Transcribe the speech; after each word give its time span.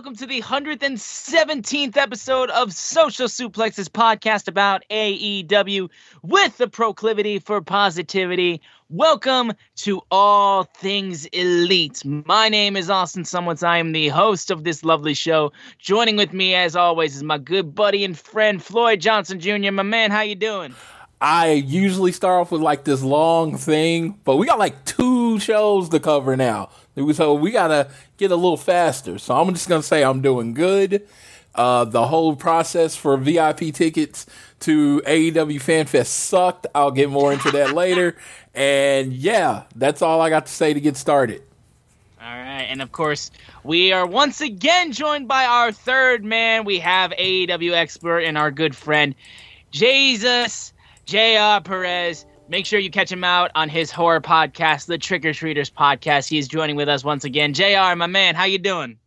Welcome 0.00 0.16
to 0.16 0.26
the 0.26 0.40
117th 0.40 1.98
episode 1.98 2.48
of 2.48 2.72
Social 2.72 3.26
Suplexes 3.26 3.90
podcast 3.90 4.48
about 4.48 4.82
AEW 4.90 5.90
with 6.22 6.56
the 6.56 6.68
proclivity 6.68 7.38
for 7.38 7.60
positivity. 7.60 8.62
Welcome 8.88 9.52
to 9.76 10.00
All 10.10 10.64
Things 10.64 11.26
Elite. 11.26 12.02
My 12.06 12.48
name 12.48 12.78
is 12.78 12.88
Austin 12.88 13.24
Szumowicz. 13.24 13.62
I 13.62 13.76
am 13.76 13.92
the 13.92 14.08
host 14.08 14.50
of 14.50 14.64
this 14.64 14.82
lovely 14.84 15.12
show. 15.12 15.52
Joining 15.78 16.16
with 16.16 16.32
me, 16.32 16.54
as 16.54 16.74
always, 16.74 17.16
is 17.16 17.22
my 17.22 17.36
good 17.36 17.74
buddy 17.74 18.02
and 18.02 18.18
friend 18.18 18.62
Floyd 18.62 19.00
Johnson 19.00 19.38
Jr. 19.38 19.70
My 19.70 19.82
man, 19.82 20.10
how 20.10 20.22
you 20.22 20.34
doing? 20.34 20.74
I 21.20 21.52
usually 21.52 22.12
start 22.12 22.40
off 22.40 22.52
with 22.52 22.62
like 22.62 22.84
this 22.84 23.02
long 23.02 23.58
thing, 23.58 24.18
but 24.24 24.36
we 24.36 24.46
got 24.46 24.58
like 24.58 24.86
two 24.86 25.38
shows 25.40 25.90
to 25.90 26.00
cover 26.00 26.38
now. 26.38 26.70
So 27.14 27.34
we 27.34 27.50
gotta 27.50 27.90
get 28.16 28.30
a 28.30 28.36
little 28.36 28.56
faster. 28.56 29.18
So 29.18 29.34
I'm 29.34 29.52
just 29.52 29.68
gonna 29.68 29.82
say 29.82 30.02
I'm 30.02 30.20
doing 30.20 30.54
good. 30.54 31.06
Uh, 31.54 31.84
the 31.84 32.06
whole 32.06 32.36
process 32.36 32.94
for 32.94 33.16
VIP 33.16 33.74
tickets 33.74 34.24
to 34.60 35.02
AEW 35.04 35.56
FanFest 35.56 36.06
sucked. 36.06 36.66
I'll 36.74 36.92
get 36.92 37.10
more 37.10 37.32
into 37.32 37.50
that 37.52 37.72
later. 37.74 38.16
And 38.52 39.12
yeah, 39.12 39.62
that's 39.76 40.02
all 40.02 40.20
I 40.20 40.28
got 40.28 40.46
to 40.46 40.52
say 40.52 40.74
to 40.74 40.80
get 40.80 40.96
started. 40.96 41.40
All 42.20 42.26
right, 42.26 42.66
and 42.68 42.82
of 42.82 42.90
course, 42.90 43.30
we 43.62 43.92
are 43.92 44.04
once 44.04 44.40
again 44.40 44.90
joined 44.90 45.28
by 45.28 45.44
our 45.44 45.70
third 45.70 46.24
man. 46.24 46.64
We 46.64 46.80
have 46.80 47.12
AEW 47.12 47.72
expert 47.72 48.22
and 48.22 48.36
our 48.36 48.50
good 48.50 48.74
friend, 48.74 49.14
Jesus 49.70 50.72
J.R. 51.10 51.60
Perez. 51.60 52.24
Make 52.50 52.66
sure 52.66 52.80
you 52.80 52.90
catch 52.90 53.12
him 53.12 53.22
out 53.22 53.52
on 53.54 53.68
his 53.68 53.92
horror 53.92 54.20
podcast, 54.20 54.86
the 54.86 54.98
Trick 54.98 55.24
or 55.24 55.32
Treaters 55.32 55.70
podcast. 55.70 56.28
He's 56.28 56.48
joining 56.48 56.74
with 56.74 56.88
us 56.88 57.04
once 57.04 57.22
again. 57.22 57.54
Jr., 57.54 57.94
my 57.94 58.08
man, 58.08 58.34
how 58.34 58.42
you 58.42 58.58
doing? 58.58 58.98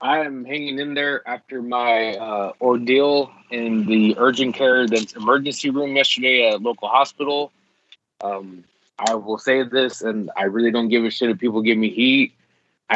I 0.00 0.20
am 0.20 0.44
hanging 0.44 0.78
in 0.78 0.94
there 0.94 1.28
after 1.28 1.60
my 1.60 2.14
uh, 2.14 2.52
ordeal 2.60 3.32
in 3.50 3.86
the 3.86 4.14
urgent 4.18 4.54
care, 4.54 4.86
the 4.86 5.12
emergency 5.16 5.70
room 5.70 5.96
yesterday 5.96 6.48
at 6.48 6.62
local 6.62 6.86
hospital. 6.86 7.50
Um, 8.20 8.62
I 8.96 9.16
will 9.16 9.38
say 9.38 9.64
this, 9.64 10.00
and 10.00 10.30
I 10.36 10.44
really 10.44 10.70
don't 10.70 10.90
give 10.90 11.04
a 11.04 11.10
shit 11.10 11.28
if 11.30 11.40
people 11.40 11.60
give 11.60 11.76
me 11.76 11.90
heat. 11.90 12.34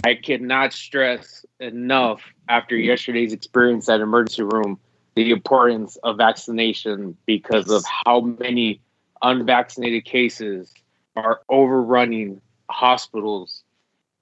I 0.05 0.15
cannot 0.15 0.73
stress 0.73 1.45
enough 1.59 2.23
after 2.49 2.77
yesterday's 2.77 3.33
experience 3.33 3.89
at 3.89 4.01
emergency 4.01 4.45
room 4.45 4.79
the 5.17 5.31
importance 5.31 5.97
of 6.03 6.17
vaccination 6.17 7.17
because 7.27 7.71
of 7.71 7.85
how 8.05 8.21
many 8.21 8.81
unvaccinated 9.25 10.05
cases 10.05 10.73
are 11.17 11.41
overrunning 11.49 12.41
hospitals. 12.71 13.65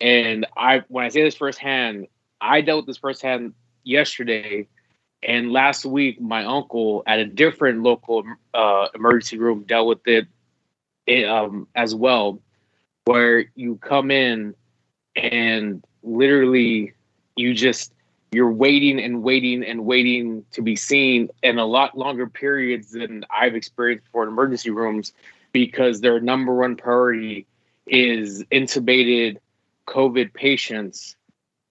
And 0.00 0.46
I, 0.56 0.82
when 0.88 1.04
I 1.04 1.08
say 1.08 1.22
this 1.22 1.34
firsthand, 1.34 2.06
I 2.40 2.60
dealt 2.60 2.78
with 2.78 2.86
this 2.86 2.98
firsthand 2.98 3.54
yesterday, 3.84 4.68
and 5.22 5.52
last 5.52 5.84
week 5.84 6.20
my 6.20 6.44
uncle 6.44 7.02
at 7.06 7.18
a 7.18 7.24
different 7.24 7.82
local 7.82 8.24
uh, 8.54 8.88
emergency 8.94 9.38
room 9.38 9.64
dealt 9.64 9.86
with 9.86 10.06
it, 10.06 10.26
um, 11.28 11.68
as 11.74 11.94
well, 11.94 12.40
where 13.04 13.46
you 13.54 13.76
come 13.76 14.10
in 14.10 14.54
and 15.16 15.84
literally 16.02 16.94
you 17.36 17.54
just 17.54 17.92
you're 18.32 18.50
waiting 18.50 18.98
and 18.98 19.22
waiting 19.22 19.62
and 19.62 19.84
waiting 19.84 20.44
to 20.52 20.62
be 20.62 20.74
seen 20.74 21.28
in 21.42 21.58
a 21.58 21.66
lot 21.66 21.96
longer 21.96 22.26
periods 22.26 22.90
than 22.92 23.24
I've 23.30 23.54
experienced 23.54 24.06
for 24.10 24.24
emergency 24.24 24.70
rooms 24.70 25.12
because 25.52 26.00
their 26.00 26.18
number 26.18 26.54
one 26.54 26.76
priority 26.76 27.46
is 27.86 28.42
intubated 28.44 29.36
COVID 29.86 30.32
patients 30.32 31.14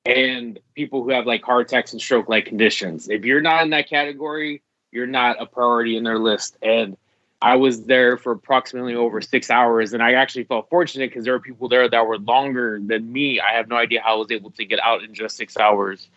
and 0.06 0.60
people 0.76 1.04
who 1.04 1.10
have 1.10 1.26
like 1.26 1.44
heart 1.44 1.68
attacks 1.68 1.94
and 1.94 2.02
stroke 2.02 2.30
like 2.30 2.46
conditions. 2.46 3.10
If 3.10 3.26
you're 3.26 3.42
not 3.42 3.64
in 3.64 3.72
that 3.72 3.90
category, 3.90 4.62
you're 4.92 5.08
not 5.08 5.42
a 5.42 5.48
priority 5.48 5.98
in 5.98 6.04
their 6.04 6.20
list. 6.20 6.58
And 6.62 6.96
I 7.42 7.56
was 7.56 7.86
there 7.86 8.18
for 8.18 8.34
approximately 8.34 8.94
over 8.94 9.20
six 9.20 9.50
hours, 9.50 9.94
and 9.94 10.04
I 10.04 10.14
actually 10.14 10.44
felt 10.44 10.70
fortunate 10.70 11.10
because 11.10 11.24
there 11.24 11.34
were 11.34 11.40
people 11.40 11.70
there 11.70 11.90
that 11.90 12.06
were 12.06 12.20
longer 12.20 12.80
than 12.80 13.12
me. 13.12 13.40
I 13.40 13.54
have 13.54 13.68
no 13.68 13.78
idea 13.78 14.02
how 14.04 14.14
I 14.14 14.18
was 14.18 14.30
able 14.30 14.52
to 14.52 14.66
get 14.66 14.80
out 14.80 15.04
in 15.04 15.16
just 15.16 15.38
six 15.38 15.58
hours. 15.58 16.08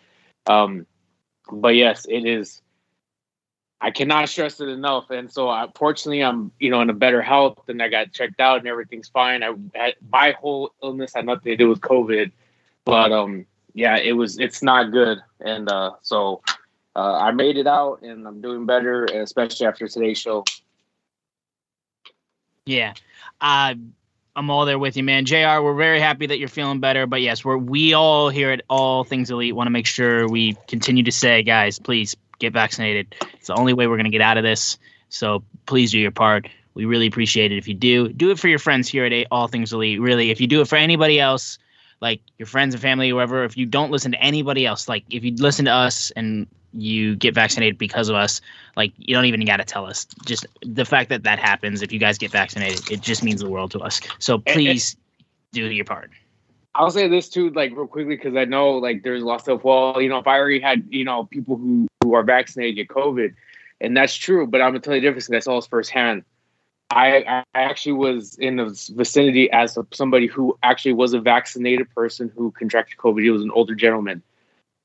Um, 0.46 0.86
but 1.50 1.74
yes, 1.74 2.06
it 2.08 2.26
is. 2.26 2.60
I 3.80 3.90
cannot 3.90 4.28
stress 4.28 4.60
it 4.60 4.68
enough, 4.68 5.10
and 5.10 5.30
so 5.30 5.48
I, 5.48 5.66
fortunately, 5.74 6.22
I'm 6.22 6.52
you 6.58 6.70
know 6.70 6.80
in 6.80 6.88
a 6.88 6.94
better 6.94 7.20
health, 7.20 7.68
and 7.68 7.82
I 7.82 7.88
got 7.88 8.12
checked 8.12 8.40
out, 8.40 8.58
and 8.58 8.66
everything's 8.66 9.08
fine. 9.08 9.42
I 9.42 9.52
had, 9.74 9.94
my 10.10 10.32
whole 10.32 10.72
illness 10.82 11.12
had 11.14 11.26
nothing 11.26 11.52
to 11.52 11.56
do 11.56 11.68
with 11.68 11.80
COVID, 11.80 12.32
but 12.84 13.12
um, 13.12 13.46
yeah, 13.74 13.98
it 13.98 14.12
was. 14.12 14.38
It's 14.38 14.62
not 14.62 14.90
good, 14.90 15.18
and 15.40 15.70
uh, 15.70 15.92
so 16.00 16.42
uh, 16.96 17.18
I 17.18 17.32
made 17.32 17.58
it 17.58 17.66
out, 17.66 18.02
and 18.02 18.26
I'm 18.26 18.40
doing 18.40 18.64
better, 18.64 19.04
especially 19.04 19.66
after 19.66 19.86
today's 19.86 20.18
show. 20.18 20.44
Yeah. 22.66 22.94
Uh, 23.40 23.74
I'm 24.36 24.50
all 24.50 24.66
there 24.66 24.78
with 24.78 24.96
you, 24.96 25.04
man. 25.04 25.24
JR, 25.26 25.60
we're 25.62 25.74
very 25.74 26.00
happy 26.00 26.26
that 26.26 26.38
you're 26.38 26.48
feeling 26.48 26.80
better. 26.80 27.06
But 27.06 27.20
yes, 27.20 27.44
we're 27.44 27.56
we 27.56 27.94
all 27.94 28.28
here 28.28 28.50
at 28.50 28.62
All 28.68 29.04
Things 29.04 29.30
Elite 29.30 29.54
want 29.54 29.68
to 29.68 29.70
make 29.70 29.86
sure 29.86 30.28
we 30.28 30.54
continue 30.66 31.04
to 31.04 31.12
say, 31.12 31.42
guys, 31.42 31.78
please 31.78 32.16
get 32.40 32.52
vaccinated. 32.52 33.14
It's 33.34 33.46
the 33.46 33.54
only 33.54 33.72
way 33.74 33.86
we're 33.86 33.96
gonna 33.96 34.10
get 34.10 34.20
out 34.20 34.36
of 34.36 34.42
this. 34.42 34.76
So 35.08 35.44
please 35.66 35.92
do 35.92 36.00
your 36.00 36.10
part. 36.10 36.48
We 36.74 36.84
really 36.84 37.06
appreciate 37.06 37.52
it 37.52 37.58
if 37.58 37.68
you 37.68 37.74
do. 37.74 38.08
Do 38.08 38.30
it 38.32 38.38
for 38.40 38.48
your 38.48 38.58
friends 38.58 38.88
here 38.88 39.04
at 39.04 39.26
All 39.30 39.46
Things 39.46 39.72
Elite. 39.72 40.00
Really, 40.00 40.32
if 40.32 40.40
you 40.40 40.48
do 40.48 40.60
it 40.60 40.66
for 40.66 40.76
anybody 40.76 41.20
else, 41.20 41.58
like 42.00 42.20
your 42.36 42.46
friends 42.46 42.74
and 42.74 42.82
family, 42.82 43.08
whoever, 43.10 43.44
if 43.44 43.56
you 43.56 43.66
don't 43.66 43.92
listen 43.92 44.10
to 44.12 44.20
anybody 44.20 44.66
else, 44.66 44.88
like 44.88 45.04
if 45.10 45.22
you 45.22 45.32
listen 45.36 45.66
to 45.66 45.70
us 45.70 46.10
and 46.16 46.48
you 46.74 47.16
get 47.16 47.34
vaccinated 47.34 47.78
because 47.78 48.08
of 48.08 48.16
us, 48.16 48.40
like 48.76 48.92
you 48.96 49.14
don't 49.14 49.26
even 49.26 49.44
got 49.44 49.58
to 49.58 49.64
tell 49.64 49.86
us. 49.86 50.06
Just 50.24 50.46
the 50.62 50.84
fact 50.84 51.08
that 51.10 51.22
that 51.22 51.38
happens, 51.38 51.82
if 51.82 51.92
you 51.92 51.98
guys 51.98 52.18
get 52.18 52.30
vaccinated, 52.30 52.90
it 52.90 53.00
just 53.00 53.22
means 53.22 53.40
the 53.40 53.48
world 53.48 53.70
to 53.72 53.80
us. 53.80 54.00
So 54.18 54.38
please 54.38 54.96
do 55.52 55.66
your 55.66 55.84
part. 55.84 56.10
I'll 56.74 56.90
say 56.90 57.06
this 57.06 57.28
too, 57.28 57.50
like 57.50 57.70
real 57.72 57.86
quickly, 57.86 58.16
because 58.16 58.36
I 58.36 58.44
know 58.44 58.70
like 58.70 59.04
there's 59.04 59.22
a 59.22 59.26
lot 59.26 59.36
of 59.36 59.40
stuff. 59.42 59.64
Well, 59.64 60.00
you 60.00 60.08
know, 60.08 60.18
if 60.18 60.26
I 60.26 60.38
already 60.38 60.60
had, 60.60 60.84
you 60.90 61.04
know, 61.04 61.24
people 61.24 61.56
who 61.56 61.86
who 62.02 62.14
are 62.14 62.24
vaccinated 62.24 62.74
get 62.74 62.88
COVID, 62.88 63.34
and 63.80 63.96
that's 63.96 64.14
true, 64.14 64.46
but 64.46 64.60
I'm 64.60 64.70
gonna 64.70 64.80
tell 64.80 64.94
you 64.94 65.00
the 65.00 65.06
difference. 65.06 65.30
I 65.30 65.38
saw 65.38 65.56
this 65.56 65.66
firsthand. 65.66 66.24
I, 66.90 67.24
I 67.26 67.44
actually 67.54 67.92
was 67.92 68.36
in 68.38 68.56
the 68.56 68.92
vicinity 68.94 69.50
as 69.50 69.76
a, 69.76 69.86
somebody 69.92 70.26
who 70.26 70.56
actually 70.62 70.92
was 70.92 71.12
a 71.12 71.20
vaccinated 71.20 71.90
person 71.94 72.30
who 72.36 72.52
contracted 72.52 72.98
COVID. 72.98 73.22
He 73.22 73.30
was 73.30 73.42
an 73.42 73.50
older 73.50 73.74
gentleman, 73.74 74.22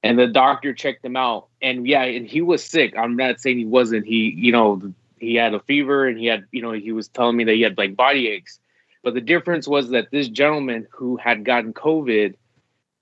and 0.04 0.18
the 0.18 0.28
doctor 0.28 0.74
checked 0.74 1.04
him 1.04 1.16
out, 1.16 1.48
and 1.62 1.86
yeah, 1.88 2.04
and 2.04 2.26
he 2.26 2.42
was 2.42 2.64
sick. 2.64 2.98
I'm 2.98 3.16
not 3.16 3.40
saying 3.40 3.58
he 3.58 3.66
wasn't. 3.66 4.06
He, 4.06 4.34
you 4.38 4.52
know, 4.52 4.94
he 5.18 5.36
had 5.36 5.54
a 5.54 5.60
fever, 5.60 6.08
and 6.08 6.18
he 6.18 6.28
had, 6.28 6.46
you 6.52 6.62
know, 6.62 6.72
he 6.72 6.92
was 6.92 7.08
telling 7.10 7.36
me 7.36 7.44
that 7.44 7.54
he 7.54 7.62
had 7.62 7.78
like 7.78 7.96
body 7.96 8.28
aches. 8.30 8.60
But 9.04 9.14
the 9.14 9.22
difference 9.22 9.68
was 9.68 9.90
that 9.90 10.12
this 10.12 10.28
gentleman 10.28 10.88
who 10.92 11.18
had 11.18 11.46
gotten 11.46 11.74
COVID, 11.74 12.36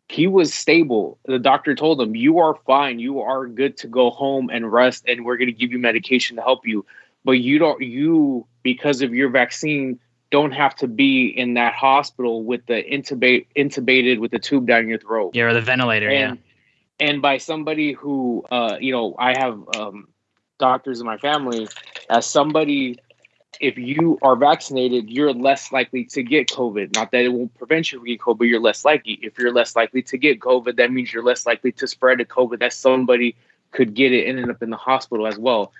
he 0.10 0.28
was 0.28 0.54
stable. 0.54 1.20
The 1.26 1.40
doctor 1.40 1.76
told 1.76 2.02
him, 2.02 2.16
"You 2.16 2.40
are 2.40 2.56
fine. 2.66 3.00
You 3.00 3.22
are 3.22 3.46
good 3.48 3.78
to 3.78 3.88
go 3.88 4.10
home 4.10 4.50
and 4.52 4.72
rest, 4.72 5.06
and 5.08 5.26
we're 5.26 5.38
going 5.38 5.48
to 5.48 5.54
give 5.54 5.72
you 5.72 5.80
medication 5.80 6.36
to 6.38 6.42
help 6.42 6.66
you." 6.66 6.86
But 7.24 7.34
you 7.34 7.60
don't. 7.60 7.82
You 7.82 8.48
because 8.64 9.02
of 9.02 9.14
your 9.14 9.30
vaccine 9.30 10.00
don't 10.30 10.52
have 10.52 10.76
to 10.76 10.88
be 10.88 11.28
in 11.28 11.54
that 11.54 11.74
hospital 11.74 12.44
with 12.44 12.66
the 12.66 12.84
intubate 12.84 13.48
intubated 13.56 14.20
with 14.20 14.32
the 14.32 14.40
tube 14.40 14.68
down 14.68 14.88
your 14.88 15.00
throat. 15.00 15.32
Yeah, 15.34 15.44
or 15.44 15.54
the 15.54 15.62
ventilator. 15.62 16.10
And, 16.10 16.38
yeah. 16.38 16.44
And 17.00 17.22
by 17.22 17.38
somebody 17.38 17.94
who, 17.94 18.44
uh, 18.50 18.78
you 18.80 18.92
know, 18.92 19.16
I 19.20 19.38
have 19.38 19.60
um, 19.76 20.08
doctors 20.58 21.00
in 21.00 21.06
my 21.06 21.18
family. 21.18 21.68
As 22.10 22.26
somebody, 22.26 22.98
if 23.60 23.78
you 23.78 24.18
are 24.22 24.36
vaccinated, 24.36 25.10
you're 25.10 25.34
less 25.34 25.72
likely 25.72 26.06
to 26.06 26.24
get 26.24 26.50
COVID. 26.50 26.96
Not 26.96 27.12
that 27.12 27.22
it 27.22 27.30
won't 27.30 27.54
prevent 27.56 27.92
you 27.92 28.00
from 28.00 28.06
getting 28.06 28.20
COVID, 28.20 28.38
but 28.40 28.48
you're 28.48 28.60
less 28.60 28.84
likely. 28.84 29.20
If 29.22 29.38
you're 29.38 29.54
less 29.54 29.76
likely 29.76 30.02
to 30.04 30.18
get 30.18 30.40
COVID, 30.40 30.78
that 30.78 30.92
means 30.92 31.14
you're 31.14 31.24
less 31.24 31.46
likely 31.46 31.72
to 31.74 31.88
spread 31.88 32.20
a 32.20 32.26
COVID 32.26 32.60
that 32.60 32.74
somebody 32.74 33.36
could 33.72 33.94
get 33.94 34.12
it 34.12 34.28
and 34.28 34.40
end 34.40 34.50
up 34.50 34.64
in 34.64 34.70
the 34.70 34.78
hospital 34.78 35.28
as 35.28 35.38
well. 35.38 35.72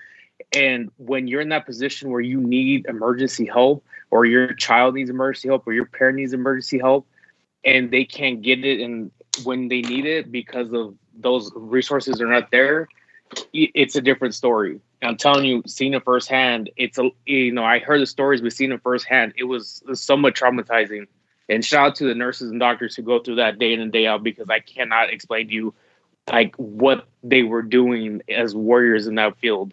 And 0.54 0.90
when 0.98 1.26
you're 1.26 1.40
in 1.40 1.48
that 1.48 1.66
position 1.66 2.10
where 2.10 2.20
you 2.20 2.40
need 2.40 2.86
emergency 2.86 3.46
help, 3.46 3.84
or 4.10 4.24
your 4.24 4.54
child 4.54 4.94
needs 4.94 5.10
emergency 5.10 5.48
help, 5.48 5.66
or 5.66 5.72
your 5.72 5.86
parent 5.86 6.16
needs 6.16 6.32
emergency 6.32 6.78
help, 6.78 7.06
and 7.64 7.90
they 7.90 8.04
can't 8.04 8.40
get 8.40 8.64
it, 8.64 8.80
and 8.80 9.10
when 9.44 9.68
they 9.68 9.80
need 9.82 10.06
it 10.06 10.30
because 10.30 10.72
of 10.72 10.94
those 11.20 11.50
resources 11.54 12.20
are 12.20 12.26
not 12.26 12.50
there, 12.50 12.88
it's 13.52 13.96
a 13.96 14.00
different 14.00 14.34
story. 14.34 14.80
I'm 15.02 15.16
telling 15.16 15.44
you, 15.44 15.62
seeing 15.66 15.94
it 15.94 16.04
firsthand, 16.04 16.70
it's 16.76 16.98
a 16.98 17.10
you 17.26 17.52
know 17.52 17.64
I 17.64 17.78
heard 17.78 18.00
the 18.00 18.06
stories, 18.06 18.40
but 18.40 18.52
seeing 18.52 18.72
it 18.72 18.82
firsthand, 18.82 19.34
it 19.36 19.44
was, 19.44 19.82
somewhat 19.94 20.34
traumatizing. 20.34 21.06
And 21.48 21.64
shout 21.64 21.86
out 21.86 21.96
to 21.96 22.04
the 22.04 22.14
nurses 22.14 22.50
and 22.50 22.60
doctors 22.60 22.94
who 22.94 23.02
go 23.02 23.20
through 23.20 23.36
that 23.36 23.58
day 23.58 23.72
in 23.72 23.80
and 23.80 23.92
day 23.92 24.06
out 24.06 24.22
because 24.22 24.50
I 24.50 24.60
cannot 24.60 25.10
explain 25.10 25.48
to 25.48 25.54
you 25.54 25.74
like 26.30 26.54
what 26.56 27.08
they 27.22 27.42
were 27.42 27.62
doing 27.62 28.20
as 28.28 28.54
warriors 28.54 29.06
in 29.06 29.14
that 29.14 29.38
field. 29.38 29.72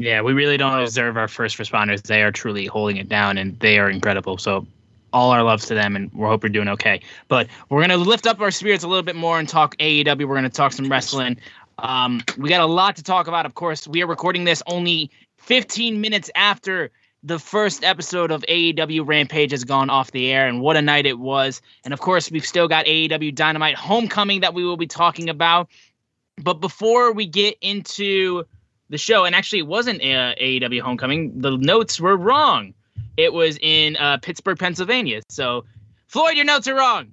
Yeah, 0.00 0.22
we 0.22 0.32
really 0.32 0.56
don't 0.56 0.82
deserve 0.82 1.16
our 1.16 1.28
first 1.28 1.58
responders. 1.58 2.02
They 2.02 2.22
are 2.22 2.32
truly 2.32 2.66
holding 2.66 2.96
it 2.96 3.08
down, 3.08 3.36
and 3.36 3.58
they 3.60 3.78
are 3.78 3.90
incredible. 3.90 4.38
So, 4.38 4.66
all 5.12 5.30
our 5.30 5.42
loves 5.42 5.66
to 5.66 5.74
them, 5.74 5.96
and 5.96 6.12
we 6.12 6.26
hope 6.26 6.42
we're 6.42 6.48
doing 6.48 6.68
okay. 6.68 7.00
But 7.28 7.48
we're 7.68 7.80
gonna 7.80 7.96
lift 7.96 8.26
up 8.26 8.40
our 8.40 8.50
spirits 8.50 8.84
a 8.84 8.88
little 8.88 9.02
bit 9.02 9.16
more 9.16 9.38
and 9.38 9.48
talk 9.48 9.76
AEW. 9.78 10.26
We're 10.26 10.34
gonna 10.34 10.48
talk 10.48 10.72
some 10.72 10.90
wrestling. 10.90 11.36
Um, 11.78 12.22
we 12.36 12.48
got 12.48 12.60
a 12.60 12.66
lot 12.66 12.96
to 12.96 13.02
talk 13.02 13.26
about. 13.26 13.46
Of 13.46 13.54
course, 13.54 13.88
we 13.88 14.02
are 14.02 14.06
recording 14.06 14.44
this 14.44 14.62
only 14.66 15.10
15 15.38 16.00
minutes 16.00 16.30
after 16.34 16.90
the 17.22 17.38
first 17.38 17.84
episode 17.84 18.30
of 18.30 18.42
AEW 18.48 19.06
Rampage 19.06 19.50
has 19.50 19.64
gone 19.64 19.90
off 19.90 20.12
the 20.12 20.30
air, 20.30 20.46
and 20.46 20.60
what 20.60 20.76
a 20.76 20.82
night 20.82 21.06
it 21.06 21.18
was. 21.18 21.60
And 21.84 21.92
of 21.92 22.00
course, 22.00 22.30
we've 22.30 22.46
still 22.46 22.68
got 22.68 22.86
AEW 22.86 23.34
Dynamite 23.34 23.76
Homecoming 23.76 24.40
that 24.40 24.54
we 24.54 24.64
will 24.64 24.76
be 24.76 24.86
talking 24.86 25.28
about. 25.28 25.68
But 26.42 26.54
before 26.54 27.12
we 27.12 27.26
get 27.26 27.56
into 27.60 28.44
the 28.88 28.98
show, 28.98 29.24
and 29.24 29.34
actually, 29.34 29.60
it 29.60 29.66
wasn't 29.66 30.00
uh, 30.00 30.34
AEW 30.40 30.80
Homecoming. 30.80 31.40
The 31.40 31.56
notes 31.56 32.00
were 32.00 32.16
wrong. 32.16 32.74
It 33.20 33.34
was 33.34 33.58
in 33.60 33.96
uh, 33.96 34.16
Pittsburgh, 34.16 34.58
Pennsylvania. 34.58 35.20
So, 35.28 35.66
Floyd, 36.08 36.36
your 36.36 36.46
notes 36.46 36.66
are 36.68 36.74
wrong. 36.74 37.12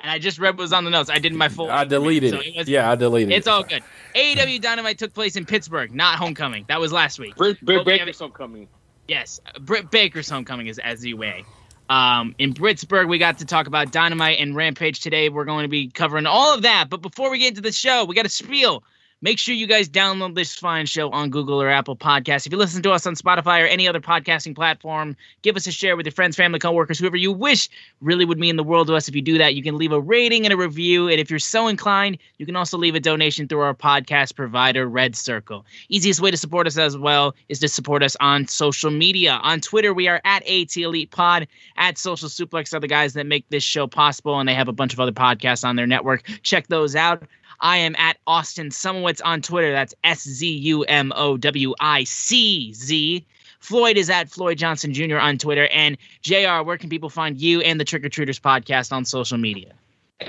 and 0.00 0.10
I 0.10 0.18
just 0.18 0.40
read 0.40 0.56
what 0.56 0.62
was 0.62 0.72
on 0.72 0.84
the 0.84 0.90
notes. 0.90 1.08
I 1.08 1.20
did 1.20 1.32
my 1.32 1.48
full. 1.48 1.70
I 1.70 1.84
deleted 1.84 2.30
so 2.30 2.40
it. 2.40 2.56
Was, 2.56 2.68
yeah, 2.68 2.90
I 2.90 2.96
deleted 2.96 3.28
it's 3.28 3.36
it. 3.36 3.38
It's 3.38 3.46
all 3.46 3.62
good. 3.62 3.84
AEW 4.16 4.60
Dynamite 4.60 4.98
took 4.98 5.14
place 5.14 5.36
in 5.36 5.46
Pittsburgh, 5.46 5.94
not 5.94 6.18
Homecoming. 6.18 6.64
That 6.66 6.80
was 6.80 6.92
last 6.92 7.20
week. 7.20 7.36
Britt, 7.36 7.64
Britt 7.64 7.86
Baker's 7.86 8.18
Homecoming. 8.18 8.66
Yes, 9.06 9.40
Britt 9.60 9.92
Baker's 9.92 10.28
Homecoming 10.28 10.66
is 10.66 10.80
as 10.80 11.04
you 11.04 11.16
way. 11.16 11.44
Um, 11.88 12.34
in 12.38 12.52
Pittsburgh, 12.54 13.08
we 13.08 13.18
got 13.18 13.38
to 13.38 13.44
talk 13.44 13.68
about 13.68 13.92
Dynamite 13.92 14.40
and 14.40 14.56
Rampage 14.56 14.98
today. 14.98 15.28
We're 15.28 15.44
going 15.44 15.62
to 15.62 15.68
be 15.68 15.88
covering 15.88 16.26
all 16.26 16.52
of 16.52 16.62
that. 16.62 16.86
But 16.90 17.00
before 17.00 17.30
we 17.30 17.38
get 17.38 17.50
into 17.50 17.60
the 17.60 17.70
show, 17.70 18.04
we 18.06 18.16
got 18.16 18.26
a 18.26 18.28
spiel 18.28 18.82
Make 19.22 19.38
sure 19.38 19.54
you 19.54 19.66
guys 19.66 19.86
download 19.86 20.34
this 20.34 20.54
fine 20.54 20.86
show 20.86 21.10
on 21.10 21.28
Google 21.28 21.60
or 21.60 21.68
Apple 21.68 21.94
Podcasts. 21.94 22.46
If 22.46 22.52
you 22.52 22.58
listen 22.58 22.82
to 22.84 22.92
us 22.92 23.06
on 23.06 23.14
Spotify 23.14 23.62
or 23.62 23.66
any 23.66 23.86
other 23.86 24.00
podcasting 24.00 24.54
platform, 24.54 25.14
give 25.42 25.56
us 25.56 25.66
a 25.66 25.72
share 25.72 25.94
with 25.94 26.06
your 26.06 26.12
friends, 26.12 26.36
family, 26.36 26.58
coworkers, 26.58 26.98
whoever 26.98 27.18
you 27.18 27.30
wish 27.30 27.68
really 28.00 28.24
would 28.24 28.38
mean 28.38 28.56
the 28.56 28.64
world 28.64 28.86
to 28.86 28.94
us. 28.94 29.08
If 29.08 29.14
you 29.14 29.20
do 29.20 29.36
that, 29.36 29.54
you 29.54 29.62
can 29.62 29.76
leave 29.76 29.92
a 29.92 30.00
rating 30.00 30.46
and 30.46 30.54
a 30.54 30.56
review. 30.56 31.08
And 31.08 31.20
if 31.20 31.28
you're 31.28 31.38
so 31.38 31.68
inclined, 31.68 32.16
you 32.38 32.46
can 32.46 32.56
also 32.56 32.78
leave 32.78 32.94
a 32.94 33.00
donation 33.00 33.46
through 33.46 33.60
our 33.60 33.74
podcast 33.74 34.36
provider, 34.36 34.88
Red 34.88 35.14
Circle. 35.14 35.66
Easiest 35.90 36.22
way 36.22 36.30
to 36.30 36.38
support 36.38 36.66
us 36.66 36.78
as 36.78 36.96
well 36.96 37.34
is 37.50 37.58
to 37.58 37.68
support 37.68 38.02
us 38.02 38.16
on 38.20 38.48
social 38.48 38.90
media. 38.90 39.38
On 39.42 39.60
Twitter, 39.60 39.92
we 39.92 40.08
are 40.08 40.22
at 40.24 40.48
AT 40.48 40.74
Elite 40.78 41.10
Pod, 41.10 41.46
at 41.76 41.98
Social 41.98 42.30
Suplex 42.30 42.72
are 42.72 42.80
the 42.80 42.88
guys 42.88 43.12
that 43.12 43.26
make 43.26 43.46
this 43.50 43.64
show 43.64 43.86
possible, 43.86 44.40
and 44.40 44.48
they 44.48 44.54
have 44.54 44.68
a 44.68 44.72
bunch 44.72 44.94
of 44.94 45.00
other 45.00 45.12
podcasts 45.12 45.62
on 45.62 45.76
their 45.76 45.86
network. 45.86 46.22
Check 46.42 46.68
those 46.68 46.96
out. 46.96 47.22
I 47.60 47.78
am 47.78 47.94
at 47.96 48.16
Austin 48.26 48.70
Szumowicz 48.70 49.20
on 49.24 49.42
Twitter. 49.42 49.72
That's 49.72 49.94
S 50.04 50.22
Z 50.22 50.48
U 50.48 50.82
M 50.84 51.12
O 51.14 51.36
W 51.36 51.74
I 51.80 52.04
C 52.04 52.72
Z. 52.72 53.26
Floyd 53.60 53.98
is 53.98 54.08
at 54.08 54.30
Floyd 54.30 54.58
Johnson 54.58 54.94
Jr. 54.94 55.18
on 55.18 55.36
Twitter. 55.36 55.66
And 55.68 55.98
JR, 56.22 56.62
where 56.62 56.78
can 56.78 56.88
people 56.88 57.10
find 57.10 57.38
you 57.38 57.60
and 57.60 57.78
the 57.78 57.84
Trick 57.84 58.04
or 58.04 58.08
Treaters 58.08 58.40
podcast 58.40 58.90
on 58.92 59.04
social 59.04 59.36
media? 59.36 59.74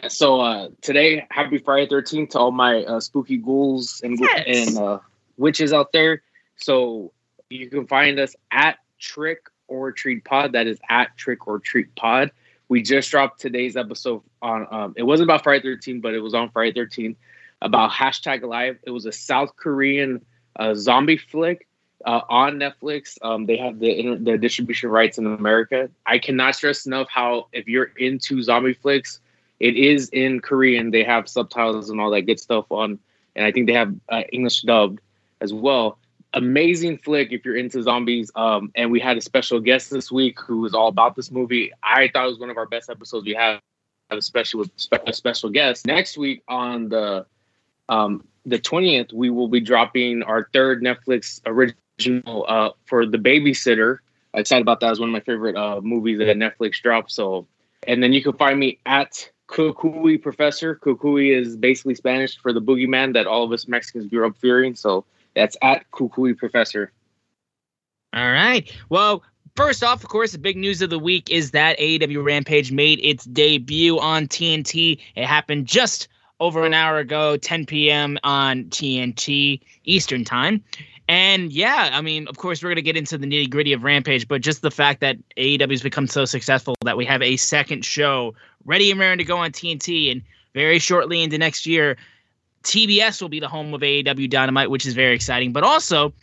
So 0.07 0.39
uh, 0.41 0.69
today, 0.81 1.25
happy 1.31 1.57
Friday 1.57 1.87
13th 1.87 2.31
to 2.31 2.39
all 2.39 2.51
my 2.51 2.83
uh, 2.83 2.99
spooky 2.99 3.37
ghouls 3.37 4.01
and, 4.03 4.19
yes. 4.19 4.43
and 4.47 4.77
uh, 4.77 4.99
witches 5.37 5.73
out 5.73 5.91
there. 5.91 6.23
So 6.57 7.11
you 7.49 7.69
can 7.69 7.87
find 7.87 8.19
us 8.19 8.35
at 8.51 8.77
Trick 8.99 9.47
or 9.67 9.91
Treat 9.91 10.23
Pod. 10.23 10.53
That 10.53 10.67
is 10.67 10.79
at 10.89 11.15
Trick 11.17 11.47
or 11.47 11.59
Treat 11.59 11.93
Pod. 11.95 12.31
We 12.71 12.81
just 12.81 13.11
dropped 13.11 13.41
today's 13.41 13.75
episode 13.75 14.21
on. 14.41 14.65
Um, 14.71 14.93
it 14.95 15.03
wasn't 15.03 15.27
about 15.27 15.43
Friday 15.43 15.61
13, 15.61 15.99
but 15.99 16.13
it 16.13 16.21
was 16.21 16.33
on 16.33 16.49
Friday 16.51 16.71
13 16.71 17.17
about 17.61 17.91
hashtag 17.91 18.43
Alive. 18.43 18.79
It 18.83 18.91
was 18.91 19.05
a 19.05 19.11
South 19.11 19.57
Korean 19.57 20.23
uh, 20.55 20.73
zombie 20.73 21.17
flick 21.17 21.67
uh, 22.05 22.21
on 22.29 22.59
Netflix. 22.59 23.17
Um, 23.21 23.45
they 23.45 23.57
have 23.57 23.77
the 23.79 24.15
the 24.15 24.37
distribution 24.37 24.89
rights 24.89 25.17
in 25.17 25.25
America. 25.25 25.89
I 26.05 26.17
cannot 26.17 26.55
stress 26.55 26.85
enough 26.85 27.09
how 27.09 27.47
if 27.51 27.67
you're 27.67 27.91
into 27.97 28.41
zombie 28.41 28.71
flicks, 28.71 29.19
it 29.59 29.75
is 29.75 30.07
in 30.07 30.39
Korean. 30.39 30.91
They 30.91 31.03
have 31.03 31.27
subtitles 31.27 31.89
and 31.89 31.99
all 31.99 32.11
that 32.11 32.21
good 32.21 32.39
stuff 32.39 32.71
on, 32.71 32.99
and 33.35 33.45
I 33.45 33.51
think 33.51 33.67
they 33.67 33.73
have 33.73 33.93
uh, 34.07 34.21
English 34.31 34.61
dubbed 34.61 35.01
as 35.41 35.53
well 35.53 35.97
amazing 36.33 36.97
flick 36.97 37.31
if 37.31 37.43
you're 37.43 37.57
into 37.57 37.81
zombies. 37.81 38.31
Um, 38.35 38.71
and 38.75 38.91
we 38.91 38.99
had 38.99 39.17
a 39.17 39.21
special 39.21 39.59
guest 39.59 39.89
this 39.89 40.11
week 40.11 40.39
who 40.39 40.61
was 40.61 40.73
all 40.73 40.87
about 40.87 41.15
this 41.15 41.31
movie. 41.31 41.71
I 41.83 42.09
thought 42.11 42.25
it 42.25 42.29
was 42.29 42.39
one 42.39 42.49
of 42.49 42.57
our 42.57 42.67
best 42.67 42.89
episodes 42.89 43.25
we 43.25 43.33
have, 43.33 43.59
especially 44.09 44.59
with 44.59 44.71
a 45.05 45.13
special 45.13 45.49
guest. 45.49 45.85
Next 45.85 46.17
week 46.17 46.43
on 46.47 46.89
the 46.89 47.25
um, 47.89 48.25
the 48.45 48.57
twentieth, 48.57 49.11
we 49.13 49.29
will 49.29 49.47
be 49.47 49.59
dropping 49.59 50.23
our 50.23 50.49
third 50.53 50.81
Netflix 50.81 51.41
original 51.45 52.45
uh, 52.47 52.69
for 52.85 53.05
The 53.05 53.17
Babysitter. 53.17 53.97
I'm 54.33 54.41
excited 54.41 54.61
about 54.61 54.79
that. 54.79 54.91
It's 54.91 54.99
one 54.99 55.09
of 55.09 55.13
my 55.13 55.19
favorite 55.19 55.57
uh, 55.57 55.81
movies 55.81 56.17
that 56.19 56.37
Netflix 56.37 56.81
dropped. 56.81 57.11
So, 57.11 57.45
and 57.85 58.01
then 58.01 58.13
you 58.13 58.23
can 58.23 58.33
find 58.33 58.57
me 58.57 58.79
at 58.85 59.29
Kukui 59.49 60.21
Professor. 60.21 60.75
Kukui 60.75 61.37
is 61.37 61.57
basically 61.57 61.95
Spanish 61.95 62.37
for 62.37 62.53
the 62.53 62.61
boogeyman 62.61 63.13
that 63.13 63.27
all 63.27 63.43
of 63.43 63.51
us 63.51 63.67
Mexicans 63.67 64.07
grew 64.07 64.25
up 64.25 64.37
fearing. 64.37 64.73
So 64.73 65.03
that's 65.35 65.57
at 65.61 65.89
Kukui 65.91 66.37
Professor. 66.37 66.91
All 68.13 68.31
right. 68.31 68.71
Well, 68.89 69.23
first 69.55 69.83
off, 69.83 70.03
of 70.03 70.09
course, 70.09 70.33
the 70.33 70.37
big 70.37 70.57
news 70.57 70.81
of 70.81 70.89
the 70.89 70.99
week 70.99 71.29
is 71.29 71.51
that 71.51 71.79
AEW 71.79 72.23
Rampage 72.23 72.71
made 72.71 72.99
its 73.03 73.25
debut 73.25 73.99
on 73.99 74.27
TNT. 74.27 74.99
It 75.15 75.25
happened 75.25 75.65
just 75.65 76.07
over 76.39 76.65
an 76.65 76.73
hour 76.73 76.97
ago, 76.97 77.37
10 77.37 77.65
p.m. 77.65 78.17
on 78.23 78.65
TNT 78.65 79.61
Eastern 79.85 80.25
Time. 80.25 80.63
And 81.07 81.51
yeah, 81.51 81.89
I 81.93 82.01
mean, 82.01 82.27
of 82.27 82.37
course, 82.37 82.63
we're 82.63 82.69
going 82.69 82.77
to 82.77 82.81
get 82.81 82.97
into 82.97 83.17
the 83.17 83.27
nitty 83.27 83.49
gritty 83.49 83.73
of 83.73 83.83
Rampage, 83.83 84.27
but 84.27 84.41
just 84.41 84.61
the 84.61 84.71
fact 84.71 85.01
that 85.01 85.17
AEW 85.37 85.69
has 85.69 85.81
become 85.81 86.07
so 86.07 86.25
successful 86.25 86.75
that 86.83 86.97
we 86.97 87.05
have 87.05 87.21
a 87.21 87.37
second 87.37 87.85
show 87.85 88.33
ready 88.65 88.91
and 88.91 88.99
raring 88.99 89.17
to 89.17 89.23
go 89.23 89.37
on 89.37 89.51
TNT. 89.51 90.11
And 90.11 90.21
very 90.53 90.79
shortly 90.79 91.21
into 91.21 91.37
next 91.37 91.65
year, 91.65 91.97
TBS 92.63 93.21
will 93.21 93.29
be 93.29 93.39
the 93.39 93.47
home 93.47 93.73
of 93.73 93.81
AEW 93.81 94.29
Dynamite, 94.29 94.69
which 94.69 94.85
is 94.85 94.93
very 94.93 95.15
exciting. 95.15 95.51
But 95.51 95.63
also, 95.63 96.13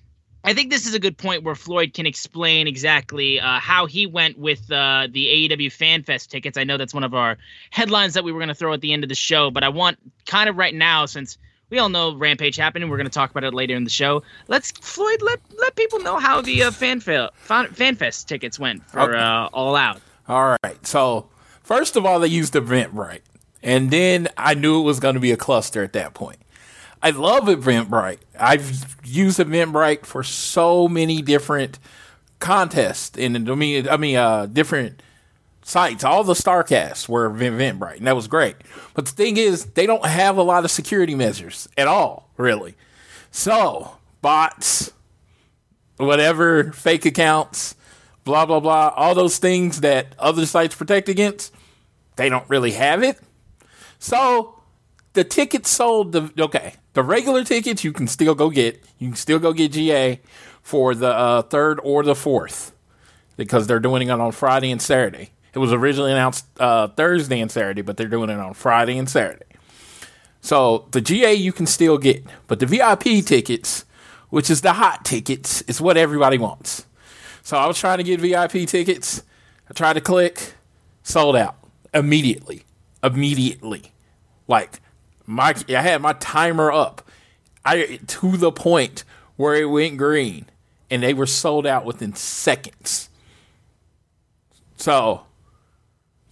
I 0.44 0.54
think 0.54 0.70
this 0.70 0.86
is 0.86 0.94
a 0.94 1.00
good 1.00 1.18
point 1.18 1.42
where 1.42 1.54
Floyd 1.54 1.94
can 1.94 2.06
explain 2.06 2.68
exactly 2.68 3.40
uh, 3.40 3.58
how 3.58 3.86
he 3.86 4.06
went 4.06 4.38
with 4.38 4.70
uh, 4.70 5.08
the 5.10 5.26
AEW 5.26 5.66
FanFest 5.66 6.28
tickets. 6.28 6.56
I 6.56 6.64
know 6.64 6.76
that's 6.76 6.94
one 6.94 7.04
of 7.04 7.12
our 7.14 7.36
headlines 7.70 8.14
that 8.14 8.24
we 8.24 8.32
were 8.32 8.38
going 8.38 8.48
to 8.48 8.54
throw 8.54 8.72
at 8.72 8.80
the 8.80 8.92
end 8.92 9.02
of 9.02 9.08
the 9.08 9.14
show, 9.14 9.50
but 9.50 9.64
I 9.64 9.68
want 9.68 9.98
kind 10.26 10.48
of 10.48 10.56
right 10.56 10.74
now, 10.74 11.06
since 11.06 11.38
we 11.70 11.78
all 11.78 11.88
know 11.88 12.14
Rampage 12.14 12.56
happened, 12.56 12.82
and 12.82 12.90
we're 12.90 12.96
going 12.96 13.08
to 13.08 13.12
talk 13.12 13.30
about 13.30 13.44
it 13.44 13.52
later 13.52 13.74
in 13.74 13.84
the 13.84 13.90
show. 13.90 14.22
Let's 14.46 14.70
Floyd 14.70 15.20
let 15.22 15.40
let 15.58 15.76
people 15.76 15.98
know 16.00 16.18
how 16.18 16.40
the 16.40 16.62
uh, 16.62 16.70
FanFest 16.70 17.30
FanFest 17.46 18.26
tickets 18.26 18.58
went 18.58 18.88
for 18.88 19.16
uh, 19.16 19.48
All 19.52 19.76
Out. 19.76 20.00
All 20.28 20.56
right. 20.62 20.86
So 20.86 21.28
first 21.62 21.96
of 21.96 22.06
all, 22.06 22.20
they 22.20 22.28
used 22.28 22.54
Eventbrite, 22.54 23.20
and 23.62 23.90
then 23.90 24.28
I 24.36 24.54
knew 24.54 24.80
it 24.80 24.84
was 24.84 25.00
going 25.00 25.14
to 25.14 25.20
be 25.20 25.32
a 25.32 25.36
cluster 25.36 25.82
at 25.82 25.92
that 25.94 26.14
point. 26.14 26.38
I 27.02 27.10
love 27.10 27.44
Eventbrite. 27.44 28.18
I've 28.38 28.96
used 29.04 29.38
Eventbrite 29.38 30.04
for 30.04 30.22
so 30.22 30.88
many 30.88 31.22
different 31.22 31.78
contests, 32.40 33.16
and 33.16 33.48
I 33.48 33.54
mean, 33.54 33.88
I 33.88 33.96
mean, 33.96 34.16
uh, 34.16 34.46
different 34.46 35.02
sites. 35.62 36.02
All 36.02 36.24
the 36.24 36.34
Starcasts 36.34 37.08
were 37.08 37.30
Eventbrite, 37.30 37.98
and 37.98 38.06
that 38.06 38.16
was 38.16 38.26
great. 38.26 38.56
But 38.94 39.06
the 39.06 39.12
thing 39.12 39.36
is, 39.36 39.66
they 39.66 39.86
don't 39.86 40.04
have 40.04 40.36
a 40.36 40.42
lot 40.42 40.64
of 40.64 40.70
security 40.70 41.14
measures 41.14 41.68
at 41.76 41.86
all, 41.86 42.30
really. 42.36 42.74
So 43.30 43.96
bots, 44.20 44.92
whatever, 45.98 46.72
fake 46.72 47.06
accounts, 47.06 47.76
blah 48.24 48.46
blah 48.46 48.60
blah, 48.60 48.92
all 48.96 49.14
those 49.14 49.38
things 49.38 49.82
that 49.82 50.14
other 50.18 50.46
sites 50.46 50.74
protect 50.74 51.08
against, 51.08 51.54
they 52.16 52.28
don't 52.28 52.48
really 52.48 52.72
have 52.72 53.02
it. 53.02 53.20
So 53.98 54.60
the 55.12 55.24
tickets 55.24 55.70
sold 55.70 56.12
the 56.12 56.30
okay 56.38 56.74
the 56.94 57.02
regular 57.02 57.44
tickets 57.44 57.84
you 57.84 57.92
can 57.92 58.06
still 58.06 58.34
go 58.34 58.50
get. 58.50 58.82
You 58.98 59.08
can 59.08 59.16
still 59.16 59.38
go 59.38 59.52
get 59.52 59.72
ga 59.72 60.20
for 60.62 60.94
the 60.94 61.08
uh, 61.08 61.42
third 61.42 61.80
or 61.82 62.02
the 62.02 62.14
fourth 62.14 62.72
because 63.36 63.66
they're 63.66 63.80
doing 63.80 64.08
it 64.08 64.10
on 64.10 64.32
friday 64.32 64.70
and 64.70 64.80
saturday. 64.82 65.30
It 65.54 65.58
was 65.58 65.72
originally 65.72 66.12
announced 66.12 66.46
uh, 66.60 66.88
thursday 66.88 67.40
and 67.40 67.50
saturday 67.50 67.82
but 67.82 67.96
they're 67.96 68.08
doing 68.08 68.30
it 68.30 68.38
on 68.38 68.54
friday 68.54 68.98
and 68.98 69.08
saturday. 69.08 69.44
So 70.40 70.88
the 70.92 71.00
ga 71.00 71.34
you 71.34 71.52
can 71.52 71.66
still 71.66 71.98
get 71.98 72.24
but 72.46 72.60
the 72.60 72.66
vip 72.66 73.00
tickets 73.00 73.84
which 74.30 74.50
is 74.50 74.60
the 74.60 74.74
hot 74.74 75.04
tickets 75.04 75.62
is 75.62 75.80
what 75.80 75.96
everybody 75.96 76.38
wants. 76.38 76.86
So 77.42 77.56
i 77.56 77.66
was 77.66 77.78
trying 77.78 77.98
to 77.98 78.04
get 78.04 78.20
vip 78.20 78.50
tickets. 78.68 79.22
I 79.68 79.72
tried 79.72 79.94
to 79.94 80.00
click. 80.00 80.54
Sold 81.02 81.36
out 81.36 81.56
immediately 81.94 82.64
immediately 83.02 83.92
like 84.48 84.80
my 85.26 85.54
I 85.68 85.82
had 85.82 86.02
my 86.02 86.14
timer 86.14 86.72
up. 86.72 87.02
I 87.64 88.00
to 88.06 88.36
the 88.36 88.50
point 88.50 89.04
where 89.36 89.54
it 89.54 89.66
went 89.66 89.98
green 89.98 90.46
and 90.90 91.02
they 91.02 91.14
were 91.14 91.26
sold 91.26 91.66
out 91.66 91.84
within 91.84 92.14
seconds. 92.14 93.10
So, 94.76 95.22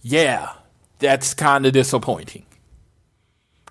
yeah, 0.01 0.53
that's 0.99 1.33
kind 1.33 1.65
of 1.65 1.73
disappointing. 1.73 2.45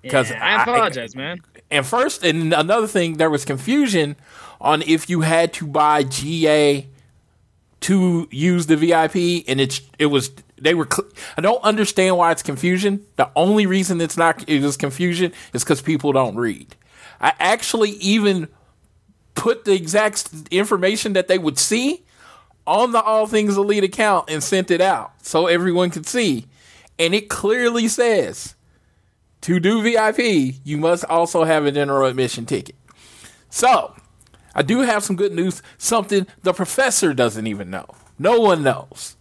Because 0.01 0.31
yeah, 0.31 0.45
I 0.45 0.63
apologize, 0.63 1.17
I, 1.17 1.19
man. 1.19 1.41
And 1.71 1.85
first, 1.85 2.23
and 2.23 2.53
another 2.53 2.87
thing, 2.87 3.17
there 3.17 3.31
was 3.31 3.45
confusion 3.45 4.15
on 4.61 4.83
if 4.83 5.11
you 5.11 5.23
had 5.23 5.53
to 5.55 5.67
buy 5.67 6.05
GA 6.05 6.87
to 7.81 8.29
use 8.31 8.67
the 8.67 8.77
VIP, 8.77 9.45
and 9.49 9.61
it's 9.61 9.81
it 9.99 10.07
was 10.07 10.31
they 10.59 10.75
were. 10.75 10.89
Cl- 10.91 11.09
I 11.37 11.41
don't 11.41 11.63
understand 11.63 12.17
why 12.17 12.33
it's 12.33 12.43
confusion. 12.43 13.05
The 13.17 13.31
only 13.37 13.67
reason 13.67 14.01
it's 14.01 14.17
not 14.17 14.49
it 14.49 14.63
was 14.63 14.77
confusion 14.77 15.33
is 15.53 15.65
because 15.65 15.83
people 15.83 16.13
don't 16.13 16.37
read. 16.37 16.75
I 17.21 17.33
actually 17.39 17.91
even 17.93 18.49
put 19.35 19.65
the 19.65 19.75
exact 19.75 20.31
information 20.51 21.13
that 21.15 21.29
they 21.29 21.39
would 21.39 21.59
see 21.59 22.05
on 22.67 22.93
the 22.93 23.03
All 23.03 23.27
Things 23.27 23.57
Elite 23.57 23.85
account 23.85 24.31
and 24.31 24.43
sent 24.43 24.71
it 24.71 24.81
out 24.81 25.13
so 25.23 25.47
everyone 25.47 25.91
could 25.91 26.07
see, 26.07 26.47
and 26.99 27.15
it 27.15 27.29
clearly 27.29 27.89
says 27.89 28.55
to 29.43 29.61
do 29.61 29.83
VIP, 29.83 30.57
you 30.65 30.77
must 30.77 31.05
also 31.05 31.45
have 31.45 31.65
a 31.67 31.73
general 31.73 32.09
admission 32.09 32.47
ticket. 32.47 32.75
So, 33.49 33.95
I 34.55 34.63
do 34.63 34.81
have 34.81 35.05
some 35.05 35.17
good 35.17 35.33
news. 35.33 35.63
Something 35.79 36.27
the 36.43 36.53
professor 36.53 37.15
doesn't 37.15 37.47
even 37.47 37.71
know. 37.71 37.87
No 38.19 38.41
one 38.41 38.63
knows. 38.63 39.16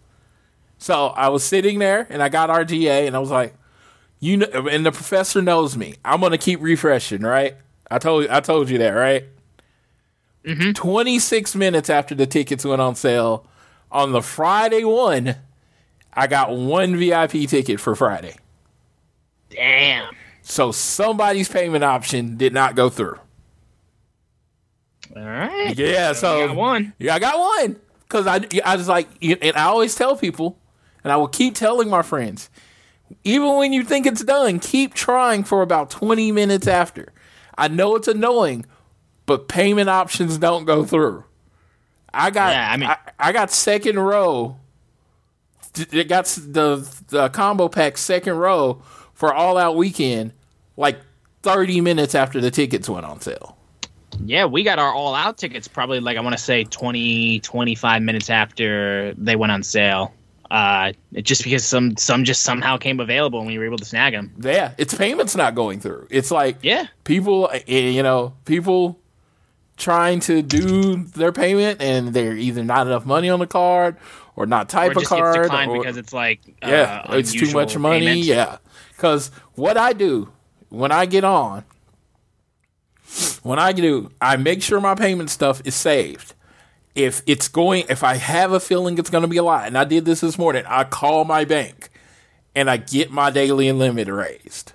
So 0.86 1.08
I 1.08 1.30
was 1.30 1.44
sitting 1.44 1.80
there 1.80 2.06
and 2.12 2.22
I 2.22 2.30
got 2.30 2.52
RGA 2.52 3.08
and 3.08 3.16
I 3.16 3.20
was 3.20 3.32
like, 3.32 3.56
you 4.20 4.38
know, 4.38 4.68
and 4.70 4.86
the 4.86 4.92
professor 4.92 5.42
knows 5.42 5.76
me. 5.76 5.96
I'm 6.06 6.22
gonna 6.22 6.38
keep 6.38 6.62
refreshing, 6.62 7.24
right? 7.24 7.56
I 7.90 7.98
told 7.98 8.28
I 8.28 8.40
told 8.40 8.70
you 8.70 8.78
that, 8.78 8.92
right? 8.92 9.26
Mm-hmm. 10.44 10.74
26 10.74 11.56
minutes 11.56 11.90
after 11.90 12.14
the 12.14 12.28
tickets 12.28 12.64
went 12.64 12.82
on 12.82 12.94
sale 12.94 13.48
on 13.92 14.12
the 14.12 14.22
Friday 14.22 14.84
one, 14.84 15.38
I 16.14 16.28
got 16.28 16.56
one 16.56 16.98
VIP 16.98 17.50
ticket 17.50 17.80
for 17.80 17.96
Friday. 17.96 18.36
Damn. 19.50 20.16
So 20.44 20.72
somebody's 20.72 21.50
payment 21.50 21.84
option 21.84 22.38
did 22.38 22.54
not 22.54 22.76
go 22.76 22.92
through. 22.92 23.18
All 25.16 25.24
right. 25.24 25.76
Yeah. 25.76 26.14
So, 26.14 26.42
so 26.42 26.48
got 26.50 26.56
one. 26.56 26.94
Yeah, 27.00 27.16
I 27.16 27.20
got 27.20 27.40
one 27.40 27.78
because 28.02 28.28
I 28.28 28.48
I 28.64 28.76
was 28.76 28.88
like, 28.88 29.08
and 29.20 29.58
I 29.58 29.64
always 29.64 29.96
tell 29.96 30.16
people 30.16 30.60
and 31.06 31.12
I 31.12 31.18
will 31.18 31.28
keep 31.28 31.54
telling 31.54 31.88
my 31.88 32.02
friends, 32.02 32.50
even 33.24 33.58
when 33.58 33.72
you 33.74 33.84
think 33.84 34.08
it's 34.08 34.24
done, 34.24 34.58
keep 34.60 34.96
trying 34.96 35.44
for 35.44 35.62
about 35.62 35.92
20 35.92 36.32
minutes 36.32 36.66
after. 36.66 37.14
I 37.56 37.68
know 37.68 37.96
it's 37.96 38.08
annoying, 38.08 38.66
but 39.28 39.48
payment 39.48 39.88
options 39.88 40.40
don't 40.40 40.66
go 40.66 40.84
through. 40.84 41.24
I 42.12 42.32
got 42.32 42.54
yeah, 42.54 42.72
I, 42.72 42.78
mean, 42.78 42.90
I, 42.90 42.98
I 43.20 43.32
got 43.34 43.52
second 43.52 44.00
row. 44.00 44.58
It 45.92 46.08
got 46.08 46.26
the 46.26 46.90
the 47.10 47.30
combo 47.30 47.68
pack 47.68 48.00
second 48.00 48.38
row 48.38 48.82
for 49.14 49.32
all 49.32 49.58
out 49.60 49.76
weekend, 49.76 50.34
like 50.76 50.98
30 51.44 51.82
minutes 51.82 52.16
after 52.16 52.42
the 52.42 52.50
tickets 52.50 52.90
went 52.90 53.06
on 53.06 53.22
sale. 53.22 53.58
Yeah, 54.24 54.46
we 54.46 54.64
got 54.64 54.80
our 54.80 54.92
all 54.92 55.14
out 55.14 55.38
tickets 55.38 55.68
probably 55.68 56.00
like 56.00 56.18
I 56.18 56.22
want 56.22 56.36
to 56.36 56.42
say 56.42 56.64
20 56.64 57.42
25 57.42 58.02
minutes 58.02 58.32
after 58.32 59.14
they 59.14 59.36
went 59.36 59.52
on 59.52 59.62
sale 59.62 60.12
uh, 60.52 60.94
just 61.16 61.44
because 61.44 61.66
some 61.66 61.98
some 61.98 62.24
just 62.24 62.44
somehow 62.44 62.78
came 62.78 63.00
available 63.00 63.40
and 63.40 63.48
we 63.48 63.58
were 63.58 63.66
able 63.66 63.78
to 63.78 63.86
snag 63.86 64.14
them. 64.14 64.34
Yeah, 64.40 64.74
it's 64.78 64.94
payments 64.94 65.36
not 65.36 65.56
going 65.56 65.80
through. 65.80 66.08
It's 66.10 66.32
like 66.32 66.58
yeah, 66.62 66.88
people 67.04 67.50
eh, 67.52 67.90
you 67.90 68.04
know 68.04 68.34
people 68.46 69.00
trying 69.78 70.20
to 70.22 70.42
do 70.42 71.04
their 71.04 71.32
payment 71.32 71.82
and 71.82 72.14
they're 72.14 72.38
either 72.38 72.64
not 72.64 72.88
enough 72.88 73.06
money 73.06 73.30
on 73.30 73.40
the 73.40 73.48
card 73.48 73.98
or 74.38 74.46
not 74.46 74.70
type 74.70 74.96
or 74.96 75.00
of 75.00 75.06
card 75.06 75.52
or, 75.52 75.78
because 75.80 75.98
it's 75.98 76.14
like 76.14 76.40
uh, 76.62 76.68
yeah, 76.68 77.06
it's 77.14 77.34
too 77.34 77.52
much 77.52 77.78
money. 77.78 78.06
Payment. 78.06 78.26
Yeah, 78.26 78.58
because 78.96 79.32
what 79.56 79.78
I 79.78 79.94
do 79.94 80.32
when 80.70 80.92
I 80.92 81.06
get 81.06 81.24
on, 81.24 81.64
when 83.42 83.58
I 83.60 83.72
do, 83.72 84.12
I 84.22 84.38
make 84.38 84.62
sure 84.62 84.80
my 84.80 84.94
payment 84.94 85.30
stuff 85.32 85.62
is 85.66 85.74
saved 85.74 86.35
if 86.96 87.22
it's 87.28 87.50
going, 87.50 87.86
if 87.90 88.04
I 88.04 88.16
have 88.16 88.54
a 88.54 88.60
feeling 88.60 88.98
it's 88.98 89.10
going 89.10 89.24
to 89.24 89.28
be 89.28 89.38
a 89.38 89.44
lot, 89.44 89.68
and 89.68 89.78
I 89.78 89.84
did 89.84 90.06
this 90.06 90.22
this 90.22 90.38
morning, 90.38 90.64
I 90.66 90.86
call 90.86 91.26
my 91.26 91.44
bank 91.44 91.90
and 92.56 92.70
I 92.70 92.78
get 92.78 93.12
my 93.12 93.30
daily 93.30 93.68
and 93.68 93.78
limit 93.78 94.08
raised 94.08 94.72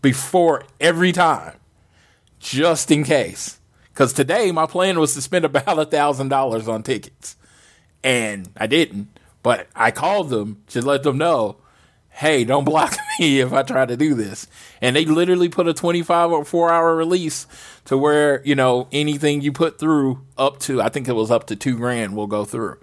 before 0.00 0.62
every 0.80 1.10
time, 1.10 1.56
just 2.38 2.92
in 2.92 3.02
case. 3.02 3.58
Because 3.88 4.12
today 4.12 4.52
my 4.52 4.66
plan 4.66 5.00
was 5.00 5.14
to 5.14 5.22
spend 5.22 5.44
about 5.44 5.78
a 5.80 5.84
thousand 5.84 6.28
dollars 6.28 6.68
on 6.68 6.84
tickets, 6.84 7.36
and 8.04 8.48
I 8.56 8.68
didn't. 8.68 9.08
But 9.42 9.66
I 9.74 9.90
called 9.90 10.30
them 10.30 10.62
to 10.68 10.80
let 10.80 11.02
them 11.02 11.18
know 11.18 11.56
hey, 12.16 12.44
don't 12.44 12.64
block 12.64 12.96
me 13.20 13.40
if 13.40 13.52
I 13.52 13.62
try 13.62 13.84
to 13.84 13.96
do 13.96 14.14
this. 14.14 14.46
And 14.80 14.96
they 14.96 15.04
literally 15.04 15.50
put 15.50 15.68
a 15.68 15.74
25 15.74 16.32
or 16.32 16.44
4 16.44 16.72
hour 16.72 16.96
release 16.96 17.46
to 17.84 17.98
where, 17.98 18.42
you 18.42 18.54
know, 18.54 18.88
anything 18.90 19.42
you 19.42 19.52
put 19.52 19.78
through 19.78 20.24
up 20.38 20.58
to, 20.60 20.80
I 20.80 20.88
think 20.88 21.08
it 21.08 21.12
was 21.12 21.30
up 21.30 21.46
to 21.48 21.56
two 21.56 21.76
grand 21.76 22.16
will 22.16 22.26
go 22.26 22.46
through. 22.46 22.78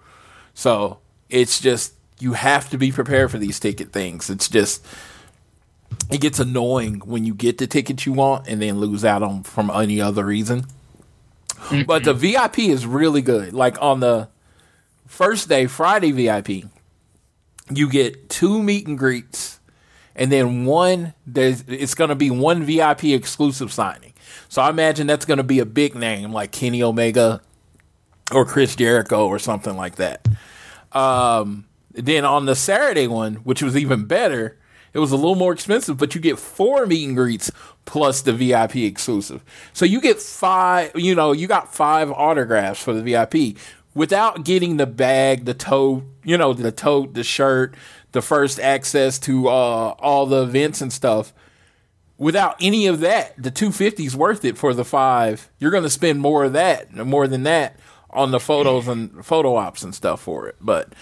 So 0.54 1.00
it's 1.30 1.60
just, 1.60 1.94
you 2.20 2.34
have 2.34 2.70
to 2.70 2.78
be 2.78 2.92
prepared 2.92 3.32
for 3.32 3.40
these 3.40 3.60
ticket 3.60 3.92
things. 3.92 4.30
It's 4.30 4.48
just, 4.48 4.86
it 6.12 6.22
gets 6.22 6.40
annoying 6.40 7.02
when 7.04 7.26
you 7.26 7.34
get 7.34 7.58
the 7.58 7.66
ticket 7.66 8.06
you 8.06 8.14
want 8.14 8.48
and 8.48 8.62
then 8.62 8.78
lose 8.78 9.04
out 9.04 9.24
on 9.24 9.42
from 9.42 9.72
any 9.72 10.00
other 10.00 10.26
reason. 10.26 10.68
Mm-hmm. 11.56 11.84
But 11.84 12.04
the 12.04 12.14
VIP 12.14 12.60
is 12.60 12.86
really 12.86 13.24
good. 13.24 13.52
Like 13.52 13.82
on 13.82 14.00
the 14.00 14.30
first 15.08 15.50
day, 15.50 15.66
Friday 15.66 16.12
VIP, 16.12 16.66
you 17.70 17.90
get 17.90 18.30
two 18.30 18.62
meet 18.62 18.88
and 18.88 18.98
greets, 18.98 19.60
and 20.16 20.32
then 20.32 20.66
one. 20.66 21.14
There's 21.26 21.64
it's 21.68 21.96
going 21.96 22.10
to 22.10 22.16
be 22.16 22.30
one 22.30 22.64
VIP 22.64 23.06
exclusive 23.06 23.72
signing. 23.72 24.14
So 24.50 24.62
I 24.62 24.70
imagine 24.70 25.08
that's 25.08 25.26
going 25.26 25.38
to 25.38 25.44
be 25.44 25.60
a 25.60 25.66
big 25.66 25.96
name 25.96 26.32
like 26.32 26.52
Kenny 26.52 26.84
Omega 26.84 27.42
or 28.32 28.46
Chris 28.46 28.76
Jericho 28.76 29.28
or 29.28 29.40
something 29.40 29.76
like 29.76 29.96
that. 29.96 30.28
Um, 30.92 31.66
then 31.92 32.26
on 32.26 32.46
the 32.46 32.56
Saturday 32.56 33.08
one, 33.08 33.36
which 33.36 33.62
was 33.62 33.76
even 33.76 34.06
better, 34.06 34.58
it 34.94 35.00
was 35.00 35.12
a 35.12 35.16
little 35.16 35.36
more 35.36 35.54
expensive, 35.54 35.98
but 35.98 36.14
you 36.14 36.22
get 36.22 36.38
four 36.38 36.86
meet 36.86 37.08
and 37.08 37.16
greets 37.16 37.52
plus 37.86 38.22
the 38.22 38.34
VIP 38.34 38.78
exclusive. 38.78 39.44
So 39.74 39.86
you 39.86 40.00
get 40.00 40.20
five, 40.22 40.92
you 40.96 41.16
know, 41.16 41.32
you 41.32 41.48
got 41.48 41.74
five 41.74 42.12
autographs 42.12 42.82
for 42.82 42.94
the 42.94 43.02
VIP 43.02 43.58
without 43.94 44.44
getting 44.46 44.78
the 44.78 44.86
bag, 44.88 45.46
the 45.46 45.54
tote, 45.54 46.04
you 46.24 46.38
know, 46.38 46.54
the 46.54 46.72
tote, 46.72 47.14
the 47.14 47.24
shirt, 47.24 47.76
the 48.12 48.22
first 48.22 48.60
access 48.60 49.20
to 49.20 49.48
uh, 49.48 49.52
all 50.00 50.26
the 50.26 50.44
events 50.44 50.82
and 50.82 50.92
stuff. 50.94 51.34
Without 52.18 52.56
any 52.62 52.86
of 52.88 53.00
that, 53.00 53.34
the 53.42 53.50
250 53.52 54.06
is 54.06 54.16
worth 54.16 54.46
it 54.46 54.58
for 54.58 54.74
the 54.74 54.86
five. 54.86 55.50
You're 55.60 55.72
going 55.72 55.84
to 55.84 55.90
spend 55.90 56.20
more 56.22 56.44
of 56.44 56.54
that, 56.54 56.94
more 56.94 57.28
than 57.28 57.44
that, 57.44 57.78
on 58.12 58.32
the 58.32 58.40
photos 58.40 58.88
and 58.88 59.26
photo 59.26 59.56
ops 59.56 59.82
and 59.84 59.94
stuff 59.96 60.22
for 60.22 60.48
it. 60.48 60.56
But 60.62 60.94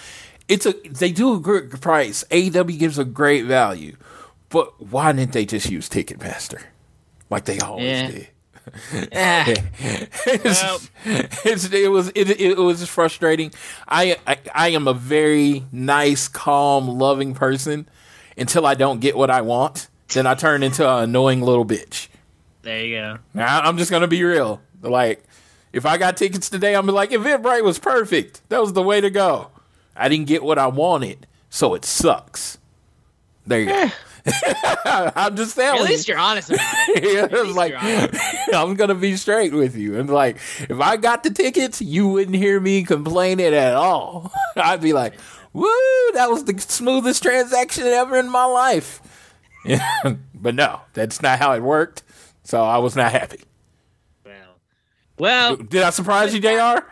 it's 0.48 0.66
a 0.66 0.72
they 0.90 1.12
do 1.12 1.34
a 1.36 1.40
good 1.40 1.82
price. 1.82 2.24
AEW 2.32 2.80
gives 2.80 2.98
a 2.98 3.04
great 3.06 3.46
value, 3.46 3.98
but 4.50 4.82
why 4.82 5.12
didn't 5.12 5.34
they 5.34 5.46
just 5.46 5.70
use 5.70 5.90
Ticketmaster 5.90 6.62
like 7.30 7.44
they 7.46 7.60
always 7.60 7.86
Yeah. 7.86 8.08
did? 8.08 8.28
Ah, 9.14 9.46
it's, 9.80 10.62
Well. 10.64 10.80
it's, 11.06 11.72
it 11.74 11.92
was 11.92 12.12
it, 12.16 12.30
it 12.40 12.58
was 12.58 12.88
frustrating. 12.88 13.52
I, 13.88 14.18
I 14.28 14.38
I 14.54 14.68
am 14.70 14.88
a 14.88 14.94
very 14.94 15.64
nice, 15.72 16.28
calm, 16.28 16.88
loving 16.88 17.34
person 17.34 17.90
until 18.38 18.66
I 18.66 18.76
don't 18.76 19.00
get 19.00 19.18
what 19.18 19.30
I 19.30 19.42
want. 19.42 19.88
Then 20.10 20.28
I 20.28 20.36
turn 20.36 20.62
into 20.64 20.88
an 20.88 21.04
annoying 21.06 21.42
little 21.42 21.66
bitch. 21.66 22.08
there 22.62 22.84
you 22.86 22.98
go. 22.98 23.18
Now, 23.34 23.62
I'm 23.62 23.78
just 23.78 23.90
gonna 23.92 24.08
be 24.08 24.24
real. 24.24 24.62
Like, 24.82 25.24
if 25.74 25.86
I 25.86 25.98
got 25.98 26.18
tickets 26.18 26.50
today, 26.50 26.76
I'm 26.76 26.86
like, 26.88 27.12
Eventbrite 27.12 27.64
was 27.64 27.80
perfect. 27.80 28.42
That 28.50 28.62
was 28.62 28.74
the 28.74 28.84
way 28.84 29.00
to 29.02 29.10
go. 29.10 29.52
I 29.96 30.10
didn't 30.10 30.28
get 30.28 30.44
what 30.44 30.58
I 30.60 30.68
wanted, 30.68 31.28
so 31.50 31.74
it 31.76 31.86
sucks. 31.86 32.58
There 33.48 33.60
you 33.60 33.66
go. 33.68 33.90
I'm 34.86 35.36
just 35.36 35.56
telling 35.56 35.82
At 35.82 35.90
least 35.90 36.08
you're 36.08 36.18
honest 36.18 36.50
about 36.52 36.62
it. 36.90 37.04
It's 37.34 37.56
like 37.56 37.72
you're 37.72 37.80
honest 37.82 38.10
about 38.14 38.24
it. 38.50 38.56
I'm 38.56 38.74
gonna 38.76 38.96
be 38.96 39.16
straight 39.18 39.54
with 39.54 39.76
you, 39.76 40.00
and 40.00 40.10
like 40.10 40.38
if 40.60 40.80
I 40.80 40.98
got 40.98 41.24
the 41.24 41.32
tickets, 41.32 41.82
you 41.82 42.08
wouldn't 42.08 42.36
hear 42.38 42.60
me 42.60 42.84
complaining 42.84 43.54
at 43.54 43.74
all. 43.76 44.32
I'd 44.56 44.82
be 44.82 44.94
like, 44.94 45.14
"Woo, 45.54 45.68
that 46.14 46.30
was 46.30 46.46
the 46.46 46.58
smoothest 46.60 47.24
transaction 47.24 47.86
ever 47.86 48.18
in 48.18 48.30
my 48.30 48.46
life." 48.46 49.02
Yeah, 49.66 50.16
but 50.34 50.56
no, 50.56 50.82
that's 50.94 51.22
not 51.22 51.40
how 51.40 51.54
it 51.54 51.62
worked. 51.62 52.04
So 52.44 52.64
I 52.64 52.78
was 52.80 52.96
not 52.96 53.12
happy. 53.12 53.42
Well, 54.26 54.56
well, 55.18 55.56
Did 55.56 55.84
I 55.84 55.92
surprise 55.92 56.34
you, 56.34 56.40
Jr? 56.40 56.48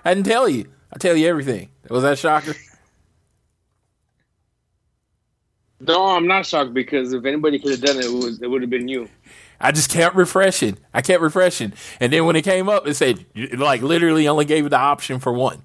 I 0.05 0.13
didn't 0.13 0.25
tell 0.25 0.48
you. 0.48 0.65
I 0.93 0.98
tell 0.98 1.15
you 1.15 1.27
everything. 1.27 1.69
Was 1.89 2.03
that 2.03 2.13
a 2.13 2.15
shocker? 2.15 2.53
No, 5.79 6.07
I'm 6.07 6.27
not 6.27 6.45
shocked 6.45 6.74
because 6.74 7.13
if 7.13 7.25
anybody 7.25 7.57
could 7.59 7.71
have 7.71 7.81
done 7.81 7.98
it, 7.98 8.05
it, 8.05 8.12
was, 8.12 8.41
it 8.41 8.48
would 8.48 8.62
have 8.62 8.69
been 8.69 8.88
you. 8.88 9.09
I 9.62 9.71
just 9.71 9.89
kept 9.89 10.15
refreshing. 10.15 10.77
I 10.93 11.01
kept 11.01 11.21
refreshing, 11.21 11.74
and 12.00 12.13
then 12.13 12.25
when 12.25 12.36
it 12.36 12.43
came 12.43 12.69
up, 12.69 12.88
it 12.88 12.93
said 12.93 13.25
like 13.57 13.81
literally 13.81 14.27
only 14.27 14.45
gave 14.45 14.65
it 14.65 14.69
the 14.69 14.77
option 14.77 15.19
for 15.19 15.33
one. 15.33 15.62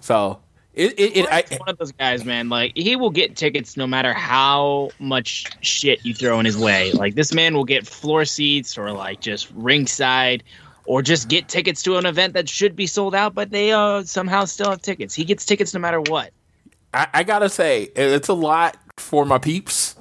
So 0.00 0.40
it 0.74 0.98
it, 0.98 1.16
it 1.16 1.26
I, 1.28 1.44
one 1.58 1.68
of 1.68 1.78
those 1.78 1.92
guys, 1.92 2.24
man. 2.24 2.48
Like 2.48 2.76
he 2.76 2.94
will 2.94 3.10
get 3.10 3.36
tickets 3.36 3.76
no 3.76 3.86
matter 3.86 4.12
how 4.12 4.90
much 5.00 5.46
shit 5.60 6.04
you 6.04 6.14
throw 6.14 6.38
in 6.38 6.46
his 6.46 6.56
way. 6.56 6.92
Like 6.92 7.14
this 7.16 7.34
man 7.34 7.54
will 7.54 7.64
get 7.64 7.86
floor 7.86 8.24
seats 8.24 8.78
or 8.78 8.92
like 8.92 9.20
just 9.20 9.50
ringside, 9.54 10.44
or 10.84 11.02
just 11.02 11.28
get 11.28 11.48
tickets 11.48 11.82
to 11.82 11.96
an 11.96 12.06
event 12.06 12.34
that 12.34 12.48
should 12.48 12.76
be 12.76 12.86
sold 12.86 13.14
out, 13.14 13.34
but 13.34 13.50
they 13.50 13.72
uh 13.72 14.04
somehow 14.04 14.44
still 14.44 14.70
have 14.70 14.82
tickets. 14.82 15.14
He 15.14 15.24
gets 15.24 15.44
tickets 15.44 15.74
no 15.74 15.80
matter 15.80 16.00
what. 16.00 16.32
I, 16.94 17.08
I 17.12 17.22
gotta 17.22 17.48
say, 17.48 17.84
it's 17.96 18.28
a 18.28 18.34
lot 18.34 18.76
for 18.96 19.24
my 19.24 19.38
peeps. 19.38 19.96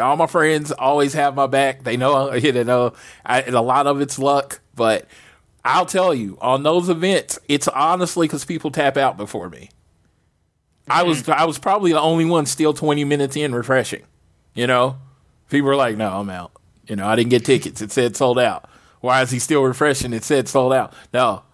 All 0.00 0.16
my 0.16 0.26
friends 0.26 0.72
always 0.72 1.12
have 1.14 1.34
my 1.34 1.46
back. 1.46 1.84
They 1.84 1.96
know, 1.96 2.32
you 2.34 2.64
know, 2.64 2.94
I, 3.24 3.42
and 3.42 3.54
a 3.54 3.60
lot 3.60 3.86
of 3.86 4.00
it's 4.00 4.18
luck. 4.18 4.60
But 4.74 5.06
I'll 5.64 5.86
tell 5.86 6.14
you, 6.14 6.38
on 6.40 6.62
those 6.62 6.88
events, 6.88 7.38
it's 7.48 7.68
honestly 7.68 8.26
because 8.26 8.44
people 8.44 8.70
tap 8.70 8.96
out 8.96 9.16
before 9.16 9.48
me. 9.48 9.70
I 10.88 11.04
was, 11.04 11.22
mm-hmm. 11.22 11.32
I 11.32 11.44
was 11.44 11.58
probably 11.58 11.92
the 11.92 12.00
only 12.00 12.24
one 12.24 12.46
still 12.46 12.74
twenty 12.74 13.04
minutes 13.04 13.36
in 13.36 13.54
refreshing. 13.54 14.02
You 14.54 14.66
know, 14.66 14.96
people 15.48 15.68
were 15.68 15.76
like, 15.76 15.96
"No, 15.96 16.20
I'm 16.20 16.30
out." 16.30 16.52
You 16.88 16.96
know, 16.96 17.06
I 17.06 17.14
didn't 17.14 17.30
get 17.30 17.44
tickets. 17.44 17.80
It 17.80 17.92
said 17.92 18.16
sold 18.16 18.38
out. 18.38 18.68
Why 19.00 19.22
is 19.22 19.30
he 19.30 19.38
still 19.38 19.62
refreshing? 19.62 20.12
It 20.12 20.24
said 20.24 20.48
sold 20.48 20.72
out. 20.72 20.92
No, 21.12 21.44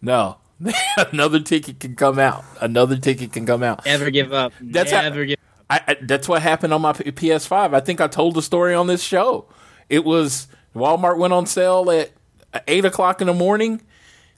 no. 0.00 0.38
Another 1.12 1.40
ticket 1.40 1.80
can 1.80 1.96
come 1.96 2.18
out. 2.18 2.44
Another 2.60 2.96
ticket 2.96 3.32
can 3.32 3.46
come 3.46 3.62
out. 3.62 3.84
Never 3.86 4.10
give 4.10 4.32
up. 4.32 4.52
That's 4.60 4.90
how- 4.90 5.02
Never 5.02 5.24
give. 5.24 5.38
I, 5.70 5.80
I, 5.86 5.96
that's 6.02 6.28
what 6.28 6.42
happened 6.42 6.74
on 6.74 6.82
my 6.82 6.92
PS5. 6.92 7.72
I 7.74 7.80
think 7.80 8.00
I 8.00 8.08
told 8.08 8.34
the 8.34 8.42
story 8.42 8.74
on 8.74 8.88
this 8.88 9.02
show. 9.02 9.46
It 9.88 10.04
was 10.04 10.48
Walmart 10.74 11.16
went 11.16 11.32
on 11.32 11.46
sale 11.46 11.88
at 11.90 12.10
uh, 12.52 12.58
eight 12.66 12.84
o'clock 12.84 13.20
in 13.20 13.28
the 13.28 13.34
morning. 13.34 13.80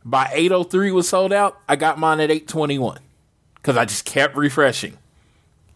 By 0.05 0.31
eight 0.33 0.53
o 0.53 0.62
three 0.64 0.90
was 0.92 1.09
sold 1.09 1.33
out. 1.33 1.59
I 1.68 1.77
got 1.77 1.99
mine 1.99 2.21
at 2.21 2.31
eight 2.31 2.49
twenty 2.49 2.79
one 2.79 2.99
because 3.55 3.77
I 3.77 3.85
just 3.85 4.05
kept 4.05 4.37
refreshing, 4.37 4.99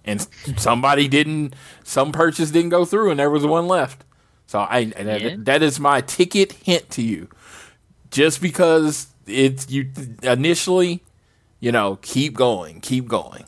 and 0.04 0.26
somebody 0.56 1.08
didn't. 1.08 1.54
Some 1.84 2.12
purchase 2.12 2.50
didn't 2.50 2.70
go 2.70 2.84
through, 2.84 3.10
and 3.10 3.18
there 3.20 3.30
was 3.30 3.46
one 3.46 3.66
left. 3.68 4.04
So 4.48 4.58
I 4.60 4.84
that- 4.86 5.20
Yeah. 5.22 5.36
that 5.38 5.62
is 5.62 5.80
my 5.80 6.00
ticket 6.02 6.52
hint 6.52 6.90
to 6.90 7.02
you. 7.02 7.28
Just 8.10 8.40
because 8.42 9.06
it's 9.26 9.70
you 9.70 9.90
initially, 10.22 11.02
you 11.60 11.70
know, 11.72 11.98
keep 12.02 12.34
going, 12.34 12.80
keep 12.80 13.06
going. 13.08 13.44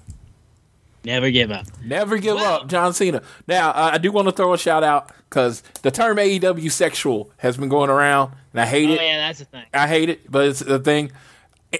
Never 1.04 1.30
give 1.30 1.50
up. 1.50 1.66
Never 1.84 2.18
give 2.18 2.36
up, 2.36 2.66
John 2.68 2.92
Cena. 2.92 3.22
Now, 3.46 3.70
uh, 3.70 3.90
I 3.94 3.98
do 3.98 4.10
want 4.12 4.28
to 4.28 4.32
throw 4.32 4.52
a 4.52 4.58
shout 4.58 4.82
out 4.82 5.10
because 5.30 5.62
the 5.82 5.90
term 5.90 6.16
AEW 6.16 6.70
sexual 6.70 7.30
has 7.38 7.56
been 7.56 7.68
going 7.68 7.88
around, 7.90 8.32
and 8.52 8.60
I 8.60 8.66
hate 8.66 8.90
Oh 8.90 8.94
it. 8.94 9.00
yeah, 9.02 9.18
that's 9.28 9.38
the 9.38 9.44
thing. 9.46 9.64
I 9.72 9.86
hate 9.88 10.08
it, 10.10 10.30
but 10.30 10.46
it's 10.46 10.60
the 10.60 10.78
thing. 10.78 11.12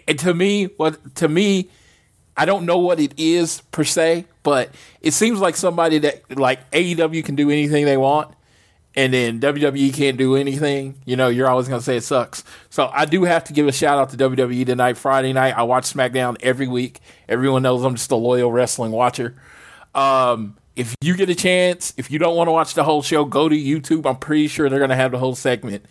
And 0.07 0.19
to 0.21 0.33
me, 0.35 0.67
what 0.77 1.15
to 1.17 1.29
me, 1.29 1.69
I 2.37 2.45
don't 2.45 2.65
know 2.65 2.79
what 2.79 3.01
it 3.01 3.15
is 3.19 3.63
per 3.73 3.85
se, 3.85 4.27
but 4.43 4.71
it 5.01 5.13
seems 5.13 5.41
like 5.41 5.57
somebody 5.57 5.99
that 5.99 6.39
like 6.39 6.71
AEW 6.71 7.25
can 7.25 7.35
do 7.35 7.51
anything 7.51 7.85
they 7.87 7.97
want, 7.97 8.33
and 8.99 9.15
then 9.15 9.41
WWE 9.41 9.95
can't 9.95 10.17
do 10.17 10.35
anything. 10.35 10.97
You 11.05 11.15
know, 11.15 11.29
you're 11.29 11.49
always 11.49 11.69
gonna 11.69 11.81
say 11.81 11.97
it 11.97 12.03
sucks. 12.03 12.43
So 12.69 12.91
I 12.93 13.05
do 13.05 13.23
have 13.23 13.45
to 13.45 13.53
give 13.53 13.69
a 13.69 13.73
shout 13.73 13.97
out 13.97 14.11
to 14.11 14.17
WWE 14.17 14.67
tonight, 14.67 14.99
Friday 14.99 15.33
night. 15.33 15.57
I 15.57 15.63
watch 15.63 15.85
SmackDown 15.85 16.37
every 16.41 16.67
week. 16.67 16.99
Everyone 17.29 17.63
knows 17.63 17.85
I'm 17.85 17.95
just 17.95 18.11
a 18.11 18.17
loyal 18.17 18.51
wrestling 18.51 18.91
watcher. 18.91 19.37
Um, 19.95 20.57
if 20.75 20.97
you 21.01 21.17
get 21.17 21.31
a 21.31 21.37
chance, 21.37 21.95
if 21.97 22.11
you 22.11 22.19
don't 22.19 22.35
want 22.35 22.49
to 22.49 22.53
watch 22.53 22.75
the 22.75 22.83
whole 22.83 23.03
show, 23.03 23.25
go 23.25 23.49
to 23.49 23.55
YouTube. 23.55 24.05
I'm 24.05 24.17
pretty 24.17 24.49
sure 24.49 24.69
they're 24.69 24.81
gonna 24.81 24.97
have 24.97 25.13
the 25.13 25.19
whole 25.19 25.37
segment 25.37 25.87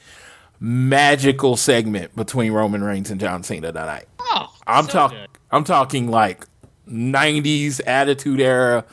magical 0.60 1.56
segment 1.56 2.14
between 2.14 2.52
Roman 2.52 2.84
Reigns 2.84 3.10
and 3.10 3.22
John 3.22 3.42
Cena 3.42 3.72
tonight. 3.72 4.06
Oh, 4.20 4.54
I'm 4.68 4.84
so 4.86 4.92
talking. 4.92 5.26
I'm 5.50 5.64
talking 5.64 6.12
like 6.12 6.46
90s 6.90 7.80
attitude 7.88 8.42
era, 8.42 8.84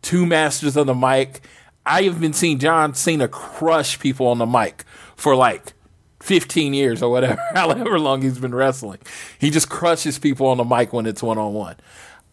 two 0.00 0.26
masters 0.26 0.76
of 0.76 0.86
the 0.86 0.94
mic. 0.94 1.40
I 1.88 2.02
have 2.02 2.20
been 2.20 2.34
seeing 2.34 2.58
John 2.58 2.94
Cena 2.94 3.28
crush 3.28 3.98
people 3.98 4.26
on 4.26 4.38
the 4.38 4.46
mic 4.46 4.84
for 5.16 5.34
like 5.34 5.72
15 6.20 6.74
years 6.74 7.02
or 7.02 7.10
whatever, 7.10 7.40
however 7.54 7.98
long 7.98 8.20
he's 8.20 8.38
been 8.38 8.54
wrestling. 8.54 8.98
He 9.38 9.50
just 9.50 9.70
crushes 9.70 10.18
people 10.18 10.46
on 10.48 10.58
the 10.58 10.64
mic 10.64 10.92
when 10.92 11.06
it's 11.06 11.22
one 11.22 11.38
on 11.38 11.54
one. 11.54 11.76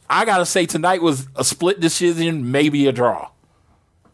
I 0.10 0.26
gotta 0.26 0.46
say, 0.46 0.65
tonight 0.65 1.02
was 1.02 1.28
a 1.36 1.44
split 1.44 1.80
decision, 1.80 2.52
maybe 2.52 2.86
a 2.88 2.91
draw. 2.91 3.30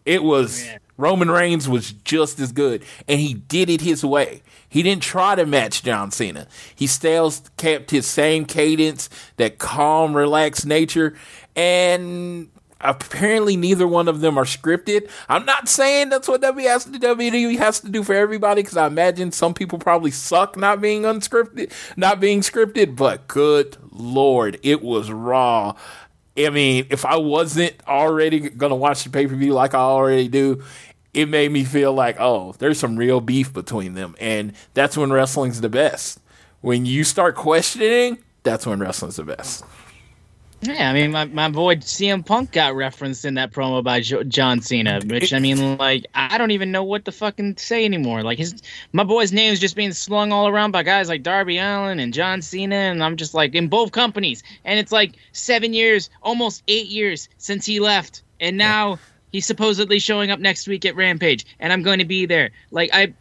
It 0.06 0.24
was 0.24 0.66
Yeah. 0.66 0.78
Roman 0.98 1.32
Reigns 1.32 1.68
was 1.68 1.94
just 1.94 2.40
as 2.40 2.52
good, 2.52 2.84
and 3.08 3.20
he 3.20 3.34
did 3.34 3.72
it 3.72 3.82
his 3.82 4.06
way. 4.06 4.44
He 4.70 4.84
didn't 4.84 5.02
try 5.02 5.34
to 5.34 5.48
match 5.48 5.82
John 5.82 6.12
Cena. 6.12 6.46
He 6.76 6.86
still 6.86 7.34
kept 7.58 7.90
his 7.90 8.06
same 8.06 8.46
cadence, 8.46 9.10
that 9.38 9.58
calm, 9.58 10.16
relaxed 10.16 10.68
nature, 10.68 11.16
and 11.56 12.50
apparently 12.84 13.56
neither 13.56 13.88
one 13.88 14.08
of 14.08 14.22
them 14.22 14.38
are 14.38 14.46
scripted. 14.46 15.10
I'm 15.30 15.46
not 15.46 15.70
saying 15.70 16.10
that's 16.10 16.28
what 16.28 16.42
WWE 16.42 16.64
has 16.64 16.86
to, 16.86 17.58
has 17.58 17.80
to 17.82 17.90
do 17.90 18.04
for 18.04 18.14
everybody, 18.14 18.62
because 18.62 18.78
I 18.78 18.88
imagine 18.88 19.32
some 19.32 19.54
people 19.54 19.80
probably 19.80 20.12
suck 20.12 20.58
not 20.58 20.82
being 20.82 21.04
unscripted, 21.04 21.72
not 21.98 22.20
being 22.20 22.42
scripted. 22.42 22.96
But 22.96 23.28
good 23.28 23.78
lord, 23.92 24.60
it 24.64 24.82
was 24.82 25.12
raw. 25.12 25.76
I 26.38 26.50
mean, 26.50 26.88
if 26.90 27.06
I 27.06 27.18
wasn't 27.18 27.76
already 27.88 28.50
gonna 28.50 28.76
watch 28.76 29.04
the 29.04 29.10
pay 29.10 29.28
per 29.28 29.36
view 29.36 29.54
like 29.54 29.74
I 29.74 29.80
already 29.80 30.28
do, 30.28 30.64
it 31.14 31.28
made 31.28 31.52
me 31.52 31.64
feel 31.66 31.94
like, 31.94 32.18
oh, 32.20 32.56
there's 32.60 32.80
some 32.80 32.96
real 32.96 33.20
beef 33.20 33.52
between 33.52 33.96
them, 33.96 34.16
and 34.20 34.54
that's 34.74 34.98
when 34.98 35.12
wrestling's 35.12 35.62
the 35.62 35.70
best. 35.70 36.20
When 36.62 36.86
you 36.86 37.04
start 37.04 37.36
questioning, 37.36 38.20
that's 38.44 38.66
when 38.66 38.80
wrestling's 38.80 39.18
the 39.18 39.24
best. 39.24 39.66
Yeah, 40.64 40.92
I 40.92 40.94
mean, 40.94 41.12
my, 41.12 41.26
my 41.26 41.50
boy 41.50 41.78
CM 41.78 42.24
Punk 42.24 42.52
got 42.52 42.76
referenced 42.76 43.26
in 43.26 43.34
that 43.34 43.52
promo 43.52 43.84
by 43.84 44.02
jo- 44.02 44.24
John 44.24 44.62
Cena, 44.62 45.02
which 45.04 45.34
I 45.34 45.40
mean, 45.40 45.78
like, 45.78 46.06
I 46.14 46.38
don't 46.38 46.52
even 46.52 46.72
know 46.72 46.84
what 46.84 47.06
to 47.06 47.12
fucking 47.12 47.58
say 47.58 47.84
anymore. 47.84 48.22
Like, 48.22 48.38
his 48.38 48.62
my 48.94 49.04
boy's 49.04 49.32
name 49.32 49.52
is 49.52 49.60
just 49.60 49.76
being 49.76 49.92
slung 49.92 50.32
all 50.32 50.48
around 50.48 50.72
by 50.72 50.84
guys 50.84 51.10
like 51.10 51.24
Darby 51.24 51.58
Allin 51.58 52.00
and 52.00 52.14
John 52.14 52.44
Cena, 52.44 52.76
and 52.76 53.04
I'm 53.04 53.18
just 53.18 53.34
like 53.34 53.56
in 53.56 53.70
both 53.70 53.92
companies, 53.92 54.44
and 54.64 54.78
it's 54.78 54.92
like 54.92 55.14
seven 55.32 55.74
years, 55.74 56.12
almost 56.22 56.62
eight 56.68 56.88
years 56.88 57.28
since 57.38 57.66
he 57.66 57.80
left, 57.80 58.22
and 58.40 58.56
now 58.56 59.00
He's 59.32 59.46
supposedly 59.46 60.00
showing 60.00 60.30
up 60.30 60.40
next 60.40 60.68
week 60.68 60.86
at 60.86 60.96
Rampage, 60.96 61.46
and 61.60 61.72
I'm 61.72 61.84
going 61.84 62.00
to 62.00 62.06
be 62.06 62.26
there. 62.26 62.52
Like 62.70 62.90
I, 62.94 63.14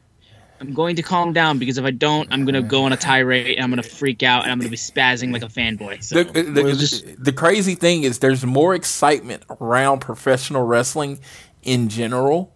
I'm 0.61 0.75
going 0.75 0.97
to 0.97 1.03
calm 1.03 1.33
down 1.33 1.59
because 1.59 1.79
if 1.79 1.85
I 1.85 1.91
don't, 1.91 2.31
I'm 2.31 2.45
going 2.45 2.55
to 2.55 2.63
go 2.63 2.85
on 2.85 2.93
a 2.93 2.97
tirade 2.97 3.57
and 3.57 3.65
I'm 3.65 3.71
going 3.71 3.83
to 3.83 3.89
freak 3.89 4.23
out 4.23 4.43
and 4.43 4.53
I'm 4.53 4.59
going 4.59 4.67
to 4.67 4.71
be 4.71 4.77
spazzing 4.77 5.33
like 5.33 5.43
a 5.43 5.47
fanboy. 5.47 6.03
So 6.05 6.23
the, 6.23 6.43
the, 6.43 6.63
we'll 6.63 6.77
just 6.77 7.23
the 7.23 7.33
crazy 7.33 7.75
thing 7.75 8.03
is 8.03 8.19
there's 8.19 8.45
more 8.45 8.75
excitement 8.75 9.45
around 9.61 10.01
professional 10.01 10.65
wrestling 10.65 11.21
in 11.63 11.89
general 11.89 12.53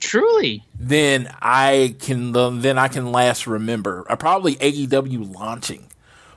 truly, 0.00 0.64
than 0.78 1.32
I 1.40 1.96
can 2.00 2.32
then 2.32 2.78
I 2.78 2.88
can 2.88 3.12
last 3.12 3.46
remember. 3.46 4.04
Uh, 4.08 4.16
probably 4.16 4.56
AEW 4.56 5.34
launching, 5.34 5.88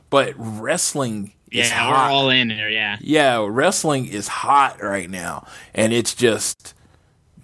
but 0.10 0.34
wrestling 0.38 1.34
is 1.52 1.70
yeah, 1.70 1.90
we're 1.90 1.96
all 1.96 2.30
in 2.30 2.50
there. 2.50 2.70
Yeah, 2.70 2.98
yeah, 3.02 3.46
wrestling 3.50 4.06
is 4.06 4.28
hot 4.28 4.82
right 4.82 5.10
now, 5.10 5.48
and 5.74 5.94
it's 5.94 6.14
just 6.14 6.76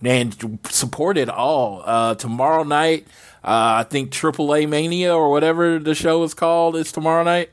man, 0.04 0.34
support 0.70 1.18
it 1.18 1.30
all. 1.30 1.82
Uh, 1.86 2.14
tomorrow 2.16 2.64
night, 2.64 3.08
I 3.44 3.84
think 3.84 4.12
AAA 4.12 4.70
Mania 4.70 5.16
or 5.16 5.30
whatever 5.30 5.80
the 5.80 5.96
show 5.96 6.24
is 6.24 6.34
called 6.34 6.76
is 6.76 6.92
tomorrow 6.92 7.24
night, 7.24 7.50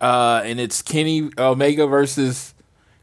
uh, 0.00 0.42
and 0.44 0.58
it's 0.58 0.80
Kenny 0.82 1.30
Omega 1.36 1.86
versus 1.86 2.54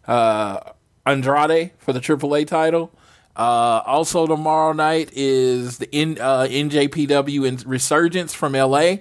uh, 0.07 0.59
Andrade 1.05 1.71
for 1.77 1.93
the 1.93 1.99
AAA 1.99 2.47
title. 2.47 2.91
Uh, 3.35 3.81
also 3.85 4.27
tomorrow 4.27 4.73
night 4.73 5.09
is 5.13 5.77
the 5.77 5.87
N, 5.95 6.17
uh, 6.19 6.47
NJPW 6.49 7.63
Resurgence 7.65 8.33
from 8.33 8.53
LA. 8.53 8.95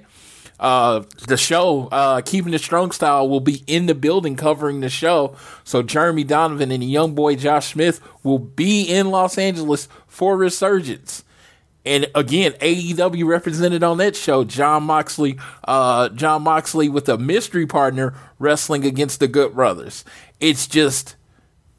Uh, 0.60 1.04
the 1.26 1.36
show, 1.36 1.88
uh, 1.92 2.20
Keeping 2.20 2.52
the 2.52 2.58
Strong 2.58 2.90
Style, 2.90 3.28
will 3.28 3.40
be 3.40 3.62
in 3.66 3.86
the 3.86 3.94
building 3.94 4.36
covering 4.36 4.80
the 4.80 4.88
show. 4.88 5.36
So 5.64 5.82
Jeremy 5.82 6.24
Donovan 6.24 6.70
and 6.70 6.82
the 6.82 6.86
young 6.86 7.14
boy 7.14 7.36
Josh 7.36 7.72
Smith 7.72 8.00
will 8.22 8.38
be 8.38 8.82
in 8.82 9.10
Los 9.10 9.38
Angeles 9.38 9.88
for 10.06 10.36
Resurgence. 10.36 11.24
And 11.88 12.10
again, 12.14 12.52
AEW 12.60 13.26
represented 13.26 13.82
on 13.82 13.96
that 13.96 14.14
show, 14.14 14.44
Jon 14.44 14.82
Moxley, 14.82 15.38
uh, 15.64 16.10
Jon 16.10 16.42
Moxley 16.42 16.90
with 16.90 17.08
a 17.08 17.16
mystery 17.16 17.66
partner 17.66 18.12
wrestling 18.38 18.84
against 18.84 19.20
the 19.20 19.26
Good 19.26 19.54
Brothers. 19.54 20.04
It's 20.38 20.66
just, 20.66 21.16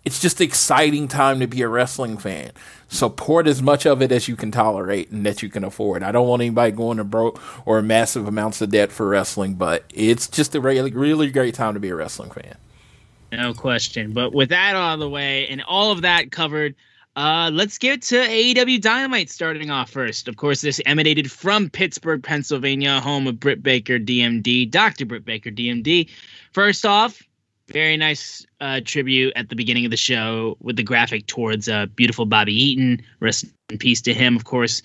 it's 0.03 0.19
just 0.19 0.41
exciting 0.41 1.07
time 1.09 1.39
to 1.41 1.47
be 1.47 1.61
a 1.61 1.67
wrestling 1.67 2.17
fan. 2.17 2.53
Support 2.87 3.45
as 3.45 3.61
much 3.61 3.85
of 3.85 4.01
it 4.01 4.11
as 4.11 4.27
you 4.27 4.35
can 4.35 4.49
tolerate 4.49 5.11
and 5.11 5.23
that 5.27 5.43
you 5.43 5.49
can 5.49 5.63
afford. 5.63 6.01
I 6.01 6.11
don't 6.11 6.27
want 6.27 6.41
anybody 6.41 6.71
going 6.71 6.97
to 6.97 7.03
broke 7.03 7.39
or 7.67 7.79
massive 7.83 8.27
amounts 8.27 8.61
of 8.61 8.71
debt 8.71 8.91
for 8.91 9.07
wrestling, 9.07 9.53
but 9.53 9.85
it's 9.93 10.27
just 10.27 10.55
a 10.55 10.59
really, 10.59 10.89
really 10.91 11.29
great 11.29 11.53
time 11.53 11.75
to 11.75 11.79
be 11.79 11.89
a 11.89 11.95
wrestling 11.95 12.31
fan. 12.31 12.55
no 13.31 13.53
question. 13.53 14.13
But 14.13 14.33
with 14.33 14.49
that 14.49 14.75
out 14.75 14.95
of 14.95 14.99
the 15.01 15.09
way 15.09 15.47
and 15.49 15.61
all 15.61 15.91
of 15.91 16.01
that 16.01 16.31
covered, 16.31 16.73
uh, 17.15 17.49
let's 17.51 17.77
get 17.77 18.01
to 18.03 18.15
AEW 18.15 18.81
Dynamite 18.81 19.29
starting 19.29 19.69
off 19.69 19.89
first. 19.89 20.27
Of 20.27 20.37
course, 20.37 20.61
this 20.61 20.79
emanated 20.85 21.31
from 21.31 21.69
Pittsburgh, 21.69 22.23
Pennsylvania, 22.23 22.99
home 22.99 23.27
of 23.27 23.39
Britt 23.39 23.63
Baker, 23.63 23.99
DMD, 23.99 24.69
Dr. 24.69 25.05
Britt 25.05 25.25
Baker, 25.25 25.49
DMD. 25.49 26.09
First 26.53 26.85
off, 26.85 27.21
very 27.67 27.97
nice 27.97 28.45
uh, 28.61 28.81
tribute 28.83 29.33
at 29.35 29.49
the 29.49 29.55
beginning 29.55 29.85
of 29.85 29.91
the 29.91 29.97
show 29.97 30.57
with 30.61 30.75
the 30.75 30.83
graphic 30.83 31.27
towards 31.27 31.67
uh, 31.67 31.87
beautiful 31.87 32.25
Bobby 32.25 32.53
Eaton. 32.53 33.01
Rest 33.19 33.45
in 33.69 33.77
peace 33.77 34.01
to 34.01 34.13
him, 34.13 34.35
of 34.35 34.45
course. 34.45 34.81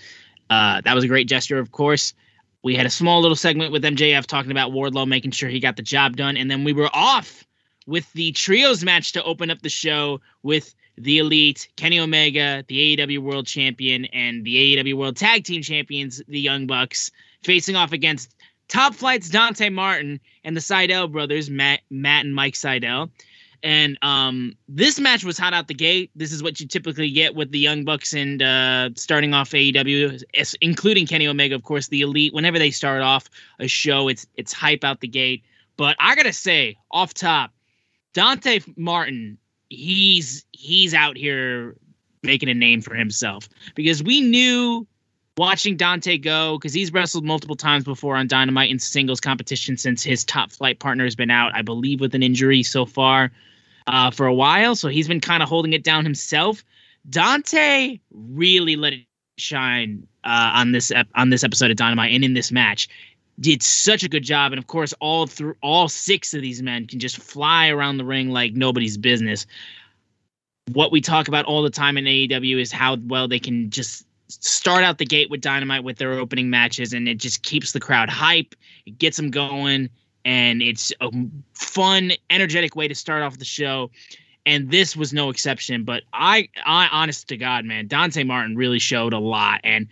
Uh, 0.51 0.81
that 0.83 0.95
was 0.95 1.05
a 1.05 1.09
great 1.09 1.29
gesture, 1.29 1.59
of 1.59 1.73
course. 1.73 2.15
We 2.63 2.75
had 2.75 2.87
a 2.87 2.91
small 2.91 3.21
little 3.21 3.37
segment 3.37 3.73
with 3.73 3.85
MJF 3.85 4.27
talking 4.27 4.51
about 4.51 4.73
Wardlow, 4.73 5.07
making 5.07 5.33
sure 5.33 5.49
he 5.49 5.61
got 5.61 5.77
the 5.77 5.83
job 5.83 6.17
done. 6.17 6.37
And 6.37 6.51
then 6.51 6.65
we 6.65 6.73
were 6.73 6.89
off 6.95 7.45
with 7.87 8.11
the 8.15 8.33
trios 8.33 8.83
match 8.83 9.13
to 9.13 9.23
open 9.25 9.51
up 9.51 9.61
the 9.61 9.69
show 9.69 10.21
with 10.43 10.75
the 10.97 11.19
Elite, 11.19 11.69
Kenny 11.77 11.99
Omega, 11.99 12.65
the 12.69 12.97
AEW 12.97 13.19
World 13.19 13.47
Champion, 13.47 14.05
and 14.07 14.45
the 14.45 14.77
AEW 14.77 14.95
World 14.95 15.17
Tag 15.17 15.45
Team 15.45 15.63
Champions, 15.63 16.23
the 16.29 16.41
Young 16.41 16.67
Bucks, 16.67 17.11
facing 17.43 17.77
off 17.77 17.93
against 17.93 18.35
Top 18.69 18.95
Flight's 18.95 19.29
Dante 19.29 19.69
Martin 19.69 20.21
and 20.45 20.57
the 20.57 20.61
Sydal 20.61 21.11
brothers, 21.11 21.51
Matt, 21.51 21.81
Matt 21.91 22.25
and 22.25 22.35
Mike 22.35 22.55
Sydal. 22.55 23.11
And 23.63 23.97
um, 24.03 24.57
this 24.69 25.01
match 25.01 25.25
was 25.25 25.39
hot 25.39 25.55
out 25.55 25.69
the 25.69 25.75
gate. 25.75 26.11
This 26.15 26.33
is 26.33 26.43
what 26.43 26.61
you 26.61 26.69
typically 26.69 27.11
get 27.11 27.35
with 27.35 27.51
the 27.51 27.59
Young 27.59 27.85
Bucks 27.85 28.13
and 28.13 28.43
uh, 28.43 28.91
starting 28.95 29.33
off 29.33 29.51
AEW, 29.53 30.23
including 30.61 31.07
Kenny 31.07 31.27
Omega, 31.27 31.55
of 31.55 31.63
course, 31.63 31.89
the 31.89 32.03
Elite. 32.03 32.35
Whenever 32.35 32.59
they 32.59 32.71
start 32.71 33.01
off 33.01 33.31
a 33.59 33.67
show, 33.67 34.09
it's 34.09 34.27
it's 34.37 34.53
hype 34.53 34.85
out 34.85 35.01
the 35.01 35.09
gate. 35.09 35.45
But 35.79 35.97
I 35.99 36.15
gotta 36.15 36.35
say, 36.35 36.77
off 36.91 37.15
top, 37.15 37.53
Dante 38.13 38.61
Martin, 38.77 39.39
he's 39.71 40.45
he's 40.53 40.95
out 40.95 41.17
here 41.17 41.77
making 42.23 42.49
a 42.49 42.55
name 42.55 42.81
for 42.81 42.95
himself 42.95 43.49
because 43.75 44.03
we 44.03 44.21
knew 44.21 44.87
watching 45.37 45.77
Dante 45.77 46.19
go 46.19 46.59
because 46.59 46.73
he's 46.73 46.93
wrestled 46.93 47.25
multiple 47.25 47.57
times 47.57 47.85
before 47.85 48.17
on 48.17 48.27
Dynamite 48.27 48.71
in 48.71 48.79
singles 48.79 49.21
competition 49.21 49.77
since 49.77 50.03
his 50.03 50.25
top 50.25 50.53
flight 50.53 50.79
partner 50.79 51.05
has 51.05 51.17
been 51.17 51.31
out, 51.31 51.55
I 51.55 51.63
believe, 51.63 52.01
with 52.01 52.15
an 52.15 52.23
injury 52.23 52.63
so 52.63 52.87
far 52.87 53.31
uh, 53.87 54.11
for 54.11 54.27
a 54.27 54.35
while. 54.35 54.77
So 54.77 54.89
he's 54.89 55.09
been 55.09 55.21
kind 55.21 55.43
of 55.43 55.49
holding 55.49 55.73
it 55.73 55.83
down 55.83 56.05
himself. 56.05 56.65
Dante 57.09 57.99
really 58.11 58.77
let 58.77 58.95
it 58.95 59.01
shine 59.37 60.07
uh, 60.23 60.53
on 60.55 60.73
this 60.73 60.91
ep- 60.91 61.09
on 61.15 61.31
this 61.31 61.45
episode 61.45 61.71
of 61.71 61.77
Dynamite 61.77 62.15
and 62.15 62.25
in 62.25 62.35
this 62.35 62.53
match. 62.53 62.89
Did 63.41 63.63
such 63.63 64.05
a 64.05 64.09
good 64.09 64.23
job, 64.23 64.53
and 64.53 64.59
of 64.59 64.69
course, 64.69 64.95
all 65.01 65.27
through 65.27 65.57
all 65.61 65.89
six 65.89 66.35
of 66.35 66.43
these 66.43 66.63
men 66.63 66.87
can 66.87 67.01
just 67.01 67.17
fly 67.17 67.69
around 67.69 67.97
the 67.97 68.05
ring 68.05 68.31
like 68.31 68.55
nobody's 68.55 68.97
business. 68.97 69.47
What 70.73 70.93
we 70.93 71.01
talk 71.01 71.29
about 71.29 71.45
all 71.45 71.63
the 71.63 71.71
time 71.71 71.99
in 71.99 72.05
AEW 72.05 72.61
is 72.61 72.71
how 72.71 72.97
well 73.07 73.27
they 73.27 73.41
can 73.41 73.71
just 73.71 74.07
start 74.29 74.85
out 74.85 74.99
the 74.99 75.05
gate 75.05 75.31
with 75.31 75.41
Dynamite 75.41 75.85
with 75.85 75.99
their 75.99 76.13
opening 76.13 76.49
matches, 76.49 76.93
and 76.93 77.09
it 77.09 77.19
just 77.19 77.43
keeps 77.43 77.73
the 77.73 77.81
crowd 77.81 78.09
hype. 78.09 78.55
It 78.87 78.99
gets 78.99 79.17
them 79.17 79.31
going, 79.31 79.91
and 80.25 80.63
it's 80.63 80.93
a 81.01 81.11
fun, 81.55 82.13
energetic 82.31 82.77
way 82.77 82.89
to 82.89 82.95
start 82.95 83.23
off 83.23 83.39
the 83.39 83.45
show. 83.45 83.91
And 84.47 84.71
this 84.71 84.97
was 84.97 85.13
no 85.13 85.31
exception. 85.31 85.85
But 85.85 86.03
I, 86.13 86.49
I, 86.65 86.89
honest 86.89 87.29
to 87.29 87.37
God, 87.37 87.65
man, 87.65 87.87
Dante 87.87 88.25
Martin 88.25 88.57
really 88.57 88.79
showed 88.79 89.13
a 89.13 89.19
lot. 89.19 89.61
And 89.65 89.89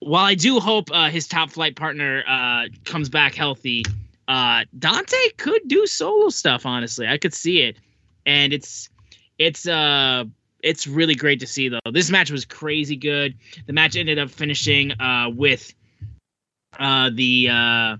while 0.00 0.24
I 0.24 0.34
do 0.34 0.60
hope 0.60 0.90
uh, 0.92 1.10
his 1.10 1.26
top 1.26 1.50
flight 1.50 1.76
partner 1.76 2.24
uh, 2.28 2.64
comes 2.84 3.08
back 3.08 3.34
healthy, 3.34 3.84
uh, 4.28 4.64
Dante 4.78 5.30
could 5.36 5.62
do 5.66 5.86
solo 5.86 6.28
stuff. 6.28 6.66
Honestly, 6.66 7.06
I 7.06 7.18
could 7.18 7.34
see 7.34 7.62
it, 7.62 7.76
and 8.24 8.52
it's 8.52 8.88
it's 9.38 9.66
uh 9.66 10.24
it's 10.62 10.86
really 10.86 11.14
great 11.14 11.40
to 11.40 11.46
see 11.46 11.68
though. 11.68 11.78
This 11.90 12.10
match 12.10 12.30
was 12.30 12.44
crazy 12.44 12.96
good. 12.96 13.34
The 13.66 13.72
match 13.72 13.96
ended 13.96 14.18
up 14.18 14.30
finishing 14.30 14.92
uh 15.00 15.30
with 15.34 15.72
uh 16.78 17.10
the 17.12 17.48
uh 17.50 17.96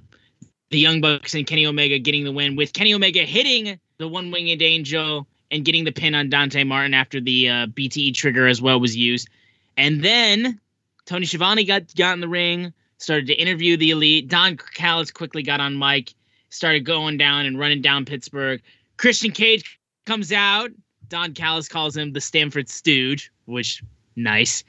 the 0.71 0.79
Young 0.79 1.01
Bucks 1.01 1.35
and 1.35 1.47
Kenny 1.47 1.67
Omega 1.67 1.99
getting 1.99 2.25
the 2.25 2.33
win 2.33 2.57
with 2.57 2.73
Kenny 2.73 2.93
Omega 2.93 3.21
hitting 3.21 3.79
the 3.99 4.09
one 4.09 4.31
winged 4.31 4.63
angel 4.63 5.27
and 5.51 5.65
getting 5.65 5.85
the 5.85 5.93
pin 5.93 6.15
on 6.15 6.29
Dante 6.29 6.65
Martin 6.65 6.93
after 6.93 7.21
the 7.21 7.49
uh, 7.49 7.67
BTE 7.67 8.15
trigger 8.15 8.47
as 8.47 8.61
well 8.61 8.81
was 8.81 8.97
used. 8.97 9.29
And 9.77 10.03
then 10.03 10.61
Tony 11.07 11.25
Schiavone 11.25 11.65
got 11.65 11.95
got 11.95 12.15
in 12.15 12.21
the 12.21 12.29
ring, 12.29 12.73
started 12.99 13.29
to 13.29 13.35
interview 13.35 13.77
the 13.77 13.93
elite. 13.93 14.29
Don 14.29 14.57
Callis 14.75 15.11
quickly 15.11 15.43
got 15.43 15.61
on 15.61 15.79
mic, 15.79 16.13
started 16.51 16.85
going 16.85 17.17
down 17.17 17.47
and 17.47 17.59
running 17.59 17.81
down 17.81 18.05
Pittsburgh. 18.05 18.61
Christian 18.97 19.31
Cage 19.31 19.79
comes 20.05 20.33
out. 20.33 20.71
Don 21.09 21.33
Callis 21.33 21.69
calls 21.69 21.97
him 21.97 22.13
the 22.13 22.21
Stamford 22.21 22.69
Stooge, 22.69 23.31
which 23.45 23.83
nice. 24.17 24.65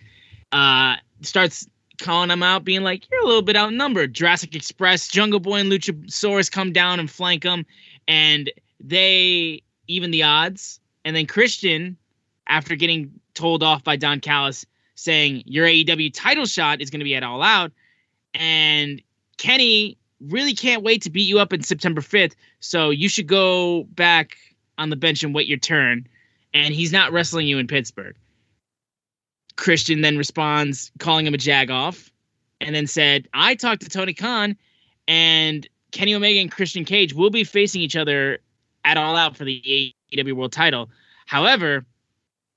Uh, 0.51 0.95
starts 1.21 1.67
calling 1.99 2.29
him 2.29 2.43
out, 2.43 2.63
being 2.63 2.83
like, 2.83 3.09
"You're 3.11 3.23
a 3.23 3.25
little 3.25 3.41
bit 3.41 3.55
outnumbered." 3.55 4.13
Jurassic 4.13 4.55
Express, 4.55 5.07
Jungle 5.07 5.39
Boy, 5.39 5.59
and 5.59 5.71
Luchasaurus 5.71 6.51
come 6.51 6.71
down 6.71 6.99
and 6.99 7.09
flank 7.09 7.43
him, 7.43 7.65
and 8.07 8.51
they 8.79 9.63
even 9.87 10.11
the 10.11 10.23
odds. 10.23 10.79
And 11.03 11.15
then 11.15 11.25
Christian, 11.25 11.97
after 12.47 12.75
getting 12.75 13.19
told 13.33 13.63
off 13.63 13.83
by 13.83 13.95
Don 13.95 14.19
Callis, 14.19 14.65
saying 14.97 15.43
your 15.45 15.65
AEW 15.65 16.11
title 16.13 16.45
shot 16.45 16.81
is 16.81 16.89
going 16.89 16.99
to 16.99 17.05
be 17.05 17.15
at 17.15 17.23
All 17.23 17.41
Out, 17.41 17.71
and 18.33 19.01
Kenny 19.37 19.97
really 20.19 20.55
can't 20.55 20.83
wait 20.83 21.03
to 21.03 21.09
beat 21.09 21.27
you 21.27 21.39
up 21.39 21.53
in 21.53 21.61
September 21.61 22.01
5th. 22.01 22.33
So 22.59 22.89
you 22.89 23.07
should 23.07 23.27
go 23.27 23.83
back 23.83 24.35
on 24.77 24.89
the 24.89 24.95
bench 24.95 25.23
and 25.23 25.33
wait 25.33 25.47
your 25.47 25.59
turn. 25.59 26.07
And 26.53 26.73
he's 26.73 26.91
not 26.91 27.11
wrestling 27.11 27.47
you 27.47 27.59
in 27.59 27.67
Pittsburgh. 27.67 28.15
Christian 29.55 30.01
then 30.01 30.17
responds, 30.17 30.91
calling 30.97 31.27
him 31.27 31.33
a 31.33 31.37
jagoff, 31.37 32.09
and 32.59 32.75
then 32.75 32.87
said, 32.87 33.27
I 33.33 33.55
talked 33.55 33.83
to 33.83 33.89
Tony 33.89 34.13
Khan, 34.13 34.57
and 35.07 35.67
Kenny 35.91 36.15
Omega 36.15 36.39
and 36.39 36.51
Christian 36.51 36.85
Cage 36.85 37.13
will 37.13 37.29
be 37.29 37.43
facing 37.43 37.81
each 37.81 37.95
other 37.95 38.39
at 38.85 38.97
All 38.97 39.15
Out 39.15 39.37
for 39.37 39.45
the 39.45 39.93
AEW 40.11 40.33
World 40.33 40.51
title. 40.51 40.89
However, 41.25 41.85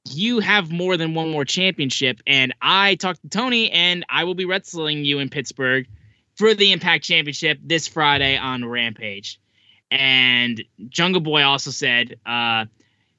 you 0.04 0.40
have 0.40 0.70
more 0.70 0.96
than 0.96 1.14
one 1.14 1.30
more 1.30 1.44
championship, 1.44 2.20
and 2.26 2.54
I 2.60 2.94
talked 2.96 3.22
to 3.22 3.28
Tony, 3.28 3.70
and 3.70 4.04
I 4.08 4.24
will 4.24 4.34
be 4.34 4.44
wrestling 4.44 5.04
you 5.04 5.18
in 5.18 5.28
Pittsburgh 5.28 5.86
for 6.36 6.54
the 6.54 6.72
Impact 6.72 7.04
Championship 7.04 7.58
this 7.62 7.86
Friday 7.86 8.36
on 8.36 8.64
Rampage. 8.64 9.38
And 9.90 10.62
Jungle 10.88 11.20
Boy 11.20 11.42
also 11.42 11.70
said, 11.70 12.18
uh, 12.24 12.66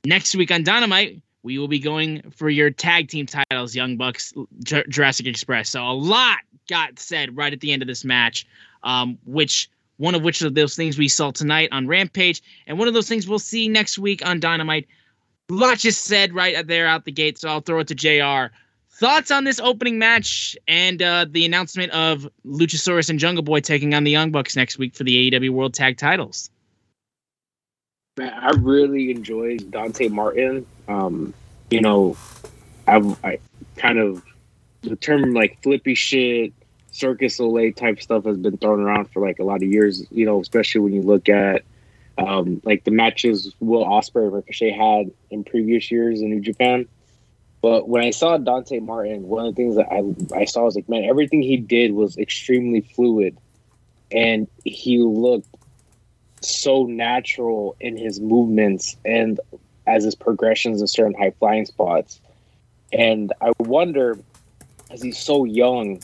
next 0.06 0.36
week 0.36 0.52
on 0.52 0.64
Dynamite, 0.64 1.22
we 1.44 1.58
will 1.58 1.68
be 1.68 1.80
going 1.80 2.32
for 2.32 2.50
your 2.50 2.70
tag 2.70 3.10
team 3.10 3.26
titles, 3.26 3.76
Young 3.76 3.98
Bucks, 3.98 4.34
J- 4.64 4.86
Jurassic 4.88 5.26
Express. 5.26 5.70
So 5.70 5.84
a 5.84 5.94
lot 5.94 6.38
got 6.70 7.00
said 7.00 7.36
right 7.36 7.52
at 7.52 7.60
the 7.60 7.74
end 7.74 7.82
of 7.82 7.88
this 7.88 8.06
match, 8.06 8.48
um, 8.84 9.18
which 9.26 9.70
one 9.98 10.16
of 10.16 10.24
which 10.24 10.42
of 10.42 10.56
those 10.56 10.76
things 10.76 10.98
we 10.98 11.08
saw 11.08 11.32
tonight 11.32 11.70
on 11.72 11.88
Rampage, 11.88 12.42
and 12.66 12.80
one 12.80 12.88
of 12.88 12.94
those 12.94 13.08
things 13.08 13.28
we'll 13.28 13.40
see 13.40 13.68
next 13.68 14.00
week 14.00 14.26
on 14.26 14.40
Dynamite. 14.40 14.88
A 15.52 15.92
said 15.92 16.34
right 16.34 16.66
there 16.66 16.88
out 16.88 17.06
the 17.06 17.12
gate, 17.12 17.38
so 17.38 17.50
I'll 17.50 17.62
throw 17.62 17.80
it 17.80 17.88
to 17.90 17.96
Jr. 17.96 18.54
Thoughts 18.90 19.32
on 19.32 19.44
this 19.44 19.60
opening 19.60 19.98
match 19.98 20.56
and 20.68 21.02
uh, 21.02 21.26
the 21.30 21.46
announcement 21.46 21.92
of 21.92 22.30
Luchasaurus 22.46 23.10
and 23.10 23.18
Jungle 23.18 23.44
Boy 23.44 23.60
taking 23.60 23.94
on 23.94 24.04
the 24.04 24.12
Young 24.12 24.32
Bucks 24.32 24.56
next 24.56 24.78
week 24.78 24.96
for 24.96 25.04
the 25.04 25.32
AEW 25.32 25.50
World 25.50 25.74
Tag 25.74 25.98
Titles? 25.98 26.50
Man, 28.18 28.32
I 28.34 28.52
really 28.60 29.12
enjoyed 29.12 29.72
Dante 29.72 30.08
Martin. 30.08 30.66
Um, 30.88 31.34
you 31.70 31.82
know, 31.82 32.16
I, 32.88 32.98
I 33.24 33.40
kind 33.76 33.98
of 33.98 34.24
the 34.82 34.96
term 34.96 35.34
like 35.34 35.62
flippy 35.64 35.96
shit, 35.96 36.54
circus 36.92 37.40
Olay 37.40 37.76
type 37.76 38.02
stuff 38.02 38.26
has 38.26 38.38
been 38.38 38.58
thrown 38.58 38.82
around 38.82 39.10
for 39.12 39.26
like 39.26 39.40
a 39.40 39.44
lot 39.44 39.64
of 39.64 39.70
years. 39.70 40.06
You 40.12 40.26
know, 40.26 40.40
especially 40.42 40.82
when 40.82 40.94
you 40.94 41.02
look 41.02 41.30
at 41.30 41.64
um, 42.18 42.62
like 42.64 42.84
the 42.84 42.92
matches 42.92 43.56
Will 43.60 43.86
Ospreay 43.86 44.32
Ricochet 44.32 44.72
had 44.72 45.12
in 45.30 45.44
previous 45.44 45.92
years 45.92 46.22
in 46.22 46.30
New 46.30 46.42
Japan. 46.42 46.88
But 47.62 47.88
when 47.88 48.04
I 48.04 48.10
saw 48.10 48.38
Dante 48.38 48.80
Martin, 48.80 49.24
one 49.24 49.46
of 49.46 49.56
the 49.56 49.62
things 49.62 49.76
that 49.76 49.92
I 49.92 50.02
I 50.36 50.46
saw 50.46 50.64
was 50.64 50.76
like, 50.76 50.90
man, 50.90 51.04
everything 51.04 51.42
he 51.42 51.58
did 51.58 51.94
was 51.94 52.18
extremely 52.18 52.82
fluid, 52.82 53.38
and 54.12 54.48
he 54.64 55.00
looked 55.00 55.48
so 56.42 56.86
natural 56.86 57.76
in 57.80 57.98
his 57.98 58.20
movements 58.20 58.98
and 59.06 59.40
as 59.86 60.04
his 60.04 60.16
progressions 60.16 60.82
in 60.82 60.88
certain 60.88 61.14
high 61.14 61.32
flying 61.32 61.66
spots. 61.66 62.20
And 62.92 63.32
I 63.42 63.52
wonder, 63.60 64.18
as 64.90 65.02
he's 65.02 65.20
so 65.20 65.46
young, 65.46 66.02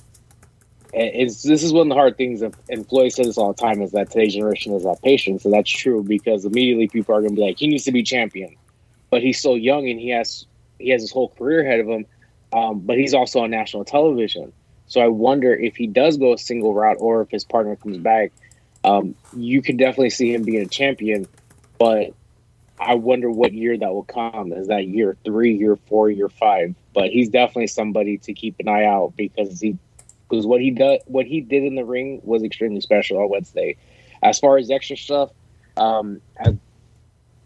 it's 0.93 1.43
this 1.43 1.63
is 1.63 1.73
one 1.73 1.87
of 1.87 1.89
the 1.89 1.95
hard 1.95 2.17
things. 2.17 2.41
And 2.41 2.87
Floyd 2.87 3.11
says 3.11 3.27
this 3.27 3.37
all 3.37 3.53
the 3.53 3.61
time: 3.61 3.81
is 3.81 3.91
that 3.91 4.11
today's 4.11 4.33
generation 4.33 4.73
is 4.73 4.83
that 4.83 5.01
patient. 5.03 5.41
So 5.41 5.49
that's 5.49 5.69
true 5.69 6.03
because 6.03 6.45
immediately 6.45 6.87
people 6.87 7.15
are 7.15 7.21
going 7.21 7.35
to 7.35 7.35
be 7.35 7.41
like, 7.41 7.59
he 7.59 7.67
needs 7.67 7.83
to 7.85 7.91
be 7.91 8.03
champion, 8.03 8.55
but 9.09 9.21
he's 9.21 9.41
so 9.41 9.55
young 9.55 9.89
and 9.89 9.99
he 9.99 10.09
has 10.09 10.45
he 10.79 10.89
has 10.89 11.01
his 11.01 11.11
whole 11.11 11.29
career 11.29 11.61
ahead 11.61 11.79
of 11.79 11.87
him. 11.87 12.05
Um, 12.53 12.79
but 12.79 12.97
he's 12.97 13.13
also 13.13 13.41
on 13.41 13.49
national 13.49 13.83
television. 13.83 14.53
So 14.87 15.01
I 15.01 15.09
wonder 15.09 15.53
if 15.53 15.75
he 15.75 15.85
does 15.85 16.17
go 16.17 16.33
a 16.33 16.37
single 16.37 16.73
route 16.73 16.97
or 16.99 17.21
if 17.21 17.29
his 17.29 17.43
partner 17.43 17.75
comes 17.75 17.97
back. 17.97 18.31
Um, 18.85 19.15
you 19.35 19.61
can 19.61 19.75
definitely 19.75 20.11
see 20.11 20.33
him 20.33 20.43
being 20.43 20.61
a 20.61 20.67
champion, 20.67 21.27
but 21.77 22.13
I 22.79 22.93
wonder 22.95 23.29
what 23.29 23.53
year 23.53 23.77
that 23.77 23.93
will 23.93 24.03
come. 24.03 24.53
Is 24.53 24.67
that 24.67 24.87
year 24.87 25.17
three, 25.25 25.55
year 25.55 25.75
four, 25.87 26.09
year 26.09 26.29
five? 26.29 26.75
But 26.93 27.09
he's 27.09 27.27
definitely 27.27 27.67
somebody 27.67 28.17
to 28.19 28.33
keep 28.33 28.55
an 28.59 28.69
eye 28.69 28.85
out 28.85 29.13
because 29.17 29.59
he 29.59 29.77
because 30.29 30.45
what 30.45 30.61
he 30.61 30.71
does 30.71 30.99
what 31.05 31.25
he 31.25 31.41
did 31.41 31.63
in 31.63 31.75
the 31.75 31.85
ring 31.85 32.21
was 32.23 32.43
extremely 32.43 32.81
special 32.81 33.17
on 33.19 33.29
Wednesday. 33.29 33.77
As 34.23 34.39
far 34.39 34.57
as 34.57 34.71
extra 34.71 34.97
stuff, 34.97 35.31
um, 35.77 36.21
I, 36.39 36.57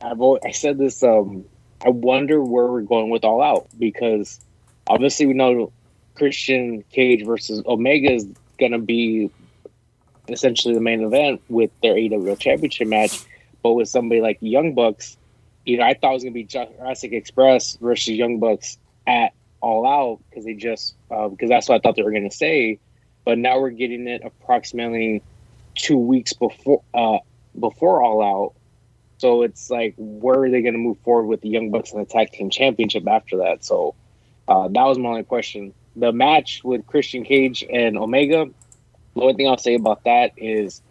I've 0.02 0.22
always, 0.22 0.42
I 0.46 0.52
said 0.52 0.78
this 0.78 1.04
um, 1.04 1.46
I 1.86 1.90
wonder 1.90 2.42
where 2.42 2.68
we're 2.68 2.82
going 2.82 3.10
with 3.10 3.24
All 3.24 3.42
Out 3.42 3.68
because 3.78 4.40
obviously 4.88 5.26
we 5.26 5.34
know 5.34 5.72
Christian 6.16 6.84
Cage 6.92 7.26
versus 7.26 7.64
Omega 7.66 8.14
is 8.14 8.28
going 8.60 8.72
to 8.74 8.80
be 8.80 9.32
essentially 10.28 10.74
the 10.74 10.82
main 10.82 11.02
event 11.04 11.42
with 11.50 11.72
their 11.82 11.96
AEW 11.96 12.38
Championship 12.40 12.88
match. 12.88 13.20
But 13.64 13.74
with 13.74 13.90
somebody 13.90 14.22
like 14.22 14.38
Young 14.42 14.74
Bucks, 14.74 15.18
you 15.66 15.78
know, 15.78 15.84
I 15.84 15.94
thought 15.94 16.12
it 16.12 16.14
was 16.14 16.24
going 16.24 16.34
to 16.34 16.40
be 16.40 16.44
Jurassic 16.44 17.14
Express 17.14 17.78
versus 17.78 18.16
Young 18.16 18.40
Bucks 18.40 18.78
at 19.08 19.34
All 19.62 19.86
Out 19.86 20.20
because 20.30 20.46
they 20.46 20.54
just 20.54 20.96
uh, 21.10 21.28
because 21.30 21.50
that's 21.50 21.70
what 21.70 21.76
I 21.76 21.80
thought 21.80 21.96
they 21.96 22.04
were 22.04 22.12
going 22.12 22.30
to 22.30 22.36
say. 22.36 22.80
But 23.24 23.38
now 23.38 23.60
we're 23.60 23.70
getting 23.70 24.08
it 24.08 24.24
approximately 24.26 25.22
two 25.76 25.98
weeks 25.98 26.34
before 26.34 26.82
uh, 26.94 27.20
before 27.60 28.04
All 28.04 28.22
Out 28.22 28.54
so 29.22 29.44
it's 29.44 29.70
like, 29.70 29.94
where 29.98 30.42
are 30.42 30.50
they 30.50 30.64
going 30.64 30.74
to 30.74 30.80
move 30.80 30.98
forward 31.02 31.28
with 31.28 31.42
the 31.42 31.50
Young 31.50 31.70
Bucks 31.70 31.92
and 31.92 32.02
the 32.02 32.10
Tag 32.10 32.32
Team 32.32 32.50
Championship 32.50 33.08
after 33.08 33.38
that? 33.38 33.64
So 33.64 33.94
uh, 34.48 34.68
that 34.70 34.84
was 34.84 34.98
my 34.98 35.10
only 35.10 35.24
question. 35.24 35.76
The 35.96 36.12
match 36.12 36.64
with 36.64 36.88
Christian 36.88 37.24
Cage 37.24 37.64
and 37.72 38.00
Omega, 38.00 38.50
the 39.14 39.22
only 39.22 39.36
thing 39.36 39.48
I'll 39.48 39.60
say 39.60 39.76
about 39.76 40.06
that 40.06 40.32
is, 40.38 40.82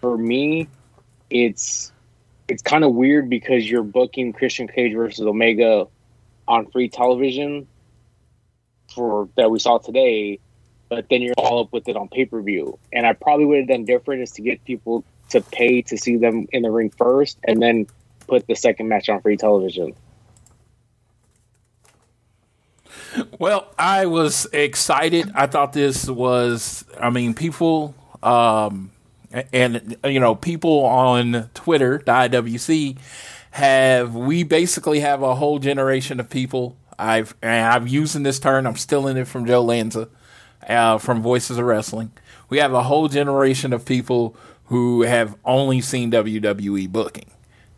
for 0.00 0.16
me, 0.16 0.68
it's 1.30 1.90
it's 2.46 2.62
kind 2.62 2.84
of 2.84 2.94
weird 2.94 3.28
because 3.28 3.68
you're 3.68 3.82
booking 3.82 4.34
Christian 4.34 4.68
Cage 4.68 4.94
versus 4.94 5.26
Omega 5.26 5.88
on 6.46 6.70
free 6.70 6.88
television 6.88 7.66
for 8.92 9.28
that 9.36 9.50
we 9.50 9.58
saw 9.58 9.78
today, 9.78 10.38
but 10.88 11.08
then 11.08 11.22
you're 11.22 11.34
all 11.38 11.60
up 11.60 11.72
with 11.72 11.88
it 11.88 11.96
on 11.96 12.08
pay 12.08 12.24
per 12.24 12.40
view. 12.42 12.78
And 12.92 13.06
I 13.06 13.12
probably 13.12 13.46
would 13.46 13.58
have 13.58 13.68
done 13.68 13.84
different 13.84 14.22
is 14.22 14.32
to 14.32 14.42
get 14.42 14.64
people 14.64 15.04
to 15.30 15.40
pay 15.40 15.82
to 15.82 15.96
see 15.96 16.16
them 16.16 16.46
in 16.52 16.62
the 16.62 16.70
ring 16.70 16.90
first 16.90 17.38
and 17.44 17.62
then 17.62 17.86
put 18.26 18.46
the 18.46 18.54
second 18.54 18.88
match 18.88 19.08
on 19.08 19.20
free 19.20 19.36
television. 19.36 19.94
Well, 23.38 23.72
I 23.78 24.06
was 24.06 24.46
excited. 24.52 25.32
I 25.34 25.46
thought 25.46 25.72
this 25.72 26.08
was, 26.08 26.84
I 27.00 27.10
mean, 27.10 27.34
people, 27.34 27.94
um, 28.22 28.90
and, 29.52 29.96
you 30.04 30.20
know, 30.20 30.34
people 30.34 30.84
on 30.84 31.50
Twitter, 31.54 32.02
the 32.04 32.12
IWC, 32.12 32.98
have, 33.52 34.14
we 34.14 34.44
basically 34.44 35.00
have 35.00 35.22
a 35.22 35.34
whole 35.34 35.58
generation 35.58 36.20
of 36.20 36.30
people. 36.30 36.76
I've, 37.00 37.34
I'm 37.42 37.86
using 37.86 38.22
this 38.22 38.38
term, 38.38 38.66
I'm 38.66 38.76
stealing 38.76 39.16
it 39.16 39.26
from 39.26 39.46
Joe 39.46 39.62
Lanza, 39.62 40.08
uh, 40.68 40.98
from 40.98 41.22
Voices 41.22 41.58
of 41.58 41.64
Wrestling. 41.64 42.12
We 42.48 42.58
have 42.58 42.72
a 42.72 42.82
whole 42.82 43.08
generation 43.08 43.72
of 43.72 43.84
people 43.84 44.36
who 44.66 45.02
have 45.02 45.36
only 45.44 45.80
seen 45.80 46.10
WWE 46.10 46.90
booking. 46.90 47.30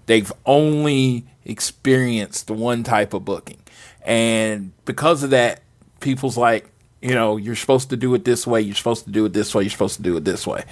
They've 0.06 0.32
only 0.44 1.26
experienced 1.44 2.50
one 2.50 2.82
type 2.82 3.14
of 3.14 3.24
booking. 3.24 3.62
And 4.04 4.72
because 4.84 5.22
of 5.22 5.30
that, 5.30 5.62
people's 6.00 6.36
like, 6.36 6.68
you 7.00 7.14
know, 7.14 7.36
you're 7.36 7.56
supposed 7.56 7.90
to 7.90 7.96
do 7.96 8.14
it 8.14 8.24
this 8.24 8.46
way, 8.46 8.60
you're 8.60 8.74
supposed 8.74 9.04
to 9.04 9.10
do 9.10 9.24
it 9.24 9.32
this 9.32 9.54
way, 9.54 9.62
you're 9.62 9.70
supposed 9.70 9.96
to 9.96 10.02
do 10.02 10.16
it 10.16 10.24
this 10.24 10.46
way. 10.46 10.64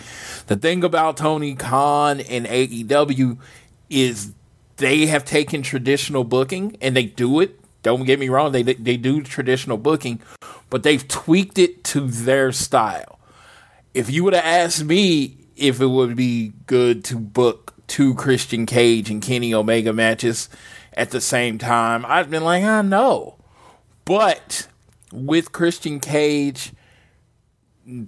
The 0.46 0.56
thing 0.56 0.84
about 0.84 1.16
Tony 1.16 1.54
Khan 1.54 2.20
and 2.20 2.46
AEW 2.46 3.38
is 3.88 4.32
they 4.76 5.06
have 5.06 5.24
taken 5.24 5.62
traditional 5.62 6.24
booking 6.24 6.76
and 6.80 6.96
they 6.96 7.04
do 7.04 7.40
it. 7.40 7.59
Don't 7.82 8.04
get 8.04 8.18
me 8.18 8.28
wrong, 8.28 8.52
they 8.52 8.62
they 8.62 8.96
do 8.96 9.22
traditional 9.22 9.78
booking, 9.78 10.20
but 10.68 10.82
they've 10.82 11.06
tweaked 11.06 11.58
it 11.58 11.82
to 11.84 12.00
their 12.00 12.52
style. 12.52 13.18
If 13.94 14.10
you 14.10 14.22
would 14.24 14.34
have 14.34 14.44
asked 14.44 14.84
me 14.84 15.38
if 15.56 15.80
it 15.80 15.86
would 15.86 16.16
be 16.16 16.52
good 16.66 17.04
to 17.04 17.16
book 17.18 17.74
two 17.86 18.14
Christian 18.14 18.66
Cage 18.66 19.10
and 19.10 19.20
Kenny 19.22 19.52
Omega 19.52 19.92
matches 19.92 20.48
at 20.94 21.10
the 21.10 21.20
same 21.20 21.58
time, 21.58 22.04
I've 22.06 22.30
been 22.30 22.44
like, 22.44 22.64
ah, 22.64 22.78
I 22.78 22.82
know. 22.82 23.36
But 24.04 24.68
with 25.12 25.52
Christian 25.52 26.00
Cage, 26.00 26.72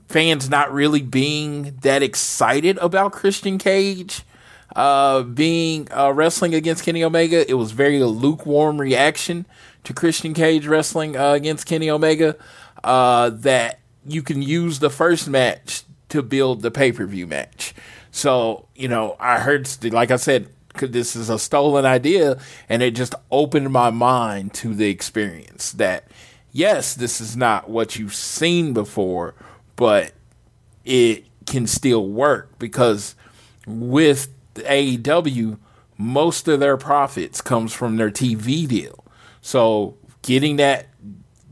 fans 0.09 0.49
not 0.49 0.73
really 0.73 1.03
being 1.03 1.79
that 1.83 2.03
excited 2.03 2.79
about 2.79 3.13
Christian 3.13 3.59
Cage 3.59 4.23
uh, 4.75 5.23
being 5.23 5.89
uh, 5.93 6.13
wrestling 6.13 6.55
against 6.55 6.85
Kenny 6.85 7.05
Omega, 7.05 7.49
it 7.49 7.55
was 7.55 7.73
very 7.73 8.01
lukewarm 8.03 8.81
reaction 8.81 9.47
to 9.85 9.93
Christian 9.93 10.35
Cage 10.35 10.67
wrestling 10.67 11.17
uh, 11.17 11.33
against 11.33 11.67
Kenny 11.67 11.91
Omega. 11.91 12.37
Uh, 12.83 13.31
that 13.31 13.79
you 14.05 14.23
can 14.23 14.43
use 14.43 14.81
the 14.81 14.91
first 14.91 15.29
match 15.29 15.85
to 16.09 16.23
build 16.23 16.63
the 16.63 16.71
pay 16.71 16.91
per 16.91 17.07
view 17.07 17.27
match. 17.27 17.75
So, 18.11 18.67
you 18.75 18.89
know, 18.89 19.17
I 19.19 19.39
heard, 19.39 19.69
like 19.93 20.11
I 20.11 20.17
said, 20.17 20.49
this 20.75 21.17
is 21.17 21.31
a 21.31 21.39
stolen 21.39 21.85
idea, 21.85 22.39
and 22.69 22.83
it 22.83 22.95
just 22.95 23.15
opened 23.31 23.71
my 23.71 23.91
mind 23.91 24.53
to 24.55 24.75
the 24.75 24.89
experience 24.89 25.73
that, 25.73 26.09
yes, 26.51 26.95
this 26.95 27.21
is 27.21 27.37
not 27.37 27.71
what 27.71 27.97
you've 27.97 28.15
seen 28.15 28.73
before, 28.73 29.35
but 29.77 30.13
it 30.85 31.27
can 31.47 31.67
still 31.67 32.09
work 32.09 32.59
because 32.59 33.15
with 33.67 34.29
AEW, 34.55 35.59
most 35.99 36.49
of 36.49 36.61
their 36.61 36.77
profits 36.77 37.41
comes 37.41 37.73
from 37.73 37.97
their 37.97 38.11
TV 38.11 38.67
deal. 38.67 39.05
So 39.41 39.97
getting 40.23 40.57
that 40.57 40.89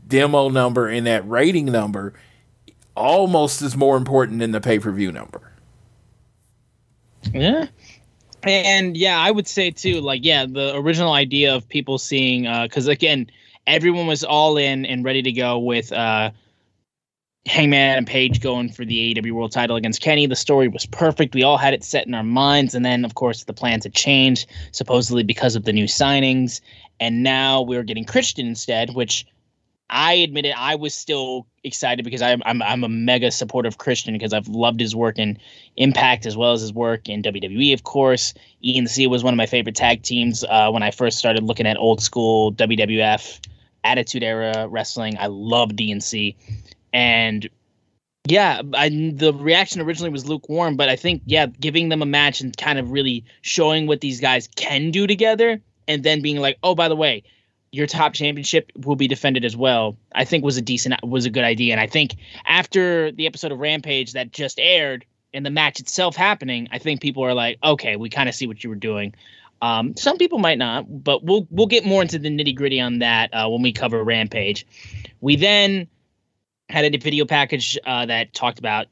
demo 0.07 0.49
number 0.49 0.87
and 0.87 1.07
that 1.07 1.27
rating 1.27 1.65
number 1.65 2.13
almost 2.95 3.61
is 3.61 3.75
more 3.75 3.97
important 3.97 4.39
than 4.39 4.51
the 4.51 4.61
pay 4.61 4.79
per 4.79 4.91
view 4.91 5.11
number. 5.11 5.41
Yeah. 7.33 7.67
And 8.43 8.97
yeah, 8.97 9.19
I 9.19 9.29
would 9.29 9.47
say 9.47 9.69
too, 9.69 10.01
like, 10.01 10.25
yeah, 10.25 10.45
the 10.47 10.75
original 10.75 11.13
idea 11.13 11.55
of 11.55 11.69
people 11.69 11.99
seeing, 11.99 12.43
because 12.63 12.87
uh, 12.87 12.91
again, 12.91 13.29
everyone 13.67 14.07
was 14.07 14.23
all 14.23 14.57
in 14.57 14.85
and 14.85 15.05
ready 15.05 15.21
to 15.21 15.31
go 15.31 15.59
with 15.59 15.91
uh, 15.91 16.31
Hangman 17.47 17.79
Adam 17.79 18.05
Page 18.05 18.39
going 18.39 18.69
for 18.69 18.85
the 18.85 19.15
AEW 19.15 19.31
World 19.31 19.51
Title 19.51 19.75
against 19.75 20.01
Kenny. 20.01 20.27
The 20.27 20.35
story 20.35 20.67
was 20.67 20.85
perfect. 20.85 21.33
We 21.33 21.43
all 21.43 21.57
had 21.57 21.73
it 21.73 21.83
set 21.83 22.05
in 22.05 22.13
our 22.13 22.23
minds, 22.23 22.75
and 22.75 22.85
then 22.85 23.03
of 23.03 23.15
course 23.15 23.45
the 23.45 23.53
plans 23.53 23.83
had 23.83 23.93
changed, 23.93 24.47
supposedly 24.71 25.23
because 25.23 25.55
of 25.55 25.65
the 25.65 25.73
new 25.73 25.85
signings, 25.85 26.61
and 26.99 27.23
now 27.23 27.61
we're 27.61 27.83
getting 27.83 28.05
Christian 28.05 28.45
instead, 28.45 28.93
which 28.93 29.25
I 29.91 30.13
admitted 30.13 30.53
I 30.57 30.75
was 30.75 30.95
still 30.95 31.45
excited 31.65 32.05
because 32.05 32.21
I'm 32.21 32.41
I'm 32.45 32.61
I'm 32.61 32.83
a 32.83 32.89
mega 32.89 33.29
supporter 33.29 33.67
of 33.67 33.77
Christian 33.77 34.13
because 34.13 34.31
I've 34.33 34.47
loved 34.47 34.79
his 34.79 34.95
work 34.95 35.19
in 35.19 35.37
Impact 35.75 36.25
as 36.25 36.37
well 36.37 36.53
as 36.53 36.61
his 36.61 36.71
work 36.71 37.09
in 37.09 37.21
WWE. 37.21 37.73
Of 37.73 37.83
course, 37.83 38.33
ENC 38.63 39.09
was 39.09 39.23
one 39.23 39.33
of 39.33 39.37
my 39.37 39.47
favorite 39.47 39.75
tag 39.75 40.03
teams 40.03 40.45
uh, 40.45 40.69
when 40.69 40.81
I 40.81 40.91
first 40.91 41.17
started 41.17 41.43
looking 41.43 41.67
at 41.67 41.75
old 41.77 42.01
school 42.01 42.53
WWF 42.53 43.45
Attitude 43.83 44.23
Era 44.23 44.67
wrestling. 44.69 45.17
I 45.19 45.27
loved 45.27 45.77
ENC, 45.77 46.35
and 46.93 47.49
yeah, 48.25 48.61
I, 48.73 48.89
the 48.89 49.33
reaction 49.33 49.81
originally 49.81 50.11
was 50.11 50.27
lukewarm, 50.27 50.77
but 50.77 50.89
I 50.89 50.95
think 50.95 51.23
yeah, 51.25 51.47
giving 51.47 51.89
them 51.89 52.01
a 52.01 52.05
match 52.05 52.41
and 52.41 52.55
kind 52.55 52.77
of 52.77 52.91
really 52.91 53.25
showing 53.41 53.87
what 53.87 54.01
these 54.01 54.19
guys 54.21 54.47
can 54.55 54.91
do 54.91 55.07
together, 55.07 55.61
and 55.87 56.03
then 56.03 56.21
being 56.21 56.37
like, 56.37 56.57
oh, 56.63 56.75
by 56.75 56.87
the 56.87 56.95
way, 56.95 57.23
your 57.71 57.87
top 57.87 58.13
championship 58.13 58.71
will 58.85 58.95
be 58.95 59.07
defended 59.07 59.43
as 59.43 59.55
well. 59.55 59.97
I 60.13 60.25
think 60.25 60.43
was 60.43 60.57
a 60.57 60.61
decent 60.61 60.95
was 61.03 61.25
a 61.25 61.29
good 61.29 61.43
idea, 61.43 61.73
and 61.73 61.81
I 61.81 61.87
think 61.87 62.15
after 62.45 63.11
the 63.11 63.25
episode 63.25 63.51
of 63.51 63.59
Rampage 63.59 64.13
that 64.13 64.31
just 64.31 64.59
aired 64.59 65.05
and 65.33 65.45
the 65.45 65.49
match 65.49 65.79
itself 65.79 66.15
happening, 66.15 66.67
I 66.71 66.77
think 66.77 67.01
people 67.01 67.23
are 67.23 67.33
like, 67.33 67.57
okay, 67.63 67.95
we 67.95 68.09
kind 68.09 68.29
of 68.29 68.35
see 68.35 68.47
what 68.47 68.63
you 68.63 68.69
were 68.69 68.75
doing. 68.75 69.15
Um, 69.61 69.95
some 69.95 70.17
people 70.17 70.39
might 70.39 70.57
not, 70.57 70.85
but 71.03 71.23
we'll 71.23 71.47
we'll 71.49 71.67
get 71.67 71.85
more 71.85 72.01
into 72.01 72.19
the 72.19 72.29
nitty 72.29 72.55
gritty 72.55 72.79
on 72.79 72.99
that 72.99 73.33
uh, 73.33 73.47
when 73.49 73.61
we 73.61 73.71
cover 73.71 74.03
Rampage. 74.03 74.65
We 75.21 75.35
then 75.35 75.87
had 76.71 76.93
a 76.93 76.97
video 76.97 77.25
package 77.25 77.77
uh, 77.85 78.05
that 78.05 78.33
talked 78.33 78.59
about 78.59 78.87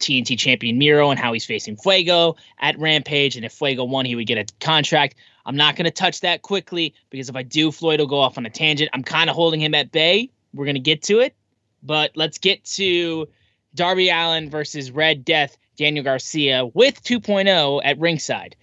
TNT 0.00 0.38
champion 0.38 0.78
Miro 0.78 1.10
and 1.10 1.18
how 1.18 1.32
he's 1.32 1.44
facing 1.44 1.76
Fuego 1.76 2.36
at 2.58 2.78
Rampage, 2.78 3.36
and 3.36 3.44
if 3.44 3.52
Fuego 3.52 3.84
won, 3.84 4.04
he 4.04 4.16
would 4.16 4.26
get 4.26 4.38
a 4.38 4.52
contract. 4.64 5.16
I'm 5.46 5.56
not 5.56 5.76
going 5.76 5.84
to 5.84 5.90
touch 5.90 6.20
that 6.20 6.42
quickly 6.42 6.94
because 7.10 7.28
if 7.28 7.36
I 7.36 7.42
do, 7.42 7.70
Floyd 7.70 8.00
will 8.00 8.06
go 8.06 8.18
off 8.18 8.38
on 8.38 8.46
a 8.46 8.50
tangent. 8.50 8.90
I'm 8.92 9.02
kind 9.02 9.30
of 9.30 9.36
holding 9.36 9.60
him 9.60 9.74
at 9.74 9.92
bay. 9.92 10.30
We're 10.54 10.64
going 10.64 10.74
to 10.74 10.80
get 10.80 11.02
to 11.04 11.20
it, 11.20 11.34
but 11.82 12.12
let's 12.14 12.38
get 12.38 12.64
to 12.64 13.28
Darby 13.74 14.10
Allin 14.10 14.50
versus 14.50 14.90
Red 14.90 15.24
Death 15.24 15.56
Daniel 15.76 16.04
Garcia 16.04 16.66
with 16.66 17.02
2.0 17.02 17.80
at 17.84 17.98
ringside. 17.98 18.56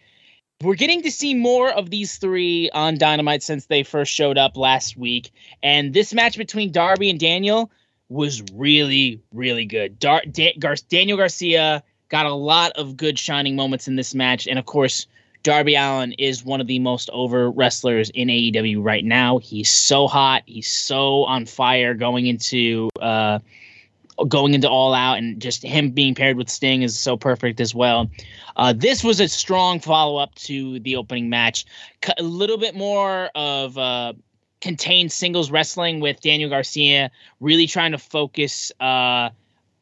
We're 0.62 0.76
getting 0.76 1.04
to 1.04 1.12
see 1.12 1.36
more 1.36 1.72
of 1.72 1.92
these 1.92 2.18
three 2.18 2.70
on 2.72 2.98
Dynamite 2.98 3.44
since 3.44 3.68
they 3.68 3.84
first 3.84 4.12
showed 4.12 4.40
up 4.40 4.58
last 4.58 4.98
week. 4.98 5.32
And 5.62 5.94
this 5.94 6.14
match 6.14 6.36
between 6.36 6.72
Darby 6.72 7.12
and 7.12 7.20
Daniel 7.20 7.72
was 8.10 8.44
really, 8.54 9.22
really 9.34 9.66
good. 9.66 10.00
Dar- 10.00 10.24
da- 10.32 10.56
Gar- 10.60 10.76
Daniel 10.90 11.18
Garcia 11.18 11.84
got 12.10 12.26
a 12.26 12.34
lot 12.34 12.72
of 12.74 12.96
good 12.96 13.20
shining 13.20 13.56
moments 13.56 13.88
in 13.88 13.96
this 13.96 14.16
match. 14.16 14.48
And 14.48 14.58
of 14.58 14.66
course, 14.66 15.08
Darby 15.44 15.76
Allin 15.76 16.14
is 16.14 16.44
one 16.44 16.62
of 16.62 16.68
the 16.68 16.80
most 16.80 17.10
over 17.12 17.50
wrestlers 17.52 18.10
in 18.12 18.28
AEW 18.28 18.84
right 18.84 19.06
now. 19.06 19.38
He's 19.38 19.70
so 19.70 20.08
hot. 20.08 20.44
He's 20.46 20.72
so 20.72 21.24
on 21.26 21.46
fire 21.46 21.94
going 21.94 22.28
into 22.28 22.90
uh, 23.02 23.40
going 24.28 24.54
into 24.54 24.70
All 24.70 24.94
Out, 24.94 25.20
and 25.20 25.40
just 25.40 25.64
him 25.64 25.92
being 25.92 26.16
paired 26.16 26.38
with 26.38 26.50
Sting 26.50 26.82
is 26.82 26.98
so 27.00 27.16
perfect 27.16 27.62
as 27.62 27.76
well. 27.76 28.10
Uh, 28.56 28.74
this 28.74 29.04
was 29.04 29.20
a 29.20 29.28
strong 29.28 29.80
follow 29.80 30.18
up 30.18 30.34
to 30.36 30.80
the 30.80 30.96
opening 30.96 31.30
match, 31.30 31.66
a 32.18 32.24
little 32.24 32.58
bit 32.58 32.76
more 32.76 33.30
of 33.36 33.78
uh, 33.78 34.14
contained 34.62 35.12
singles 35.12 35.52
wrestling 35.52 36.00
with 36.00 36.22
Daniel 36.22 36.50
Garcia, 36.50 37.12
really 37.40 37.68
trying 37.68 37.92
to 37.92 37.98
focus. 37.98 38.72
Uh, 38.80 39.30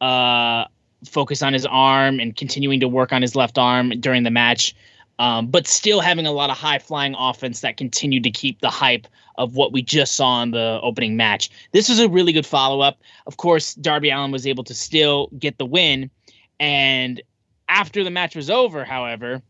uh, 0.00 0.64
focus 1.04 1.42
on 1.42 1.52
his 1.52 1.64
arm 1.66 2.18
and 2.18 2.36
continuing 2.36 2.80
to 2.80 2.88
work 2.88 3.12
on 3.12 3.22
his 3.22 3.36
left 3.36 3.58
arm 3.58 3.90
during 4.00 4.24
the 4.24 4.30
match 4.30 4.74
um, 5.18 5.46
but 5.46 5.66
still 5.66 6.00
having 6.00 6.26
a 6.26 6.32
lot 6.32 6.50
of 6.50 6.56
high 6.56 6.78
flying 6.78 7.14
offense 7.18 7.60
that 7.60 7.76
continued 7.76 8.22
to 8.24 8.30
keep 8.30 8.60
the 8.60 8.70
hype 8.70 9.06
of 9.38 9.54
what 9.54 9.72
we 9.72 9.82
just 9.82 10.14
saw 10.14 10.42
in 10.42 10.50
the 10.50 10.78
opening 10.82 11.16
match. 11.16 11.50
This 11.72 11.88
was 11.88 11.98
a 11.98 12.08
really 12.08 12.32
good 12.32 12.46
follow 12.46 12.80
up. 12.80 12.98
Of 13.26 13.36
course, 13.36 13.74
Darby 13.74 14.10
Allin 14.10 14.30
was 14.30 14.46
able 14.46 14.64
to 14.64 14.74
still 14.74 15.28
get 15.38 15.58
the 15.58 15.66
win. 15.66 16.10
And 16.60 17.22
after 17.68 18.04
the 18.04 18.10
match 18.10 18.36
was 18.36 18.50
over, 18.50 18.84
however, 18.84 19.42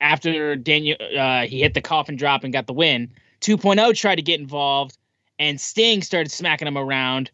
after 0.00 0.56
Daniel 0.56 0.96
uh, 1.16 1.42
he 1.42 1.60
hit 1.60 1.74
the 1.74 1.80
coffin 1.80 2.16
drop 2.16 2.44
and 2.44 2.52
got 2.52 2.66
the 2.66 2.72
win, 2.72 3.10
2.0 3.42 3.94
tried 3.96 4.16
to 4.16 4.22
get 4.22 4.40
involved, 4.40 4.96
and 5.38 5.60
Sting 5.60 6.02
started 6.02 6.30
smacking 6.30 6.68
him 6.68 6.78
around, 6.78 7.30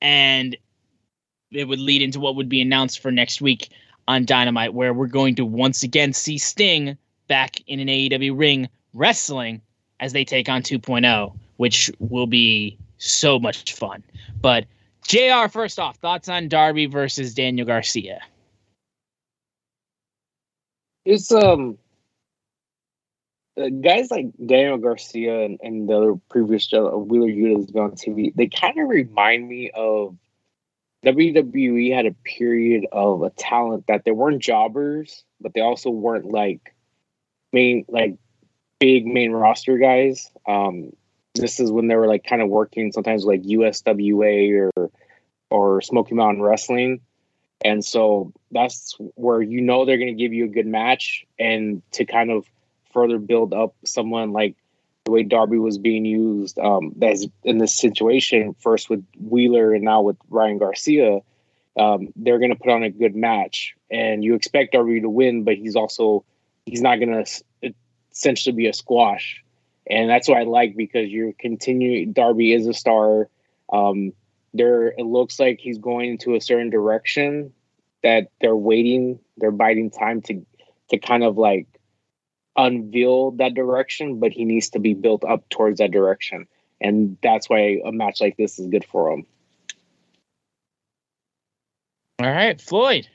and 0.00 0.56
it 1.50 1.68
would 1.68 1.78
lead 1.78 2.02
into 2.02 2.18
what 2.18 2.36
would 2.36 2.48
be 2.48 2.60
announced 2.60 3.00
for 3.00 3.10
next 3.10 3.40
week 3.40 3.70
on 4.08 4.24
Dynamite, 4.24 4.74
where 4.74 4.94
we're 4.94 5.06
going 5.06 5.34
to 5.36 5.44
once 5.44 5.82
again 5.82 6.12
see 6.12 6.38
Sting 6.38 6.96
back 7.28 7.60
in 7.66 7.78
an 7.78 7.88
AEW 7.88 8.36
ring 8.36 8.68
wrestling 8.94 9.60
as 10.00 10.12
they 10.12 10.24
take 10.24 10.48
on 10.48 10.62
2.0, 10.62 11.36
which 11.58 11.90
will 11.98 12.26
be 12.26 12.76
so 12.98 13.38
much 13.38 13.74
fun. 13.74 14.02
But 14.40 14.64
JR, 15.06 15.48
first 15.48 15.78
off, 15.78 15.96
thoughts 15.96 16.28
on 16.28 16.48
Darby 16.48 16.86
versus 16.86 17.34
Daniel 17.34 17.66
Garcia? 17.66 18.20
It's 21.04 21.30
um 21.32 21.78
guys 23.56 24.10
like 24.10 24.26
Daniel 24.44 24.78
Garcia 24.78 25.44
and, 25.44 25.58
and 25.62 25.88
the 25.88 25.96
other 25.96 26.14
previous 26.28 26.66
show, 26.66 26.96
Wheeler 26.98 27.28
Yuta 27.28 27.56
has 27.56 27.66
been 27.66 27.82
on 27.82 27.90
TV. 27.92 28.34
They 28.34 28.48
kind 28.48 28.78
of 28.78 28.88
remind 28.88 29.48
me 29.48 29.70
of 29.74 30.16
WWE 31.04 31.94
had 31.94 32.06
a 32.06 32.12
period 32.24 32.86
of 32.92 33.22
a 33.22 33.30
talent 33.30 33.86
that 33.86 34.04
they 34.04 34.10
weren't 34.10 34.42
jobbers, 34.42 35.24
but 35.40 35.54
they 35.54 35.60
also 35.60 35.90
weren't 35.90 36.26
like 36.26 36.74
main 37.52 37.84
like 37.88 38.16
big 38.78 39.06
main 39.06 39.32
roster 39.32 39.78
guys. 39.78 40.30
Um, 40.46 40.92
this 41.34 41.60
is 41.60 41.70
when 41.72 41.88
they 41.88 41.96
were 41.96 42.06
like 42.06 42.24
kind 42.24 42.42
of 42.42 42.48
working 42.48 42.92
sometimes 42.92 43.24
like 43.24 43.42
USWA 43.42 44.70
or 44.76 44.90
or 45.50 45.80
Smoky 45.80 46.14
Mountain 46.14 46.42
Wrestling. 46.42 47.00
And 47.62 47.84
so 47.84 48.32
that's 48.50 48.96
where 49.14 49.42
you 49.42 49.60
know 49.60 49.84
they're 49.84 49.98
going 49.98 50.16
to 50.16 50.22
give 50.22 50.32
you 50.32 50.46
a 50.46 50.48
good 50.48 50.66
match 50.66 51.26
and 51.38 51.82
to 51.92 52.04
kind 52.06 52.30
of 52.30 52.46
further 52.92 53.18
build 53.18 53.54
up 53.54 53.74
someone 53.84 54.32
like 54.32 54.56
the 55.04 55.10
way 55.10 55.22
Darby 55.22 55.58
was 55.58 55.78
being 55.78 56.04
used 56.04 56.58
um, 56.58 56.94
as 57.02 57.26
in 57.44 57.58
this 57.58 57.74
situation, 57.74 58.54
first 58.60 58.90
with 58.90 59.04
Wheeler 59.18 59.72
and 59.72 59.84
now 59.84 60.02
with 60.02 60.16
Ryan 60.28 60.58
Garcia, 60.58 61.20
um, 61.78 62.08
they're 62.16 62.38
going 62.38 62.50
to 62.50 62.58
put 62.58 62.70
on 62.70 62.82
a 62.82 62.90
good 62.90 63.14
match. 63.14 63.74
And 63.90 64.22
you 64.22 64.34
expect 64.34 64.72
Darby 64.72 65.00
to 65.00 65.08
win, 65.08 65.44
but 65.44 65.56
he's 65.56 65.76
also 65.76 66.24
he's 66.66 66.82
not 66.82 66.96
going 66.96 67.24
to 67.24 67.74
essentially 68.12 68.54
be 68.54 68.66
a 68.66 68.72
squash. 68.72 69.42
And 69.88 70.08
that's 70.08 70.28
what 70.28 70.38
I 70.38 70.42
like 70.44 70.76
because 70.76 71.08
you're 71.08 71.32
continuing. 71.32 72.12
Darby 72.12 72.52
is 72.52 72.66
a 72.66 72.74
star. 72.74 73.28
Um, 73.72 74.12
there, 74.52 74.88
it 74.88 75.06
looks 75.06 75.40
like 75.40 75.58
he's 75.60 75.78
going 75.78 76.10
into 76.10 76.34
a 76.34 76.40
certain 76.40 76.70
direction 76.70 77.52
that 78.02 78.28
they're 78.40 78.56
waiting. 78.56 79.18
They're 79.36 79.50
biding 79.50 79.90
time 79.90 80.22
to 80.22 80.44
to 80.90 80.98
kind 80.98 81.22
of 81.22 81.38
like 81.38 81.66
unveil 82.60 83.30
that 83.32 83.54
direction, 83.54 84.20
but 84.20 84.32
he 84.32 84.44
needs 84.44 84.68
to 84.70 84.78
be 84.78 84.92
built 84.94 85.24
up 85.24 85.48
towards 85.48 85.78
that 85.78 85.90
direction. 85.90 86.46
And 86.80 87.16
that's 87.22 87.48
why 87.48 87.80
a 87.84 87.90
match 87.90 88.20
like 88.20 88.36
this 88.36 88.58
is 88.58 88.66
good 88.68 88.84
for 88.84 89.10
him. 89.10 89.26
All 92.20 92.30
right, 92.30 92.60
Floyd. 92.60 93.08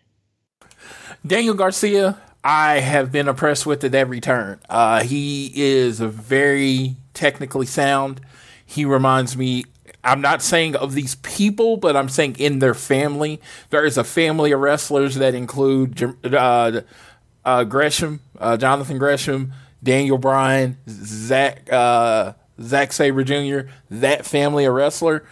Daniel 1.25 1.53
Garcia, 1.53 2.19
I 2.43 2.79
have 2.79 3.11
been 3.11 3.27
impressed 3.27 3.65
with 3.65 3.83
at 3.83 3.93
every 3.93 4.19
turn. 4.19 4.59
Uh, 4.67 5.03
he 5.03 5.51
is 5.55 5.99
very 5.99 6.95
technically 7.13 7.67
sound. 7.67 8.21
He 8.65 8.83
reminds 8.83 9.37
me, 9.37 9.65
I'm 10.03 10.21
not 10.21 10.41
saying 10.41 10.75
of 10.75 10.93
these 10.93 11.15
people, 11.15 11.77
but 11.77 11.95
I'm 11.95 12.09
saying 12.09 12.37
in 12.37 12.59
their 12.59 12.73
family. 12.73 13.41
There 13.69 13.85
is 13.85 13.97
a 13.97 14.03
family 14.03 14.51
of 14.51 14.59
wrestlers 14.59 15.15
that 15.15 15.33
include 15.33 16.17
uh, 16.33 16.81
uh, 17.45 17.63
Gresham, 17.63 18.19
uh, 18.39 18.57
Jonathan 18.57 18.97
Gresham, 18.97 19.53
Daniel 19.83 20.17
Bryan, 20.17 20.77
Zach 20.89 21.71
uh, 21.71 22.33
Zack 22.61 22.91
Sabre 22.91 23.23
Jr. 23.23 23.69
That 23.89 24.25
family 24.25 24.65
of 24.65 24.73
wrestler, 24.73 25.25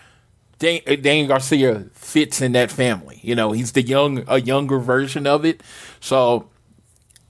Dan- 0.60 0.82
Daniel 1.02 1.28
Garcia 1.28 1.88
fits 1.93 2.41
in 2.41 2.52
that 2.54 2.71
family. 2.71 3.19
You 3.23 3.36
know, 3.36 3.52
he's 3.52 3.71
the 3.71 3.82
young 3.82 4.23
a 4.28 4.39
younger 4.39 4.80
version 4.80 5.26
of 5.28 5.43
it. 5.43 5.62
So 5.99 6.49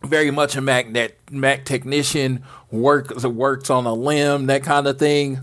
very 0.03 0.31
much 0.31 0.55
a 0.55 0.61
mat 0.61 0.93
that 0.93 1.15
mat 1.31 1.65
technician 1.65 2.43
works 2.69 3.23
works 3.25 3.69
on 3.69 3.85
a 3.85 3.93
limb 3.93 4.47
that 4.47 4.63
kind 4.63 4.85
of 4.85 4.99
thing. 4.99 5.39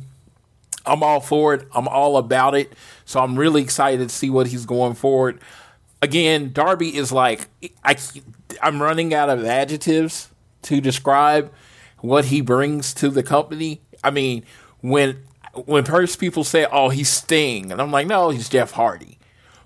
I'm 0.86 1.02
all 1.02 1.20
for 1.20 1.54
it. 1.54 1.66
I'm 1.74 1.88
all 1.88 2.16
about 2.16 2.54
it. 2.54 2.72
So 3.04 3.20
I'm 3.20 3.38
really 3.38 3.62
excited 3.62 4.08
to 4.08 4.14
see 4.14 4.30
what 4.30 4.46
he's 4.46 4.66
going 4.66 4.94
forward. 4.94 5.40
Again, 6.02 6.52
Darby 6.52 6.96
is 6.96 7.12
like 7.12 7.48
I 7.84 7.96
I'm 8.62 8.82
running 8.82 9.14
out 9.14 9.30
of 9.30 9.44
adjectives 9.44 10.30
to 10.62 10.80
describe 10.80 11.52
what 11.98 12.26
he 12.26 12.40
brings 12.40 12.94
to 12.94 13.08
the 13.08 13.22
company. 13.22 13.80
I 14.02 14.10
mean, 14.10 14.44
when 14.80 15.22
when 15.66 15.84
first 15.84 16.18
people 16.18 16.44
say, 16.44 16.66
"Oh, 16.70 16.88
he's 16.88 17.08
Sting," 17.08 17.72
and 17.72 17.80
I'm 17.80 17.90
like, 17.90 18.06
"No, 18.06 18.30
he's 18.30 18.48
Jeff 18.48 18.72
Hardy," 18.72 19.18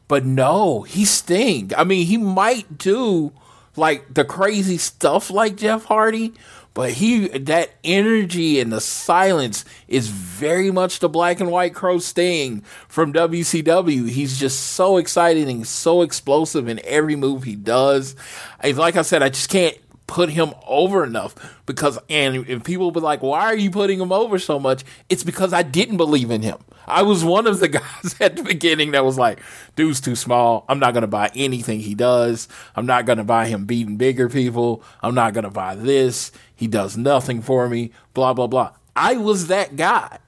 But 0.09 0.25
no, 0.25 0.83
he's 0.83 1.11
Sting. 1.11 1.73
I 1.77 1.85
mean, 1.85 2.07
he 2.07 2.17
might 2.17 2.79
do 2.79 3.33
like 3.77 4.15
the 4.15 4.25
crazy 4.25 4.79
stuff 4.79 5.31
like 5.31 5.57
Jeff 5.57 5.85
Hardy, 5.85 6.35
but 6.75 6.91
he 6.91 7.29
that 7.29 7.71
energy 7.85 8.59
and 8.59 8.73
the 8.73 8.81
silence 8.81 9.65
is 9.87 10.09
very 10.09 10.71
much 10.73 10.99
the 10.99 11.09
black 11.09 11.39
and 11.39 11.51
white 11.51 11.73
crow 11.75 11.99
Sting 11.99 12.63
from 12.89 13.13
WCW. 13.13 14.09
He's 14.09 14.39
just 14.39 14.61
so 14.61 14.97
exciting 14.97 15.49
and 15.49 15.67
so 15.67 16.03
explosive 16.03 16.69
in 16.69 16.81
every 16.85 17.15
move 17.15 17.45
he 17.45 17.55
does. 17.55 18.17
Like 18.63 18.97
I 18.97 19.03
said, 19.03 19.23
I 19.23 19.29
just 19.29 19.49
can't 19.49 19.79
put 20.07 20.31
him 20.31 20.53
over 20.67 21.05
enough 21.05 21.35
because 21.67 21.99
and 22.09 22.49
if 22.49 22.63
people 22.65 22.91
be 22.91 23.01
like, 23.01 23.23
why 23.23 23.45
are 23.45 23.57
you 23.57 23.71
putting 23.71 24.01
him 24.01 24.13
over 24.13 24.39
so 24.39 24.59
much? 24.59 24.85
It's 25.09 25.25
because 25.25 25.53
I 25.53 25.63
didn't 25.63 25.97
believe 25.97 26.31
in 26.31 26.43
him. 26.43 26.59
I 26.87 27.03
was 27.03 27.25
one 27.25 27.47
of 27.47 27.61
the 27.61 27.69
guys 27.81 28.17
at 28.21 28.37
the 28.37 28.43
beginning 28.43 28.93
that 28.93 29.05
was 29.05 29.19
like, 29.19 29.41
dude's 29.77 30.01
too 30.01 30.17
small. 30.17 30.65
I'm 30.69 30.79
not 30.79 30.93
going 30.93 31.03
to 31.03 31.09
buy 31.09 31.31
anything 31.35 31.81
he 31.81 31.95
does. 31.95 32.49
I'm 32.77 32.87
not 32.87 33.07
going 33.07 33.19
to 33.19 33.25
buy 33.25 33.47
him 33.47 33.65
beating 33.65 33.97
bigger 33.97 34.29
people. 34.29 34.83
I'm 35.03 35.15
not 35.15 35.33
going 35.33 35.45
to 35.45 35.51
buy 35.51 35.75
this. 35.75 36.33
He 36.55 36.67
does 36.67 36.97
nothing 36.97 37.41
for 37.43 37.69
me. 37.69 37.93
Blah, 38.13 38.35
blah, 38.35 38.47
blah. 38.47 38.73
I 38.95 39.17
was 39.17 39.49
that 39.49 39.77
guy. 39.77 40.19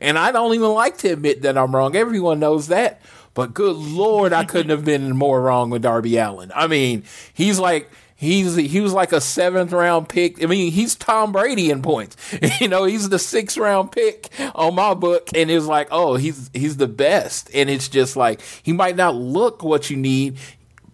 And 0.00 0.18
I 0.18 0.32
don't 0.32 0.54
even 0.54 0.70
like 0.70 0.98
to 0.98 1.08
admit 1.08 1.42
that 1.42 1.56
I'm 1.56 1.74
wrong. 1.74 1.96
Everyone 1.96 2.40
knows 2.40 2.68
that. 2.68 3.00
But 3.32 3.52
good 3.52 3.76
Lord, 3.76 4.32
I 4.32 4.44
couldn't 4.44 4.70
have 4.70 4.84
been 4.84 5.16
more 5.16 5.40
wrong 5.42 5.70
with 5.70 5.82
Darby 5.82 6.16
Allin 6.18 6.52
I 6.54 6.68
mean, 6.68 7.02
he's 7.32 7.58
like, 7.58 7.90
He's 8.24 8.56
he 8.56 8.80
was 8.80 8.92
like 8.92 9.12
a 9.12 9.20
seventh 9.20 9.72
round 9.72 10.08
pick. 10.08 10.42
I 10.42 10.46
mean, 10.46 10.72
he's 10.72 10.94
Tom 10.94 11.30
Brady 11.30 11.70
in 11.70 11.82
points. 11.82 12.16
you 12.60 12.68
know, 12.68 12.84
he's 12.84 13.08
the 13.10 13.18
sixth 13.18 13.58
round 13.58 13.92
pick 13.92 14.30
on 14.54 14.74
my 14.74 14.94
book, 14.94 15.28
and 15.34 15.50
it's 15.50 15.66
like, 15.66 15.88
oh, 15.90 16.16
he's 16.16 16.50
he's 16.54 16.78
the 16.78 16.88
best. 16.88 17.50
And 17.54 17.68
it's 17.68 17.88
just 17.88 18.16
like 18.16 18.40
he 18.62 18.72
might 18.72 18.96
not 18.96 19.14
look 19.14 19.62
what 19.62 19.90
you 19.90 19.96
need, 19.96 20.38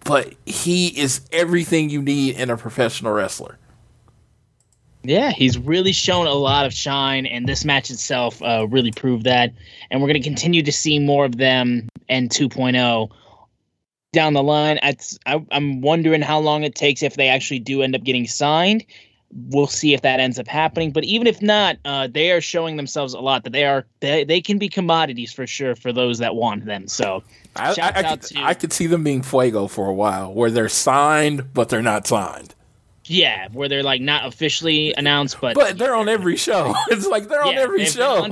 but 0.03 0.33
he 0.45 0.87
is 0.87 1.21
everything 1.31 1.89
you 1.89 2.01
need 2.01 2.37
in 2.37 2.49
a 2.49 2.57
professional 2.57 3.13
wrestler. 3.13 3.57
Yeah, 5.03 5.31
he's 5.31 5.57
really 5.57 5.93
shown 5.93 6.27
a 6.27 6.33
lot 6.33 6.65
of 6.65 6.73
shine, 6.73 7.25
and 7.25 7.47
this 7.47 7.65
match 7.65 7.89
itself 7.89 8.41
uh, 8.43 8.67
really 8.69 8.91
proved 8.91 9.23
that. 9.23 9.53
And 9.89 10.01
we're 10.01 10.07
going 10.07 10.21
to 10.21 10.27
continue 10.27 10.61
to 10.63 10.71
see 10.71 10.99
more 10.99 11.25
of 11.25 11.37
them 11.37 11.89
and 12.07 12.29
2.0 12.29 13.09
down 14.13 14.33
the 14.33 14.43
line. 14.43 14.77
I, 14.83 14.95
I'm 15.51 15.81
wondering 15.81 16.21
how 16.21 16.39
long 16.39 16.63
it 16.63 16.75
takes 16.75 17.01
if 17.01 17.15
they 17.15 17.29
actually 17.29 17.59
do 17.59 17.81
end 17.81 17.95
up 17.95 18.03
getting 18.03 18.27
signed. 18.27 18.85
We'll 19.49 19.67
see 19.67 19.93
if 19.93 20.01
that 20.01 20.19
ends 20.19 20.37
up 20.37 20.47
happening. 20.47 20.91
But 20.91 21.05
even 21.05 21.25
if 21.27 21.41
not, 21.41 21.77
uh, 21.85 22.07
they 22.07 22.31
are 22.31 22.41
showing 22.41 22.75
themselves 22.75 23.13
a 23.13 23.21
lot 23.21 23.45
that 23.45 23.53
they 23.53 23.63
are 23.63 23.85
they, 24.01 24.25
they 24.25 24.41
can 24.41 24.57
be 24.57 24.67
commodities 24.67 25.31
for 25.31 25.47
sure 25.47 25.75
for 25.77 25.93
those 25.93 26.17
that 26.17 26.35
want 26.35 26.65
them. 26.65 26.89
So 26.89 27.23
I, 27.55 27.69
I, 27.69 27.93
I 27.95 28.17
could, 28.17 28.37
I 28.37 28.53
could 28.53 28.73
see 28.73 28.87
them 28.87 29.05
being 29.05 29.21
fuego 29.21 29.67
for 29.67 29.87
a 29.87 29.93
while, 29.93 30.33
where 30.33 30.51
they're 30.51 30.67
signed 30.67 31.53
but 31.53 31.69
they're 31.69 31.81
not 31.81 32.05
signed. 32.05 32.53
Yeah, 33.05 33.47
where 33.51 33.67
they're 33.67 33.83
like 33.83 33.99
not 33.99 34.27
officially 34.27 34.93
announced, 34.93 35.41
but 35.41 35.55
but 35.55 35.77
they're 35.77 35.95
on 35.95 36.07
every 36.07 36.37
show. 36.37 36.75
It's 36.91 37.07
like 37.07 37.29
they're 37.29 37.43
yeah, 37.45 37.51
on 37.51 37.57
every 37.57 37.85
show. 37.85 38.25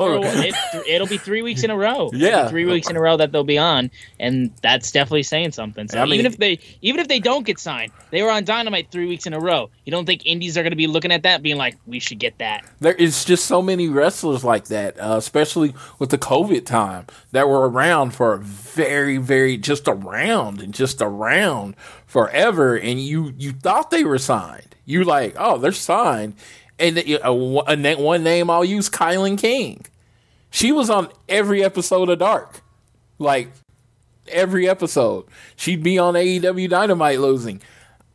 It, 0.88 1.00
will 1.00 1.08
be 1.08 1.18
three 1.18 1.42
weeks 1.42 1.64
in 1.64 1.72
a 1.72 1.78
row. 1.78 2.10
Yeah, 2.14 2.50
three 2.50 2.66
weeks 2.66 2.90
in 2.90 2.96
a 2.96 3.02
row 3.02 3.18
that 3.18 3.32
they'll 3.32 3.44
be 3.44 3.58
on, 3.58 3.90
and 4.20 4.52
that's 4.62 4.92
definitely 4.92 5.24
saying 5.24 5.54
something. 5.54 5.88
So 5.88 6.00
I 6.00 6.06
mean, 6.06 6.16
even 6.16 6.26
if 6.26 6.38
they 6.38 6.60
even 6.82 7.00
if 7.00 7.08
they 7.08 7.20
don't 7.20 7.46
get 7.46 7.58
signed, 7.58 7.92
they 8.12 8.22
were 8.22 8.30
on 8.30 8.44
Dynamite 8.44 8.92
three 8.92 9.08
weeks 9.08 9.26
in 9.26 9.34
a 9.34 9.40
row. 9.40 9.70
You 9.86 9.92
don't 9.92 10.06
think 10.06 10.26
indies 10.26 10.58
are 10.58 10.62
going 10.62 10.72
to 10.72 10.78
be 10.78 10.88
looking 10.88 11.12
at 11.12 11.24
that, 11.24 11.42
being 11.42 11.58
like, 11.58 11.76
"We 11.88 12.00
should 12.00 12.20
get 12.20 12.38
that." 12.38 12.64
There 12.80 12.94
is 12.94 13.26
just 13.26 13.46
so 13.46 13.62
many 13.62 13.90
wrestlers 13.90 14.44
like 14.44 14.66
that, 14.66 15.00
uh, 15.00 15.16
especially 15.18 15.74
with 15.98 16.10
the 16.10 16.18
COVID 16.18 16.66
time 16.66 17.08
that 17.32 17.48
were 17.48 17.68
around 17.70 18.12
for 18.12 18.38
very, 18.38 19.18
very 19.18 19.58
just 19.58 19.88
around 19.88 20.62
and 20.62 20.74
just 20.74 21.02
around 21.02 21.76
forever, 22.10 22.76
and 22.78 23.00
you 23.00 23.34
you 23.38 23.54
thought 23.54 23.90
they 23.90 24.04
were 24.04 24.18
signed 24.18 24.70
you 24.90 25.04
like, 25.04 25.36
oh, 25.38 25.60
they're 25.60 25.72
signed. 25.72 26.34
And 26.80 26.98
uh, 26.98 27.20
a, 27.24 27.32
a, 27.32 27.96
one 27.96 28.24
name 28.24 28.50
I'll 28.50 28.66
use, 28.66 28.90
Kilynn 28.90 29.38
King. 29.38 29.86
She 30.50 30.72
was 30.72 30.90
on 30.90 31.10
every 31.30 31.64
episode 31.64 32.10
of 32.10 32.18
Dark, 32.18 32.62
like 33.20 33.52
every 34.28 34.68
episode. 34.68 35.26
She'd 35.56 35.84
be 35.84 36.00
on 36.00 36.16
AEW 36.16 36.70
Dynamite 36.70 37.20
losing. 37.20 37.62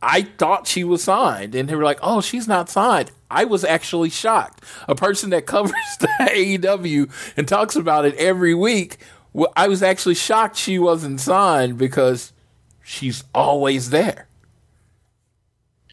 I 0.01 0.23
thought 0.23 0.67
she 0.67 0.83
was 0.83 1.01
signed, 1.01 1.55
and 1.55 1.69
they 1.69 1.75
were 1.75 1.83
like, 1.85 1.99
"Oh, 2.01 2.19
she's 2.19 2.47
not 2.47 2.69
signed." 2.69 3.11
I 3.31 3.45
was 3.45 3.63
actually 3.63 4.09
shocked. 4.09 4.61
A 4.89 4.95
person 4.95 5.29
that 5.29 5.45
covers 5.45 5.71
the 6.01 6.09
AEW 6.19 7.09
and 7.37 7.47
talks 7.47 7.77
about 7.77 8.03
it 8.03 8.15
every 8.15 8.53
week, 8.53 8.97
I 9.55 9.69
was 9.69 9.81
actually 9.81 10.15
shocked 10.15 10.57
she 10.57 10.77
wasn't 10.77 11.21
signed 11.21 11.77
because 11.77 12.33
she's 12.85 13.23
always 13.33 13.89
there. 13.89 14.27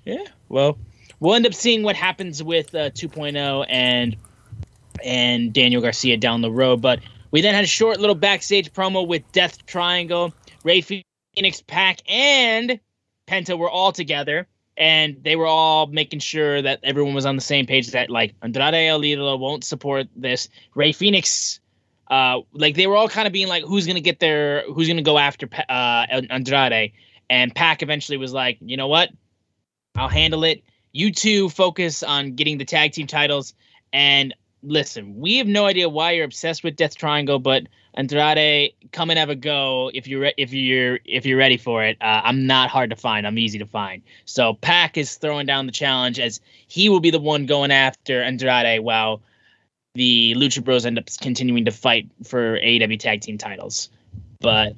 Yeah, 0.05 0.25
well, 0.49 0.79
we'll 1.19 1.35
end 1.35 1.47
up 1.47 1.55
seeing 1.55 1.83
what 1.83 1.97
happens 1.97 2.43
with 2.43 2.75
uh, 2.75 2.91
2.0 2.91 3.67
and 3.69 4.17
and 5.03 5.53
Daniel 5.53 5.83
Garcia 5.83 6.17
down 6.17 6.43
the 6.43 6.51
road. 6.51 6.81
But 6.81 7.01
we 7.31 7.41
then 7.41 7.55
had 7.55 7.65
a 7.65 7.69
short 7.69 7.99
little 7.99 8.15
backstage 8.15 8.73
promo 8.73 9.07
with 9.07 9.23
Death 9.33 9.65
Triangle, 9.67 10.33
Rey 10.63 10.81
Fenix, 10.81 11.63
Pac, 11.67 12.01
and 12.09 12.79
Penta 13.27 13.59
were 13.59 13.71
all 13.71 13.93
together, 13.93 14.47
and 14.77 15.17
they 15.23 15.35
were 15.35 15.47
all 15.47 15.87
making 15.87 16.21
sure 16.21 16.61
that 16.61 16.81
everyone 16.83 17.15
was 17.15 17.27
on 17.27 17.37
the 17.37 17.43
same 17.43 17.67
page. 17.67 17.91
That 17.93 18.11
like 18.11 18.35
Andrade 18.43 18.75
El 18.75 19.01
Idolo 19.01 19.39
won't 19.39 19.65
support 19.65 20.09
this. 20.15 20.49
Rey 20.75 20.93
Fenix, 20.93 21.61
uh, 22.13 22.43
like 22.53 22.77
they 22.77 22.87
were 22.87 22.95
all 22.95 23.09
kind 23.09 23.27
of 23.27 23.33
being 23.33 23.49
like, 23.49 23.65
who's 23.65 23.87
gonna 23.87 24.01
get 24.01 24.21
their, 24.21 24.71
who's 24.71 24.87
gonna 24.87 25.01
go 25.01 25.17
after 25.17 25.49
uh, 25.71 26.07
Andrade, 26.29 26.93
and 27.31 27.55
Pac 27.55 27.83
eventually 27.83 28.19
was 28.19 28.35
like, 28.35 28.59
you 28.61 28.77
know 28.77 28.87
what, 28.87 29.09
I'll 29.97 30.09
handle 30.09 30.45
it. 30.45 30.63
You 30.93 31.11
two 31.11 31.49
focus 31.49 32.03
on 32.03 32.35
getting 32.35 32.59
the 32.59 32.67
tag 32.67 32.93
team 32.93 33.07
titles. 33.07 33.55
And 33.95 34.35
listen, 34.63 35.17
we 35.17 35.39
have 35.39 35.47
no 35.47 35.65
idea 35.65 35.89
why 35.89 36.13
you're 36.13 36.27
obsessed 36.27 36.63
with 36.63 36.77
Death 36.77 36.97
Triangle, 36.97 37.39
but 37.39 37.63
Andrade, 37.95 38.75
come 38.93 39.09
and 39.09 39.19
have 39.19 39.31
a 39.31 39.35
go 39.35 39.91
if 39.95 40.07
you're 40.07 40.21
re- 40.21 40.35
if 40.37 40.53
you're 40.53 40.99
if 41.07 41.25
you're 41.25 41.39
ready 41.39 41.57
for 41.57 41.83
it. 41.83 41.97
Uh, 42.03 42.21
I'm 42.25 42.47
not 42.47 42.69
hard 42.69 42.91
to 42.91 42.97
find. 42.97 43.27
I'm 43.27 43.39
easy 43.39 43.59
to 43.59 43.67
find. 43.67 44.03
So 44.27 44.53
Pac 44.53 44.99
is 44.99 45.17
throwing 45.17 45.47
down 45.47 45.65
the 45.65 45.73
challenge 45.73 46.21
as 46.21 46.41
he 46.69 46.91
will 46.91 47.01
be 47.01 47.11
the 47.11 47.21
one 47.21 47.47
going 47.47 47.71
after 47.71 48.23
Andrade, 48.23 48.81
while 48.81 49.23
the 49.95 50.35
Lucha 50.35 50.65
Bros 50.65 50.87
end 50.87 50.99
up 50.99 51.09
continuing 51.21 51.65
to 51.67 51.71
fight 51.71 52.09
for 52.25 52.59
AEW 52.59 52.99
tag 52.99 53.21
team 53.21 53.39
titles. 53.39 53.91
But 54.41 54.75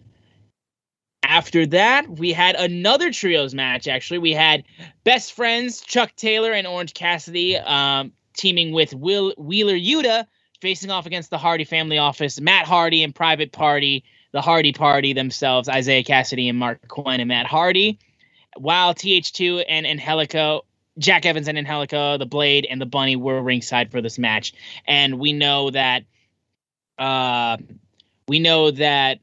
after 1.22 1.66
that, 1.66 2.08
we 2.08 2.32
had 2.32 2.56
another 2.56 3.12
trios 3.12 3.54
match. 3.54 3.88
Actually, 3.88 4.18
we 4.18 4.32
had 4.32 4.64
best 5.04 5.32
friends 5.32 5.80
Chuck 5.80 6.14
Taylor 6.16 6.52
and 6.52 6.66
Orange 6.66 6.94
Cassidy 6.94 7.56
um, 7.56 8.12
teaming 8.36 8.72
with 8.72 8.92
Will 8.94 9.32
Wheeler 9.38 9.76
Yuta 9.76 10.26
facing 10.60 10.90
off 10.90 11.06
against 11.06 11.30
the 11.30 11.38
Hardy 11.38 11.64
Family 11.64 11.98
Office, 11.98 12.40
Matt 12.40 12.66
Hardy 12.66 13.02
and 13.02 13.14
Private 13.14 13.52
Party, 13.52 14.04
the 14.32 14.40
Hardy 14.40 14.72
Party 14.72 15.12
themselves, 15.12 15.68
Isaiah 15.68 16.02
Cassidy 16.02 16.48
and 16.48 16.58
Marq 16.58 16.88
Quen 16.88 17.20
and 17.20 17.28
Matt 17.28 17.46
Hardy, 17.46 17.98
while 18.56 18.94
TH2 18.94 19.64
and 19.68 19.86
Angelico, 19.86 20.64
Jack 20.98 21.26
Evans 21.26 21.48
and 21.48 21.58
Angelico, 21.58 22.18
the 22.18 22.26
Blade 22.26 22.66
and 22.68 22.80
the 22.80 22.86
Bunny 22.86 23.16
were 23.16 23.42
ringside 23.42 23.90
for 23.90 24.00
this 24.00 24.18
match, 24.18 24.54
and 24.86 25.18
we 25.18 25.32
know 25.32 25.70
that, 25.70 26.04
uh, 26.98 27.56
we 28.28 28.38
know 28.38 28.70
that 28.70 29.18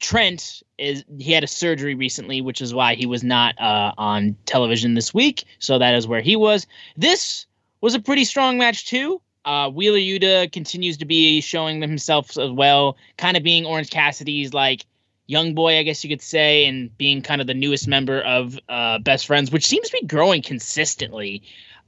Trent 0.00 0.62
is 0.78 1.04
he 1.18 1.32
had 1.32 1.44
a 1.44 1.48
surgery 1.48 1.94
recently, 1.94 2.40
which 2.40 2.60
is 2.60 2.72
why 2.72 2.94
he 2.94 3.06
was 3.06 3.24
not 3.24 3.60
uh, 3.60 3.92
on 3.98 4.36
television 4.46 4.94
this 4.94 5.12
week. 5.12 5.44
So 5.58 5.78
that 5.78 5.94
is 5.94 6.06
where 6.06 6.20
he 6.20 6.36
was. 6.36 6.66
This 6.96 7.46
was 7.80 7.94
a 7.94 8.00
pretty 8.00 8.24
strong 8.24 8.58
match 8.58 8.86
too. 8.86 9.20
Uh, 9.44 9.70
Wheeler 9.70 9.98
Yuta 9.98 10.52
continues 10.52 10.98
to 10.98 11.04
be 11.04 11.40
showing 11.40 11.80
himself 11.80 12.36
as 12.38 12.50
well, 12.50 12.96
kind 13.16 13.36
of 13.36 13.42
being 13.42 13.66
Orange 13.66 13.90
Cassidy's 13.90 14.52
like 14.52 14.84
young 15.28 15.54
boy, 15.54 15.78
I 15.78 15.84
guess 15.84 16.02
you 16.02 16.10
could 16.10 16.22
say, 16.22 16.64
and 16.64 16.96
being 16.98 17.22
kind 17.22 17.40
of 17.40 17.46
the 17.46 17.54
newest 17.54 17.86
member 17.86 18.20
of 18.22 18.58
uh, 18.68 18.98
Best 18.98 19.26
Friends, 19.26 19.52
which 19.52 19.66
seems 19.66 19.88
to 19.88 19.98
be 20.00 20.06
growing 20.06 20.42
consistently. 20.42 21.42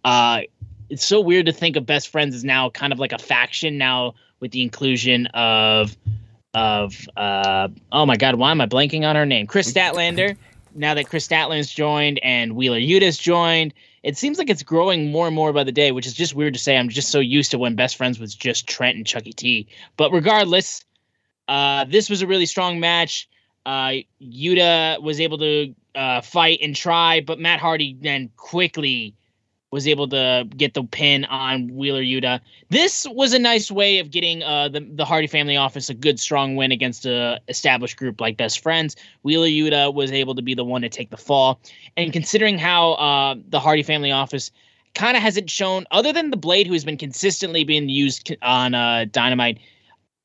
Uh, 0.04 0.42
it's 0.88 1.04
so 1.04 1.20
weird 1.20 1.46
to 1.46 1.52
think 1.52 1.74
of 1.74 1.86
Best 1.86 2.08
Friends 2.08 2.34
as 2.34 2.44
now 2.44 2.70
kind 2.70 2.92
of 2.92 3.00
like 3.00 3.12
a 3.12 3.18
faction 3.18 3.78
now 3.78 4.14
with 4.38 4.52
the 4.52 4.62
inclusion 4.62 5.26
of 5.28 5.96
of 6.52 7.08
uh, 7.16 7.68
oh 7.92 8.06
my 8.06 8.16
god, 8.16 8.36
why 8.36 8.50
am 8.50 8.60
I 8.60 8.66
blanking 8.66 9.06
on 9.06 9.16
her 9.16 9.26
name? 9.26 9.46
Kris 9.46 9.72
Statlander. 9.72 10.36
now 10.74 10.94
that 10.94 11.08
Kris 11.08 11.26
Statlander's 11.26 11.70
joined 11.70 12.18
and 12.22 12.56
Wheeler 12.56 12.78
Yuta's 12.78 13.16
joined, 13.16 13.72
it 14.02 14.18
seems 14.18 14.38
like 14.38 14.50
it's 14.50 14.62
growing 14.62 15.12
more 15.12 15.26
and 15.26 15.34
more 15.34 15.52
by 15.52 15.64
the 15.64 15.72
day, 15.72 15.92
which 15.92 16.06
is 16.06 16.14
just 16.14 16.34
weird 16.34 16.54
to 16.54 16.58
say. 16.58 16.76
I'm 16.76 16.88
just 16.88 17.10
so 17.10 17.20
used 17.20 17.52
to 17.52 17.58
when 17.58 17.76
best 17.76 17.96
friends 17.96 18.18
was 18.18 18.34
just 18.34 18.66
Trent 18.66 18.96
and 18.96 19.06
Chucky 19.06 19.32
T. 19.32 19.68
But 19.96 20.10
regardless, 20.10 20.84
uh, 21.50 21.84
this 21.84 22.08
was 22.08 22.22
a 22.22 22.26
really 22.26 22.46
strong 22.46 22.78
match. 22.78 23.28
Uh, 23.66 23.94
Yuta 24.22 25.02
was 25.02 25.20
able 25.20 25.36
to 25.38 25.74
uh, 25.96 26.20
fight 26.20 26.60
and 26.62 26.74
try, 26.76 27.20
but 27.20 27.40
Matt 27.40 27.58
Hardy 27.58 27.96
then 28.00 28.30
quickly 28.36 29.14
was 29.72 29.86
able 29.86 30.08
to 30.08 30.48
get 30.56 30.74
the 30.74 30.82
pin 30.84 31.24
on 31.26 31.68
Wheeler 31.74 32.02
Yuta. 32.02 32.40
This 32.70 33.06
was 33.10 33.32
a 33.32 33.38
nice 33.38 33.70
way 33.70 33.98
of 33.98 34.10
getting 34.10 34.42
uh, 34.44 34.68
the 34.68 34.80
the 34.80 35.04
Hardy 35.04 35.26
family 35.26 35.56
office 35.56 35.88
a 35.88 35.94
good 35.94 36.20
strong 36.20 36.54
win 36.54 36.70
against 36.70 37.04
a 37.04 37.40
established 37.48 37.96
group 37.96 38.20
like 38.20 38.36
Best 38.36 38.60
Friends. 38.60 38.94
Wheeler 39.22 39.46
Yuta 39.48 39.92
was 39.92 40.12
able 40.12 40.36
to 40.36 40.42
be 40.42 40.54
the 40.54 40.64
one 40.64 40.82
to 40.82 40.88
take 40.88 41.10
the 41.10 41.16
fall, 41.16 41.60
and 41.96 42.12
considering 42.12 42.58
how 42.58 42.92
uh, 42.92 43.34
the 43.48 43.60
Hardy 43.60 43.82
family 43.82 44.12
office 44.12 44.52
kind 44.94 45.16
of 45.16 45.22
hasn't 45.22 45.50
shown, 45.50 45.84
other 45.90 46.12
than 46.12 46.30
the 46.30 46.36
Blade, 46.36 46.66
who 46.66 46.72
has 46.72 46.84
been 46.84 46.96
consistently 46.96 47.64
being 47.64 47.88
used 47.88 48.34
on 48.42 48.74
uh, 48.74 49.06
Dynamite, 49.10 49.58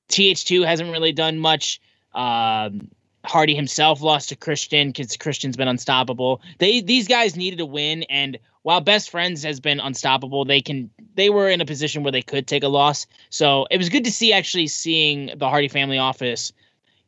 TH2 0.09 0.65
hasn't 0.65 0.91
really 0.91 1.11
done 1.11 1.39
much. 1.39 1.81
Um, 2.13 2.89
Hardy 3.25 3.55
himself 3.55 4.01
lost 4.01 4.29
to 4.29 4.35
Christian 4.35 4.89
because 4.89 5.17
Christian's 5.17 5.57
been 5.57 5.67
unstoppable. 5.67 6.41
They 6.59 6.81
these 6.81 7.07
guys 7.07 7.35
needed 7.35 7.59
a 7.59 7.65
win, 7.65 8.03
and 8.03 8.37
while 8.61 8.81
Best 8.81 9.09
Friends 9.09 9.43
has 9.43 9.59
been 9.59 9.79
unstoppable, 9.79 10.45
they 10.45 10.61
can 10.61 10.89
they 11.15 11.29
were 11.29 11.49
in 11.49 11.61
a 11.61 11.65
position 11.65 12.03
where 12.03 12.11
they 12.11 12.21
could 12.21 12.47
take 12.47 12.63
a 12.63 12.67
loss. 12.67 13.07
So 13.29 13.67
it 13.71 13.77
was 13.77 13.89
good 13.89 14.03
to 14.05 14.11
see 14.11 14.31
actually 14.31 14.67
seeing 14.67 15.31
the 15.35 15.49
Hardy 15.49 15.67
family 15.67 15.97
office 15.97 16.53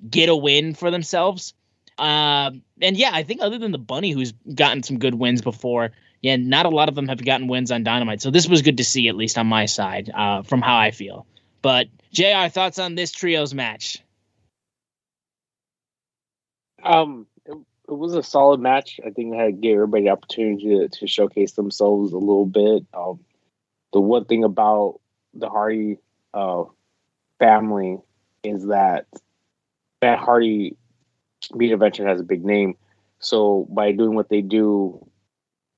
get 0.09 0.29
a 0.29 0.35
win 0.35 0.73
for 0.73 0.91
themselves. 0.91 1.53
Uh, 1.97 2.51
and 2.81 2.95
yeah, 2.95 3.09
I 3.13 3.23
think 3.23 3.41
other 3.41 3.57
than 3.57 3.71
the 3.71 3.79
Bunny, 3.79 4.11
who's 4.11 4.33
gotten 4.53 4.83
some 4.83 4.99
good 4.99 5.15
wins 5.15 5.41
before, 5.41 5.91
yeah, 6.21 6.35
not 6.35 6.65
a 6.65 6.69
lot 6.69 6.89
of 6.89 6.95
them 6.95 7.07
have 7.07 7.23
gotten 7.23 7.47
wins 7.47 7.71
on 7.71 7.83
Dynamite. 7.83 8.21
So 8.21 8.29
this 8.29 8.47
was 8.47 8.61
good 8.61 8.77
to 8.77 8.83
see, 8.83 9.07
at 9.07 9.15
least 9.15 9.37
on 9.37 9.47
my 9.47 9.65
side, 9.65 10.11
uh, 10.13 10.43
from 10.43 10.61
how 10.61 10.77
I 10.77 10.91
feel. 10.91 11.25
But 11.61 11.87
Jr. 12.17 12.49
Thoughts 12.49 12.79
on 12.79 12.95
this 12.95 13.11
trios 13.11 13.53
match? 13.53 14.01
Um, 16.83 17.27
it 17.45 17.55
was 17.85 18.15
a 18.15 18.23
solid 18.23 18.59
match. 18.59 18.99
I 19.05 19.11
think 19.11 19.35
I 19.35 19.51
gave 19.51 19.75
everybody 19.75 20.05
the 20.05 20.09
opportunity 20.09 20.79
to, 20.79 20.89
to 20.89 21.05
showcase 21.05 21.51
themselves 21.51 22.13
a 22.13 22.17
little 22.17 22.47
bit. 22.47 22.87
Um, 22.91 23.19
the 23.93 24.01
one 24.01 24.25
thing 24.25 24.43
about 24.43 24.99
the 25.35 25.47
Hardy 25.47 25.99
uh, 26.33 26.63
family 27.37 27.99
is 28.43 28.65
that 28.65 29.05
Matt 30.01 30.17
Hardy 30.17 30.75
Media 31.53 31.75
Adventure 31.75 32.07
has 32.07 32.19
a 32.19 32.23
big 32.23 32.43
name. 32.43 32.77
So 33.19 33.67
by 33.69 33.91
doing 33.91 34.15
what 34.15 34.29
they 34.29 34.41
do, 34.41 35.07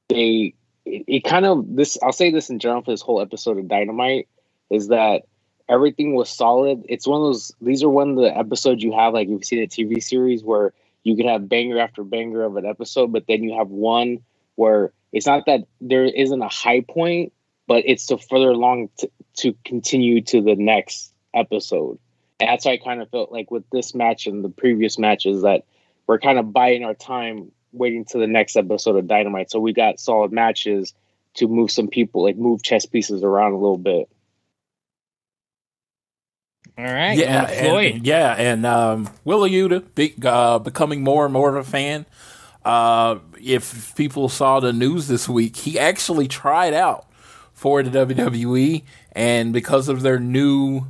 they 0.07 0.53
it, 0.85 1.03
it, 1.05 1.23
kind 1.25 1.45
of 1.45 1.65
this 1.75 1.97
I'll 2.01 2.13
say 2.13 2.31
this 2.31 2.49
in 2.49 2.59
general 2.59 2.81
for 2.81 2.91
this 2.91 3.01
whole 3.01 3.19
episode 3.19 3.57
of 3.57 3.67
Dynamite 3.67 4.29
is 4.69 4.87
that 4.87 5.23
everything 5.69 6.15
was 6.15 6.29
solid. 6.29 6.83
It's 6.89 7.07
one 7.07 7.21
of 7.21 7.27
those 7.27 7.53
these 7.61 7.83
are 7.83 7.89
one 7.89 8.09
of 8.09 8.15
the 8.17 8.35
episodes 8.35 8.83
you 8.83 8.91
have 8.93 9.13
like 9.13 9.29
you've 9.29 9.45
seen 9.45 9.63
a 9.63 9.67
TV 9.67 10.03
series 10.03 10.43
where 10.43 10.73
you 11.03 11.15
could 11.15 11.27
have 11.27 11.47
banger 11.47 11.79
after 11.79 12.03
banger 12.03 12.43
of 12.43 12.57
an 12.57 12.65
episode, 12.65 13.13
but 13.13 13.25
then 13.27 13.43
you 13.43 13.57
have 13.57 13.69
one 13.69 14.19
where 14.55 14.91
it's 15.13 15.25
not 15.25 15.45
that 15.45 15.61
there 15.79 16.03
isn't 16.03 16.41
a 16.41 16.49
high 16.49 16.81
point, 16.81 17.31
but 17.67 17.83
it's 17.85 18.07
to 18.07 18.17
further 18.17 18.49
along 18.49 18.89
to, 18.97 19.09
to 19.37 19.55
continue 19.63 20.21
to 20.21 20.41
the 20.41 20.55
next 20.55 21.13
episode. 21.33 21.97
And 22.39 22.49
that's 22.49 22.65
why 22.65 22.73
I 22.73 22.77
kind 22.77 23.01
of 23.01 23.09
felt 23.09 23.31
like 23.31 23.51
with 23.51 23.63
this 23.71 23.95
match 23.95 24.27
and 24.27 24.43
the 24.43 24.49
previous 24.49 24.97
matches 24.97 25.43
that 25.43 25.63
we're 26.07 26.19
kind 26.19 26.39
of 26.39 26.51
buying 26.51 26.83
our 26.83 26.93
time 26.93 27.51
waiting 27.71 28.03
to 28.05 28.17
the 28.17 28.27
next 28.27 28.55
episode 28.55 28.95
of 28.95 29.07
Dynamite. 29.07 29.51
So 29.51 29.59
we 29.59 29.73
got 29.73 29.99
solid 29.99 30.31
matches 30.31 30.93
to 31.35 31.47
move 31.47 31.71
some 31.71 31.87
people, 31.87 32.23
like 32.23 32.35
move 32.35 32.63
chess 32.63 32.85
pieces 32.85 33.23
around 33.23 33.53
a 33.53 33.57
little 33.57 33.77
bit. 33.77 34.09
All 36.79 36.85
right. 36.85 37.17
Yeah, 37.17 37.43
and, 37.45 38.07
yeah, 38.07 38.35
and 38.37 38.65
um, 38.65 39.07
Wheeler 39.25 39.49
Yuta 39.49 39.83
big, 39.95 40.25
uh, 40.25 40.59
becoming 40.59 41.03
more 41.03 41.25
and 41.25 41.33
more 41.33 41.49
of 41.49 41.55
a 41.67 41.69
fan. 41.69 42.05
Uh, 42.63 43.17
if 43.41 43.93
people 43.95 44.29
saw 44.29 44.61
the 44.61 44.71
news 44.71 45.09
this 45.09 45.27
week, 45.27 45.57
he 45.57 45.77
actually 45.77 46.29
tried 46.29 46.73
out 46.73 47.05
for 47.53 47.83
the 47.83 47.89
WWE, 47.89 48.83
and 49.11 49.51
because 49.51 49.89
of 49.89 50.03
their 50.03 50.19
new 50.19 50.83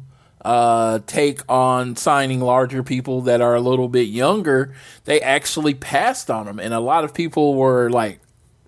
uh, 0.46 1.00
take 1.08 1.42
on 1.50 1.96
signing 1.96 2.40
larger 2.40 2.84
people 2.84 3.22
that 3.22 3.42
are 3.42 3.56
a 3.56 3.62
little 3.62 3.90
bit 3.90 4.10
younger, 4.10 4.76
they 5.06 5.20
actually 5.22 5.74
passed 5.74 6.30
on 6.30 6.48
him, 6.48 6.60
and 6.60 6.72
a 6.72 6.80
lot 6.80 7.04
of 7.04 7.16
people 7.16 7.56
were 7.56 7.90
like, 7.90 8.20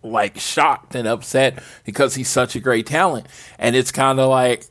like 0.01 0.39
shocked 0.39 0.95
and 0.95 1.07
upset 1.07 1.61
because 1.85 2.15
he's 2.15 2.29
such 2.29 2.55
a 2.55 2.59
great 2.59 2.87
talent, 2.87 3.27
and 3.59 3.75
it's 3.75 3.91
kind 3.91 4.19
of 4.19 4.27
like 4.27 4.65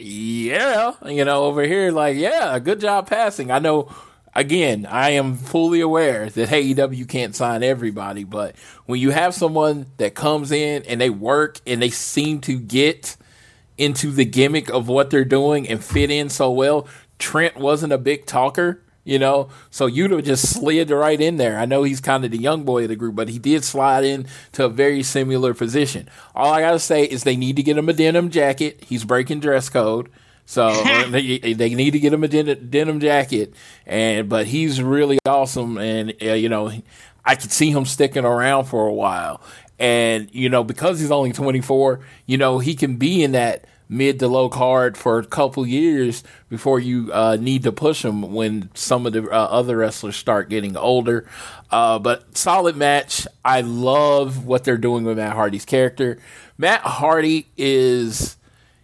yeah, 0.00 0.92
you 1.06 1.24
know, 1.24 1.44
over 1.44 1.62
here, 1.62 1.90
like, 1.92 2.16
yeah, 2.16 2.58
good 2.58 2.80
job 2.80 3.08
passing. 3.08 3.50
I 3.50 3.58
know, 3.58 3.92
again, 4.34 4.86
I 4.86 5.10
am 5.10 5.36
fully 5.36 5.80
aware 5.80 6.30
that 6.30 6.48
AEW 6.48 7.08
can't 7.08 7.34
sign 7.34 7.62
everybody, 7.62 8.24
but 8.24 8.56
when 8.86 9.00
you 9.00 9.10
have 9.10 9.34
someone 9.34 9.86
that 9.98 10.14
comes 10.14 10.52
in 10.52 10.84
and 10.84 11.00
they 11.00 11.10
work 11.10 11.60
and 11.66 11.82
they 11.82 11.90
seem 11.90 12.40
to 12.42 12.58
get 12.58 13.16
into 13.76 14.10
the 14.10 14.24
gimmick 14.24 14.68
of 14.70 14.88
what 14.88 15.10
they're 15.10 15.24
doing 15.24 15.68
and 15.68 15.82
fit 15.82 16.10
in 16.10 16.28
so 16.28 16.50
well, 16.50 16.86
Trent 17.18 17.56
wasn't 17.56 17.92
a 17.92 17.98
big 17.98 18.26
talker 18.26 18.82
you 19.04 19.18
know. 19.18 19.48
So 19.70 19.88
Yuta 19.88 20.24
just 20.24 20.48
slid 20.48 20.90
right 20.90 21.20
in 21.20 21.36
there. 21.36 21.58
I 21.58 21.64
know 21.64 21.82
he's 21.82 22.00
kind 22.00 22.24
of 22.24 22.30
the 22.30 22.38
young 22.38 22.64
boy 22.64 22.84
of 22.84 22.88
the 22.88 22.96
group, 22.96 23.14
but 23.16 23.28
he 23.28 23.38
did 23.38 23.64
slide 23.64 24.04
in 24.04 24.26
to 24.52 24.64
a 24.64 24.68
very 24.68 25.02
similar 25.02 25.54
position. 25.54 26.08
All 26.34 26.52
I 26.52 26.60
gotta 26.60 26.78
say 26.78 27.04
is 27.04 27.24
they 27.24 27.36
need 27.36 27.56
to 27.56 27.62
get 27.62 27.76
him 27.76 27.88
a 27.88 27.92
denim 27.92 28.30
jacket. 28.30 28.84
He's 28.86 29.04
breaking 29.04 29.40
dress 29.40 29.68
code. 29.68 30.10
So 30.46 30.70
they, 31.10 31.38
they 31.38 31.74
need 31.74 31.92
to 31.92 32.00
get 32.00 32.12
him 32.12 32.24
a 32.24 32.28
denim 32.28 33.00
jacket, 33.00 33.54
and 33.86 34.28
but 34.28 34.46
he's 34.46 34.82
really 34.82 35.18
awesome, 35.24 35.78
and 35.78 36.14
uh, 36.22 36.32
you 36.32 36.48
know, 36.48 36.72
I 37.24 37.34
could 37.36 37.52
see 37.52 37.70
him 37.70 37.84
sticking 37.84 38.24
around 38.24 38.64
for 38.64 38.86
a 38.86 38.92
while, 38.92 39.40
and 39.78 40.28
you 40.32 40.48
know, 40.48 40.64
because 40.64 40.98
he's 40.98 41.10
only 41.10 41.32
24, 41.32 42.00
you 42.26 42.36
know, 42.36 42.58
he 42.58 42.74
can 42.74 42.96
be 42.96 43.22
in 43.22 43.32
that 43.32 43.64
mid 43.90 44.20
to 44.20 44.28
low 44.28 44.48
card 44.48 44.96
for 44.96 45.18
a 45.18 45.26
couple 45.26 45.66
years 45.66 46.22
before 46.48 46.78
you 46.78 47.12
uh, 47.12 47.36
need 47.38 47.64
to 47.64 47.72
push 47.72 48.02
them 48.02 48.32
when 48.32 48.70
some 48.72 49.04
of 49.04 49.12
the 49.12 49.24
uh, 49.24 49.34
other 49.34 49.78
wrestlers 49.78 50.16
start 50.16 50.48
getting 50.48 50.76
older. 50.76 51.28
Uh, 51.70 51.98
but 51.98 52.38
solid 52.38 52.76
match. 52.76 53.26
I 53.44 53.60
love 53.62 54.46
what 54.46 54.62
they're 54.62 54.78
doing 54.78 55.04
with 55.04 55.18
Matt 55.18 55.34
Hardy's 55.34 55.64
character. 55.64 56.18
Matt 56.56 56.82
Hardy 56.82 57.48
is 57.56 58.36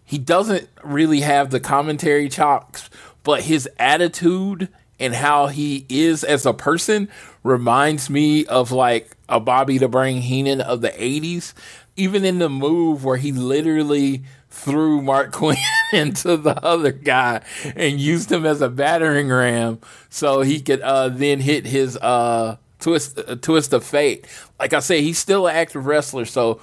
he 0.04 0.18
doesn't 0.18 0.68
really 0.82 1.20
have 1.20 1.50
the 1.50 1.60
commentary 1.60 2.28
chops, 2.28 2.90
but 3.22 3.42
his 3.42 3.68
attitude 3.78 4.68
and 4.98 5.14
how 5.14 5.46
he 5.46 5.86
is 5.88 6.24
as 6.24 6.46
a 6.46 6.52
person 6.52 7.08
reminds 7.44 8.10
me 8.10 8.44
of 8.46 8.72
like 8.72 9.16
a 9.28 9.38
Bobby 9.38 9.78
the 9.78 9.88
Brain 9.88 10.22
Heenan 10.22 10.60
of 10.60 10.80
the 10.80 10.90
80s. 10.90 11.52
Even 11.96 12.24
in 12.24 12.38
the 12.40 12.48
move 12.48 13.04
where 13.04 13.16
he 13.16 13.32
literally 13.32 14.22
threw 14.56 15.00
Marq 15.00 15.32
Quen 15.32 15.56
into 15.92 16.36
the 16.36 16.62
other 16.64 16.92
guy 16.92 17.42
and 17.76 18.00
used 18.00 18.32
him 18.32 18.46
as 18.46 18.60
a 18.60 18.68
battering 18.68 19.28
ram 19.28 19.78
so 20.08 20.40
he 20.40 20.60
could 20.60 20.80
uh, 20.80 21.08
then 21.08 21.40
hit 21.40 21.66
his 21.66 21.96
uh, 21.98 22.56
twist 22.80 23.18
uh, 23.18 23.36
twist 23.36 23.72
of 23.72 23.84
fate. 23.84 24.26
Like 24.58 24.72
I 24.72 24.80
say, 24.80 25.02
he's 25.02 25.18
still 25.18 25.46
an 25.46 25.54
active 25.54 25.86
wrestler, 25.86 26.24
so 26.24 26.60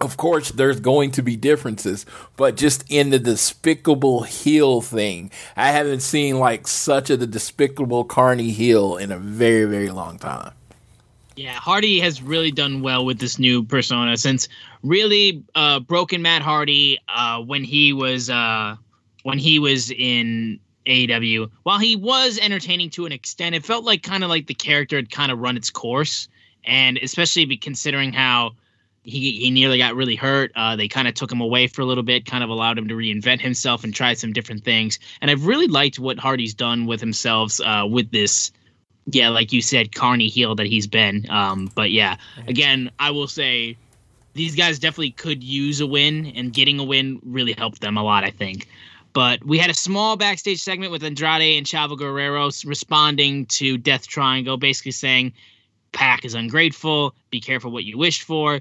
of 0.00 0.16
course 0.16 0.50
there's 0.50 0.80
going 0.80 1.10
to 1.12 1.22
be 1.22 1.36
differences, 1.36 2.06
but 2.36 2.56
just 2.56 2.84
in 2.88 3.10
the 3.10 3.18
despicable 3.18 4.22
heel 4.22 4.80
thing, 4.80 5.30
I 5.56 5.72
haven't 5.72 6.00
seen 6.00 6.38
like 6.38 6.66
such 6.66 7.10
a 7.10 7.16
the 7.16 7.26
despicable 7.26 8.04
carny 8.04 8.50
heel 8.50 8.96
in 8.96 9.10
a 9.10 9.18
very 9.18 9.64
very 9.64 9.90
long 9.90 10.18
time. 10.18 10.52
Yeah, 11.36 11.54
Hardy 11.54 12.00
has 12.00 12.20
really 12.20 12.50
done 12.50 12.82
well 12.82 13.06
with 13.06 13.18
this 13.18 13.38
new 13.38 13.62
persona 13.62 14.16
since 14.18 14.46
really 14.82 15.44
uh, 15.54 15.80
broken 15.80 16.22
Matt 16.22 16.42
Hardy 16.42 16.98
uh, 17.08 17.40
when 17.40 17.64
he 17.64 17.92
was 17.92 18.30
uh, 18.30 18.76
when 19.22 19.38
he 19.38 19.58
was 19.58 19.90
in 19.90 20.60
AEW. 20.86 21.50
While 21.62 21.78
he 21.78 21.96
was 21.96 22.38
entertaining 22.38 22.90
to 22.90 23.06
an 23.06 23.12
extent, 23.12 23.54
it 23.54 23.64
felt 23.64 23.84
like 23.84 24.02
kind 24.02 24.24
of 24.24 24.30
like 24.30 24.46
the 24.46 24.54
character 24.54 24.96
had 24.96 25.10
kind 25.10 25.30
of 25.30 25.38
run 25.38 25.56
its 25.56 25.70
course, 25.70 26.28
and 26.64 26.98
especially 26.98 27.56
considering 27.56 28.12
how 28.12 28.52
he 29.02 29.32
he 29.32 29.50
nearly 29.50 29.78
got 29.78 29.94
really 29.94 30.16
hurt. 30.16 30.52
Uh, 30.54 30.76
they 30.76 30.88
kind 30.88 31.08
of 31.08 31.14
took 31.14 31.30
him 31.30 31.40
away 31.40 31.66
for 31.66 31.82
a 31.82 31.86
little 31.86 32.04
bit, 32.04 32.26
kind 32.26 32.44
of 32.44 32.50
allowed 32.50 32.78
him 32.78 32.88
to 32.88 32.94
reinvent 32.94 33.40
himself 33.40 33.84
and 33.84 33.94
try 33.94 34.14
some 34.14 34.32
different 34.32 34.64
things. 34.64 34.98
And 35.20 35.30
I've 35.30 35.46
really 35.46 35.66
liked 35.66 35.98
what 35.98 36.18
Hardy's 36.18 36.54
done 36.54 36.86
with 36.86 37.00
himself 37.00 37.60
uh, 37.60 37.86
with 37.90 38.10
this 38.10 38.52
yeah, 39.06 39.30
like 39.30 39.52
you 39.52 39.62
said, 39.62 39.94
carny 39.94 40.28
heel 40.28 40.54
that 40.56 40.66
he's 40.66 40.86
been. 40.86 41.26
Um, 41.30 41.70
but 41.74 41.90
yeah, 41.90 42.16
again, 42.46 42.90
I 42.98 43.10
will 43.10 43.26
say 43.26 43.76
these 44.32 44.54
guys 44.54 44.78
definitely 44.78 45.12
could 45.12 45.42
use 45.42 45.80
a 45.80 45.86
win, 45.86 46.26
and 46.34 46.52
getting 46.52 46.78
a 46.78 46.84
win 46.84 47.20
really 47.24 47.52
helped 47.52 47.80
them 47.80 47.96
a 47.96 48.02
lot, 48.02 48.24
I 48.24 48.30
think. 48.30 48.68
But 49.12 49.44
we 49.44 49.58
had 49.58 49.70
a 49.70 49.74
small 49.74 50.16
backstage 50.16 50.62
segment 50.62 50.92
with 50.92 51.02
Andrade 51.02 51.58
and 51.58 51.66
Chavo 51.66 51.98
Guerrero 51.98 52.50
responding 52.64 53.46
to 53.46 53.76
Death 53.76 54.06
Triangle, 54.06 54.56
basically 54.56 54.92
saying, 54.92 55.32
Pac 55.92 56.24
is 56.24 56.34
ungrateful, 56.34 57.14
be 57.30 57.40
careful 57.40 57.72
what 57.72 57.84
you 57.84 57.98
wish 57.98 58.22
for. 58.22 58.60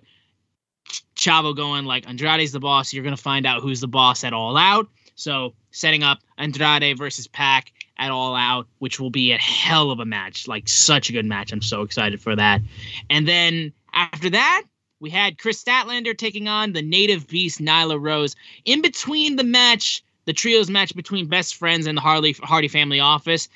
Chavo 1.16 1.56
going 1.56 1.86
like 1.86 2.08
Andrade's 2.08 2.52
the 2.52 2.60
boss, 2.60 2.92
you're 2.94 3.04
gonna 3.04 3.18
find 3.18 3.46
out 3.46 3.62
who's 3.62 3.82
the 3.82 3.88
boss 3.88 4.24
at 4.24 4.34
all 4.34 4.58
out. 4.58 4.88
So 5.14 5.54
setting 5.72 6.02
up 6.02 6.20
Andrade 6.38 6.98
versus 6.98 7.28
Pac 7.28 7.72
at 7.98 8.10
All 8.10 8.36
Out, 8.36 8.68
which 8.80 9.00
will 9.00 9.10
be 9.10 9.34
a 9.34 9.38
hell 9.38 9.92
of 9.92 10.00
a 10.00 10.06
match. 10.06 10.48
Like 10.48 10.68
such 10.68 11.10
a 11.10 11.14
good 11.14 11.26
match. 11.26 11.52
I'm 11.52 11.62
so 11.62 11.82
excited 11.82 12.22
for 12.22 12.36
that. 12.36 12.62
And 13.10 13.28
then 13.28 13.74
after 13.94 14.30
that, 14.30 14.64
we 15.00 15.10
had 15.10 15.38
Kris 15.38 15.64
Statlander 15.64 16.18
taking 16.18 16.48
on 16.48 16.74
the 16.74 16.82
native 16.82 17.28
beast 17.28 17.60
Nyla 17.60 18.00
Rose. 18.00 18.36
In 18.66 18.82
between 18.82 19.36
the 19.36 19.44
match, 19.44 20.04
the 20.26 20.34
trios 20.34 20.70
match 20.70 20.96
between 20.96 21.28
best 21.28 21.56
friends 21.56 21.88
and 21.88 21.98
the 21.98 22.02
Harley 22.02 22.34
Hardy 22.44 22.68
family 22.68 23.00
office, 23.00 23.50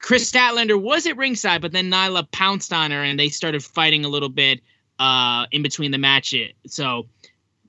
Kris 0.00 0.30
Statlander 0.30 0.80
was 0.80 1.06
at 1.06 1.16
ringside, 1.16 1.62
but 1.62 1.72
then 1.72 1.90
Nyla 1.90 2.30
pounced 2.32 2.72
on 2.72 2.90
her 2.90 3.02
and 3.02 3.18
they 3.18 3.28
started 3.28 3.62
fighting 3.62 4.04
a 4.04 4.08
little 4.08 4.28
bit 4.28 4.60
uh, 4.98 5.46
in 5.52 5.62
between 5.62 5.90
the 5.90 5.98
match. 5.98 6.34
So 6.66 7.06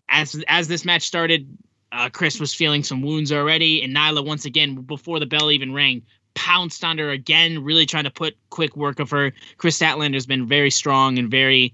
as 0.09 0.43
as 0.47 0.67
this 0.67 0.85
match 0.85 1.03
started, 1.03 1.57
uh, 1.91 2.09
Kris 2.09 2.39
was 2.39 2.53
feeling 2.53 2.83
some 2.83 3.01
wounds 3.01 3.31
already, 3.31 3.83
and 3.83 3.95
Nyla 3.95 4.25
once 4.25 4.45
again 4.45 4.75
before 4.75 5.19
the 5.19 5.25
bell 5.25 5.51
even 5.51 5.73
rang 5.73 6.01
pounced 6.33 6.83
on 6.83 6.97
her 6.97 7.11
again, 7.11 7.63
really 7.63 7.85
trying 7.85 8.05
to 8.05 8.11
put 8.11 8.35
quick 8.49 8.75
work 8.75 8.99
of 8.99 9.11
her. 9.11 9.31
Kris 9.57 9.77
Statlander's 9.77 10.25
been 10.25 10.47
very 10.47 10.71
strong 10.71 11.19
and 11.19 11.29
very 11.29 11.73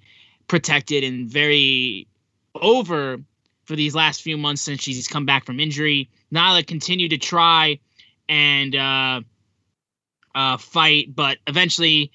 protected 0.50 1.06
and 1.06 1.30
very 1.30 2.08
over 2.54 3.20
for 3.64 3.76
these 3.78 3.96
last 3.96 4.22
few 4.22 4.38
months 4.38 4.62
since 4.64 4.82
she's 4.82 5.08
come 5.08 5.26
back 5.26 5.46
from 5.46 5.60
injury. 5.60 6.10
Nyla 6.34 6.68
continued 6.68 7.12
to 7.12 7.18
try 7.18 7.80
and 8.28 8.76
uh, 8.76 9.22
uh, 10.36 10.58
fight, 10.58 11.16
but 11.16 11.38
eventually 11.48 12.12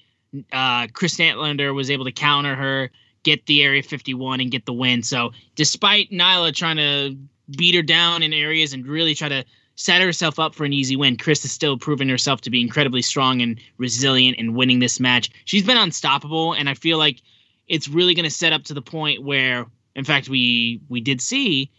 uh, 0.51 0.87
Kris 0.93 1.15
Statlander 1.17 1.73
was 1.73 1.89
able 1.89 2.05
to 2.05 2.11
counter 2.11 2.55
her, 2.55 2.91
get 3.23 3.45
the 3.47 3.63
Area 3.63 3.81
51, 3.81 4.41
and 4.41 4.51
get 4.51 4.65
the 4.65 4.73
win. 4.73 5.01
So, 5.01 5.31
despite 5.55 6.11
Nyla 6.11 6.53
trying 6.53 6.77
to 6.77 7.17
beat 7.55 7.75
her 7.75 7.81
down 7.81 8.21
in 8.21 8.33
areas 8.33 8.73
and 8.73 8.85
really 8.85 9.15
try 9.15 9.29
to 9.29 9.45
set 9.75 10.01
herself 10.01 10.39
up 10.39 10.55
for 10.55 10.65
an 10.65 10.73
easy 10.73 10.95
win. 10.95 11.17
Kris 11.17 11.43
has 11.43 11.51
still 11.51 11.77
proven 11.77 12.09
herself 12.09 12.41
to 12.41 12.49
be 12.49 12.61
incredibly 12.61 13.01
strong 13.01 13.41
and 13.41 13.59
resilient 13.77 14.37
in 14.37 14.55
winning 14.55 14.79
this 14.79 14.99
match. 14.99 15.29
She's 15.43 15.65
been 15.65 15.77
unstoppable, 15.77 16.53
and 16.53 16.69
I 16.69 16.73
feel 16.73 16.97
like 16.97 17.21
it's 17.67 17.87
really 17.87 18.13
going 18.13 18.25
to 18.25 18.31
set 18.31 18.53
up 18.53 18.63
to 18.65 18.73
the 18.73 18.81
point 18.81 19.23
where, 19.23 19.65
in 19.95 20.03
fact, 20.03 20.29
we 20.29 20.81
we 20.89 21.01
did 21.01 21.21
see 21.21 21.71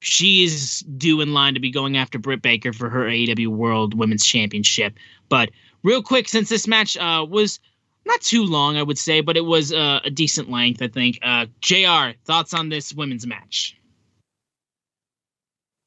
she's 0.00 0.80
due 0.80 1.20
in 1.20 1.32
line 1.32 1.54
to 1.54 1.60
be 1.60 1.70
going 1.70 1.96
after 1.96 2.18
Britt 2.18 2.42
Baker 2.42 2.72
for 2.72 2.88
her 2.88 3.04
AEW 3.04 3.48
World 3.48 3.94
Women's 3.94 4.24
Championship. 4.24 4.94
But 5.28 5.50
real 5.82 6.02
quick, 6.02 6.28
since 6.28 6.48
this 6.48 6.66
match 6.66 6.96
uh, 6.96 7.26
was 7.28 7.58
not 8.04 8.20
too 8.20 8.44
long, 8.44 8.76
I 8.76 8.82
would 8.82 8.98
say, 8.98 9.20
but 9.20 9.36
it 9.36 9.44
was 9.44 9.72
uh, 9.72 10.00
a 10.04 10.10
decent 10.10 10.50
length, 10.50 10.82
I 10.82 10.88
think. 10.88 11.18
Uh, 11.22 11.46
Jr. 11.60 12.16
Thoughts 12.24 12.54
on 12.54 12.68
this 12.68 12.92
women's 12.92 13.26
match? 13.26 13.76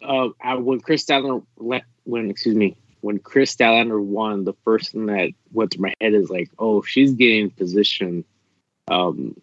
Uh, 0.02 0.30
when 0.58 0.82
Kris 0.82 1.06
Statlander 1.06 1.44
when 2.04 2.30
excuse 2.30 2.56
me 2.56 2.76
when 3.02 3.20
Kris 3.20 3.56
Statlander 3.56 4.04
won, 4.04 4.44
the 4.44 4.54
first 4.64 4.92
thing 4.92 5.08
that 5.08 5.32
went 5.52 5.72
through 5.72 5.84
my 5.84 5.94
head 6.02 6.14
is 6.14 6.30
like, 6.30 6.50
oh, 6.60 6.82
she's 6.82 7.14
getting 7.14 7.50
position 7.50 8.24
um, 8.92 9.40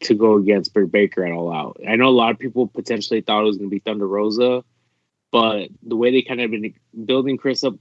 to 0.00 0.14
go 0.14 0.36
against 0.36 0.72
Britt 0.72 0.92
Baker 0.92 1.26
at 1.26 1.32
All 1.32 1.52
Out. 1.52 1.80
I 1.86 1.96
know 1.96 2.08
a 2.08 2.10
lot 2.10 2.30
of 2.30 2.38
people 2.38 2.68
potentially 2.68 3.20
thought 3.20 3.42
it 3.42 3.46
was 3.46 3.56
going 3.56 3.68
to 3.68 3.74
be 3.74 3.80
Thunder 3.80 4.06
Rosa, 4.06 4.64
but 5.32 5.68
the 5.82 5.96
way 5.96 6.12
they 6.12 6.22
kind 6.22 6.40
of 6.40 6.50
been 6.50 6.74
building 7.04 7.36
Kris 7.36 7.64
up 7.64 7.74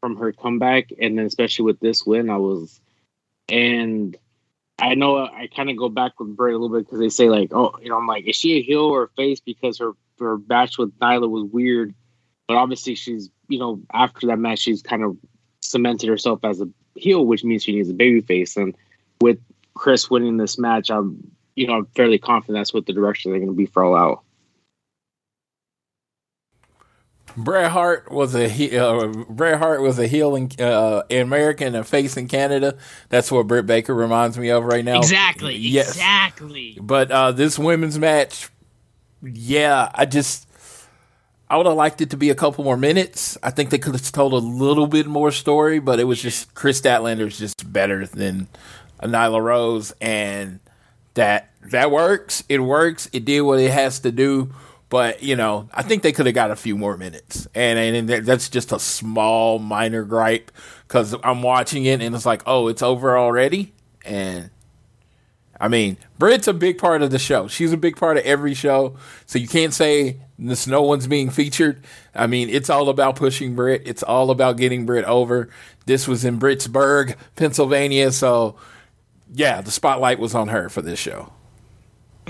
from 0.00 0.16
her 0.16 0.32
comeback, 0.32 0.90
and 1.00 1.18
then 1.18 1.26
especially 1.26 1.64
with 1.64 1.80
this 1.80 2.06
win, 2.06 2.30
I 2.30 2.36
was, 2.36 2.80
and 3.48 4.16
I 4.78 4.94
know 4.94 5.18
I 5.18 5.48
kind 5.54 5.70
of 5.70 5.76
go 5.76 5.88
back 5.88 6.20
with 6.20 6.36
Britt 6.36 6.54
a 6.54 6.58
little 6.58 6.76
bit 6.76 6.86
because 6.86 7.00
they 7.00 7.08
say 7.08 7.28
like, 7.28 7.52
oh, 7.52 7.74
you 7.82 7.88
know, 7.88 7.96
I'm 7.96 8.06
like, 8.06 8.26
is 8.26 8.36
she 8.36 8.58
a 8.58 8.62
heel 8.62 8.82
or 8.82 9.04
a 9.04 9.08
face 9.16 9.40
because 9.40 9.78
her 9.78 9.92
her 10.20 10.38
match 10.48 10.78
with 10.78 10.96
Nyla 10.98 11.28
was 11.28 11.44
weird, 11.44 11.94
but 12.46 12.56
obviously 12.56 12.94
she's 12.94 13.30
you 13.48 13.58
know 13.58 13.80
after 13.92 14.26
that 14.28 14.38
match 14.38 14.60
she's 14.60 14.82
kind 14.82 15.02
of 15.02 15.16
cemented 15.62 16.08
herself 16.08 16.40
as 16.44 16.60
a 16.60 16.68
heel, 16.94 17.26
which 17.26 17.42
means 17.42 17.64
she 17.64 17.74
needs 17.74 17.90
a 17.90 17.94
baby 17.94 18.20
face, 18.20 18.56
and 18.56 18.76
with 19.20 19.38
Kris 19.76 20.10
winning 20.10 20.36
this 20.36 20.58
match, 20.58 20.90
I'm 20.90 21.30
you 21.54 21.66
know 21.66 21.74
I'm 21.74 21.86
fairly 21.94 22.18
confident 22.18 22.58
that's 22.58 22.74
what 22.74 22.86
the 22.86 22.92
direction 22.92 23.30
they're 23.30 23.40
going 23.40 23.52
to 23.52 23.56
be 23.56 23.66
for 23.66 23.84
all 23.84 23.94
out. 23.94 24.22
Bret 27.36 27.70
Hart 27.70 28.10
was 28.10 28.34
a 28.34 28.78
uh, 28.78 29.08
Bret 29.28 29.58
Hart 29.58 29.82
was 29.82 29.98
a 29.98 30.06
heel 30.06 30.34
in 30.36 30.50
uh, 30.58 31.02
American 31.10 31.68
and 31.68 31.76
a 31.76 31.84
face 31.84 32.16
in 32.16 32.28
Canada. 32.28 32.78
That's 33.10 33.30
what 33.30 33.46
Britt 33.46 33.66
Baker 33.66 33.94
reminds 33.94 34.38
me 34.38 34.48
of 34.48 34.64
right 34.64 34.84
now. 34.84 34.98
Exactly. 34.98 35.54
Yes. 35.54 35.88
Exactly. 35.88 36.78
But 36.80 37.10
uh, 37.10 37.32
this 37.32 37.58
women's 37.58 37.98
match, 37.98 38.48
yeah, 39.22 39.90
I 39.94 40.06
just 40.06 40.48
I 41.50 41.58
would 41.58 41.66
have 41.66 41.76
liked 41.76 42.00
it 42.00 42.10
to 42.10 42.16
be 42.16 42.30
a 42.30 42.34
couple 42.34 42.64
more 42.64 42.78
minutes. 42.78 43.36
I 43.42 43.50
think 43.50 43.68
they 43.68 43.78
could 43.78 43.92
have 43.92 44.12
told 44.12 44.32
a 44.32 44.36
little 44.36 44.86
bit 44.86 45.06
more 45.06 45.30
story, 45.30 45.78
but 45.78 46.00
it 46.00 46.04
was 46.04 46.22
just 46.22 46.54
Kris 46.54 46.80
Statlander's 46.80 47.38
just 47.38 47.70
better 47.70 48.06
than 48.06 48.48
Nyla 49.02 49.42
Rose, 49.42 49.92
and 50.00 50.60
that 51.14 51.50
that 51.70 51.90
works. 51.90 52.44
It 52.48 52.60
works. 52.60 53.08
It 53.12 53.24
did 53.24 53.42
what 53.42 53.58
it 53.58 53.70
has 53.70 54.00
to 54.00 54.12
do. 54.12 54.52
But 54.88 55.22
you 55.22 55.34
know, 55.34 55.68
I 55.74 55.82
think 55.82 56.02
they 56.02 56.12
could 56.12 56.26
have 56.26 56.34
got 56.34 56.50
a 56.50 56.56
few 56.56 56.76
more 56.76 56.96
minutes, 56.96 57.48
and 57.54 57.78
and 57.78 58.08
that's 58.26 58.48
just 58.48 58.70
a 58.72 58.78
small 58.78 59.58
minor 59.58 60.04
gripe 60.04 60.52
because 60.86 61.14
I'm 61.24 61.42
watching 61.42 61.84
it 61.84 62.00
and 62.00 62.14
it's 62.14 62.26
like, 62.26 62.42
oh, 62.46 62.68
it's 62.68 62.82
over 62.82 63.18
already, 63.18 63.74
and 64.04 64.50
I 65.60 65.68
mean, 65.68 65.96
Britt's 66.18 66.46
a 66.46 66.52
big 66.52 66.78
part 66.78 67.02
of 67.02 67.10
the 67.10 67.18
show. 67.18 67.48
She's 67.48 67.72
a 67.72 67.76
big 67.76 67.96
part 67.96 68.16
of 68.16 68.24
every 68.24 68.54
show, 68.54 68.96
so 69.24 69.38
you 69.38 69.48
can't 69.48 69.74
say 69.74 70.18
this 70.38 70.66
no 70.66 70.82
one's 70.82 71.06
being 71.06 71.30
featured. 71.30 71.82
I 72.14 72.26
mean, 72.26 72.48
it's 72.48 72.70
all 72.70 72.88
about 72.88 73.16
pushing 73.16 73.54
Britt. 73.54 73.82
It's 73.86 74.02
all 74.02 74.30
about 74.30 74.56
getting 74.56 74.86
Britt 74.86 75.04
over. 75.06 75.48
This 75.86 76.06
was 76.06 76.24
in 76.24 76.38
Brittsburg, 76.38 77.16
Pennsylvania, 77.36 78.12
so 78.12 78.56
yeah, 79.32 79.60
the 79.60 79.70
spotlight 79.70 80.18
was 80.18 80.34
on 80.34 80.48
her 80.48 80.68
for 80.68 80.82
this 80.82 80.98
show. 80.98 81.32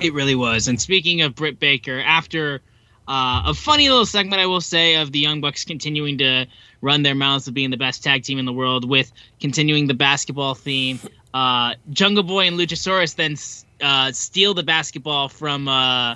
It 0.01 0.13
really 0.13 0.35
was. 0.35 0.69
And 0.69 0.81
speaking 0.81 1.23
of 1.23 1.35
Britt 1.35 1.59
Baker, 1.59 2.01
after 2.01 2.61
uh, 3.09 3.45
a 3.47 3.55
funny 3.55 3.89
little 3.89 4.07
segment, 4.07 4.41
I 4.41 4.47
will 4.47 4.61
say, 4.61 4.97
of 4.97 5.13
the 5.13 5.19
Young 5.19 5.41
Bucks 5.41 5.65
continuing 5.65 6.19
to 6.19 6.47
run 6.83 7.03
their 7.03 7.15
mouths 7.15 7.49
of 7.49 7.55
being 7.55 7.71
the 7.71 7.77
best 7.77 8.03
tag 8.03 8.23
team 8.23 8.39
in 8.39 8.45
the 8.45 8.53
world 8.53 8.89
with 8.89 9.11
continuing 9.41 9.87
the 9.87 9.95
basketball 9.95 10.55
theme. 10.55 11.01
Uh, 11.33 11.75
Jungle 11.91 12.25
Boy 12.25 12.47
and 12.47 12.59
Luchasaurus 12.59 13.15
then 13.15 13.37
uh, 13.81 14.13
steal 14.13 14.55
the 14.55 14.63
basketball 14.63 15.29
from 15.29 15.69
uh, 15.69 16.15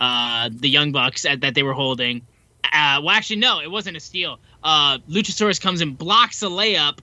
uh, 0.00 0.50
the 0.52 0.68
Young 0.68 0.92
Bucks 0.92 1.24
at, 1.24 1.40
that 1.40 1.54
they 1.54 1.62
were 1.62 1.72
holding. 1.72 2.22
Uh, 2.64 3.00
well, 3.02 3.10
actually, 3.10 3.36
no, 3.36 3.60
it 3.60 3.70
wasn't 3.70 3.96
a 3.96 4.00
steal. 4.00 4.38
Luchasaurus 4.64 5.60
comes 5.60 5.80
and 5.80 5.96
blocks 5.96 6.42
a 6.42 6.46
layup 6.46 6.98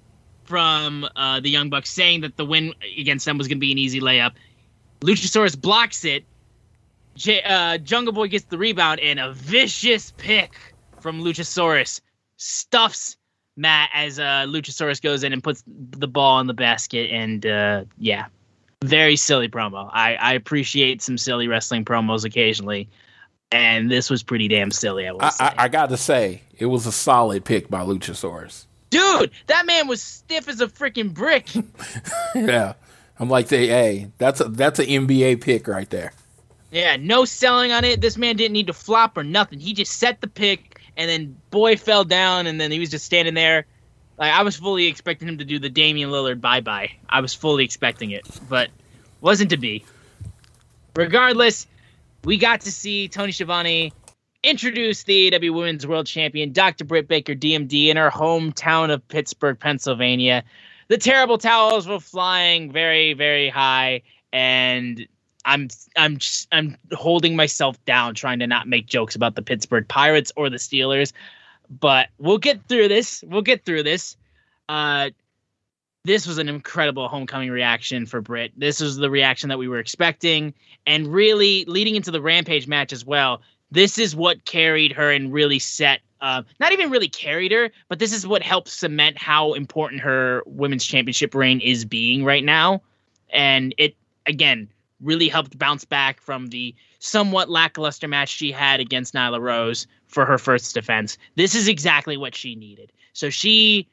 from 0.45 1.07
uh, 1.15 1.39
the 1.39 1.49
Young 1.49 1.69
Bucks, 1.69 1.89
saying 1.89 2.21
that 2.21 2.37
the 2.37 2.45
win 2.45 2.73
against 2.97 3.25
them 3.25 3.37
was 3.37 3.47
going 3.47 3.57
to 3.57 3.61
be 3.61 3.71
an 3.71 3.77
easy 3.77 3.99
layup. 3.99 4.31
Luchasaurus 5.01 5.59
blocks 5.59 6.05
it. 6.05 6.23
J- 7.15 7.43
uh, 7.43 7.77
Jungle 7.77 8.13
Boy 8.13 8.27
gets 8.27 8.45
the 8.45 8.57
rebound, 8.57 8.99
and 8.99 9.19
a 9.19 9.33
vicious 9.33 10.13
pick 10.17 10.53
from 10.99 11.21
Luchasaurus 11.21 12.01
stuffs 12.37 13.17
Matt 13.57 13.89
as 13.93 14.19
uh, 14.19 14.45
Luchasaurus 14.47 15.01
goes 15.01 15.23
in 15.23 15.33
and 15.33 15.43
puts 15.43 15.63
the 15.67 16.07
ball 16.07 16.39
in 16.39 16.47
the 16.47 16.53
basket. 16.53 17.09
And 17.11 17.45
uh, 17.45 17.85
yeah, 17.97 18.25
very 18.83 19.15
silly 19.15 19.47
promo. 19.47 19.89
I, 19.93 20.15
I 20.15 20.33
appreciate 20.33 21.01
some 21.01 21.17
silly 21.17 21.47
wrestling 21.47 21.85
promos 21.85 22.25
occasionally. 22.25 22.89
And 23.51 23.89
this 23.89 24.09
was 24.09 24.23
pretty 24.23 24.47
damn 24.47 24.71
silly, 24.71 25.07
I 25.07 25.11
will 25.11 25.21
say. 25.21 25.45
I, 25.45 25.53
I 25.57 25.67
got 25.69 25.89
to 25.89 25.97
say, 25.97 26.41
it 26.57 26.65
was 26.65 26.85
a 26.85 26.91
solid 26.91 27.45
pick 27.45 27.69
by 27.69 27.81
Luchasaurus. 27.81 28.65
Dude, 28.95 29.31
that 29.47 29.65
man 29.65 29.87
was 29.87 30.01
stiff 30.01 30.47
as 30.47 30.61
a 30.61 30.67
freaking 30.67 31.13
brick. 31.13 31.49
yeah. 32.35 32.73
I'm 33.19 33.29
like, 33.29 33.49
hey, 33.49 34.11
that's 34.17 34.41
a 34.41 34.45
that's 34.45 34.79
an 34.79 34.85
NBA 34.85 35.41
pick 35.41 35.67
right 35.67 35.89
there. 35.89 36.13
Yeah, 36.71 36.97
no 36.97 37.25
selling 37.25 37.71
on 37.71 37.85
it. 37.85 38.01
This 38.01 38.17
man 38.17 38.35
didn't 38.35 38.53
need 38.53 38.67
to 38.67 38.73
flop 38.73 39.17
or 39.17 39.23
nothing. 39.23 39.59
He 39.59 39.73
just 39.73 39.93
set 39.93 40.19
the 40.19 40.27
pick, 40.27 40.81
and 40.97 41.09
then 41.09 41.37
boy 41.49 41.77
fell 41.77 42.03
down, 42.03 42.47
and 42.47 42.59
then 42.59 42.71
he 42.71 42.79
was 42.79 42.89
just 42.89 43.05
standing 43.05 43.33
there. 43.33 43.65
Like 44.17 44.33
I 44.33 44.43
was 44.43 44.57
fully 44.57 44.87
expecting 44.87 45.27
him 45.27 45.37
to 45.37 45.45
do 45.45 45.59
the 45.59 45.69
Damian 45.69 46.09
Lillard 46.09 46.41
bye 46.41 46.61
bye. 46.61 46.91
I 47.09 47.21
was 47.21 47.33
fully 47.33 47.63
expecting 47.63 48.11
it, 48.11 48.27
but 48.49 48.69
wasn't 49.21 49.51
to 49.51 49.57
be. 49.57 49.85
Regardless, 50.95 51.67
we 52.23 52.37
got 52.37 52.61
to 52.61 52.71
see 52.71 53.07
Tony 53.07 53.31
Schiavone 53.31 53.93
introduce 54.45 55.03
the 55.03 55.31
AEW 55.31 55.53
Women's 55.53 55.87
World 55.87 56.07
Champion 56.07 56.51
Dr. 56.51 56.85
Britt 56.85 57.07
Baker 57.07 57.33
DMD 57.33 57.87
in 57.87 57.97
her 57.97 58.09
hometown 58.09 58.91
of 58.91 59.07
Pittsburgh, 59.07 59.59
Pennsylvania 59.59 60.43
the 60.87 60.97
terrible 60.97 61.37
towels 61.37 61.87
were 61.87 61.99
flying 61.99 62.71
very, 62.71 63.13
very 63.13 63.49
high, 63.49 64.01
and 64.31 65.07
I'm 65.43 65.69
I'm 65.95 66.19
I'm 66.51 66.77
holding 66.93 67.35
myself 67.35 67.83
down, 67.85 68.15
trying 68.15 68.39
to 68.39 68.47
not 68.47 68.67
make 68.67 68.85
jokes 68.85 69.15
about 69.15 69.35
the 69.35 69.41
Pittsburgh 69.41 69.87
Pirates 69.87 70.31
or 70.35 70.49
the 70.49 70.57
Steelers. 70.57 71.13
But 71.69 72.09
we'll 72.19 72.37
get 72.37 72.67
through 72.67 72.87
this. 72.89 73.23
We'll 73.27 73.41
get 73.41 73.65
through 73.65 73.83
this. 73.83 74.17
Uh, 74.69 75.09
this 76.03 76.27
was 76.27 76.37
an 76.37 76.47
incredible 76.47 77.07
homecoming 77.07 77.49
reaction 77.49 78.05
for 78.05 78.21
Britt. 78.21 78.51
This 78.55 78.79
was 78.79 78.97
the 78.97 79.09
reaction 79.09 79.49
that 79.49 79.57
we 79.57 79.67
were 79.67 79.79
expecting, 79.79 80.53
and 80.85 81.07
really 81.07 81.65
leading 81.65 81.95
into 81.95 82.11
the 82.11 82.21
Rampage 82.21 82.67
match 82.67 82.93
as 82.93 83.03
well. 83.03 83.41
This 83.75 83.97
is 83.97 84.15
what 84.15 84.45
carried 84.45 84.93
her 84.93 85.11
and 85.11 85.33
really 85.33 85.59
set 85.59 85.99
uh, 86.21 86.43
not 86.61 86.71
even 86.71 86.89
really 86.89 87.09
carried 87.09 87.51
her, 87.51 87.69
but 87.89 87.99
this 87.99 88.13
is 88.13 88.25
what 88.25 88.41
helps 88.41 88.71
cement 88.71 89.17
how 89.17 89.53
important 89.53 90.01
her 90.01 90.41
women's 90.45 90.85
championship 90.85 91.35
reign 91.35 91.59
is 91.59 91.83
being 91.83 92.23
right 92.23 92.43
now. 92.43 92.81
And 93.31 93.75
it 93.77 93.95
again 94.25 94.69
really 95.01 95.27
helped 95.27 95.59
bounce 95.59 95.83
back 95.83 96.21
from 96.21 96.47
the 96.47 96.73
somewhat 96.99 97.49
lackluster 97.49 98.07
match 98.07 98.29
she 98.29 98.49
had 98.49 98.79
against 98.79 99.13
Nyla 99.13 99.41
Rose 99.41 99.87
for 100.07 100.25
her 100.25 100.37
first 100.37 100.73
defense. 100.73 101.17
This 101.35 101.53
is 101.53 101.67
exactly 101.67 102.15
what 102.15 102.33
she 102.33 102.55
needed. 102.55 102.93
So 103.11 103.29
she 103.29 103.89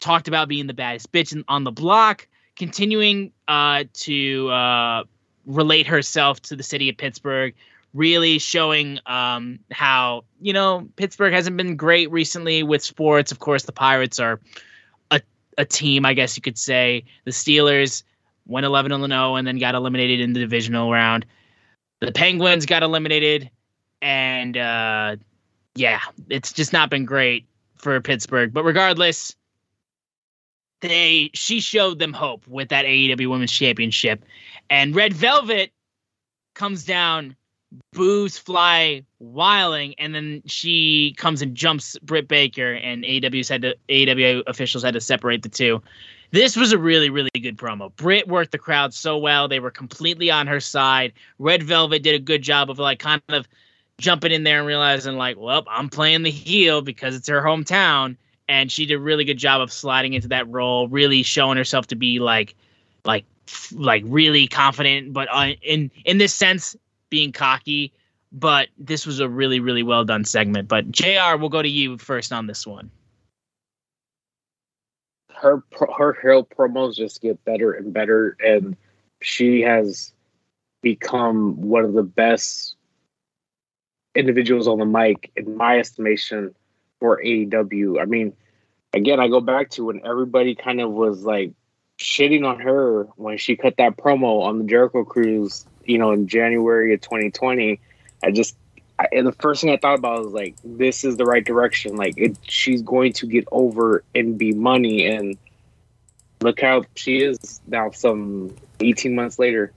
talked 0.00 0.26
about 0.26 0.48
being 0.48 0.66
the 0.66 0.74
baddest 0.74 1.12
bitch 1.12 1.40
on 1.46 1.62
the 1.62 1.70
block, 1.70 2.26
continuing 2.56 3.30
uh, 3.46 3.84
to 3.94 4.50
uh, 4.50 5.04
relate 5.46 5.86
herself 5.86 6.42
to 6.42 6.56
the 6.56 6.64
city 6.64 6.88
of 6.88 6.96
Pittsburgh, 6.96 7.54
really 7.94 8.38
showing 8.38 8.98
um, 9.06 9.58
how 9.70 10.24
you 10.40 10.52
know 10.52 10.88
Pittsburgh 10.96 11.32
hasn't 11.32 11.56
been 11.56 11.76
great 11.76 12.10
recently 12.10 12.62
with 12.62 12.82
sports. 12.82 13.32
Of 13.32 13.38
course, 13.38 13.64
the 13.64 13.72
Pirates 13.72 14.18
are 14.18 14.40
a 15.10 15.20
a 15.58 15.64
team, 15.64 16.04
I 16.04 16.14
guess 16.14 16.36
you 16.36 16.42
could 16.42 16.58
say. 16.58 17.04
The 17.24 17.30
Steelers 17.30 18.02
went 18.46 18.66
11 18.66 18.90
0 18.90 19.34
and 19.36 19.46
then 19.46 19.58
got 19.58 19.74
eliminated 19.74 20.20
in 20.20 20.32
the 20.32 20.40
divisional 20.40 20.90
round. 20.90 21.26
The 22.00 22.12
Penguins 22.12 22.66
got 22.66 22.82
eliminated, 22.82 23.50
and 24.00 24.56
uh, 24.56 25.16
yeah, 25.74 26.00
it's 26.28 26.52
just 26.52 26.72
not 26.72 26.90
been 26.90 27.04
great 27.04 27.46
for 27.76 28.00
Pittsburgh. 28.00 28.52
But 28.52 28.64
regardless, 28.64 29.36
they 30.80 31.30
she 31.34 31.60
showed 31.60 31.98
them 31.98 32.12
hope 32.12 32.46
with 32.48 32.70
that 32.70 32.86
AEW 32.86 33.28
Women's 33.28 33.52
Championship, 33.52 34.24
and 34.70 34.94
Red 34.94 35.12
Velvet 35.12 35.72
comes 36.54 36.84
down, 36.84 37.36
boos 37.92 38.38
fly 38.38 39.02
wiling, 39.20 39.94
and 39.98 40.14
then 40.14 40.42
she 40.46 41.14
comes 41.16 41.42
and 41.42 41.54
jumps 41.54 41.98
Britt 42.02 42.28
Baker, 42.28 42.72
and 42.72 43.04
AEW's 43.04 43.48
had 43.48 43.62
to 43.62 43.76
AEW 43.88 44.42
officials 44.46 44.82
had 44.82 44.94
to 44.94 45.00
separate 45.00 45.42
the 45.42 45.48
two. 45.48 45.82
This 46.32 46.56
was 46.56 46.72
a 46.72 46.78
really, 46.78 47.10
really 47.10 47.30
good 47.40 47.56
promo. 47.56 47.94
Britt 47.96 48.28
worked 48.28 48.52
the 48.52 48.58
crowd 48.58 48.94
so 48.94 49.18
well; 49.18 49.48
they 49.48 49.60
were 49.60 49.70
completely 49.70 50.30
on 50.30 50.46
her 50.46 50.60
side. 50.60 51.12
Red 51.38 51.62
Velvet 51.62 52.02
did 52.02 52.14
a 52.14 52.20
good 52.20 52.42
job 52.42 52.70
of 52.70 52.78
like 52.78 52.98
kind 52.98 53.22
of 53.28 53.48
jumping 53.98 54.32
in 54.32 54.44
there 54.44 54.58
and 54.58 54.66
realizing 54.66 55.16
like, 55.16 55.36
well, 55.38 55.64
I'm 55.68 55.88
playing 55.88 56.22
the 56.22 56.30
heel 56.30 56.82
because 56.82 57.14
it's 57.14 57.28
her 57.28 57.42
hometown 57.42 58.16
and 58.50 58.72
she 58.72 58.84
did 58.84 58.94
a 58.94 58.98
really 58.98 59.24
good 59.24 59.38
job 59.38 59.60
of 59.60 59.72
sliding 59.72 60.14
into 60.14 60.28
that 60.28 60.48
role, 60.48 60.88
really 60.88 61.22
showing 61.22 61.56
herself 61.56 61.86
to 61.86 61.94
be 61.94 62.18
like, 62.18 62.56
like, 63.04 63.24
like 63.72 64.02
really 64.06 64.48
confident, 64.48 65.12
but 65.12 65.28
uh, 65.30 65.52
in 65.62 65.90
in 66.04 66.18
this 66.18 66.34
sense, 66.34 66.76
being 67.10 67.32
cocky. 67.32 67.92
But 68.32 68.68
this 68.78 69.06
was 69.06 69.18
a 69.18 69.28
really, 69.28 69.58
really 69.60 69.82
well 69.82 70.04
done 70.04 70.24
segment. 70.24 70.68
But 70.68 70.90
Jr. 70.90 71.36
We'll 71.38 71.48
go 71.48 71.62
to 71.62 71.68
you 71.68 71.98
first 71.98 72.32
on 72.32 72.46
this 72.46 72.66
one. 72.66 72.90
Her 75.32 75.62
her 75.96 76.16
heel 76.20 76.44
promos 76.44 76.94
just 76.94 77.20
get 77.20 77.44
better 77.44 77.72
and 77.72 77.92
better, 77.92 78.36
and 78.44 78.76
she 79.20 79.62
has 79.62 80.12
become 80.82 81.60
one 81.60 81.84
of 81.84 81.92
the 81.92 82.02
best 82.02 82.76
individuals 84.14 84.68
on 84.68 84.78
the 84.78 84.84
mic, 84.84 85.30
in 85.36 85.56
my 85.56 85.78
estimation, 85.78 86.54
for 86.98 87.20
AEW. 87.22 88.00
I 88.00 88.04
mean, 88.04 88.32
again, 88.92 89.20
I 89.20 89.28
go 89.28 89.40
back 89.40 89.70
to 89.70 89.84
when 89.84 90.04
everybody 90.04 90.54
kind 90.54 90.80
of 90.80 90.90
was 90.90 91.22
like 91.24 91.52
shitting 91.98 92.46
on 92.46 92.60
her 92.60 93.04
when 93.16 93.38
she 93.38 93.56
cut 93.56 93.76
that 93.76 93.96
promo 93.96 94.42
on 94.42 94.58
the 94.58 94.64
Jericho 94.64 95.04
Cruise, 95.04 95.66
you 95.90 95.98
know, 95.98 96.12
in 96.12 96.28
January 96.28 96.94
of 96.94 97.00
2020. 97.00 97.80
I 98.22 98.30
just, 98.30 98.56
I, 98.98 99.08
the 99.22 99.32
first 99.32 99.60
thing 99.60 99.70
I 99.70 99.76
thought 99.76 99.98
about 99.98 100.24
was 100.24 100.32
like, 100.32 100.54
this 100.62 101.04
is 101.04 101.16
the 101.16 101.24
right 101.24 101.44
direction. 101.44 101.96
Like, 101.96 102.14
it, 102.16 102.36
she's 102.42 102.82
going 102.82 103.12
to 103.14 103.26
get 103.26 103.48
over 103.50 104.04
and 104.14 104.38
be 104.38 104.52
money. 104.52 105.06
And 105.06 105.36
look 106.40 106.60
how 106.60 106.84
she 106.94 107.18
is 107.18 107.60
now, 107.66 107.90
some 107.90 108.54
18 108.78 109.14
months 109.14 109.38
later. 109.38 109.72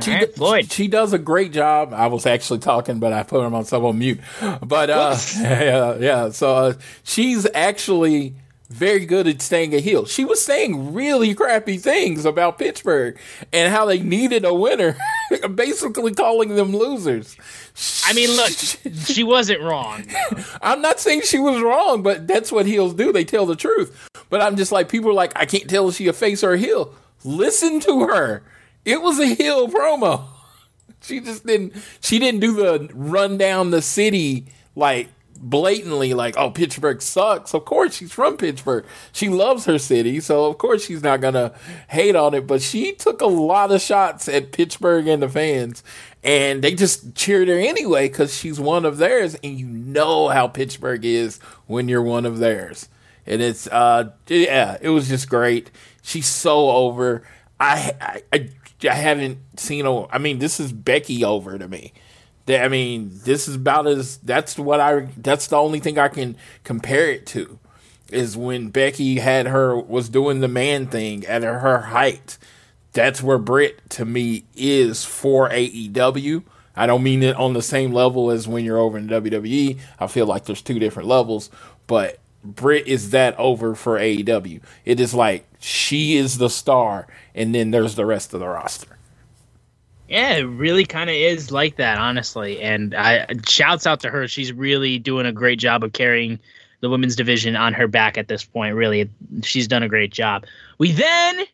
She, 0.00 0.16
right, 0.38 0.70
she 0.70 0.86
does 0.86 1.12
a 1.12 1.18
great 1.18 1.52
job. 1.52 1.92
I 1.92 2.06
was 2.06 2.24
actually 2.24 2.60
talking, 2.60 3.00
but 3.00 3.12
I 3.12 3.24
put 3.24 3.44
him 3.44 3.52
on 3.52 3.64
some 3.64 3.84
on 3.84 3.98
mute. 3.98 4.20
But 4.62 4.90
uh, 4.90 5.16
yeah, 5.40 5.96
yeah. 5.96 6.30
So 6.30 6.54
uh, 6.54 6.74
she's 7.02 7.48
actually 7.52 8.34
very 8.68 9.06
good 9.06 9.26
at 9.26 9.40
staying 9.40 9.74
a 9.74 9.80
heel. 9.80 10.04
She 10.04 10.24
was 10.24 10.44
saying 10.44 10.92
really 10.92 11.34
crappy 11.34 11.78
things 11.78 12.24
about 12.26 12.58
Pittsburgh 12.58 13.18
and 13.52 13.72
how 13.72 13.86
they 13.86 14.00
needed 14.00 14.44
a 14.44 14.52
winner, 14.52 14.96
basically 15.54 16.12
calling 16.14 16.54
them 16.54 16.76
losers. 16.76 17.36
I 18.04 18.12
mean, 18.12 18.30
look, 18.36 18.50
she 18.50 19.24
wasn't 19.24 19.62
wrong. 19.62 20.04
I'm 20.62 20.82
not 20.82 21.00
saying 21.00 21.22
she 21.22 21.38
was 21.38 21.62
wrong, 21.62 22.02
but 22.02 22.26
that's 22.26 22.52
what 22.52 22.66
heels 22.66 22.92
do. 22.94 23.10
They 23.12 23.24
tell 23.24 23.46
the 23.46 23.56
truth. 23.56 24.10
But 24.28 24.42
I'm 24.42 24.56
just 24.56 24.72
like, 24.72 24.90
people 24.90 25.10
are 25.10 25.14
like, 25.14 25.32
I 25.34 25.46
can't 25.46 25.68
tell 25.68 25.88
if 25.88 25.94
she 25.94 26.06
a 26.08 26.12
face 26.12 26.44
or 26.44 26.52
a 26.52 26.58
heel. 26.58 26.94
Listen 27.24 27.80
to 27.80 28.00
her. 28.00 28.42
It 28.84 29.00
was 29.00 29.18
a 29.18 29.26
heel 29.26 29.68
promo. 29.68 30.24
She 31.00 31.20
just 31.20 31.46
didn't. 31.46 31.74
She 32.00 32.18
didn't 32.18 32.40
do 32.40 32.54
the 32.54 32.90
run 32.92 33.38
down 33.38 33.70
the 33.70 33.80
city 33.80 34.46
like 34.74 35.08
blatantly 35.40 36.14
like, 36.14 36.36
oh, 36.36 36.50
Pittsburgh 36.50 37.00
sucks. 37.00 37.54
Of 37.54 37.64
course, 37.64 37.94
she's 37.94 38.12
from 38.12 38.36
Pittsburgh. 38.36 38.84
She 39.12 39.28
loves 39.28 39.64
her 39.66 39.78
city, 39.78 40.20
so 40.20 40.46
of 40.46 40.58
course 40.58 40.84
she's 40.84 41.02
not 41.02 41.20
gonna 41.20 41.52
hate 41.88 42.16
on 42.16 42.34
it. 42.34 42.46
But 42.46 42.62
she 42.62 42.92
took 42.92 43.20
a 43.20 43.26
lot 43.26 43.72
of 43.72 43.80
shots 43.80 44.28
at 44.28 44.52
Pittsburgh 44.52 45.06
and 45.06 45.22
the 45.22 45.28
fans, 45.28 45.82
and 46.22 46.62
they 46.62 46.74
just 46.74 47.14
cheered 47.14 47.48
her 47.48 47.58
anyway 47.58 48.08
because 48.08 48.36
she's 48.36 48.60
one 48.60 48.84
of 48.84 48.98
theirs, 48.98 49.36
and 49.42 49.58
you 49.58 49.66
know 49.66 50.28
how 50.28 50.48
Pittsburgh 50.48 51.04
is 51.04 51.38
when 51.66 51.88
you're 51.88 52.02
one 52.02 52.26
of 52.26 52.38
theirs. 52.38 52.88
And 53.26 53.42
it's 53.42 53.66
uh, 53.68 54.12
yeah, 54.26 54.78
it 54.80 54.88
was 54.88 55.08
just 55.08 55.28
great. 55.28 55.70
She's 56.02 56.26
so 56.26 56.70
over. 56.70 57.22
I, 57.60 57.92
I, 58.00 58.22
I 58.32 58.48
I 58.88 58.94
haven't 58.94 59.38
seen 59.58 59.86
a. 59.86 60.06
I 60.08 60.18
mean, 60.18 60.38
this 60.38 60.60
is 60.60 60.72
Becky 60.72 61.24
over 61.24 61.58
to 61.58 61.68
me. 61.68 61.92
I 62.48 62.68
mean, 62.68 63.10
this 63.12 63.48
is 63.48 63.56
about 63.56 63.86
as. 63.86 64.18
That's 64.18 64.58
what 64.58 64.80
I. 64.80 65.08
That's 65.16 65.46
the 65.46 65.56
only 65.56 65.80
thing 65.80 65.98
I 65.98 66.08
can 66.08 66.36
compare 66.64 67.10
it 67.10 67.26
to, 67.28 67.58
is 68.10 68.36
when 68.36 68.70
Becky 68.70 69.18
had 69.18 69.46
her 69.46 69.76
was 69.76 70.08
doing 70.08 70.40
the 70.40 70.48
man 70.48 70.86
thing 70.86 71.26
at 71.26 71.42
her 71.42 71.78
height. 71.78 72.38
That's 72.92 73.22
where 73.22 73.38
Britt 73.38 73.88
to 73.90 74.04
me 74.04 74.44
is 74.56 75.04
for 75.04 75.48
AEW. 75.50 76.42
I 76.74 76.86
don't 76.86 77.02
mean 77.02 77.22
it 77.22 77.36
on 77.36 77.54
the 77.54 77.62
same 77.62 77.92
level 77.92 78.30
as 78.30 78.46
when 78.48 78.64
you're 78.64 78.78
over 78.78 78.98
in 78.98 79.08
WWE. 79.08 79.78
I 79.98 80.06
feel 80.06 80.26
like 80.26 80.44
there's 80.44 80.62
two 80.62 80.78
different 80.78 81.08
levels, 81.08 81.50
but 81.86 82.18
Britt 82.44 82.86
is 82.86 83.10
that 83.10 83.36
over 83.38 83.74
for 83.74 83.98
AEW. 83.98 84.62
It 84.84 85.00
is 85.00 85.12
like 85.12 85.44
she 85.58 86.16
is 86.16 86.38
the 86.38 86.48
star, 86.48 87.06
and 87.34 87.54
then 87.54 87.72
there's 87.72 87.96
the 87.96 88.06
rest 88.06 88.32
of 88.32 88.40
the 88.40 88.48
roster. 88.48 88.97
Yeah, 90.08 90.36
it 90.36 90.42
really 90.42 90.86
kind 90.86 91.10
of 91.10 91.16
is 91.16 91.52
like 91.52 91.76
that, 91.76 91.98
honestly. 91.98 92.60
And 92.60 92.94
I 92.94 93.26
shouts 93.46 93.86
out 93.86 94.00
to 94.00 94.10
her. 94.10 94.26
She's 94.26 94.52
really 94.52 94.98
doing 94.98 95.26
a 95.26 95.32
great 95.32 95.58
job 95.58 95.84
of 95.84 95.92
carrying 95.92 96.38
the 96.80 96.88
women's 96.88 97.16
division 97.16 97.56
on 97.56 97.74
her 97.74 97.88
back 97.88 98.16
at 98.16 98.28
this 98.28 98.44
point. 98.44 98.74
Really, 98.74 99.10
she's 99.42 99.68
done 99.68 99.82
a 99.82 99.88
great 99.88 100.12
job. 100.12 100.46
We 100.78 100.92
then 100.92 101.44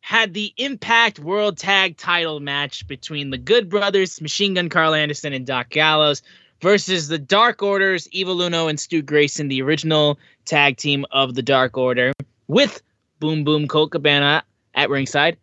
had 0.00 0.34
the 0.34 0.52
Impact 0.56 1.18
World 1.18 1.58
Tag 1.58 1.96
Title 1.96 2.38
match 2.38 2.86
between 2.86 3.30
the 3.30 3.38
Good 3.38 3.68
Brothers, 3.68 4.20
Machine 4.20 4.54
Gun 4.54 4.68
Karl 4.68 4.94
Anderson, 4.94 5.32
and 5.32 5.44
Doc 5.44 5.70
Gallows 5.70 6.22
versus 6.60 7.08
the 7.08 7.18
Dark 7.18 7.60
Orders, 7.60 8.08
Evil 8.12 8.40
Uno 8.40 8.68
and 8.68 8.78
Stu 8.78 9.02
Grayson, 9.02 9.48
the 9.48 9.62
original 9.62 10.18
tag 10.44 10.76
team 10.76 11.06
of 11.10 11.34
the 11.34 11.42
Dark 11.42 11.76
Order, 11.76 12.12
with 12.46 12.82
Boom 13.18 13.42
Boom 13.42 13.66
Colt 13.66 13.90
Cabana 13.90 14.44
at 14.74 14.90
ringside, 14.90 15.38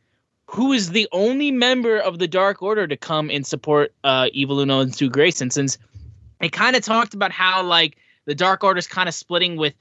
who 0.53 0.71
is 0.71 0.91
the 0.91 1.07
only 1.11 1.49
member 1.49 1.97
of 1.97 2.19
the 2.19 2.27
Dark 2.27 2.61
Order 2.61 2.87
to 2.87 2.95
come 2.95 3.31
and 3.31 3.45
support 3.45 3.91
uh, 4.03 4.27
Evil 4.33 4.59
Uno 4.59 4.81
and 4.81 4.93
Stu 4.93 5.09
Grayson, 5.09 5.49
since 5.49 5.79
they 6.39 6.47
kind 6.47 6.75
of 6.75 6.83
talked 6.83 7.15
about 7.15 7.31
how 7.31 7.63
like 7.63 7.97
the 8.25 8.35
Dark 8.35 8.63
Order 8.63 8.77
is 8.77 8.85
kind 8.85 9.09
of 9.09 9.15
splitting 9.15 9.55
with 9.55 9.73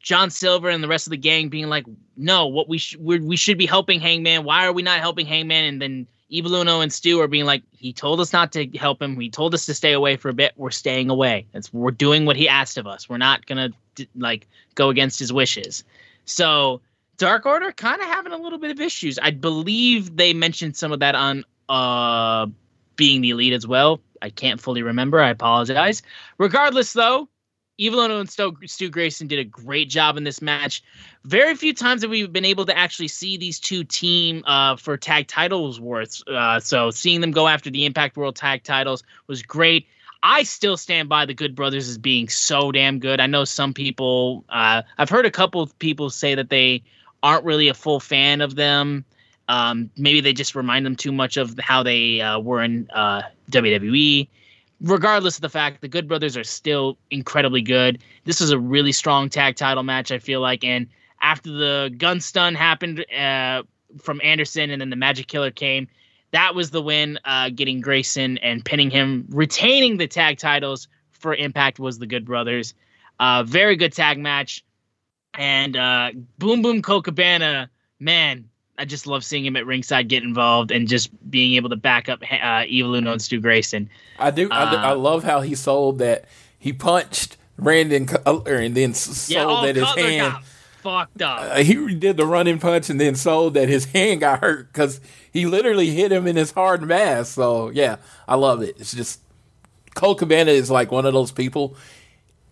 John 0.00 0.30
Silver 0.30 0.68
and 0.68 0.82
the 0.82 0.88
rest 0.88 1.06
of 1.06 1.12
the 1.12 1.16
gang 1.16 1.48
being 1.48 1.68
like, 1.68 1.86
no, 2.16 2.48
what 2.48 2.68
we 2.68 2.78
sh- 2.78 2.96
we 2.96 3.36
should 3.36 3.56
be 3.56 3.66
helping 3.66 4.00
Hangman. 4.00 4.42
Why 4.42 4.66
are 4.66 4.72
we 4.72 4.82
not 4.82 4.98
helping 4.98 5.26
Hangman? 5.26 5.64
And 5.64 5.80
then 5.80 6.06
Evil 6.28 6.56
Uno 6.56 6.80
and 6.80 6.92
Stu 6.92 7.20
are 7.20 7.28
being 7.28 7.44
like, 7.44 7.62
he 7.70 7.92
told 7.92 8.20
us 8.20 8.32
not 8.32 8.50
to 8.52 8.66
help 8.76 9.00
him. 9.00 9.20
He 9.20 9.30
told 9.30 9.54
us 9.54 9.64
to 9.66 9.74
stay 9.74 9.92
away 9.92 10.16
for 10.16 10.28
a 10.28 10.34
bit. 10.34 10.54
We're 10.56 10.70
staying 10.72 11.08
away. 11.08 11.46
It's, 11.54 11.72
we're 11.72 11.92
doing 11.92 12.26
what 12.26 12.34
he 12.34 12.48
asked 12.48 12.78
of 12.78 12.88
us. 12.88 13.08
We're 13.08 13.18
not 13.18 13.46
gonna 13.46 13.70
like 14.16 14.48
go 14.74 14.88
against 14.88 15.20
his 15.20 15.32
wishes. 15.32 15.84
So 16.24 16.80
Dark 17.16 17.46
Order 17.46 17.72
kind 17.72 18.00
of 18.00 18.06
having 18.06 18.32
a 18.32 18.36
little 18.36 18.58
bit 18.58 18.70
of 18.70 18.80
issues. 18.80 19.18
I 19.18 19.30
believe 19.30 20.16
they 20.16 20.34
mentioned 20.34 20.76
some 20.76 20.92
of 20.92 21.00
that 21.00 21.14
on 21.14 21.44
uh 21.68 22.46
being 22.96 23.20
the 23.20 23.30
elite 23.30 23.52
as 23.52 23.66
well. 23.66 24.00
I 24.22 24.30
can't 24.30 24.60
fully 24.60 24.82
remember. 24.82 25.20
I 25.20 25.30
apologize. 25.30 26.02
Regardless, 26.38 26.92
though, 26.92 27.28
Evil 27.78 28.00
Uno 28.00 28.20
and 28.20 28.30
Stu, 28.30 28.88
Grayson 28.88 29.26
did 29.26 29.38
a 29.38 29.44
great 29.44 29.90
job 29.90 30.16
in 30.16 30.24
this 30.24 30.40
match. 30.40 30.82
Very 31.24 31.54
few 31.54 31.74
times 31.74 32.02
have 32.02 32.10
we 32.10 32.26
been 32.26 32.46
able 32.46 32.64
to 32.66 32.76
actually 32.76 33.08
see 33.08 33.36
these 33.36 33.60
two 33.60 33.84
team 33.84 34.42
uh, 34.46 34.76
for 34.76 34.96
tag 34.96 35.28
titles 35.28 35.78
worth. 35.78 36.26
Uh, 36.26 36.58
so 36.58 36.90
seeing 36.90 37.20
them 37.20 37.32
go 37.32 37.46
after 37.46 37.68
the 37.68 37.84
Impact 37.84 38.16
World 38.16 38.36
Tag 38.36 38.62
titles 38.62 39.04
was 39.26 39.42
great. 39.42 39.86
I 40.22 40.44
still 40.44 40.78
stand 40.78 41.10
by 41.10 41.26
the 41.26 41.34
Good 41.34 41.54
Brothers 41.54 41.88
as 41.88 41.98
being 41.98 42.28
so 42.28 42.72
damn 42.72 42.98
good. 42.98 43.20
I 43.20 43.26
know 43.26 43.44
some 43.44 43.74
people. 43.74 44.44
Uh, 44.48 44.82
I've 44.96 45.10
heard 45.10 45.26
a 45.26 45.30
couple 45.30 45.60
of 45.60 45.78
people 45.78 46.08
say 46.08 46.34
that 46.34 46.48
they 46.48 46.82
aren't 47.22 47.44
really 47.44 47.68
a 47.68 47.74
full 47.74 48.00
fan 48.00 48.40
of 48.40 48.54
them. 48.54 49.04
Um, 49.48 49.90
maybe 49.96 50.20
they 50.20 50.32
just 50.32 50.54
remind 50.54 50.84
them 50.84 50.96
too 50.96 51.12
much 51.12 51.36
of 51.36 51.58
how 51.60 51.82
they 51.82 52.20
uh, 52.20 52.38
were 52.38 52.62
in 52.62 52.88
uh, 52.92 53.22
WWE. 53.50 54.28
Regardless 54.80 55.36
of 55.36 55.42
the 55.42 55.48
fact, 55.48 55.80
the 55.80 55.88
Good 55.88 56.08
Brothers 56.08 56.36
are 56.36 56.44
still 56.44 56.98
incredibly 57.10 57.62
good. 57.62 58.02
This 58.24 58.40
was 58.40 58.50
a 58.50 58.58
really 58.58 58.92
strong 58.92 59.28
tag 59.28 59.56
title 59.56 59.82
match, 59.82 60.10
I 60.10 60.18
feel 60.18 60.40
like. 60.40 60.64
And 60.64 60.88
after 61.22 61.50
the 61.50 61.94
gun 61.96 62.20
stun 62.20 62.54
happened 62.54 63.04
uh, 63.12 63.62
from 64.00 64.20
Anderson 64.22 64.70
and 64.70 64.80
then 64.80 64.90
the 64.90 64.96
Magic 64.96 65.28
Killer 65.28 65.50
came, 65.50 65.88
that 66.32 66.54
was 66.54 66.70
the 66.70 66.82
win, 66.82 67.18
uh, 67.24 67.50
getting 67.50 67.80
Grayson 67.80 68.36
and 68.38 68.64
pinning 68.64 68.90
him, 68.90 69.26
retaining 69.30 69.96
the 69.96 70.06
tag 70.06 70.38
titles 70.38 70.88
for 71.12 71.34
Impact 71.34 71.78
was 71.78 71.98
the 71.98 72.06
Good 72.06 72.26
Brothers. 72.26 72.74
Uh, 73.18 73.42
very 73.44 73.76
good 73.76 73.92
tag 73.92 74.18
match. 74.18 74.62
And 75.36 75.76
uh, 75.76 76.10
Boom 76.38 76.62
Boom 76.62 76.82
Colt 76.82 77.04
Cabana, 77.04 77.70
man, 78.00 78.48
I 78.78 78.84
just 78.84 79.06
love 79.06 79.24
seeing 79.24 79.44
him 79.44 79.56
at 79.56 79.66
ringside 79.66 80.08
get 80.08 80.22
involved 80.22 80.70
and 80.70 80.86
just 80.88 81.10
being 81.30 81.54
able 81.54 81.70
to 81.70 81.76
back 81.76 82.08
up 82.08 82.22
uh, 82.30 82.64
Evil 82.66 82.94
Uno 82.94 83.12
and 83.12 83.22
Stu 83.22 83.40
Grayson. 83.40 83.88
I 84.18 84.30
do. 84.30 84.48
I, 84.50 84.70
do- 84.70 84.76
I 84.76 84.90
Uh, 84.92 84.96
love 84.96 85.24
how 85.24 85.40
he 85.40 85.54
sold 85.54 85.98
that. 85.98 86.24
He 86.58 86.72
punched 86.72 87.36
Brandon 87.58 88.06
Cutler 88.06 88.56
and 88.56 88.74
then 88.74 88.90
s- 88.90 89.30
Yeah, 89.30 89.42
sold 89.42 89.58
oh, 89.60 89.66
that 89.66 89.76
his 89.76 89.84
Cutler 89.84 90.02
hand. 90.02 90.32
got 90.32 90.44
fucked 90.82 91.22
up. 91.22 91.40
Uh, 91.42 91.56
he 91.62 91.94
did 91.94 92.16
the 92.16 92.26
running 92.26 92.58
punch 92.58 92.90
and 92.90 93.00
then 93.00 93.14
sold 93.14 93.54
that 93.54 93.68
his 93.68 93.84
hand 93.86 94.20
got 94.20 94.40
hurt 94.40 94.72
because 94.72 95.00
he 95.32 95.46
literally 95.46 95.90
hit 95.90 96.10
him 96.12 96.26
in 96.26 96.36
his 96.36 96.50
hard 96.52 96.82
mass. 96.82 97.28
So 97.30 97.70
yeah, 97.70 97.96
I 98.26 98.34
love 98.36 98.62
it. 98.62 98.76
It's 98.80 98.92
just 98.94 99.20
Colt 99.94 100.18
Cabana 100.18 100.50
is 100.50 100.70
like 100.70 100.90
one 100.90 101.06
of 101.06 101.12
those 101.12 101.30
people. 101.32 101.76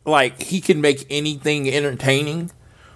Like 0.07 0.41
he 0.43 0.61
can 0.61 0.80
make 0.80 1.07
anything 1.11 1.68
entertaining. 1.68 2.51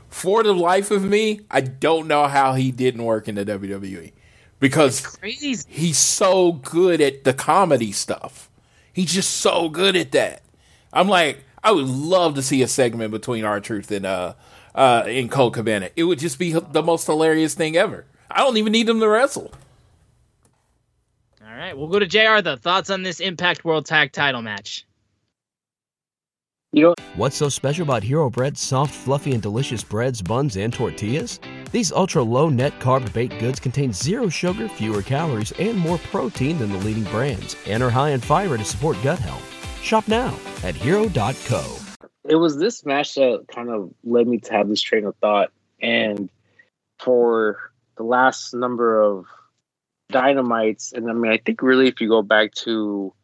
For 0.09 0.43
the 0.43 0.55
life 0.55 0.91
of 0.91 1.05
me, 1.05 1.41
I 1.51 1.61
don't 1.61 2.09
know 2.09 2.27
how 2.27 2.55
he 2.55 2.71
didn't 2.71 3.05
work 3.05 3.29
in 3.29 3.35
the 3.35 3.45
WWE 3.45 4.13
because 4.61 5.07
Crazy. 5.07 5.57
he's 5.69 5.99
so 5.99 6.53
good 6.53 7.01
at 7.01 7.25
the 7.25 7.35
comedy 7.35 7.93
stuff. 7.93 8.51
He's 8.93 9.13
just 9.13 9.31
so 9.31 9.69
good 9.69 9.97
at 9.97 10.13
that. 10.13 10.43
I'm 10.93 11.09
like, 11.09 11.45
I 11.63 11.73
would 11.73 11.87
love 11.87 12.35
to 12.37 12.43
see 12.43 12.63
a 12.63 12.69
segment 12.69 13.11
between 13.11 13.45
R-Truth 13.45 13.91
and 13.91 14.07
uh 14.07 14.35
uh 14.75 15.05
and 15.07 15.31
Colt 15.31 15.55
Cabana. 15.55 15.91
It 15.97 16.05
would 16.05 16.19
just 16.19 16.39
be 16.39 16.53
the 16.53 16.83
most 16.83 17.07
hilarious 17.07 17.55
thing 17.55 17.77
ever. 17.77 18.07
I 18.31 18.39
don't 18.43 18.57
even 18.57 18.73
need 18.73 18.87
them 18.87 19.01
to 19.01 19.09
wrestle. 19.09 19.53
All 21.45 21.55
right, 21.55 21.77
we'll 21.77 21.89
go 21.89 21.99
to 21.99 22.07
JR. 22.07 22.41
The 22.41 22.57
thoughts 22.61 22.91
on 22.91 23.03
this 23.03 23.21
Impact 23.21 23.65
World 23.65 23.87
Tag 23.87 24.13
Title 24.13 24.43
match? 24.43 24.85
You 26.73 26.83
know, 26.83 26.95
What's 27.17 27.37
so 27.37 27.49
special 27.49 27.85
about 27.85 28.03
Hero 28.03 28.29
Bread's 28.29 28.61
soft, 28.61 28.95
fluffy, 28.95 29.33
and 29.33 29.43
delicious 29.43 29.83
breads, 29.83 30.21
buns, 30.21 30.59
and 30.59 30.71
tortillas? 30.71 31.41
These 31.73 31.93
ultra 31.93 32.23
low 32.23 32.51
net 32.51 32.79
carb 32.79 33.11
baked 33.15 33.41
goods 33.41 33.59
contain 33.59 33.91
zero 33.93 34.29
sugar, 34.29 34.69
fewer 34.69 35.01
calories, 35.01 35.51
and 35.53 35.79
more 35.79 35.97
protein 35.97 36.59
than 36.59 36.71
the 36.71 36.79
leading 36.79 37.05
brands, 37.05 37.57
and 37.67 37.83
are 37.83 37.89
high 37.89 38.11
in 38.11 38.21
fiber 38.21 38.59
to 38.59 38.65
support 38.65 38.99
gut 39.03 39.19
health. 39.19 39.43
Shop 39.83 40.07
now 40.09 40.39
at 40.63 40.75
hero.co. 40.75 41.77
it 42.29 42.37
was 42.37 42.59
this 42.59 42.85
match 42.85 43.15
that 43.15 43.47
kind 43.51 43.71
of 43.71 43.91
led 44.05 44.29
me 44.29 44.39
to 44.39 44.53
have 44.53 44.69
this 44.69 44.83
train 44.83 45.07
of 45.07 45.17
thought. 45.17 45.51
And 45.81 46.29
for 46.99 47.73
the 47.97 48.03
last 48.03 48.53
number 48.53 49.01
of 49.01 49.25
dynamites, 50.11 50.93
and 50.93 51.09
I 51.09 51.15
mean, 51.15 51.33
I 51.33 51.39
think 51.39 51.63
really 51.63 51.89
if 51.89 51.99
you 52.01 52.09
go 52.09 52.21
back 52.21 52.53
to 52.57 53.15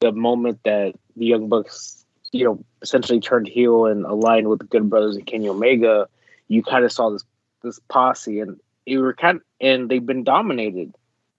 the 0.00 0.12
moment 0.12 0.60
that 0.64 0.94
the 1.16 1.26
Young 1.26 1.50
Bucks, 1.50 1.99
you 2.32 2.44
know, 2.44 2.64
essentially 2.82 3.20
turned 3.20 3.48
heel 3.48 3.86
and 3.86 4.04
aligned 4.04 4.48
with 4.48 4.60
the 4.60 4.66
Good 4.66 4.88
Brothers 4.88 5.16
and 5.16 5.26
Kenny 5.26 5.48
Omega, 5.48 6.08
you 6.48 6.62
kind 6.62 6.84
of 6.84 6.92
saw 6.92 7.10
this 7.10 7.24
this 7.62 7.80
posse, 7.88 8.40
and 8.40 8.58
it 8.86 8.98
were 8.98 9.14
kind 9.14 9.36
of, 9.36 9.42
and 9.60 9.88
they've 9.88 10.04
been 10.04 10.24
dominated, 10.24 10.94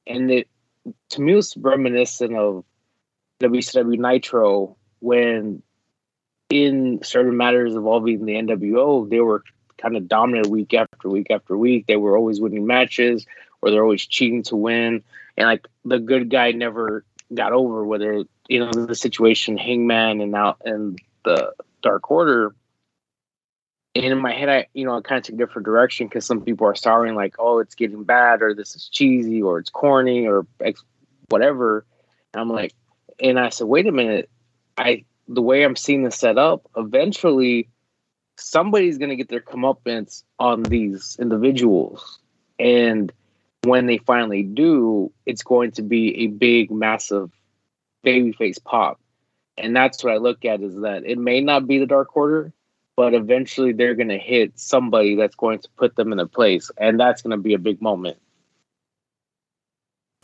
and 0.06 0.32
it 0.32 0.48
to 1.10 1.22
me 1.22 1.36
was 1.36 1.56
reminiscent 1.58 2.36
of 2.36 2.64
WCW 3.40 3.98
Nitro 3.98 4.76
when 5.00 5.62
in 6.50 7.02
certain 7.04 7.38
matters 7.38 7.76
involving 7.76 8.26
the 8.26 8.34
NWO, 8.34 9.10
they 9.10 9.22
were 9.22 9.44
kind 9.78 9.96
of 9.96 10.08
dominant 10.08 10.48
week 10.48 10.74
after 10.74 11.10
week 11.10 11.28
after 11.32 11.58
week. 11.58 11.88
They 11.88 11.96
were 11.96 12.18
always 12.18 12.40
winning 12.40 12.68
matches, 12.68 13.26
or 13.62 13.72
they're 13.72 13.84
always 13.84 14.06
cheating 14.06 14.44
to 14.44 14.56
win, 14.56 15.04
and 15.38 15.48
like 15.48 15.68
the 15.86 16.00
good 16.00 16.30
guy 16.30 16.52
never 16.52 17.04
got 17.34 17.54
over. 17.54 17.84
Whether 17.84 18.24
you 18.52 18.60
know 18.60 18.70
the 18.70 18.96
situation, 18.96 19.58
Hangman 19.58 20.20
and 20.20 20.32
now 20.34 20.58
and 20.66 21.00
the 21.24 21.54
Dark 21.82 22.12
Order. 22.12 22.54
And 23.96 24.06
in 24.06 24.18
my 24.18 24.34
head, 24.34 24.50
I 24.50 24.68
you 24.74 24.86
know 24.86 24.98
I 24.98 25.02
kind 25.02 25.20
of 25.20 25.24
took 25.24 25.36
a 25.36 25.38
different 25.38 25.66
direction 25.66 26.08
because 26.08 26.26
some 26.26 26.42
people 26.42 26.68
are 26.68 26.76
starring 26.76 27.16
like, 27.16 27.36
oh, 27.40 27.60
it's 27.60 27.76
getting 27.76 28.04
bad, 28.04 28.42
or 28.42 28.54
this 28.54 28.76
is 28.76 28.90
cheesy, 28.90 29.42
or 29.42 29.60
it's 29.60 29.70
corny, 29.70 30.28
or 30.28 30.46
whatever. 31.30 31.86
And 32.34 32.42
I'm 32.42 32.50
like, 32.50 32.74
and 33.22 33.40
I 33.40 33.50
said, 33.50 33.68
wait 33.68 33.88
a 33.88 33.92
minute, 33.94 34.30
I 34.78 35.06
the 35.30 35.42
way 35.42 35.64
I'm 35.64 35.78
seeing 35.78 36.04
this 36.04 36.18
set 36.18 36.38
up, 36.38 36.70
eventually 36.76 37.70
somebody's 38.36 38.98
going 38.98 39.12
to 39.12 39.16
get 39.16 39.30
their 39.30 39.40
comeuppance 39.40 40.24
on 40.40 40.64
these 40.64 41.16
individuals. 41.22 42.20
And 42.60 43.14
when 43.64 43.86
they 43.86 44.00
finally 44.00 44.44
do, 44.44 45.14
it's 45.26 45.44
going 45.44 45.72
to 45.74 45.84
be 45.84 46.26
a 46.26 46.28
big, 46.28 46.70
massive 46.70 47.32
babyface 48.06 48.64
pop. 48.64 49.00
And 49.58 49.76
that's 49.76 50.04
what 50.04 50.14
I 50.14 50.18
look 50.18 50.46
at 50.46 50.62
is 50.62 50.76
that 50.82 51.04
it 51.06 51.18
may 51.18 51.42
not 51.42 51.68
be 51.68 51.78
the 51.78 51.86
Dark 51.86 52.16
Order, 52.16 52.54
but 52.96 53.14
eventually 53.14 53.74
they're 53.74 53.96
going 53.96 54.10
to 54.10 54.18
hit 54.18 54.60
somebody 54.60 55.16
that's 55.16 55.36
going 55.36 55.60
to 55.60 55.70
put 55.78 55.96
them 55.96 56.12
in 56.12 56.18
their 56.18 56.28
place. 56.28 56.72
And 56.78 57.00
that's 57.00 57.22
going 57.22 57.32
to 57.32 57.42
be 57.42 57.54
a 57.54 57.60
big 57.60 57.82
moment. 57.82 58.18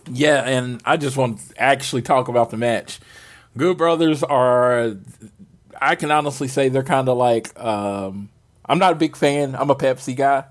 Yeah, 0.10 0.44
and 0.48 0.82
I 0.86 0.98
just 0.98 1.18
want 1.18 1.40
to 1.40 1.62
actually 1.62 2.02
talk 2.02 2.28
about 2.30 2.50
the 2.50 2.58
match. 2.58 3.00
Good 3.58 3.78
Brothers 3.78 4.24
are, 4.24 4.96
I 5.82 5.96
can 5.96 6.12
honestly 6.12 6.48
say 6.48 6.70
they're 6.70 6.84
kind 6.84 7.10
of 7.10 7.18
like, 7.18 7.58
um, 7.60 8.30
I'm 8.66 8.80
not 8.80 8.94
a 8.94 8.96
big 8.96 9.16
fan. 9.16 9.56
I'm 9.56 9.70
a 9.70 9.76
Pepsi 9.76 10.16
guy, 10.16 10.46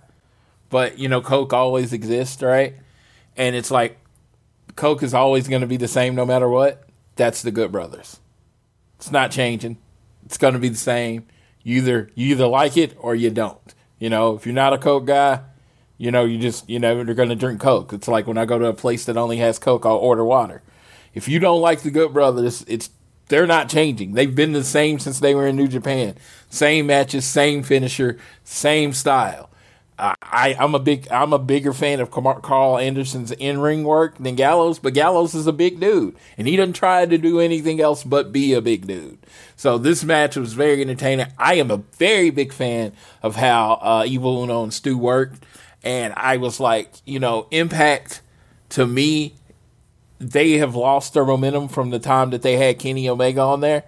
but 0.69 0.99
you 0.99 1.09
know, 1.09 1.21
Coke 1.21 1.53
always 1.53 1.93
exists, 1.93 2.43
right? 2.43 2.75
And 3.37 3.57
it's 3.57 3.71
like, 3.71 3.99
Coke 4.75 5.03
is 5.03 5.15
always 5.15 5.49
going 5.49 5.63
to 5.63 5.67
be 5.67 5.79
the 5.79 5.89
same 5.89 6.15
no 6.15 6.27
matter 6.27 6.49
what. 6.49 6.86
That's 7.17 7.43
the 7.43 7.51
Good 7.51 7.73
Brothers. 7.73 8.21
It's 8.99 9.11
not 9.11 9.31
changing. 9.31 9.79
It's 10.25 10.39
going 10.39 10.55
to 10.55 10.61
be 10.61 10.69
the 10.69 10.77
same. 10.77 11.27
You 11.63 11.79
either 11.79 12.11
you 12.15 12.29
either 12.29 12.47
like 12.47 12.77
it 12.77 12.97
or 12.99 13.15
you 13.15 13.31
don't. 13.31 13.75
You 13.99 14.11
know, 14.11 14.37
if 14.37 14.47
you're 14.47 14.55
not 14.55 14.73
a 14.73 14.79
Coke 14.79 15.07
guy, 15.07 15.41
you 15.99 16.11
know, 16.11 16.25
you 16.25 16.39
just 16.39 16.69
you 16.69 16.79
know 16.79 17.03
they're 17.03 17.15
going 17.15 17.31
to 17.31 17.35
drink 17.35 17.61
Coke. 17.61 17.93
It's 17.93 18.09
like 18.09 18.27
when 18.27 18.39
I 18.39 18.45
go 18.45 18.59
to 18.59 18.67
a 18.67 18.75
place 18.75 19.05
that 19.07 19.17
only 19.17 19.39
has 19.39 19.59
Coke, 19.59 19.85
I'll 19.85 19.97
order 19.97 20.25
water. 20.25 20.63
If 21.15 21.29
you 21.29 21.39
don't 21.39 21.61
like 21.61 21.81
the 21.83 21.91
Good 21.91 22.13
Brothers, 22.13 22.65
it's 22.69 22.91
they're 23.29 23.47
not 23.47 23.69
changing. 23.69 24.13
They've 24.13 24.35
been 24.35 24.53
the 24.53 24.63
same 24.63 24.99
since 24.99 25.19
they 25.19 25.35
were 25.35 25.47
in 25.47 25.57
New 25.57 25.69
Japan. 25.69 26.15
Same 26.51 26.87
matches, 26.87 27.25
same 27.25 27.63
finisher, 27.63 28.19
same 28.45 28.93
style. 28.93 29.51
I, 29.99 30.57
I'm 30.59 30.75
a 30.75 30.79
big 30.79 31.09
I'm 31.11 31.33
a 31.33 31.39
bigger 31.39 31.73
fan 31.73 32.01
of 32.01 32.11
Karl 32.11 32.79
Anderson's 32.79 33.33
in 33.33 33.61
ring 33.61 33.85
work 33.85 34.19
than 34.19 34.35
Gallows, 34.35 34.79
but 34.79 34.95
Gallows 34.95 35.35
is 35.35 35.47
a 35.47 35.53
big 35.53 35.81
dude, 35.81 36.17
and 36.37 36.47
he 36.47 36.57
doesn't 36.57 36.75
try 36.75 37.07
to 37.07 37.19
do 37.19 37.41
anything 37.41 37.81
else 37.81 38.05
but 38.05 38.33
be 38.33 38.53
a 38.53 38.61
big 38.61 38.87
dude. 38.87 39.19
So 39.57 39.79
this 39.79 40.05
match 40.05 40.37
was 40.37 40.53
very 40.53 40.83
entertaining. 40.83 41.29
I 41.39 41.55
am 41.55 41.71
a 41.71 41.79
very 41.79 42.31
big 42.31 42.53
fan 42.53 42.93
of 43.23 43.37
how 43.37 43.79
uh, 43.81 44.05
Evil 44.07 44.43
Uno 44.43 44.63
and 44.63 44.75
Stu 44.75 44.99
worked, 44.99 45.43
and 45.83 46.13
I 46.17 46.37
was 46.37 46.61
like, 46.61 46.93
you 47.07 47.19
know, 47.19 47.47
Impact 47.51 48.21
to 48.71 48.87
me 48.87 49.35
they 50.19 50.53
have 50.53 50.75
lost 50.75 51.15
their 51.15 51.25
momentum 51.25 51.69
from 51.69 51.91
the 51.91 51.99
time 51.99 52.31
that 52.31 52.43
they 52.43 52.57
had 52.57 52.79
Kenny 52.79 53.09
Omega 53.09 53.41
on 53.41 53.61
there, 53.61 53.85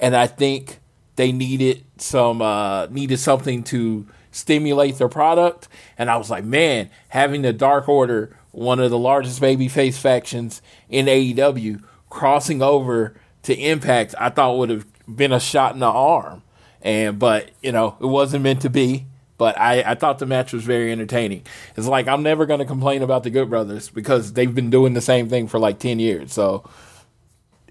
and 0.00 0.16
I 0.16 0.26
think 0.26 0.78
they 1.16 1.32
needed 1.32 1.84
some 1.98 2.42
uh, 2.42 2.86
needed 2.86 3.18
something 3.18 3.62
to 3.64 4.06
stimulate 4.32 4.98
their 4.98 5.08
product. 5.08 5.68
And 5.96 6.10
I 6.10 6.16
was 6.16 6.30
like, 6.30 6.44
man, 6.44 6.90
having 7.08 7.42
the 7.42 7.52
Dark 7.52 7.88
Order, 7.88 8.36
one 8.50 8.80
of 8.80 8.90
the 8.90 8.98
largest 8.98 9.40
babyface 9.40 9.96
factions 9.96 10.60
in 10.88 11.06
AEW, 11.06 11.82
crossing 12.10 12.60
over 12.60 13.14
to 13.44 13.54
Impact, 13.54 14.14
I 14.18 14.30
thought 14.30 14.58
would 14.58 14.70
have 14.70 14.86
been 15.06 15.32
a 15.32 15.40
shot 15.40 15.74
in 15.74 15.80
the 15.80 15.86
arm. 15.86 16.42
And 16.80 17.18
but 17.18 17.50
you 17.62 17.70
know, 17.70 17.96
it 18.00 18.06
wasn't 18.06 18.42
meant 18.42 18.62
to 18.62 18.70
be. 18.70 19.06
But 19.38 19.58
I, 19.58 19.82
I 19.82 19.94
thought 19.96 20.20
the 20.20 20.26
match 20.26 20.52
was 20.52 20.62
very 20.62 20.92
entertaining. 20.92 21.44
It's 21.76 21.86
like 21.86 22.06
I'm 22.06 22.22
never 22.22 22.46
going 22.46 22.60
to 22.60 22.64
complain 22.64 23.02
about 23.02 23.24
the 23.24 23.30
Good 23.30 23.50
Brothers 23.50 23.88
because 23.88 24.34
they've 24.34 24.54
been 24.54 24.70
doing 24.70 24.94
the 24.94 25.00
same 25.00 25.28
thing 25.28 25.48
for 25.48 25.58
like 25.58 25.78
ten 25.78 25.98
years. 25.98 26.32
So 26.32 26.68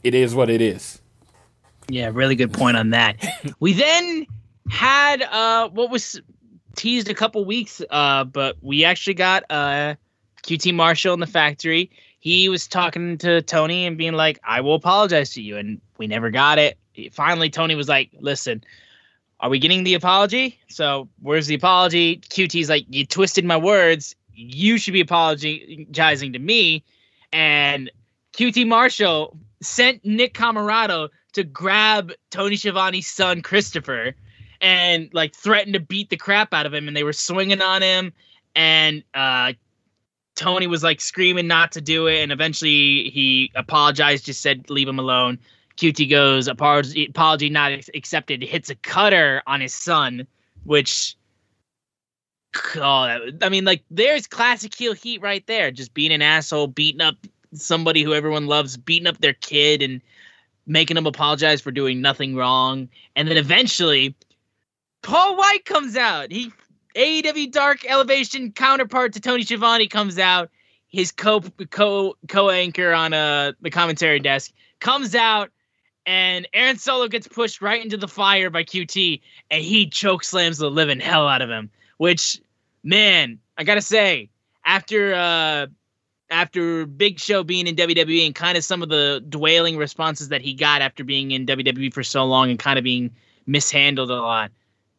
it 0.04 0.14
is 0.14 0.36
what 0.36 0.50
it 0.50 0.60
is. 0.60 1.02
Yeah, 1.88 2.10
really 2.14 2.36
good 2.36 2.54
point 2.54 2.78
on 2.78 2.90
that. 2.90 3.24
we 3.60 3.74
then 3.74 4.26
had 4.70 5.22
uh 5.22 5.70
what 5.70 5.90
was 5.90 6.22
teased 6.76 7.10
a 7.10 7.14
couple 7.14 7.44
weeks 7.46 7.82
uh 7.90 8.24
but 8.24 8.58
we 8.62 8.84
actually 8.84 9.14
got 9.14 9.44
uh 9.50 9.96
QT 10.44 10.74
Marshall 10.74 11.14
in 11.14 11.20
the 11.20 11.28
factory. 11.28 11.92
He 12.20 12.50
was 12.50 12.68
talking 12.68 13.18
to 13.20 13.42
Tony 13.42 13.86
and 13.86 13.98
being 13.98 14.14
like, 14.14 14.40
"I 14.44 14.62
will 14.62 14.76
apologize 14.76 15.34
to 15.34 15.42
you," 15.42 15.58
and 15.58 15.82
we 15.98 16.08
never 16.08 16.30
got 16.30 16.60
it. 16.60 16.78
Finally, 17.12 17.50
Tony 17.50 17.76
was 17.76 17.88
like, 17.88 18.10
"Listen, 18.20 18.64
are 19.40 19.50
we 19.50 19.60
getting 19.60 19.84
the 19.84 19.94
apology? 19.94 20.60
So 20.68 21.10
where's 21.22 21.48
the 21.48 21.56
apology?" 21.56 22.18
QT's 22.18 22.70
like, 22.70 22.86
"You 22.90 23.06
twisted 23.06 23.46
my 23.46 23.58
words. 23.58 24.16
you 24.34 24.78
should 24.78 24.94
be 24.94 25.02
apologizing 25.02 26.34
to 26.34 26.40
me. 26.40 26.84
And 27.32 27.92
QT 28.34 28.66
Marshall 28.66 29.38
sent 29.62 30.04
Nick 30.04 30.34
Comoroto 30.34 31.10
to 31.34 31.44
grab 31.44 32.12
Tony 32.32 32.56
Schiavone's 32.56 33.06
son 33.06 33.42
Christopher 33.42 34.16
and 34.62 35.10
like 35.12 35.36
threatened 35.36 35.74
to 35.74 35.80
beat 35.80 36.10
the 36.10 36.18
crap 36.18 36.54
out 36.54 36.66
of 36.66 36.74
him 36.74 36.88
and 36.88 36.96
they 36.96 37.04
were 37.04 37.14
swinging 37.14 37.62
on 37.62 37.82
him 37.82 38.14
and 38.56 39.04
uh 39.14 39.54
Tony 40.36 40.66
was 40.68 40.84
like 40.84 41.02
screaming 41.02 41.48
not 41.48 41.74
to 41.74 41.82
do 41.82 42.08
it 42.08 42.22
and 42.22 42.32
eventually 42.32 43.10
he 43.10 43.52
apologized 43.56 44.26
just 44.26 44.42
said 44.42 44.70
leave 44.70 44.88
him 44.88 45.00
alone. 45.00 45.40
QT 45.78 46.10
goes 46.10 46.48
apology, 46.48 47.06
apology 47.06 47.50
not 47.50 47.72
accepted. 47.94 48.44
Hits 48.44 48.70
a 48.70 48.76
cutter 48.76 49.42
on 49.48 49.62
his 49.62 49.74
son 49.74 50.28
which 50.64 51.18
oh 52.76 53.32
I 53.42 53.50
mean 53.50 53.66
like 53.66 53.84
there's 53.90 54.28
classic 54.28 54.74
heel 54.74 54.94
heat 54.94 55.22
right 55.22 55.46
there. 55.48 55.72
Just 55.72 55.94
being 55.94 56.12
an 56.12 56.22
asshole 56.22 56.68
beating 56.68 57.02
up 57.02 57.16
somebody 57.54 58.04
who 58.04 58.14
everyone 58.14 58.48
loves 58.48 58.78
beating 58.78 59.08
up 59.08 59.18
their 59.20 59.34
kid 59.34 59.82
and 59.82 60.02
making 60.68 60.96
them 60.96 61.08
apologize 61.08 61.60
for 61.60 61.72
doing 61.72 62.02
nothing 62.02 62.36
wrong 62.36 62.88
and 63.16 63.28
then 63.28 63.36
eventually 63.36 64.16
Paul 65.02 65.36
White 65.38 65.66
comes 65.66 65.98
out. 65.98 66.32
He 66.32 66.52
AEW 66.96 67.52
Dark 67.52 67.86
Elevation 67.86 68.52
counterpart 68.52 69.14
to 69.14 69.20
Tony 69.20 69.44
Schiavone 69.44 69.88
comes 69.88 70.20
out. 70.20 70.50
His 70.90 71.12
co 71.12 71.42
co 71.70 72.16
co 72.28 72.50
anchor 72.50 72.94
on 72.94 73.14
uh 73.14 73.54
the 73.62 73.70
commentary 73.70 74.20
desk 74.20 74.52
comes 74.80 75.16
out, 75.16 75.50
and 76.06 76.48
Aaron 76.54 76.78
Solo 76.78 77.08
gets 77.08 77.28
pushed 77.28 77.62
right 77.62 77.84
into 77.84 77.98
the 77.98 78.08
fire 78.08 78.50
by 78.50 78.64
QT, 78.64 79.22
and 79.50 79.64
he 79.64 79.90
choke 79.90 80.24
slams 80.24 80.58
the 80.58 80.70
living 80.70 81.00
hell 81.00 81.28
out 81.28 81.42
of 81.42 81.50
him. 81.50 81.70
Which, 81.98 82.42
man, 82.84 83.40
I 83.58 83.64
gotta 83.64 83.82
say, 83.82 84.30
after 84.66 85.14
uh 85.14 85.68
after 86.30 86.86
Big 86.86 87.20
Show 87.20 87.44
being 87.44 87.68
in 87.68 87.76
WWE 87.76 88.26
and 88.26 88.36
kind 88.36 88.58
of 88.58 88.64
some 88.64 88.84
of 88.84 88.90
the 88.90 89.24
dwelling 89.28 89.78
responses 89.78 90.30
that 90.30 90.42
he 90.42 90.54
got 90.54 90.82
after 90.82 91.04
being 91.04 91.32
in 91.32 91.46
WWE 91.46 91.94
for 91.94 92.04
so 92.04 92.26
long 92.26 92.50
and 92.50 92.60
kind 92.60 92.78
of 92.78 92.84
being 92.84 93.12
mishandled 93.46 94.12
a 94.12 94.16
lot 94.16 94.52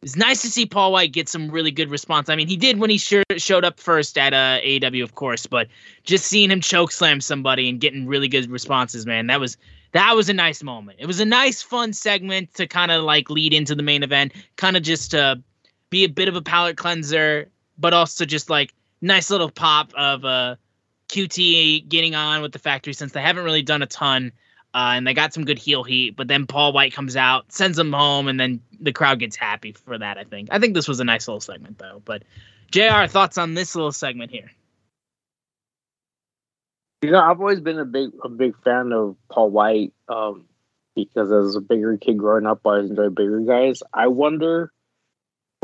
it's 0.03 0.17
nice 0.17 0.41
to 0.41 0.49
see 0.49 0.65
Paul 0.65 0.91
White 0.91 1.13
get 1.13 1.29
some 1.29 1.49
really 1.49 1.71
good 1.71 1.89
response. 1.89 2.27
I 2.29 2.35
mean, 2.35 2.49
he 2.49 2.57
did 2.57 2.77
when 2.77 2.89
he 2.89 2.97
showed 2.97 3.65
up 3.65 3.79
first 3.79 4.17
at 4.17 4.33
uh, 4.33 4.59
AEW, 4.61 5.01
of 5.01 5.15
course, 5.15 5.47
but 5.47 5.67
just 6.03 6.25
seeing 6.25 6.51
him 6.51 6.59
choke 6.59 6.91
slam 6.91 7.21
somebody 7.21 7.69
and 7.69 7.79
getting 7.79 8.05
really 8.05 8.27
good 8.27 8.51
responses, 8.51 9.05
man, 9.05 9.27
that 9.27 9.39
was 9.39 9.57
that 9.93 10.13
was 10.15 10.27
a 10.27 10.33
nice 10.33 10.61
moment. 10.61 10.99
It 10.99 11.05
was 11.05 11.21
a 11.21 11.25
nice, 11.25 11.61
fun 11.61 11.93
segment 11.93 12.53
to 12.55 12.67
kind 12.67 12.91
of 12.91 13.03
like 13.03 13.29
lead 13.29 13.53
into 13.53 13.75
the 13.75 13.83
main 13.83 14.03
event, 14.03 14.33
kind 14.57 14.75
of 14.75 14.83
just 14.83 15.11
to 15.11 15.41
be 15.89 16.03
a 16.03 16.09
bit 16.09 16.27
of 16.27 16.35
a 16.35 16.41
palate 16.41 16.75
cleanser, 16.75 17.49
but 17.77 17.93
also 17.93 18.25
just 18.25 18.49
like 18.49 18.73
nice 19.01 19.29
little 19.29 19.49
pop 19.49 19.93
of 19.95 20.25
uh, 20.25 20.55
QT 21.07 21.87
getting 21.87 22.13
on 22.13 22.41
with 22.41 22.51
the 22.51 22.59
factory 22.59 22.93
since 22.93 23.13
they 23.13 23.21
haven't 23.21 23.45
really 23.45 23.61
done 23.61 23.81
a 23.81 23.87
ton 23.87 24.33
uh, 24.73 24.93
and 24.95 25.05
they 25.05 25.13
got 25.13 25.33
some 25.33 25.45
good 25.45 25.59
heel 25.59 25.83
heat. 25.83 26.15
But 26.15 26.27
then 26.27 26.47
Paul 26.47 26.73
White 26.73 26.93
comes 26.93 27.15
out, 27.15 27.51
sends 27.51 27.77
them 27.77 27.93
home, 27.93 28.27
and 28.27 28.39
then 28.39 28.61
the 28.79 28.91
crowd 28.91 29.19
gets 29.19 29.35
happy 29.35 29.73
for 29.73 29.97
that. 29.97 30.17
I 30.17 30.23
think. 30.23 30.49
I 30.51 30.59
think 30.59 30.73
this 30.73 30.87
was 30.87 30.99
a 30.99 31.03
nice 31.03 31.27
little 31.27 31.41
segment 31.41 31.77
though. 31.77 32.01
But 32.03 32.23
Jr. 32.71 33.05
Thoughts 33.07 33.37
on 33.37 33.53
this 33.53 33.75
little 33.75 33.91
segment 33.91 34.31
here? 34.31 34.51
You 37.03 37.11
know, 37.11 37.19
I've 37.19 37.39
always 37.39 37.59
been 37.59 37.79
a 37.79 37.85
big 37.85 38.11
a 38.23 38.29
big 38.29 38.55
fan 38.63 38.91
of 38.93 39.15
Paul 39.29 39.51
White 39.51 39.93
um, 40.07 40.45
because 40.95 41.31
as 41.31 41.55
a 41.55 41.61
bigger 41.61 41.97
kid 41.97 42.17
growing 42.17 42.45
up, 42.45 42.61
I 42.65 42.69
always 42.69 42.89
enjoyed 42.89 43.15
bigger 43.15 43.41
guys. 43.41 43.83
I 43.93 44.07
wonder 44.07 44.71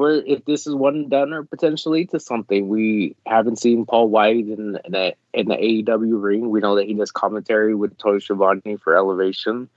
if 0.08 0.46
this 0.46 0.68
is 0.68 0.76
one 0.76 1.10
done 1.10 1.48
potentially 1.50 2.06
to 2.08 2.20
something. 2.20 2.68
We 2.68 3.16
haven't 3.26 3.60
seen 3.60 3.86
Paul 3.86 4.10
White 4.10 4.48
in, 4.48 4.80
in, 4.86 4.96
a, 4.96 5.16
in 5.34 5.48
the 5.48 5.56
AEW 5.56 6.22
ring. 6.22 6.50
We 6.50 6.60
know 6.60 6.76
that 6.76 6.88
he 6.88 6.94
does 6.94 7.12
commentary 7.12 7.76
with 7.76 7.98
Tony 7.98 8.20
Schiavone 8.20 8.78
for 8.78 8.96
Elevation, 8.96 9.70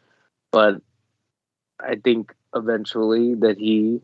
but 0.50 0.80
I 1.80 1.96
think 1.96 2.34
eventually 2.54 3.34
that 3.36 3.58
he 3.58 4.00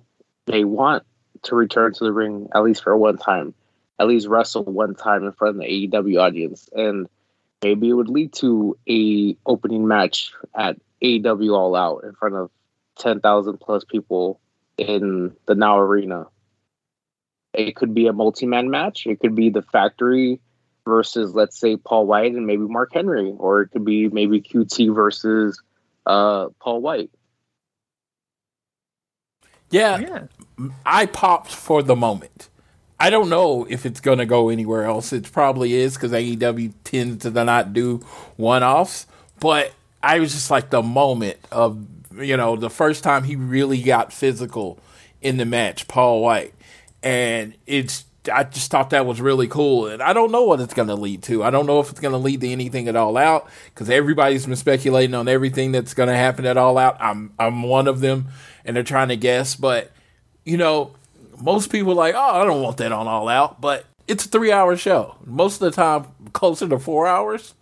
may 0.46 0.64
want 0.64 1.04
to 1.42 1.54
return 1.54 1.92
to 1.94 2.04
the 2.04 2.12
ring 2.12 2.48
at 2.54 2.62
least 2.62 2.82
for 2.82 2.96
one 2.96 3.18
time, 3.18 3.54
at 3.98 4.08
least 4.08 4.26
wrestle 4.26 4.64
one 4.64 4.94
time 4.94 5.24
in 5.24 5.32
front 5.32 5.56
of 5.56 5.62
the 5.62 5.88
AEW 5.88 6.20
audience, 6.20 6.68
and 6.72 7.08
maybe 7.62 7.88
it 7.90 7.94
would 7.94 8.08
lead 8.08 8.32
to 8.34 8.76
a 8.88 9.36
opening 9.46 9.86
match 9.86 10.32
at 10.54 10.76
AEW 11.02 11.56
All 11.56 11.76
Out 11.76 12.04
in 12.04 12.12
front 12.14 12.34
of 12.34 12.50
ten 12.98 13.20
thousand 13.20 13.58
plus 13.58 13.84
people 13.84 14.40
in 14.78 15.36
the 15.46 15.54
Now 15.54 15.78
Arena. 15.78 16.26
It 17.52 17.76
could 17.76 17.94
be 17.94 18.06
a 18.06 18.12
multi-man 18.12 18.70
match. 18.70 19.06
It 19.06 19.20
could 19.20 19.34
be 19.34 19.50
the 19.50 19.62
Factory 19.62 20.40
versus, 20.84 21.34
let's 21.34 21.58
say, 21.58 21.76
Paul 21.76 22.06
White 22.06 22.32
and 22.32 22.46
maybe 22.46 22.62
Mark 22.62 22.92
Henry, 22.94 23.34
or 23.36 23.62
it 23.62 23.68
could 23.68 23.84
be 23.84 24.08
maybe 24.08 24.40
QT 24.40 24.94
versus 24.94 25.60
uh, 26.06 26.48
Paul 26.60 26.80
White. 26.80 27.10
Yeah, 29.70 29.98
yeah, 29.98 30.22
I 30.86 31.06
popped 31.06 31.52
for 31.52 31.82
the 31.82 31.96
moment. 31.96 32.48
I 33.00 33.10
don't 33.10 33.28
know 33.28 33.66
if 33.68 33.86
it's 33.86 34.00
going 34.00 34.18
to 34.18 34.26
go 34.26 34.48
anywhere 34.48 34.84
else. 34.84 35.12
It 35.12 35.30
probably 35.30 35.74
is 35.74 35.94
because 35.94 36.10
AEW 36.12 36.72
tends 36.84 37.22
to 37.24 37.30
not 37.30 37.72
do 37.72 37.98
one 38.36 38.64
offs. 38.64 39.06
But 39.40 39.72
I 40.02 40.18
was 40.18 40.32
just 40.32 40.50
like 40.50 40.70
the 40.70 40.82
moment 40.82 41.38
of 41.52 41.86
you 42.18 42.36
know, 42.36 42.56
the 42.56 42.70
first 42.70 43.04
time 43.04 43.24
he 43.24 43.36
really 43.36 43.82
got 43.82 44.12
physical 44.12 44.78
in 45.20 45.36
the 45.36 45.44
match, 45.44 45.88
Paul 45.88 46.22
White. 46.22 46.54
And 47.02 47.54
it's 47.66 48.04
I 48.32 48.44
just 48.44 48.70
thought 48.70 48.90
that 48.90 49.06
was 49.06 49.20
really 49.20 49.48
cool. 49.48 49.86
And 49.86 50.02
I 50.02 50.12
don't 50.12 50.32
know 50.32 50.44
what 50.44 50.60
it's 50.60 50.74
going 50.74 50.88
to 50.88 50.94
lead 50.94 51.22
to. 51.24 51.42
I 51.42 51.50
don't 51.50 51.66
know 51.66 51.80
if 51.80 51.90
it's 51.90 52.00
going 52.00 52.12
to 52.12 52.18
lead 52.18 52.40
to 52.42 52.48
anything 52.48 52.88
at 52.88 52.96
all 52.96 53.16
out 53.16 53.48
because 53.66 53.88
everybody's 53.88 54.46
been 54.46 54.56
speculating 54.56 55.14
on 55.14 55.28
everything 55.28 55.72
that's 55.72 55.94
going 55.94 56.08
to 56.08 56.16
happen 56.16 56.44
at 56.44 56.56
all 56.56 56.78
out. 56.78 56.96
I'm 57.00 57.32
I'm 57.38 57.62
one 57.62 57.88
of 57.88 58.00
them 58.00 58.28
and 58.64 58.76
they're 58.76 58.82
trying 58.82 59.08
to 59.08 59.16
guess, 59.16 59.54
but 59.54 59.92
you 60.44 60.56
know, 60.56 60.94
most 61.40 61.70
people 61.70 61.92
are 61.92 61.96
like, 61.96 62.14
"Oh, 62.14 62.40
I 62.40 62.44
don't 62.44 62.62
want 62.62 62.78
that 62.78 62.92
on 62.92 63.06
all 63.06 63.28
out," 63.28 63.60
but 63.60 63.84
it's 64.06 64.24
a 64.24 64.28
3-hour 64.28 64.76
show. 64.76 65.16
Most 65.24 65.60
of 65.60 65.60
the 65.60 65.70
time 65.70 66.06
closer 66.32 66.68
to 66.68 66.78
4 66.78 67.06
hours. 67.06 67.54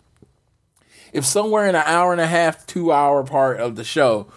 If 1.13 1.25
somewhere 1.25 1.67
in 1.67 1.75
an 1.75 1.83
hour 1.85 2.11
and 2.11 2.21
a 2.21 2.27
half, 2.27 2.65
2 2.67 2.91
hour 2.91 3.23
part 3.23 3.59
of 3.59 3.75
the 3.75 3.83
show 3.83 4.27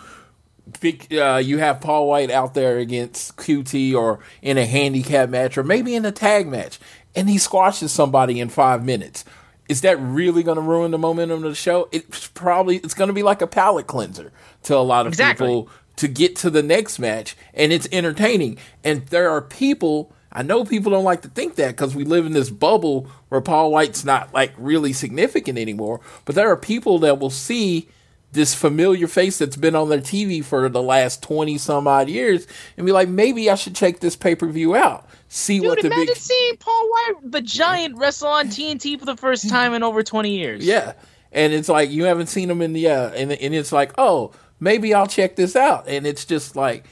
uh, 1.13 1.37
you 1.37 1.59
have 1.59 1.81
Paul 1.81 2.09
White 2.09 2.31
out 2.31 2.55
there 2.55 2.79
against 2.79 3.37
QT 3.37 3.95
or 3.95 4.21
in 4.43 4.59
a 4.59 4.67
handicap 4.67 5.29
match 5.29 5.59
or 5.59 5.65
maybe 5.65 5.95
in 5.95 6.05
a 6.05 6.13
tag 6.13 6.47
match, 6.47 6.79
and 7.15 7.29
he 7.29 7.39
squashes 7.39 7.93
somebody 7.93 8.41
in 8.41 8.49
five 8.49 8.85
minutes. 8.85 9.25
Is 9.69 9.83
that 9.83 10.01
really 10.01 10.43
going 10.43 10.57
to 10.57 10.63
ruin 10.63 10.91
the 10.91 10.99
momentum 10.99 11.45
of 11.45 11.51
the 11.51 11.55
show? 11.55 11.89
It's 11.93 12.27
probably 12.29 12.79
it's 12.79 12.95
going 12.95 13.09
to 13.09 13.15
be 13.15 13.23
like 13.23 13.41
a 13.41 13.47
palate 13.47 13.87
cleanser 13.87 14.33
to 14.65 14.77
a 14.77 14.79
lot 14.79 15.07
of 15.07 15.13
exactly. 15.13 15.47
people 15.47 15.69
to 15.97 16.09
get 16.09 16.35
to 16.35 16.51
the 16.51 16.63
next 16.63 16.99
match, 16.99 17.37
and 17.55 17.73
it's 17.73 17.87
entertaining. 17.93 18.59
And 18.83 19.07
there 19.07 19.31
are 19.31 19.43
people. 19.43 20.13
I 20.33 20.43
know 20.43 20.65
people 20.65 20.93
don't 20.93 21.05
like 21.05 21.23
to 21.23 21.29
think 21.29 21.57
that 21.57 21.73
because 21.73 21.95
we 21.95 22.05
live 22.05 22.25
in 22.25 22.33
this 22.33 22.51
bubble 22.51 23.09
where 23.29 23.41
Paul 23.41 23.73
White's 23.73 24.05
not 24.05 24.33
like 24.33 24.53
really 24.57 24.93
significant 24.93 25.59
anymore. 25.59 26.01
But 26.25 26.37
there 26.37 26.51
are 26.51 26.57
people 26.57 27.01
that 27.01 27.19
will 27.19 27.31
see 27.31 27.89
this 28.33 28.55
familiar 28.55 29.09
face 29.09 29.39
that's 29.39 29.57
been 29.57 29.75
on 29.75 29.89
their 29.89 30.01
TV 30.01 30.45
for 30.45 30.69
the 30.69 30.83
last 30.83 31.23
20 31.23 31.59
some 31.59 31.89
odd 31.89 32.09
years 32.09 32.47
and 32.77 32.87
be 32.87 32.93
like, 32.93 33.09
maybe 33.09 33.51
I 33.51 33.57
should 33.57 33.75
check 33.75 34.01
this 34.01 34.15
pay 34.17 34.35
per 34.35 34.47
view 34.47 34.77
out. 34.77 35.09
See 35.29 35.59
Dude, 35.59 35.69
what 35.69 35.81
the 35.81 35.89
imagine 35.89 36.07
big. 36.07 36.17
seeing 36.17 36.57
Paul 36.57 36.91
White, 36.91 37.15
the 37.33 37.41
giant, 37.41 37.97
wrestle 37.97 38.29
on 38.29 38.49
TNT 38.49 38.99
for 38.99 39.05
the 39.05 39.17
first 39.17 39.49
time 39.49 39.75
in 39.75 39.83
over 39.83 40.03
20 40.03 40.37
years. 40.37 40.65
Yeah. 40.65 40.95
And 41.33 41.53
it's 41.53 41.69
like, 41.69 41.91
you 41.91 42.05
haven't 42.05 42.27
seen 42.27 42.51
him 42.51 42.63
in 42.63 42.73
the, 42.73 42.89
uh, 42.89 43.11
and, 43.11 43.33
and 43.33 43.55
it's 43.55 43.73
like, 43.73 43.93
oh, 43.99 44.33
maybe 44.59 44.95
I'll 44.95 45.07
check 45.07 45.37
this 45.37 45.55
out. 45.55 45.89
And 45.89 46.07
it's 46.07 46.25
just 46.25 46.57
like, 46.57 46.85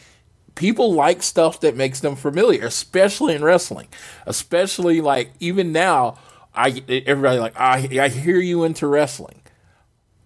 people 0.54 0.92
like 0.92 1.22
stuff 1.22 1.60
that 1.60 1.76
makes 1.76 2.00
them 2.00 2.16
familiar, 2.16 2.66
especially 2.66 3.34
in 3.34 3.44
wrestling. 3.44 3.88
Especially 4.26 5.00
like, 5.00 5.32
even 5.40 5.72
now, 5.72 6.18
I, 6.54 6.82
everybody 6.88 7.38
like, 7.38 7.58
I, 7.58 7.88
I 8.00 8.08
hear 8.08 8.38
you 8.38 8.64
into 8.64 8.86
wrestling 8.86 9.37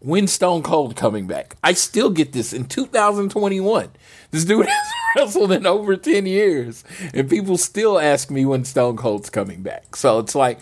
when 0.03 0.27
Stone 0.27 0.63
Cold 0.63 0.97
coming 0.97 1.27
back? 1.27 1.57
I 1.63 1.73
still 1.73 2.11
get 2.11 2.33
this 2.33 2.53
in 2.53 2.67
2021. 2.67 3.91
This 4.31 4.45
dude 4.45 4.67
has 4.69 4.93
wrestled 5.17 5.53
in 5.53 5.67
over 5.67 5.97
10 5.97 6.27
years, 6.27 6.85
and 7.15 7.31
people 7.31 7.57
still 7.57 7.99
ask 7.99 8.31
me 8.31 8.45
when 8.45 8.65
Stone 8.65 8.97
Cold's 8.97 9.31
coming 9.31 9.63
back. 9.63 9.97
So 9.97 10.19
it's 10.19 10.35
like 10.35 10.59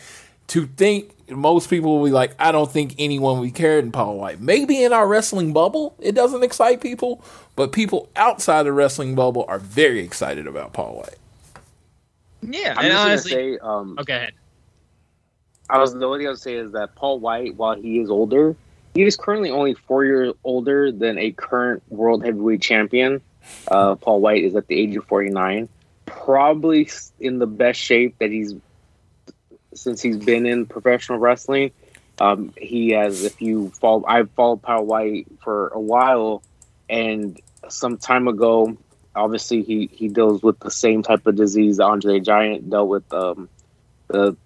to 0.48 0.66
think 0.66 1.14
most 1.30 1.70
people 1.70 1.98
will 1.98 2.04
be 2.04 2.10
like, 2.10 2.34
I 2.38 2.52
don't 2.52 2.70
think 2.70 2.94
anyone 2.98 3.40
we 3.40 3.50
cared 3.50 3.84
in 3.84 3.92
Paul 3.92 4.18
White. 4.18 4.40
Maybe 4.40 4.82
in 4.82 4.92
our 4.92 5.06
wrestling 5.06 5.52
bubble, 5.52 5.94
it 6.00 6.14
doesn't 6.14 6.42
excite 6.42 6.80
people, 6.80 7.22
but 7.56 7.72
people 7.72 8.08
outside 8.16 8.64
the 8.64 8.72
wrestling 8.72 9.14
bubble 9.14 9.44
are 9.48 9.58
very 9.58 10.00
excited 10.00 10.46
about 10.46 10.72
Paul 10.72 10.96
White. 10.96 11.16
Yeah, 12.42 12.74
I'm 12.76 12.84
and 12.84 12.92
just 12.92 13.06
honestly, 13.06 13.30
gonna 13.30 13.52
say, 13.52 13.58
um, 13.60 13.96
okay, 14.00 14.16
ahead. 14.16 14.32
I 15.68 15.78
was 15.78 15.94
the 15.94 16.04
only 16.04 16.18
thing 16.18 16.26
I 16.26 16.30
would 16.30 16.40
say 16.40 16.54
is 16.56 16.72
that 16.72 16.96
Paul 16.96 17.20
White, 17.20 17.54
while 17.56 17.76
he 17.76 18.00
is 18.00 18.10
older, 18.10 18.56
he 18.94 19.02
is 19.02 19.16
currently 19.16 19.50
only 19.50 19.74
four 19.74 20.04
years 20.04 20.34
older 20.44 20.90
than 20.90 21.18
a 21.18 21.32
current 21.32 21.82
world 21.88 22.24
heavyweight 22.24 22.62
champion. 22.62 23.20
Uh, 23.68 23.94
Paul 23.94 24.20
White 24.20 24.44
is 24.44 24.54
at 24.56 24.66
the 24.66 24.78
age 24.78 24.96
of 24.96 25.04
49. 25.06 25.68
Probably 26.06 26.88
in 27.18 27.38
the 27.38 27.46
best 27.46 27.80
shape 27.80 28.18
that 28.18 28.30
he's 28.30 28.54
since 29.72 30.02
he's 30.02 30.16
been 30.16 30.46
in 30.46 30.66
professional 30.66 31.18
wrestling. 31.18 31.70
Um, 32.18 32.52
he 32.58 32.90
has, 32.90 33.24
if 33.24 33.40
you 33.40 33.70
follow, 33.70 34.04
I've 34.06 34.30
followed 34.32 34.62
Paul 34.62 34.84
White 34.84 35.26
for 35.42 35.68
a 35.68 35.80
while, 35.80 36.42
and 36.88 37.40
some 37.68 37.96
time 37.96 38.28
ago, 38.28 38.76
obviously 39.14 39.62
he 39.62 39.88
he 39.92 40.08
deals 40.08 40.42
with 40.42 40.58
the 40.58 40.70
same 40.70 41.02
type 41.02 41.26
of 41.26 41.36
disease 41.36 41.80
Andre 41.80 42.20
Giant 42.20 42.68
dealt 42.68 42.88
with. 42.88 43.12
Um, 43.12 43.48
the 44.08 44.36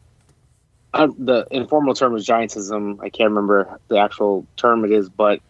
uh, 0.94 1.08
the 1.18 1.46
informal 1.50 1.94
term 1.94 2.14
is 2.16 2.26
giantism. 2.26 3.00
I 3.00 3.10
can't 3.10 3.30
remember 3.30 3.78
the 3.88 3.98
actual 3.98 4.46
term 4.56 4.84
it 4.84 4.92
is, 4.92 5.08
but 5.08 5.40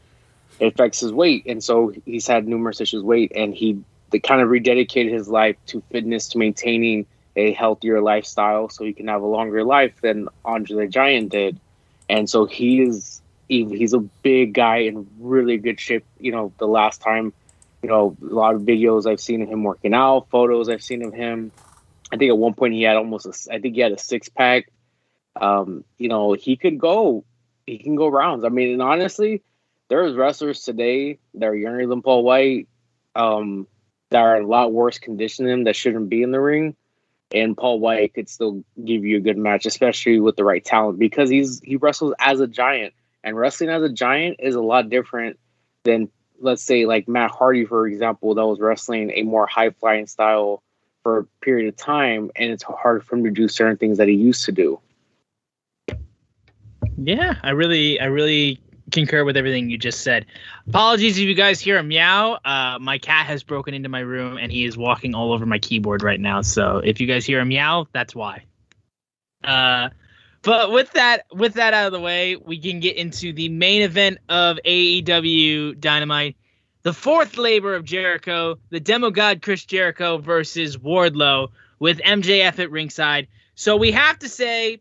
it 0.59 0.67
affects 0.67 1.01
his 1.01 1.13
weight, 1.13 1.45
and 1.47 1.63
so 1.63 1.93
he's 2.07 2.27
had 2.27 2.49
numerous 2.49 2.81
issues 2.81 3.03
with 3.03 3.09
weight, 3.09 3.33
and 3.37 3.55
he 3.55 3.83
kind 4.23 4.41
of 4.41 4.49
rededicated 4.49 5.13
his 5.13 5.29
life 5.29 5.57
to 5.67 5.83
fitness, 5.91 6.29
to 6.29 6.39
maintaining 6.39 7.07
a 7.37 7.53
healthier 7.53 8.01
lifestyle, 8.01 8.69
so 8.69 8.85
he 8.85 8.93
can 8.93 9.09
have 9.09 9.23
a 9.23 9.27
longer 9.27 9.65
life 9.65 10.01
than 10.01 10.29
Andre 10.45 10.87
the 10.87 10.91
Giant 10.91 11.31
did, 11.31 11.61
and 12.09 12.31
so 12.31 12.47
he 12.47 12.81
is 12.81 13.21
he's 13.49 13.93
a 13.93 13.99
big 13.99 14.55
guy 14.55 14.79
in 14.79 15.07
really 15.19 15.59
good 15.59 15.79
shape. 15.79 16.05
You 16.19 16.33
know, 16.33 16.53
the 16.59 16.67
last 16.67 17.03
time, 17.03 17.33
you 17.83 17.89
know, 17.89 18.17
a 18.23 18.35
lot 18.35 18.55
of 18.55 18.63
videos 18.63 19.07
I've 19.07 19.21
seen 19.21 19.43
of 19.43 19.49
him 19.49 19.63
working 19.63 19.93
out, 19.93 20.29
photos 20.31 20.69
I've 20.69 20.83
seen 20.83 21.05
of 21.05 21.13
him. 21.13 21.53
I 22.13 22.17
think 22.17 22.31
at 22.31 22.39
one 22.39 22.55
point 22.55 22.75
he 22.75 22.83
had 22.83 22.97
almost 22.97 23.27
a, 23.27 23.53
I 23.53 23.59
think 23.59 23.75
he 23.75 23.81
had 23.81 23.93
a 23.93 23.99
six 23.99 24.29
pack. 24.29 24.69
Um, 25.41 25.85
you 25.99 26.09
know, 26.09 26.33
he 26.33 26.57
could 26.57 26.79
go, 26.79 27.25
he 27.67 27.79
can 27.79 27.97
go 27.97 28.09
rounds. 28.09 28.45
I 28.45 28.49
mean, 28.49 28.73
and 28.73 28.83
honestly, 28.83 29.43
there's 29.89 30.15
wrestlers 30.15 30.63
today 30.63 31.19
that 31.35 31.47
are 31.47 31.55
younger 31.55 31.87
than 31.87 32.03
Paul 32.03 32.23
White, 32.25 32.69
um, 33.15 33.67
that 34.11 34.21
are 34.21 34.37
in 34.37 34.45
a 34.45 34.49
lot 34.49 34.73
worse 34.73 34.99
condition 34.99 35.47
than 35.47 35.65
that 35.65 35.77
shouldn't 35.77 36.09
be 36.09 36.23
in 36.23 36.31
the 36.31 36.41
ring. 36.41 36.77
And 37.33 37.57
Paul 37.57 37.81
White 37.81 38.15
could 38.15 38.29
still 38.29 38.65
give 38.85 39.05
you 39.05 39.17
a 39.17 39.21
good 39.21 39.39
match, 39.39 39.67
especially 39.67 40.21
with 40.21 40.37
the 40.37 40.45
right 40.45 40.65
talent, 40.65 40.99
because 40.99 41.31
he's 41.31 41.61
he 41.61 41.77
wrestles 41.77 42.15
as 42.19 42.41
a 42.41 42.47
giant. 42.47 42.95
And 43.25 43.37
wrestling 43.37 43.71
as 43.71 43.83
a 43.83 43.89
giant 43.89 44.37
is 44.39 44.55
a 44.55 44.61
lot 44.61 44.91
different 44.91 45.39
than 45.83 46.11
let's 46.41 46.63
say 46.63 46.87
like 46.87 47.09
Matt 47.09 47.31
Hardy, 47.31 47.65
for 47.65 47.87
example, 47.87 48.35
that 48.35 48.47
was 48.47 48.61
wrestling 48.61 49.11
a 49.15 49.23
more 49.23 49.47
high 49.47 49.71
flying 49.71 50.07
style 50.07 50.63
for 51.03 51.19
a 51.19 51.25
period 51.43 51.69
of 51.69 51.77
time, 51.77 52.31
and 52.37 52.51
it's 52.51 52.63
hard 52.63 53.05
for 53.05 53.17
him 53.17 53.25
to 53.25 53.31
do 53.31 53.49
certain 53.49 53.77
things 53.77 53.99
that 53.99 54.09
he 54.09 54.15
used 54.15 54.45
to 54.47 54.53
do. 54.53 54.81
Yeah, 56.97 57.35
I 57.43 57.51
really, 57.51 58.01
I 58.01 58.07
really 58.07 58.61
concur 58.91 59.25
with 59.25 59.37
everything 59.37 59.71
you 59.71 59.79
just 59.79 60.03
said. 60.03 60.27
Apologies 60.69 61.19
if 61.19 61.25
you 61.25 61.35
guys 61.35 61.61
hear 61.61 61.79
a 61.79 61.83
meow. 61.83 62.39
Uh, 62.45 62.79
my 62.81 62.99
cat 62.99 63.27
has 63.27 63.43
broken 63.43 63.75
into 63.75 63.89
my 63.89 64.01
room 64.01 64.39
and 64.39 64.53
he 64.53 64.65
is 64.65 64.77
walking 64.77 65.15
all 65.15 65.33
over 65.33 65.47
my 65.47 65.59
keyboard 65.59 66.03
right 66.03 66.21
now. 66.21 66.43
So 66.43 66.79
if 66.79 67.01
you 67.01 67.07
guys 67.07 67.25
hear 67.25 67.41
a 67.41 67.45
meow, 67.45 67.87
that's 67.93 68.15
why. 68.15 68.45
Uh, 69.43 69.91
but 70.43 70.73
with 70.73 70.93
that, 70.93 71.23
with 71.33 71.55
that 71.55 71.75
out 71.75 71.87
of 71.87 71.93
the 71.93 72.01
way, 72.01 72.37
we 72.37 72.59
can 72.59 72.81
get 72.81 72.97
into 72.97 73.33
the 73.33 73.49
main 73.49 73.83
event 73.83 74.19
of 74.29 74.59
AEW 74.65 75.81
Dynamite, 75.81 76.37
the 76.83 76.93
fourth 76.93 77.39
labor 77.39 77.75
of 77.75 77.85
Jericho, 77.85 78.59
the 78.71 78.81
demo 78.81 79.11
god 79.11 79.41
Chris 79.41 79.65
Jericho 79.65 80.19
versus 80.19 80.77
Wardlow 80.77 81.49
with 81.79 81.99
MJF 81.99 82.59
at 82.59 82.71
ringside. 82.71 83.29
So 83.55 83.77
we 83.77 83.93
have 83.93 84.19
to 84.19 84.29
say 84.29 84.81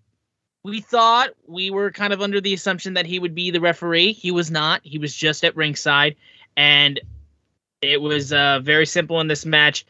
we 0.64 0.80
thought 0.80 1.32
we 1.46 1.70
were 1.70 1.92
kind 1.92 2.14
of 2.14 2.22
under 2.22 2.40
the 2.40 2.54
assumption 2.54 2.94
that 2.94 3.06
he 3.06 3.20
would 3.20 3.36
be 3.36 3.52
the 3.52 3.60
referee. 3.60 4.14
He 4.14 4.32
was 4.32 4.50
not. 4.50 4.82
He 4.84 4.98
was 4.98 5.14
just 5.14 5.44
at 5.44 5.56
ringside, 5.56 6.16
and 6.56 7.00
it 7.82 8.02
was 8.02 8.32
uh, 8.32 8.60
very 8.64 8.86
simple 8.86 9.20
in 9.20 9.28
this 9.28 9.46
match. 9.46 9.86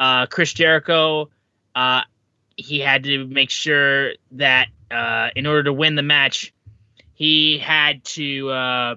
Uh, 0.00 0.26
Chris 0.26 0.52
Jericho, 0.52 1.28
uh, 1.74 2.02
he 2.56 2.80
had 2.80 3.04
to 3.04 3.26
make 3.26 3.50
sure 3.50 4.12
that 4.32 4.68
uh, 4.90 5.28
in 5.36 5.46
order 5.46 5.64
to 5.64 5.72
win 5.72 5.94
the 5.94 6.02
match, 6.02 6.52
he 7.12 7.58
had 7.58 8.02
to. 8.04 8.50
Uh, 8.50 8.94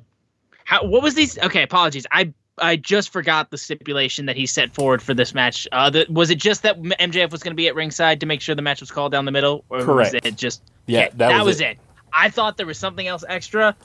how, 0.63 0.85
what 0.85 1.03
was 1.03 1.13
these? 1.13 1.37
Okay, 1.39 1.63
apologies. 1.63 2.05
I 2.11 2.33
I 2.59 2.75
just 2.75 3.09
forgot 3.09 3.51
the 3.51 3.57
stipulation 3.57 4.25
that 4.25 4.35
he 4.35 4.45
set 4.45 4.73
forward 4.73 5.01
for 5.01 5.13
this 5.13 5.33
match. 5.33 5.67
Uh, 5.71 5.89
the, 5.89 6.05
was 6.09 6.29
it 6.29 6.37
just 6.39 6.63
that 6.63 6.81
MJF 6.81 7.31
was 7.31 7.43
going 7.43 7.51
to 7.51 7.55
be 7.55 7.67
at 7.67 7.75
ringside 7.75 8.19
to 8.21 8.25
make 8.25 8.41
sure 8.41 8.55
the 8.55 8.61
match 8.61 8.79
was 8.79 8.91
called 8.91 9.11
down 9.11 9.25
the 9.25 9.31
middle, 9.31 9.63
or 9.69 9.81
Correct. 9.81 10.13
was 10.13 10.21
it 10.23 10.35
just? 10.35 10.63
Yeah, 10.85 11.05
Okay, 11.05 11.11
that, 11.17 11.37
was, 11.39 11.45
was 11.45 11.61
it. 11.61 11.67
it. 11.71 11.79
I 12.11 12.29
thought 12.29 12.57
there 12.57 12.65
was 12.65 12.77
something 12.77 13.05
else 13.07 13.23
extra. 13.27 13.75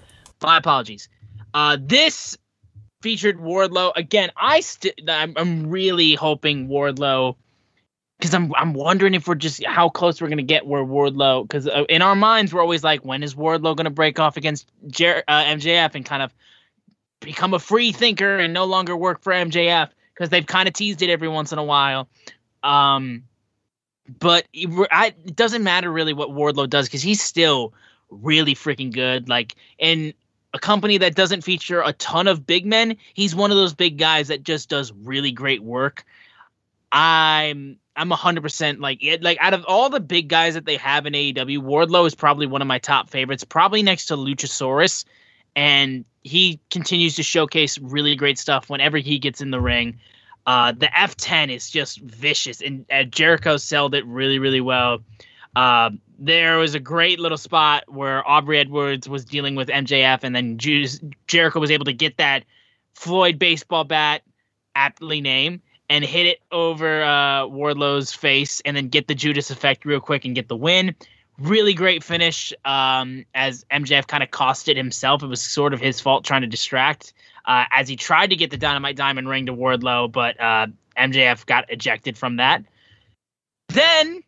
My 0.42 0.56
apologies. 0.58 1.08
Uh, 1.54 1.76
this 1.80 2.38
featured 3.02 3.38
Wardlow 3.38 3.92
again. 3.96 4.30
I 4.36 4.60
st- 4.60 5.08
I'm, 5.08 5.34
I'm 5.36 5.68
really 5.68 6.14
hoping 6.14 6.68
Wardlow 6.68 7.36
because 8.18 8.32
I'm 8.34 8.54
I'm 8.54 8.72
wondering 8.72 9.14
if 9.14 9.26
we're 9.26 9.34
just 9.34 9.64
how 9.64 9.88
close 9.88 10.22
we're 10.22 10.28
gonna 10.28 10.42
get 10.42 10.64
where 10.64 10.84
Wardlow 10.84 11.42
because 11.42 11.66
uh, 11.66 11.84
in 11.88 12.02
our 12.02 12.14
minds 12.14 12.54
we're 12.54 12.60
always 12.60 12.84
like 12.84 13.04
when 13.04 13.22
is 13.24 13.34
Wardlow 13.34 13.76
gonna 13.76 13.90
break 13.90 14.20
off 14.20 14.36
against 14.36 14.70
Jer- 14.86 15.24
uh, 15.26 15.44
MJF 15.44 15.94
and 15.96 16.04
kind 16.06 16.22
of 16.22 16.32
become 17.22 17.54
a 17.54 17.58
free 17.58 17.92
thinker 17.92 18.38
and 18.38 18.52
no 18.52 18.64
longer 18.64 18.96
work 18.96 19.22
for 19.22 19.32
MJF 19.32 19.88
because 20.14 20.30
they've 20.30 20.46
kind 20.46 20.68
of 20.68 20.74
teased 20.74 21.02
it 21.02 21.10
every 21.10 21.28
once 21.28 21.52
in 21.52 21.58
a 21.58 21.64
while. 21.64 22.08
Um, 22.62 23.24
but 24.18 24.46
it, 24.52 24.88
I, 24.90 25.14
it 25.24 25.36
doesn't 25.36 25.62
matter 25.62 25.90
really 25.90 26.12
what 26.12 26.30
Wardlow 26.30 26.68
does 26.68 26.86
because 26.86 27.02
he's 27.02 27.22
still 27.22 27.72
really 28.10 28.54
freaking 28.54 28.92
good. 28.92 29.28
Like 29.28 29.54
in 29.78 30.14
a 30.54 30.58
company 30.58 30.98
that 30.98 31.14
doesn't 31.14 31.42
feature 31.42 31.82
a 31.82 31.92
ton 31.94 32.28
of 32.28 32.46
big 32.46 32.66
men, 32.66 32.96
he's 33.14 33.34
one 33.34 33.50
of 33.50 33.56
those 33.56 33.74
big 33.74 33.98
guys 33.98 34.28
that 34.28 34.42
just 34.42 34.68
does 34.68 34.92
really 34.92 35.32
great 35.32 35.62
work. 35.62 36.04
I'm 36.90 37.78
I'm 37.94 38.10
100% 38.10 38.80
like 38.80 39.02
it, 39.02 39.22
like 39.22 39.38
out 39.40 39.54
of 39.54 39.64
all 39.66 39.90
the 39.90 40.00
big 40.00 40.28
guys 40.28 40.54
that 40.54 40.64
they 40.64 40.76
have 40.76 41.04
in 41.06 41.12
AEW, 41.12 41.58
Wardlow 41.58 42.06
is 42.06 42.14
probably 42.14 42.46
one 42.46 42.62
of 42.62 42.68
my 42.68 42.78
top 42.78 43.10
favorites, 43.10 43.44
probably 43.44 43.82
next 43.82 44.06
to 44.06 44.16
Luchasaurus, 44.16 45.04
and 45.54 46.04
he 46.22 46.60
continues 46.70 47.16
to 47.16 47.22
showcase 47.22 47.78
really 47.78 48.14
great 48.14 48.38
stuff 48.38 48.70
whenever 48.70 48.98
he 48.98 49.18
gets 49.18 49.40
in 49.40 49.50
the 49.50 49.60
ring. 49.60 49.98
Uh, 50.46 50.72
the 50.72 50.86
F10 50.86 51.54
is 51.54 51.70
just 51.70 52.00
vicious, 52.00 52.60
and 52.60 52.84
uh, 52.90 53.04
Jericho 53.04 53.56
sold 53.56 53.94
it 53.94 54.04
really, 54.06 54.38
really 54.38 54.60
well. 54.60 54.98
Uh, 55.54 55.90
there 56.18 56.58
was 56.58 56.74
a 56.74 56.80
great 56.80 57.20
little 57.20 57.38
spot 57.38 57.84
where 57.88 58.26
Aubrey 58.28 58.58
Edwards 58.58 59.08
was 59.08 59.24
dealing 59.24 59.54
with 59.54 59.68
MJF, 59.68 60.20
and 60.22 60.34
then 60.34 60.58
Ju- 60.58 60.86
Jericho 61.26 61.60
was 61.60 61.70
able 61.70 61.84
to 61.84 61.92
get 61.92 62.16
that 62.16 62.44
Floyd 62.94 63.38
baseball 63.38 63.84
bat, 63.84 64.22
aptly 64.74 65.20
named, 65.20 65.60
and 65.88 66.04
hit 66.04 66.26
it 66.26 66.38
over 66.50 67.02
uh, 67.02 67.46
Wardlow's 67.46 68.12
face, 68.12 68.60
and 68.64 68.76
then 68.76 68.88
get 68.88 69.08
the 69.08 69.14
Judas 69.14 69.50
effect 69.50 69.84
real 69.84 70.00
quick 70.00 70.24
and 70.24 70.34
get 70.34 70.48
the 70.48 70.56
win. 70.56 70.94
Really 71.38 71.74
great 71.74 72.04
finish. 72.04 72.52
Um, 72.64 73.24
as 73.34 73.64
MJF 73.70 74.06
kind 74.06 74.22
of 74.22 74.30
cost 74.30 74.68
it 74.68 74.76
himself. 74.76 75.22
It 75.22 75.26
was 75.26 75.40
sort 75.40 75.74
of 75.74 75.80
his 75.80 76.00
fault 76.00 76.24
trying 76.24 76.42
to 76.42 76.46
distract 76.46 77.12
uh, 77.46 77.64
as 77.70 77.88
he 77.88 77.96
tried 77.96 78.30
to 78.30 78.36
get 78.36 78.50
the 78.50 78.56
Dynamite 78.56 78.96
Diamond 78.96 79.28
ring 79.28 79.46
to 79.46 79.52
Wardlow, 79.52 80.10
but 80.10 80.38
uh, 80.40 80.66
MJF 80.96 81.46
got 81.46 81.70
ejected 81.70 82.16
from 82.16 82.36
that. 82.36 82.64
Then 83.68 84.22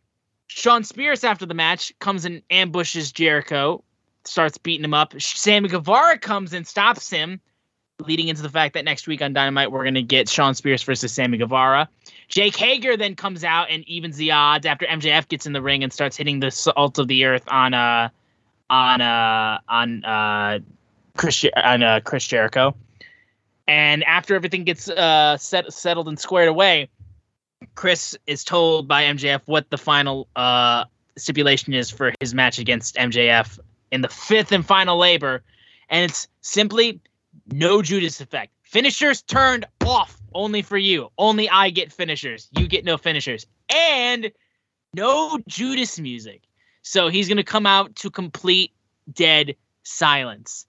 Shawn 0.49 0.85
Spears, 0.85 1.25
after 1.25 1.47
the 1.47 1.55
match, 1.55 1.93
comes 1.99 2.25
and 2.25 2.43
ambushes 2.51 3.13
Jericho, 3.13 3.83
starts 4.25 4.59
beating 4.59 4.85
him 4.85 4.95
up. 4.95 5.21
Sammy 5.21 5.69
Guevara 5.69 6.19
comes 6.19 6.53
and 6.53 6.67
stops 6.67 7.11
him, 7.11 7.41
leading 8.01 8.29
into 8.29 8.43
the 8.43 8.49
fact 8.49 8.75
that 8.75 8.85
next 8.85 9.07
week 9.07 9.23
on 9.23 9.33
Dynamite 9.33 9.71
we're 9.71 9.85
going 9.85 9.95
to 9.95 10.03
get 10.03 10.29
Shawn 10.29 10.55
Spears 10.55 10.83
versus 10.83 11.13
Sammy 11.13 11.39
Guevara. 11.39 11.89
Jake 12.29 12.57
Hager 12.57 12.97
then 12.97 13.15
comes 13.15 13.45
out 13.45 13.71
and 13.71 13.85
evens 13.85 14.17
the 14.17 14.33
odds 14.33 14.67
after 14.67 14.85
MJF 14.87 15.29
gets 15.29 15.47
in 15.47 15.53
the 15.53 15.63
ring 15.63 15.85
and 15.85 15.93
starts 15.93 16.17
hitting 16.17 16.41
the 16.41 16.51
salt 16.51 16.99
of 16.99 17.07
the 17.07 17.25
earth 17.25 17.45
on 17.49 17.73
uh 17.73 18.09
on 18.69 19.01
uh 19.01 19.61
on 19.69 20.05
uh 20.05 20.59
Chris 21.17 21.45
on 21.57 21.83
uh, 21.83 22.01
Chris 22.03 22.27
Jericho. 22.27 22.75
And 23.69 24.03
after 24.05 24.35
everything 24.35 24.65
gets 24.65 24.89
uh 24.89 25.37
set, 25.37 25.73
settled 25.73 26.09
and 26.09 26.19
squared 26.19 26.49
away, 26.49 26.89
Chris 27.77 28.19
is 28.27 28.43
told 28.43 28.89
by 28.89 29.05
MJF 29.05 29.43
what 29.45 29.71
the 29.71 29.79
final 29.79 30.27
uh 30.35 30.85
stipulation 31.17 31.73
is 31.73 31.91
for 31.91 32.13
his 32.19 32.35
match 32.35 32.59
against 32.59 32.97
MJF 32.97 33.61
in 33.93 34.01
the 34.01 34.09
fifth 34.09 34.51
and 34.51 34.67
final 34.67 34.99
labor, 34.99 35.45
and 35.89 36.11
it's 36.11 36.27
simply 36.41 37.01
no 37.53 37.83
Judas 37.83 38.21
effect. 38.21 38.53
Finishers 38.63 39.23
turned 39.23 39.65
off 39.85 40.21
only 40.35 40.63
for 40.63 40.79
you. 40.79 41.11
Only 41.19 41.49
I 41.49 41.71
get 41.71 41.93
finishers. 41.93 42.49
You 42.53 42.67
get 42.67 42.85
no 42.85 42.97
finishers. 42.99 43.47
And 43.69 44.33
no 44.95 45.39
Judas 45.47 45.99
music. 45.99 46.43
So 46.83 47.09
he's 47.09 47.29
going 47.29 47.37
to 47.37 47.45
come 47.45 47.67
out 47.67 47.95
to 47.97 48.11
complete 48.11 48.73
dead 49.13 49.55
silence, 49.85 50.67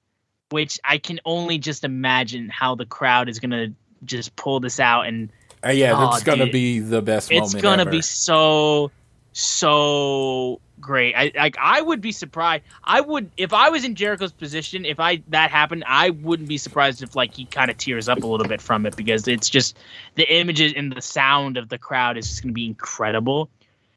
which 0.51 0.79
I 0.83 0.97
can 0.97 1.19
only 1.25 1.57
just 1.57 1.83
imagine 1.83 2.49
how 2.49 2.75
the 2.75 2.85
crowd 2.85 3.27
is 3.29 3.39
going 3.39 3.51
to 3.51 3.73
just 4.05 4.35
pull 4.35 4.59
this 4.59 4.79
out 4.79 5.07
and 5.07 5.31
Uh, 5.65 5.69
yeah, 5.69 5.93
Oh, 5.95 6.11
that's 6.11 6.21
gonna 6.23 6.45
be 6.45 6.79
the 6.79 7.01
best 7.01 7.31
it's 7.31 7.53
moment. 7.55 7.63
gonna 7.63 7.89
be 7.89 8.01
so 8.01 8.91
so 9.31 10.59
great. 10.79 11.15
I 11.15 11.31
like 11.35 11.55
I 11.59 11.81
would 11.81 12.01
be 12.01 12.11
surprised. 12.11 12.63
I 12.83 13.01
would 13.01 13.31
if 13.37 13.53
I 13.53 13.69
was 13.69 13.83
in 13.83 13.95
Jericho's 13.95 14.31
position, 14.31 14.85
if 14.85 14.99
I 14.99 15.21
that 15.29 15.51
happened, 15.51 15.83
I 15.87 16.11
wouldn't 16.11 16.49
be 16.49 16.57
surprised 16.57 17.01
if 17.01 17.15
like 17.15 17.33
he 17.35 17.45
kind 17.45 17.71
of 17.71 17.77
tears 17.77 18.09
up 18.09 18.23
a 18.23 18.27
little 18.27 18.47
bit 18.47 18.61
from 18.61 18.85
it 18.85 18.95
because 18.95 19.27
it's 19.27 19.49
just 19.49 19.77
the 20.15 20.31
images 20.33 20.73
and 20.75 20.91
the 20.91 21.01
sound 21.01 21.57
of 21.57 21.69
the 21.69 21.77
crowd 21.77 22.17
is 22.17 22.27
just 22.27 22.43
gonna 22.43 22.53
be 22.53 22.65
incredible. 22.65 23.49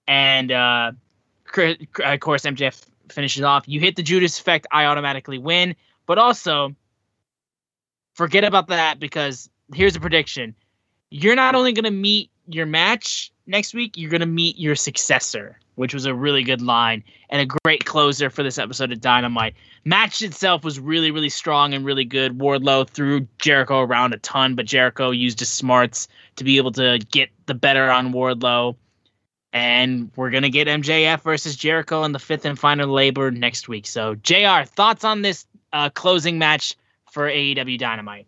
And 0.07 0.53
uh 0.53 0.93
of 2.05 2.21
course, 2.21 2.43
MJF 2.43 2.85
finishes 3.09 3.43
off. 3.43 3.65
You 3.67 3.81
hit 3.81 3.97
the 3.97 4.03
Judas 4.03 4.39
effect, 4.39 4.67
I 4.71 4.85
automatically 4.85 5.39
win. 5.39 5.75
But 6.07 6.19
also, 6.19 6.75
forget 8.15 8.45
about 8.45 8.69
that 8.69 8.99
because 8.99 9.49
here's 9.75 9.97
a 9.97 10.01
prediction: 10.01 10.55
you're 11.11 11.37
not 11.37 11.55
only 11.55 11.73
going 11.73 11.85
to 11.85 11.91
meet 11.91 12.31
your 12.49 12.67
match 12.67 13.33
next 13.47 13.75
week, 13.75 13.97
you're 13.97 14.11
going 14.11 14.21
to 14.21 14.27
meet 14.27 14.59
your 14.59 14.75
successor, 14.75 15.59
which 15.79 15.95
was 15.95 16.07
a 16.07 16.15
really 16.15 16.43
good 16.43 16.61
line 16.61 17.05
and 17.31 17.41
a 17.41 17.57
great 17.63 17.85
closer 17.85 18.29
for 18.29 18.43
this 18.43 18.59
episode 18.59 18.91
of 18.91 19.01
Dynamite. 19.01 19.55
Match 19.85 20.23
itself 20.23 20.65
was 20.65 20.81
really, 20.81 21.13
really 21.13 21.29
strong 21.29 21.73
and 21.73 21.85
really 21.85 22.05
good. 22.05 22.37
Wardlow 22.37 22.89
threw 22.89 23.29
Jericho 23.39 23.83
around 23.83 24.13
a 24.13 24.19
ton, 24.19 24.57
but 24.57 24.67
Jericho 24.67 25.13
used 25.13 25.39
his 25.39 25.49
smarts 25.49 26.09
to 26.35 26.43
be 26.43 26.57
able 26.57 26.73
to 26.73 26.99
get 27.13 27.31
the 27.47 27.55
better 27.55 27.89
on 27.93 28.13
Wardlow. 28.13 28.75
And 29.53 30.11
we're 30.17 30.31
going 30.31 30.43
to 30.43 30.51
get 30.51 30.67
MJF 30.67 31.23
versus 31.23 31.57
Jericho 31.57 32.03
in 32.03 32.11
the 32.11 32.19
fifth 32.19 32.45
and 32.45 32.59
final 32.59 32.89
labor 32.89 33.31
next 33.31 33.69
week. 33.69 33.87
So, 33.87 34.17
JR, 34.17 34.65
thoughts 34.65 35.05
on 35.05 35.23
this 35.23 35.47
uh, 35.73 35.91
closing 35.91 36.41
match 36.41 36.75
for 37.13 37.29
AEW 37.29 37.79
Dynamite? 37.79 38.27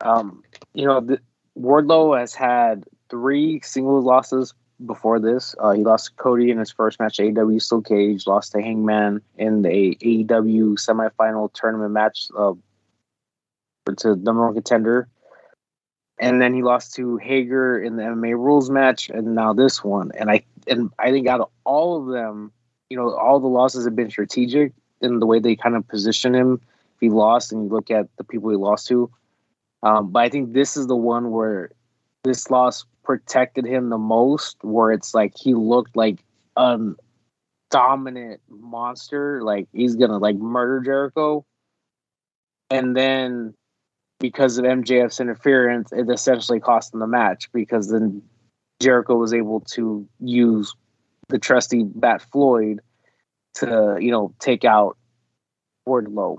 Um, 0.00 0.42
you 0.74 0.86
know, 0.86 1.00
the, 1.00 1.20
Wardlow 1.56 2.18
has 2.18 2.34
had 2.34 2.84
three 3.08 3.60
singles 3.62 4.04
losses 4.04 4.54
before 4.86 5.20
this. 5.20 5.54
Uh, 5.58 5.72
he 5.72 5.84
lost 5.84 6.16
Cody 6.16 6.50
in 6.50 6.58
his 6.58 6.70
first 6.70 6.98
match, 7.00 7.18
AEW 7.18 7.60
Steel 7.60 7.82
Cage, 7.82 8.26
lost 8.26 8.52
to 8.52 8.62
Hangman 8.62 9.20
in 9.36 9.62
the 9.62 9.68
AEW 9.68 10.74
semifinal 10.74 11.52
tournament 11.52 11.92
match 11.92 12.28
uh, 12.36 12.54
to 13.98 14.16
number 14.16 14.44
one 14.44 14.54
contender. 14.54 15.08
And 16.18 16.40
then 16.40 16.52
he 16.52 16.62
lost 16.62 16.94
to 16.96 17.16
Hager 17.16 17.80
in 17.80 17.96
the 17.96 18.02
MMA 18.02 18.32
rules 18.32 18.68
match, 18.68 19.08
and 19.08 19.34
now 19.34 19.54
this 19.54 19.82
one. 19.82 20.12
And 20.18 20.30
I 20.30 20.44
and 20.66 20.90
I 20.98 21.10
think 21.10 21.26
out 21.26 21.40
of 21.40 21.48
all 21.64 21.96
of 21.96 22.12
them, 22.12 22.52
you 22.90 22.96
know, 22.96 23.14
all 23.14 23.40
the 23.40 23.46
losses 23.46 23.86
have 23.86 23.96
been 23.96 24.10
strategic 24.10 24.72
in 25.00 25.18
the 25.18 25.26
way 25.26 25.38
they 25.38 25.56
kind 25.56 25.76
of 25.76 25.88
position 25.88 26.34
him. 26.34 26.60
If 26.94 27.00
he 27.00 27.08
lost, 27.08 27.52
and 27.52 27.64
you 27.64 27.70
look 27.70 27.90
at 27.90 28.14
the 28.18 28.24
people 28.24 28.50
he 28.50 28.56
lost 28.56 28.86
to, 28.88 29.10
um, 29.82 30.10
but 30.10 30.20
I 30.20 30.28
think 30.28 30.52
this 30.52 30.76
is 30.76 30.88
the 30.88 30.96
one 30.96 31.30
where 31.30 31.70
this 32.22 32.50
loss 32.50 32.84
protected 33.10 33.64
him 33.64 33.88
the 33.88 33.98
most, 33.98 34.56
where 34.62 34.92
it's 34.92 35.14
like 35.14 35.32
he 35.36 35.52
looked 35.52 35.96
like 35.96 36.24
a 36.56 36.78
dominant 37.68 38.40
monster, 38.48 39.42
like 39.42 39.66
he's 39.72 39.96
gonna 39.96 40.18
like 40.18 40.36
murder 40.36 40.80
Jericho. 40.80 41.44
And 42.70 42.96
then 42.96 43.52
because 44.20 44.58
of 44.58 44.64
MJF's 44.64 45.18
interference, 45.18 45.90
it 45.90 46.08
essentially 46.08 46.60
cost 46.60 46.94
him 46.94 47.00
the 47.00 47.08
match 47.08 47.50
because 47.52 47.90
then 47.90 48.22
Jericho 48.78 49.16
was 49.16 49.34
able 49.34 49.58
to 49.72 50.08
use 50.20 50.72
the 51.30 51.40
trusty 51.40 51.82
Bat 51.82 52.22
Floyd 52.30 52.78
to, 53.54 53.98
you 54.00 54.12
know, 54.12 54.32
take 54.38 54.64
out 54.64 54.96
Wardlow. 55.84 56.36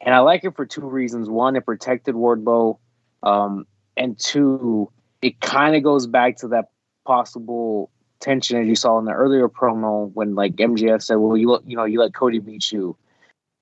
And 0.00 0.14
I 0.14 0.20
like 0.20 0.42
it 0.44 0.56
for 0.56 0.64
two 0.64 0.88
reasons. 0.88 1.28
One, 1.28 1.54
it 1.54 1.66
protected 1.66 2.14
Wardlow. 2.14 2.78
Um, 3.22 3.66
and 3.94 4.18
two, 4.18 4.90
it 5.24 5.40
kind 5.40 5.74
of 5.74 5.82
goes 5.82 6.06
back 6.06 6.36
to 6.36 6.48
that 6.48 6.68
possible 7.06 7.90
tension 8.20 8.60
as 8.60 8.66
you 8.66 8.76
saw 8.76 8.98
in 8.98 9.06
the 9.06 9.12
earlier 9.12 9.48
promo 9.48 10.12
when 10.12 10.34
like 10.34 10.54
MJF 10.56 11.02
said, 11.02 11.14
"Well, 11.14 11.34
you 11.34 11.58
you 11.66 11.76
know 11.76 11.84
you 11.84 11.98
let 11.98 12.12
Cody 12.12 12.40
beat 12.40 12.70
you," 12.70 12.94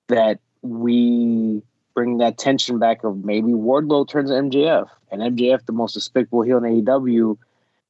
that 0.09 0.39
we 0.61 1.61
bring 1.95 2.17
that 2.17 2.37
tension 2.37 2.79
back 2.79 3.05
of 3.05 3.23
maybe 3.23 3.53
Wardlow 3.53 4.09
turns 4.09 4.29
MJF 4.29 4.89
and 5.09 5.21
MJF 5.21 5.65
the 5.65 5.71
most 5.71 5.93
despicable 5.93 6.41
heel 6.41 6.57
in 6.57 6.83
AEW. 6.83 7.37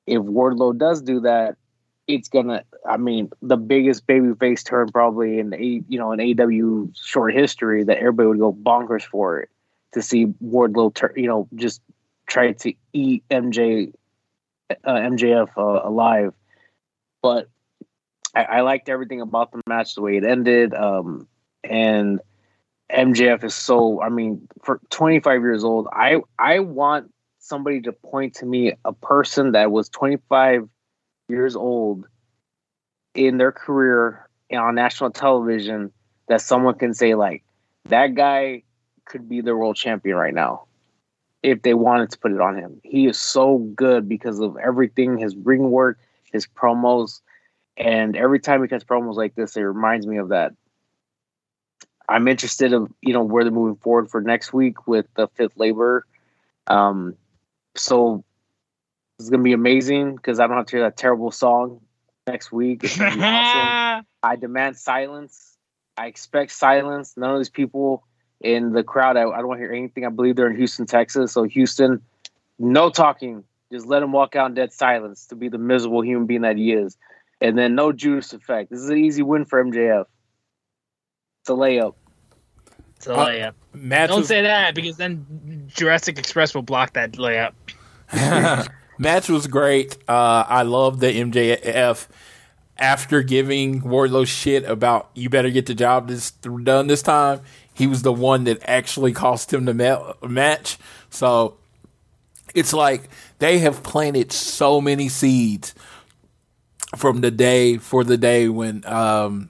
If 0.05 0.21
Wardlow 0.21 0.77
does 0.77 1.01
do 1.01 1.21
that, 1.21 1.55
it's 2.07 2.29
gonna. 2.29 2.63
I 2.87 2.97
mean, 2.97 3.31
the 3.41 3.57
biggest 3.57 4.05
babyface 4.05 4.63
turn 4.63 4.89
probably 4.89 5.39
in 5.39 5.49
the 5.49 5.83
you 5.87 5.97
know 5.97 6.11
in 6.11 6.19
AEW 6.19 6.93
short 6.95 7.33
history 7.33 7.83
that 7.85 7.97
everybody 7.97 8.27
would 8.27 8.39
go 8.39 8.53
bonkers 8.53 9.03
for 9.03 9.39
it 9.39 9.49
to 9.93 10.03
see 10.03 10.27
Wardlow, 10.43 10.93
turn, 10.93 11.13
you 11.15 11.27
know, 11.27 11.47
just 11.55 11.81
tried 12.33 12.57
to 12.57 12.73
eat 12.93 13.23
MJ 13.29 13.93
uh, 14.83 14.93
MJF 14.93 15.49
uh, 15.55 15.87
alive. 15.87 16.33
But 17.21 17.47
I, 18.35 18.43
I, 18.43 18.61
liked 18.61 18.89
everything 18.89 19.21
about 19.21 19.51
the 19.51 19.61
match, 19.67 19.93
the 19.93 20.01
way 20.01 20.17
it 20.17 20.25
ended, 20.25 20.73
um, 20.73 21.27
and 21.63 22.19
MJF 22.91 23.43
is 23.43 23.53
so. 23.53 24.01
I 24.01 24.09
mean, 24.09 24.47
for 24.63 24.81
25 24.89 25.41
years 25.41 25.63
old, 25.63 25.87
I 25.93 26.21
I 26.39 26.59
want 26.59 27.13
somebody 27.39 27.81
to 27.81 27.93
point 27.93 28.35
to 28.35 28.45
me 28.45 28.73
a 28.83 28.93
person 28.93 29.51
that 29.51 29.71
was 29.71 29.87
25 29.89 30.67
years 31.29 31.55
old 31.55 32.05
in 33.13 33.37
their 33.37 33.51
career 33.51 34.27
on 34.51 34.75
national 34.75 35.11
television 35.11 35.91
that 36.27 36.41
someone 36.41 36.75
can 36.75 36.93
say 36.93 37.15
like 37.15 37.43
that 37.85 38.15
guy 38.15 38.63
could 39.05 39.27
be 39.27 39.41
the 39.41 39.55
world 39.55 39.75
champion 39.75 40.15
right 40.15 40.33
now 40.33 40.65
if 41.43 41.61
they 41.61 41.73
wanted 41.73 42.09
to 42.09 42.17
put 42.17 42.31
it 42.31 42.39
on 42.39 42.57
him. 42.57 42.79
He 42.83 43.05
is 43.05 43.19
so 43.19 43.57
good 43.57 44.07
because 44.07 44.39
of 44.39 44.57
everything 44.57 45.17
his 45.17 45.35
ring 45.35 45.69
work, 45.69 45.99
his 46.31 46.47
promos, 46.47 47.19
and 47.75 48.15
every 48.15 48.39
time 48.39 48.61
he 48.61 48.69
cuts 48.69 48.85
promos 48.85 49.15
like 49.15 49.35
this, 49.35 49.57
it 49.57 49.61
reminds 49.61 50.07
me 50.07 50.17
of 50.17 50.29
that. 50.29 50.53
I'm 52.07 52.27
interested 52.27 52.73
of 52.73 52.91
you 53.01 53.13
know 53.13 53.23
where 53.23 53.43
they're 53.43 53.51
moving 53.51 53.75
forward 53.75 54.09
for 54.09 54.21
next 54.21 54.53
week 54.53 54.87
with 54.87 55.05
the 55.15 55.27
fifth 55.35 55.57
labor. 55.57 56.05
Um, 56.67 57.15
so 57.75 58.23
it's 59.19 59.29
gonna 59.29 59.43
be 59.43 59.53
amazing 59.53 60.15
because 60.15 60.39
I 60.39 60.47
don't 60.47 60.57
have 60.57 60.65
to 60.67 60.77
hear 60.77 60.85
that 60.85 60.97
terrible 60.97 61.31
song 61.31 61.81
next 62.25 62.51
week. 62.51 62.83
It's 62.83 62.97
gonna 62.97 63.15
be 63.15 63.21
awesome. 63.21 64.05
I 64.23 64.35
demand 64.37 64.77
silence. 64.77 65.57
I 65.97 66.07
expect 66.07 66.51
silence. 66.51 67.15
None 67.17 67.31
of 67.31 67.39
these 67.39 67.49
people 67.49 68.05
in 68.41 68.73
the 68.73 68.83
crowd. 68.83 69.17
I, 69.17 69.21
I 69.21 69.37
don't 69.37 69.47
want 69.47 69.59
to 69.59 69.63
hear 69.63 69.73
anything. 69.73 70.05
I 70.05 70.09
believe 70.09 70.35
they're 70.35 70.49
in 70.49 70.57
Houston, 70.57 70.85
Texas. 70.85 71.31
So 71.31 71.43
Houston, 71.43 72.01
no 72.59 72.89
talking. 72.89 73.43
Just 73.71 73.87
let 73.87 74.03
him 74.03 74.11
walk 74.11 74.35
out 74.35 74.49
in 74.49 74.55
dead 74.55 74.71
silence 74.71 75.25
to 75.27 75.35
be 75.35 75.49
the 75.49 75.57
miserable 75.57 76.01
human 76.01 76.27
being 76.27 76.41
that 76.41 76.57
he 76.57 76.73
is. 76.73 76.97
And 77.41 77.57
then 77.57 77.75
no 77.75 77.91
Judas 77.91 78.31
effect. 78.33 78.69
This 78.69 78.79
is 78.79 78.89
an 78.89 78.97
easy 78.97 79.21
win 79.21 79.45
for 79.45 79.63
MJF. 79.63 80.05
It's 81.41 81.49
a 81.49 81.53
layup. 81.53 81.95
It's 82.97 83.07
a 83.07 83.11
layup. 83.11 83.53
Uh, 83.73 84.07
Don't 84.07 84.19
was... 84.19 84.27
say 84.27 84.43
that 84.43 84.75
because 84.75 84.97
then 84.97 85.65
Jurassic 85.67 86.19
Express 86.19 86.53
will 86.53 86.61
block 86.61 86.93
that 86.93 87.13
layup. 87.13 87.53
match 88.97 89.29
was 89.29 89.47
great. 89.47 89.97
Uh, 90.07 90.45
I 90.47 90.61
love 90.61 90.99
the 90.99 91.07
MJF 91.07 92.07
after 92.77 93.21
giving 93.21 93.81
Wardlow 93.81 94.25
shit 94.25 94.63
about 94.65 95.09
you 95.13 95.29
better 95.29 95.49
get 95.49 95.65
the 95.65 95.75
job 95.75 96.07
this, 96.07 96.31
done 96.31 96.87
this 96.87 97.01
time 97.01 97.41
he 97.73 97.87
was 97.87 98.01
the 98.01 98.13
one 98.13 98.43
that 98.45 98.59
actually 98.63 99.11
cost 99.11 99.53
him 99.53 99.65
the 99.65 100.15
match. 100.21 100.77
So 101.09 101.57
it's 102.53 102.73
like 102.73 103.09
they 103.39 103.59
have 103.59 103.83
planted 103.83 104.31
so 104.31 104.79
many 104.79 105.09
seeds 105.09 105.73
from 106.95 107.21
the 107.21 107.31
day 107.31 107.77
for 107.77 108.03
the 108.03 108.17
day 108.17 108.47
when 108.47 108.85
um, 108.85 109.49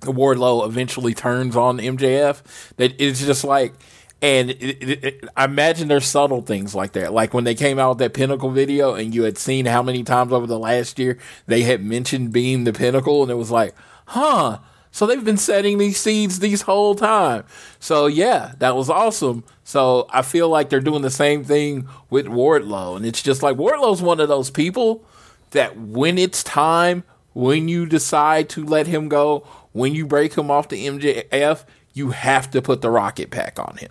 Wardlow 0.00 0.66
eventually 0.66 1.14
turns 1.14 1.56
on 1.56 1.78
MJF 1.78 2.42
that 2.76 2.94
it's 2.98 3.24
just 3.24 3.44
like. 3.44 3.74
And 4.22 4.48
it, 4.50 4.82
it, 4.82 5.04
it, 5.04 5.24
I 5.36 5.44
imagine 5.44 5.88
there's 5.88 6.06
subtle 6.06 6.40
things 6.40 6.74
like 6.74 6.92
that. 6.92 7.12
Like 7.12 7.34
when 7.34 7.44
they 7.44 7.54
came 7.54 7.78
out 7.78 7.90
with 7.90 7.98
that 7.98 8.14
Pinnacle 8.14 8.50
video 8.50 8.94
and 8.94 9.14
you 9.14 9.24
had 9.24 9.36
seen 9.36 9.66
how 9.66 9.82
many 9.82 10.02
times 10.04 10.32
over 10.32 10.46
the 10.46 10.58
last 10.58 10.98
year 10.98 11.18
they 11.46 11.60
had 11.60 11.84
mentioned 11.84 12.32
being 12.32 12.64
the 12.64 12.72
Pinnacle, 12.72 13.22
and 13.22 13.30
it 13.30 13.34
was 13.34 13.50
like, 13.50 13.74
huh, 14.06 14.60
so 14.96 15.06
they've 15.06 15.22
been 15.22 15.36
setting 15.36 15.76
these 15.76 16.00
seeds 16.00 16.38
these 16.38 16.62
whole 16.62 16.94
time. 16.94 17.44
So 17.78 18.06
yeah, 18.06 18.54
that 18.60 18.74
was 18.74 18.88
awesome. 18.88 19.44
So 19.62 20.06
I 20.08 20.22
feel 20.22 20.48
like 20.48 20.70
they're 20.70 20.80
doing 20.80 21.02
the 21.02 21.10
same 21.10 21.44
thing 21.44 21.86
with 22.08 22.24
Wardlow. 22.24 22.96
And 22.96 23.04
it's 23.04 23.22
just 23.22 23.42
like 23.42 23.58
Wardlow's 23.58 24.00
one 24.00 24.20
of 24.20 24.28
those 24.28 24.48
people 24.48 25.04
that 25.50 25.76
when 25.76 26.16
it's 26.16 26.42
time, 26.42 27.04
when 27.34 27.68
you 27.68 27.84
decide 27.84 28.48
to 28.48 28.64
let 28.64 28.86
him 28.86 29.10
go, 29.10 29.40
when 29.72 29.94
you 29.94 30.06
break 30.06 30.32
him 30.32 30.50
off 30.50 30.70
the 30.70 30.86
MJF, 30.86 31.66
you 31.92 32.12
have 32.12 32.50
to 32.52 32.62
put 32.62 32.80
the 32.80 32.88
rocket 32.88 33.30
pack 33.30 33.58
on 33.58 33.76
him. 33.76 33.90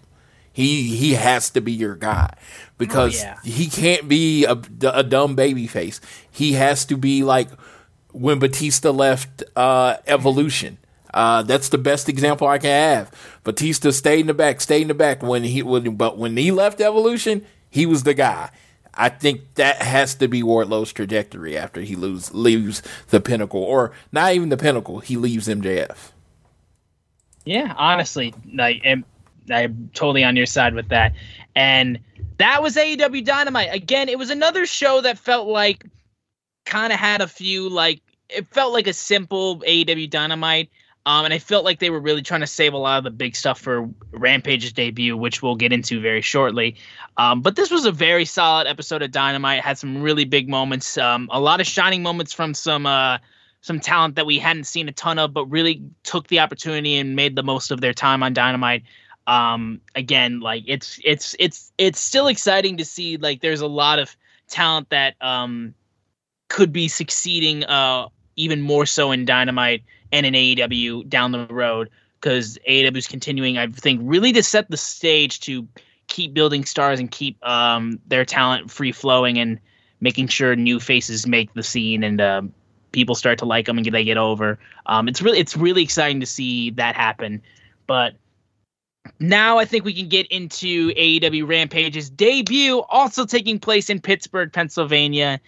He 0.51 0.95
he 0.95 1.13
has 1.13 1.51
to 1.51 1.61
be 1.61 1.71
your 1.71 1.95
guy 1.95 2.33
because 2.79 3.23
oh, 3.23 3.27
yeah. 3.27 3.37
he 3.43 3.67
can't 3.67 4.07
be 4.07 4.45
a, 4.45 4.59
a 4.91 5.03
dumb 5.03 5.35
baby 5.35 5.67
face. 5.67 6.01
He 6.31 6.53
has 6.53 6.83
to 6.85 6.97
be 6.97 7.23
like 7.23 7.49
when 8.11 8.39
Batista 8.39 8.89
left 8.89 9.43
uh, 9.55 9.97
Evolution. 10.07 10.79
Uh, 11.15 11.41
that's 11.43 11.69
the 11.69 11.77
best 11.77 12.09
example 12.09 12.45
I 12.45 12.57
can 12.57 12.69
have. 12.69 13.39
Batista 13.45 13.91
stayed 13.91 14.19
in 14.19 14.27
the 14.27 14.33
back, 14.33 14.59
stayed 14.59 14.81
in 14.81 14.89
the 14.89 14.93
back 14.93 15.23
when 15.23 15.45
he 15.45 15.63
when, 15.63 15.95
but 15.95 16.17
when 16.17 16.35
he 16.35 16.51
left 16.51 16.81
Evolution, 16.81 17.45
he 17.69 17.85
was 17.85 18.03
the 18.03 18.13
guy. 18.13 18.51
I 18.93 19.09
think 19.09 19.55
that 19.55 19.81
has 19.81 20.15
to 20.15 20.27
be 20.27 20.43
Wardlow's 20.43 20.91
trajectory 20.91 21.57
after 21.57 21.81
he 21.81 21.95
lose, 21.95 22.33
leaves 22.33 22.81
the 23.09 23.21
pinnacle, 23.21 23.63
or 23.63 23.93
not 24.11 24.33
even 24.33 24.49
the 24.49 24.57
pinnacle. 24.57 24.99
He 24.99 25.15
leaves 25.15 25.47
MJF. 25.47 26.11
Yeah, 27.45 27.73
honestly, 27.77 28.33
like 28.53 28.81
I'm, 28.85 29.05
I'm 29.49 29.89
totally 29.93 30.23
on 30.23 30.35
your 30.35 30.45
side 30.45 30.73
with 30.73 30.89
that. 30.89 31.13
And 31.55 31.99
that 32.39 32.61
was 32.61 32.75
AEW 32.75 33.23
Dynamite. 33.23 33.73
Again, 33.73 34.09
it 34.09 34.19
was 34.19 34.31
another 34.31 34.65
show 34.65 34.99
that 35.01 35.17
felt 35.17 35.47
like 35.47 35.85
kind 36.65 36.91
of 36.91 36.99
had 36.99 37.21
a 37.21 37.27
few 37.27 37.69
like 37.69 38.01
it 38.27 38.47
felt 38.47 38.73
like 38.73 38.87
a 38.87 38.93
simple 38.93 39.59
AEW 39.61 40.09
Dynamite. 40.09 40.69
Um, 41.07 41.23
and 41.23 41.33
I 41.33 41.39
felt 41.39 41.63
like 41.63 41.79
they 41.79 41.91
were 41.91 41.99
really 41.99 42.23
trying 42.23 42.41
to 42.41 42.47
save 42.47 42.73
a 42.73 42.77
lot 42.77 42.97
of 42.97 43.03
the 43.03 43.11
big 43.11 43.35
stuff 43.35 43.59
for 43.59 43.87
Rampage's 44.11 44.73
debut, 44.73 45.15
which 45.15 45.43
we'll 45.43 45.55
get 45.55 45.71
into 45.71 46.01
very 46.01 46.21
shortly. 46.21 46.77
Um, 47.17 47.41
but 47.41 47.55
this 47.55 47.69
was 47.69 47.85
a 47.85 47.91
very 47.91 48.25
solid 48.25 48.65
episode 48.65 49.03
of 49.03 49.11
Dynamite. 49.11 49.61
Had 49.61 49.77
some 49.77 50.01
really 50.01 50.25
big 50.25 50.49
moments, 50.49 50.97
um, 50.97 51.29
a 51.31 51.39
lot 51.39 51.61
of 51.61 51.67
shining 51.67 52.01
moments 52.01 52.33
from 52.33 52.55
some 52.55 52.87
uh, 52.87 53.19
some 53.61 53.79
talent 53.79 54.15
that 54.15 54.25
we 54.25 54.39
hadn't 54.39 54.65
seen 54.65 54.89
a 54.89 54.91
ton 54.91 55.19
of, 55.19 55.31
but 55.33 55.45
really 55.45 55.81
took 56.03 56.27
the 56.27 56.39
opportunity 56.39 56.95
and 56.95 57.15
made 57.15 57.35
the 57.35 57.43
most 57.43 57.69
of 57.69 57.81
their 57.81 57.93
time 57.93 58.23
on 58.23 58.33
Dynamite. 58.33 58.83
Um, 59.27 59.81
again, 59.93 60.39
like 60.39 60.63
it's 60.65 60.99
it's 61.03 61.35
it's 61.37 61.71
it's 61.77 61.99
still 61.99 62.27
exciting 62.27 62.77
to 62.77 62.85
see. 62.85 63.17
Like 63.17 63.41
there's 63.41 63.61
a 63.61 63.67
lot 63.67 63.99
of 63.99 64.15
talent 64.47 64.89
that 64.89 65.15
um, 65.21 65.75
could 66.47 66.73
be 66.73 66.87
succeeding 66.87 67.63
uh, 67.63 68.07
even 68.35 68.61
more 68.61 68.87
so 68.87 69.11
in 69.11 69.25
Dynamite 69.25 69.83
and 70.15 70.25
in 70.25 70.33
AEW 70.33 71.09
down 71.09 71.33
the 71.33 71.45
road 71.47 71.89
because 72.21 72.57
AEW 72.69 72.95
is 72.95 73.07
continuing, 73.07 73.57
I 73.57 73.67
think, 73.67 73.99
really 74.03 74.31
to 74.31 74.41
set 74.41 74.71
the 74.71 74.77
stage 74.77 75.41
to 75.41 75.67
keep 76.07 76.33
building 76.33 76.63
stars 76.63 76.99
and 77.01 77.11
keep 77.11 77.37
um, 77.45 77.99
their 78.07 78.23
talent 78.23 78.71
free 78.71 78.93
flowing 78.93 79.37
and 79.37 79.59
making 79.99 80.29
sure 80.29 80.55
new 80.55 80.79
faces 80.79 81.27
make 81.27 81.53
the 81.53 81.63
scene 81.63 82.01
and 82.01 82.21
uh, 82.21 82.41
people 82.93 83.13
start 83.13 83.37
to 83.39 83.45
like 83.45 83.65
them 83.65 83.77
and 83.77 83.85
they 83.87 84.05
get 84.05 84.17
over. 84.17 84.57
Um, 84.85 85.09
it's 85.09 85.21
really 85.21 85.39
it's 85.39 85.57
really 85.57 85.83
exciting 85.83 86.21
to 86.21 86.25
see 86.25 86.69
that 86.71 86.95
happen. 86.95 87.41
But 87.85 88.15
now 89.19 89.57
I 89.57 89.65
think 89.65 89.83
we 89.83 89.93
can 89.93 90.07
get 90.07 90.27
into 90.27 90.91
AEW 90.93 91.45
Rampage's 91.45 92.09
debut, 92.09 92.79
also 92.89 93.25
taking 93.25 93.59
place 93.59 93.89
in 93.89 93.99
Pittsburgh, 93.99 94.51
Pennsylvania, 94.51 95.41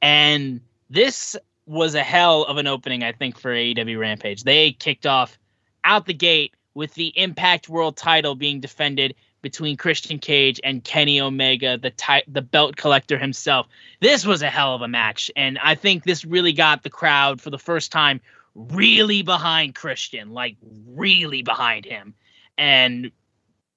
and 0.00 0.60
this 0.88 1.36
was 1.66 1.94
a 1.94 2.02
hell 2.02 2.44
of 2.44 2.56
an 2.56 2.66
opening, 2.66 3.02
I 3.02 3.12
think, 3.12 3.38
for 3.38 3.52
AEW 3.52 3.98
Rampage. 3.98 4.44
They 4.44 4.72
kicked 4.72 5.06
off 5.06 5.38
out 5.84 6.06
the 6.06 6.14
gate 6.14 6.54
with 6.74 6.94
the 6.94 7.12
Impact 7.18 7.68
World 7.68 7.96
title 7.96 8.34
being 8.34 8.60
defended 8.60 9.14
between 9.42 9.76
Christian 9.76 10.18
Cage 10.18 10.60
and 10.62 10.84
Kenny 10.84 11.20
Omega, 11.20 11.76
the 11.76 11.90
ty- 11.90 12.22
the 12.28 12.42
belt 12.42 12.76
collector 12.76 13.18
himself. 13.18 13.66
This 14.00 14.24
was 14.24 14.42
a 14.42 14.50
hell 14.50 14.74
of 14.74 14.82
a 14.82 14.88
match, 14.88 15.30
and 15.36 15.58
I 15.62 15.74
think 15.74 16.04
this 16.04 16.24
really 16.24 16.52
got 16.52 16.82
the 16.82 16.90
crowd 16.90 17.40
for 17.40 17.50
the 17.50 17.58
first 17.58 17.90
time 17.90 18.20
really 18.54 19.22
behind 19.22 19.74
Christian, 19.74 20.32
like 20.32 20.56
really 20.86 21.42
behind 21.42 21.84
him. 21.84 22.14
And 22.56 23.10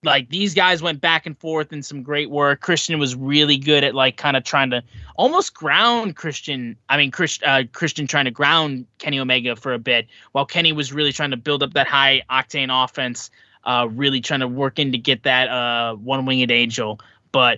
like 0.03 0.29
these 0.29 0.53
guys 0.53 0.81
went 0.81 1.01
back 1.01 1.25
and 1.25 1.37
forth 1.37 1.73
in 1.73 1.81
some 1.81 2.03
great 2.03 2.29
work. 2.29 2.61
Christian 2.61 2.99
was 2.99 3.15
really 3.15 3.57
good 3.57 3.83
at 3.83 3.95
like 3.95 4.17
kind 4.17 4.37
of 4.37 4.43
trying 4.43 4.69
to 4.69 4.83
almost 5.15 5.53
ground 5.53 6.15
Christian. 6.15 6.77
I 6.89 6.97
mean, 6.97 7.11
Chris, 7.11 7.39
uh, 7.43 7.63
Christian 7.73 8.07
trying 8.07 8.25
to 8.25 8.31
ground 8.31 8.85
Kenny 8.99 9.19
Omega 9.19 9.55
for 9.55 9.73
a 9.73 9.79
bit, 9.79 10.07
while 10.31 10.45
Kenny 10.45 10.73
was 10.73 10.93
really 10.93 11.11
trying 11.11 11.31
to 11.31 11.37
build 11.37 11.63
up 11.63 11.73
that 11.73 11.87
high 11.87 12.21
octane 12.29 12.69
offense. 12.71 13.29
Uh, 13.63 13.87
really 13.91 14.21
trying 14.21 14.41
to 14.41 14.47
work 14.47 14.77
in 14.77 14.91
to 14.91 14.97
get 14.99 15.23
that 15.23 15.47
uh, 15.49 15.95
one 15.95 16.23
winged 16.27 16.51
angel. 16.51 16.99
But 17.31 17.57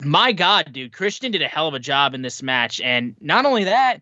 my 0.00 0.30
God, 0.30 0.72
dude, 0.72 0.92
Christian 0.92 1.32
did 1.32 1.42
a 1.42 1.48
hell 1.48 1.66
of 1.66 1.74
a 1.74 1.80
job 1.80 2.14
in 2.14 2.22
this 2.22 2.40
match, 2.40 2.80
and 2.80 3.16
not 3.20 3.44
only 3.44 3.64
that, 3.64 4.00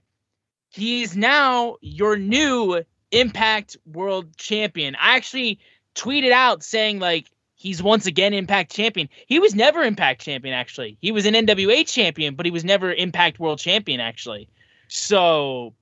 he's 0.68 1.16
now 1.16 1.78
your 1.80 2.18
new 2.18 2.82
Impact 3.12 3.78
World 3.86 4.36
Champion. 4.36 4.94
I 4.96 5.16
actually 5.16 5.58
tweeted 5.94 6.32
out 6.32 6.62
saying 6.62 6.98
like 6.98 7.30
he's 7.66 7.82
once 7.82 8.06
again 8.06 8.32
Impact 8.32 8.72
champion. 8.72 9.08
He 9.26 9.40
was 9.40 9.54
never 9.54 9.82
Impact 9.82 10.22
champion, 10.22 10.54
actually. 10.54 10.96
He 11.00 11.10
was 11.10 11.26
an 11.26 11.34
NWA 11.34 11.86
champion, 11.86 12.34
but 12.36 12.46
he 12.46 12.52
was 12.52 12.64
never 12.64 12.92
Impact 12.92 13.40
World 13.40 13.58
champion, 13.58 13.98
actually. 14.00 14.48
So 14.88 15.74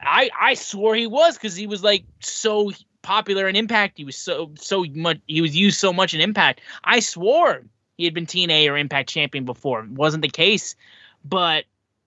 I 0.00 0.30
I 0.38 0.54
swore 0.54 0.94
he 0.94 1.06
was 1.06 1.36
because 1.36 1.56
he 1.56 1.66
was 1.66 1.82
like 1.82 2.04
so 2.20 2.72
popular 3.00 3.48
in 3.48 3.56
Impact. 3.56 3.96
He 3.96 4.04
was 4.04 4.16
so 4.16 4.52
so 4.56 4.84
much 4.94 5.18
he 5.26 5.40
was 5.40 5.56
used 5.56 5.80
so 5.80 5.92
much 5.92 6.12
in 6.12 6.20
Impact. 6.20 6.60
I 6.84 7.00
swore 7.00 7.62
he 7.96 8.04
had 8.04 8.12
been 8.12 8.26
TNA 8.26 8.70
or 8.70 8.76
Impact 8.76 9.08
champion 9.08 9.46
before. 9.46 9.84
It 9.84 9.90
wasn't 9.90 10.22
the 10.22 10.28
case, 10.28 10.76
but 11.24 11.64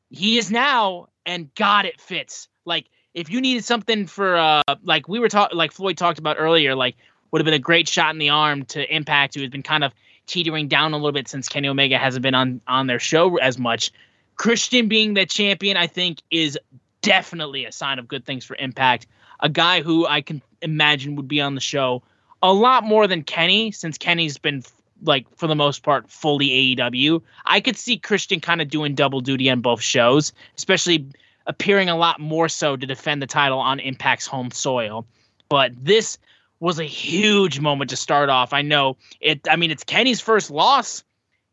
he 0.10 0.38
is 0.38 0.52
now, 0.52 1.10
and 1.26 1.54
God, 1.56 1.86
it 1.86 2.00
fits. 2.00 2.48
Like 2.66 2.86
if 3.16 3.32
you 3.32 3.42
needed 3.42 3.66
something 3.66 4.06
for 4.06 4.38
uh 4.38 4.62
like 4.84 5.08
we 5.08 5.18
were 5.18 5.30
talking 5.30 5.58
like 5.58 5.72
Floyd 5.72 5.98
talked 5.98 6.20
about 6.20 6.38
earlier, 6.40 6.76
like 6.76 6.96
would 7.34 7.42
have 7.42 7.46
been 7.46 7.56
a 7.56 7.60
great 7.60 7.90
shot 7.90 8.14
in 8.14 8.20
the 8.20 8.30
arm 8.30 8.64
to 8.64 8.96
Impact, 8.96 9.34
who 9.34 9.42
has 9.42 9.50
been 9.50 9.64
kind 9.64 9.84
of 9.84 9.92
teetering 10.28 10.68
down 10.68 10.94
a 10.94 10.98
little 10.98 11.12
bit 11.12 11.28
since 11.28 11.50
Kenny 11.50 11.68
Omega 11.68 11.98
hasn't 11.98 12.22
been 12.22 12.36
on 12.36 12.62
on 12.68 12.86
their 12.86 13.00
show 13.00 13.38
as 13.38 13.58
much. 13.58 13.92
Christian 14.36 14.88
being 14.88 15.16
the 15.16 15.26
champion, 15.26 15.76
I 15.76 15.88
think, 15.88 16.22
is 16.30 16.60
definitely 17.02 17.66
a 17.66 17.72
sign 17.72 17.98
of 17.98 18.08
good 18.08 18.24
things 18.24 18.46
for 18.46 18.56
Impact. 18.58 19.08
A 19.40 19.50
guy 19.50 19.82
who 19.82 20.06
I 20.06 20.22
can 20.22 20.44
imagine 20.62 21.16
would 21.16 21.28
be 21.28 21.42
on 21.42 21.56
the 21.56 21.62
show 21.62 22.04
a 22.44 22.54
lot 22.54 22.84
more 22.84 23.08
than 23.08 23.24
Kenny, 23.24 23.72
since 23.72 23.98
Kenny's 23.98 24.38
been 24.38 24.64
like 25.02 25.26
for 25.36 25.48
the 25.48 25.56
most 25.56 25.82
part 25.82 26.10
fully 26.12 26.76
AEW. 26.78 27.20
I 27.46 27.62
could 27.62 27.78
see 27.78 27.98
Christian 27.98 28.42
kind 28.42 28.62
of 28.62 28.70
doing 28.70 28.94
double 28.94 29.22
duty 29.22 29.50
on 29.50 29.62
both 29.62 29.82
shows, 29.82 30.34
especially 30.56 31.08
appearing 31.48 31.90
a 31.90 31.98
lot 31.98 32.20
more 32.20 32.48
so 32.48 32.78
to 32.78 32.86
defend 32.86 33.24
the 33.24 33.28
title 33.28 33.60
on 33.60 33.80
Impact's 33.80 34.28
home 34.28 34.52
soil. 34.52 35.06
But 35.50 35.72
this 35.84 36.20
was 36.64 36.80
a 36.80 36.86
huge 36.86 37.60
moment 37.60 37.90
to 37.90 37.98
start 37.98 38.30
off. 38.30 38.54
I 38.54 38.62
know 38.62 38.96
it. 39.20 39.46
I 39.50 39.58
mean, 39.58 39.70
it's 39.70 39.84
Kenny's 39.84 40.22
first 40.22 40.50
loss 40.50 41.04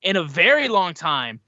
in 0.03 0.15
a 0.15 0.23
very 0.23 0.69
long 0.69 0.95
time, 0.95 1.41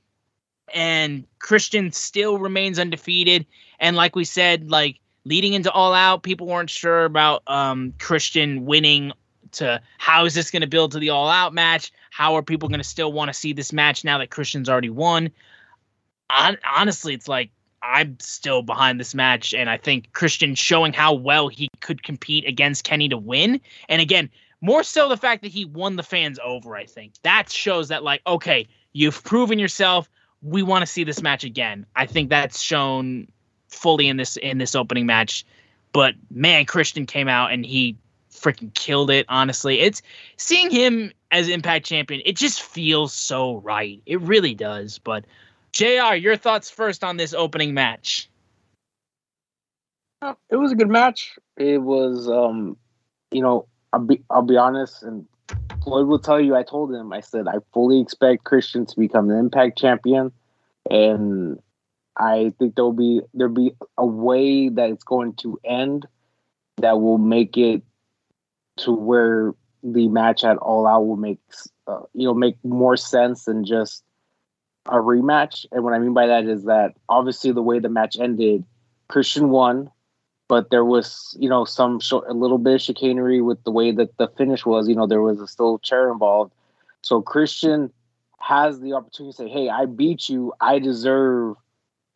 and 0.74 1.24
Christian 1.38 1.92
still 1.92 2.38
remains 2.38 2.80
undefeated. 2.80 3.46
And 3.78 3.94
like 3.94 4.16
we 4.16 4.24
said, 4.24 4.68
like 4.68 4.98
leading 5.24 5.52
into 5.52 5.70
All 5.70 5.94
Out, 5.94 6.24
people 6.24 6.48
weren't 6.48 6.70
sure 6.70 7.04
about 7.04 7.44
um, 7.46 7.94
Christian 8.00 8.66
winning. 8.66 9.12
To 9.52 9.80
how 9.98 10.24
is 10.24 10.34
this 10.34 10.50
going 10.50 10.62
to 10.62 10.66
build 10.66 10.90
to 10.92 10.98
the 10.98 11.10
All 11.10 11.28
Out 11.28 11.54
match? 11.54 11.92
How 12.10 12.34
are 12.34 12.42
people 12.42 12.68
going 12.68 12.80
to 12.80 12.84
still 12.84 13.12
want 13.12 13.28
to 13.28 13.32
see 13.32 13.52
this 13.52 13.72
match 13.72 14.02
now 14.02 14.18
that 14.18 14.30
Christian's 14.30 14.68
already 14.68 14.90
won? 14.90 15.30
honestly, 16.74 17.12
it's 17.14 17.28
like 17.28 17.50
I'm 17.82 18.16
still 18.20 18.62
behind 18.62 19.00
this 19.00 19.14
match, 19.14 19.52
and 19.52 19.68
I 19.68 19.76
think 19.76 20.12
Christian 20.12 20.54
showing 20.54 20.92
how 20.92 21.12
well 21.14 21.48
he 21.48 21.68
could 21.80 22.02
compete 22.02 22.46
against 22.46 22.84
Kenny 22.84 23.08
to 23.08 23.18
win. 23.18 23.60
And 23.88 24.00
again, 24.00 24.30
more 24.60 24.84
so 24.84 25.08
the 25.08 25.16
fact 25.16 25.42
that 25.42 25.50
he 25.50 25.64
won 25.64 25.96
the 25.96 26.02
fans 26.02 26.38
over. 26.44 26.76
I 26.76 26.86
think 26.86 27.14
that 27.22 27.50
shows 27.50 27.88
that 27.88 28.04
like, 28.04 28.22
okay, 28.26 28.68
you've 28.92 29.22
proven 29.24 29.58
yourself. 29.58 30.08
We 30.42 30.62
want 30.62 30.82
to 30.82 30.86
see 30.86 31.04
this 31.04 31.22
match 31.22 31.44
again. 31.44 31.84
I 31.96 32.06
think 32.06 32.30
that's 32.30 32.60
shown 32.60 33.28
fully 33.68 34.08
in 34.08 34.16
this 34.16 34.36
in 34.36 34.58
this 34.58 34.74
opening 34.74 35.06
match. 35.06 35.44
But 35.92 36.14
man, 36.30 36.64
Christian 36.64 37.06
came 37.06 37.28
out 37.28 37.52
and 37.52 37.66
he 37.66 37.96
freaking 38.32 38.72
killed 38.74 39.10
it. 39.10 39.26
Honestly, 39.28 39.80
it's 39.80 40.00
seeing 40.36 40.70
him 40.70 41.12
as 41.30 41.48
Impact 41.48 41.84
Champion. 41.84 42.22
It 42.24 42.36
just 42.36 42.62
feels 42.62 43.12
so 43.12 43.56
right. 43.56 44.00
It 44.06 44.20
really 44.20 44.54
does. 44.54 44.98
But 44.98 45.24
JR, 45.72 46.14
your 46.14 46.36
thoughts 46.36 46.70
first 46.70 47.02
on 47.02 47.16
this 47.16 47.32
opening 47.32 47.74
match. 47.74 48.28
Uh, 50.20 50.34
it 50.50 50.56
was 50.56 50.72
a 50.72 50.74
good 50.74 50.90
match. 50.90 51.38
It 51.56 51.82
was, 51.82 52.28
um, 52.28 52.76
you 53.30 53.42
know, 53.42 53.66
I'll 53.92 54.00
be 54.00 54.22
I'll 54.30 54.42
be 54.42 54.56
honest, 54.56 55.02
and 55.02 55.26
Floyd 55.82 56.06
will 56.06 56.18
tell 56.18 56.40
you. 56.40 56.54
I 56.54 56.62
told 56.62 56.94
him, 56.94 57.12
I 57.12 57.20
said, 57.20 57.48
I 57.48 57.56
fully 57.72 58.00
expect 58.00 58.44
Christian 58.44 58.86
to 58.86 58.98
become 58.98 59.28
the 59.28 59.36
Impact 59.36 59.76
champion, 59.78 60.30
and 60.88 61.58
I 62.16 62.52
think 62.58 62.76
there'll 62.76 62.92
be 62.92 63.20
there'll 63.34 63.52
be 63.52 63.72
a 63.98 64.06
way 64.06 64.68
that 64.68 64.90
it's 64.90 65.04
going 65.04 65.34
to 65.36 65.58
end 65.64 66.06
that 66.76 67.00
will 67.00 67.18
make 67.18 67.56
it 67.56 67.82
to 68.78 68.92
where 68.92 69.54
the 69.82 70.08
match 70.08 70.44
at 70.44 70.56
All 70.58 70.86
Out 70.86 71.06
will 71.06 71.16
make 71.16 71.40
uh, 71.86 72.00
you 72.14 72.26
know 72.26 72.34
make 72.34 72.56
more 72.64 72.96
sense 72.96 73.44
than 73.44 73.64
just 73.64 74.04
a 74.86 74.96
rematch. 74.96 75.66
And 75.72 75.84
what 75.84 75.94
I 75.94 75.98
mean 75.98 76.14
by 76.14 76.26
that 76.26 76.44
is 76.44 76.64
that 76.64 76.94
obviously 77.08 77.52
the 77.52 77.62
way 77.62 77.78
the 77.78 77.88
match 77.88 78.16
ended, 78.18 78.64
Christian 79.08 79.50
won, 79.50 79.90
but 80.48 80.70
there 80.70 80.84
was, 80.84 81.36
you 81.38 81.48
know, 81.48 81.64
some 81.64 82.00
sh- 82.00 82.12
a 82.12 82.34
little 82.34 82.58
bit 82.58 82.74
of 82.74 82.80
chicanery 82.80 83.40
with 83.40 83.62
the 83.64 83.70
way 83.70 83.92
that 83.92 84.16
the 84.16 84.28
finish 84.28 84.66
was. 84.66 84.88
You 84.88 84.94
know, 84.94 85.06
there 85.06 85.22
was 85.22 85.40
a 85.40 85.46
still 85.46 85.78
chair 85.78 86.10
involved. 86.10 86.52
So 87.02 87.22
Christian 87.22 87.92
has 88.38 88.80
the 88.80 88.92
opportunity 88.94 89.32
to 89.32 89.36
say, 89.36 89.48
"Hey, 89.48 89.68
I 89.68 89.86
beat 89.86 90.28
you. 90.28 90.52
I 90.60 90.78
deserve 90.78 91.56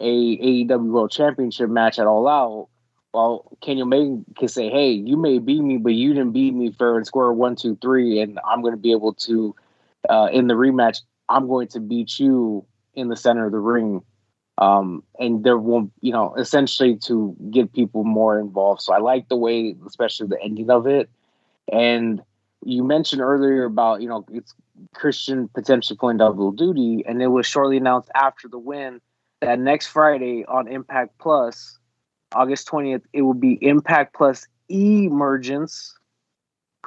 a 0.01 0.05
AEW 0.05 0.91
World 0.91 1.11
Championship 1.11 1.71
match 1.71 1.99
at 1.99 2.07
All 2.07 2.27
Out." 2.29 2.69
Well, 3.15 3.51
Kenny 3.63 3.83
Omega 3.83 4.23
can 4.37 4.49
say, 4.49 4.69
"Hey, 4.69 4.91
you 4.91 5.17
may 5.17 5.39
beat 5.39 5.63
me, 5.63 5.79
but 5.79 5.95
you 5.95 6.13
didn't 6.13 6.33
beat 6.33 6.55
me 6.55 6.73
fair 6.73 6.97
and 6.97 7.07
square 7.07 7.33
one, 7.33 7.57
two, 7.57 7.77
three, 7.77 8.21
and 8.21 8.39
I'm 8.45 8.61
going 8.61 8.75
to 8.75 8.81
be 8.81 8.93
able 8.93 9.15
to, 9.15 9.55
uh, 10.09 10.29
in 10.33 10.49
the 10.49 10.55
rematch, 10.55 11.01
I'm 11.29 11.47
going 11.49 11.69
to 11.69 11.81
beat 11.81 12.19
you 12.19 12.65
in 12.95 13.09
the 13.09 13.17
center 13.17 13.47
of 13.47 13.53
the 13.53 13.59
ring. 13.59 14.03
Um, 14.59 15.03
and 15.19 15.45
there 15.45 15.59
won't, 15.59 15.93
you 16.01 16.13
know, 16.13 16.35
essentially 16.37 16.97
to 17.05 17.37
get 17.51 17.75
people 17.75 18.05
more 18.05 18.39
involved. 18.39 18.81
So 18.81 18.95
I 18.95 18.99
like 18.99 19.29
the 19.29 19.37
way, 19.37 19.77
especially 19.87 20.29
the 20.29 20.43
ending 20.43 20.71
of 20.71 20.87
it. 20.87 21.11
And 21.71 22.23
you 22.65 22.83
mentioned 22.83 23.21
earlier 23.21 23.65
about, 23.65 24.01
you 24.01 24.09
know, 24.09 24.25
it's 24.33 24.55
Christian 24.95 25.49
potentially 25.49 25.97
playing 25.97 26.19
double 26.19 26.53
duty, 26.53 27.05
and 27.07 27.23
it 27.23 27.29
was 27.29 27.47
shortly 27.47 27.77
announced 27.77 28.11
after 28.15 28.49
the 28.49 28.59
win 28.59 29.01
that 29.41 29.59
next 29.59 29.89
Friday 29.89 30.45
on 30.47 30.69
Impact 30.69 31.19
Plus, 31.19 31.79
August 32.33 32.69
20th, 32.69 33.03
it 33.13 33.23
will 33.23 33.35
be 33.35 33.59
Impact 33.63 34.15
plus 34.15 34.47
Emergence. 34.69 35.95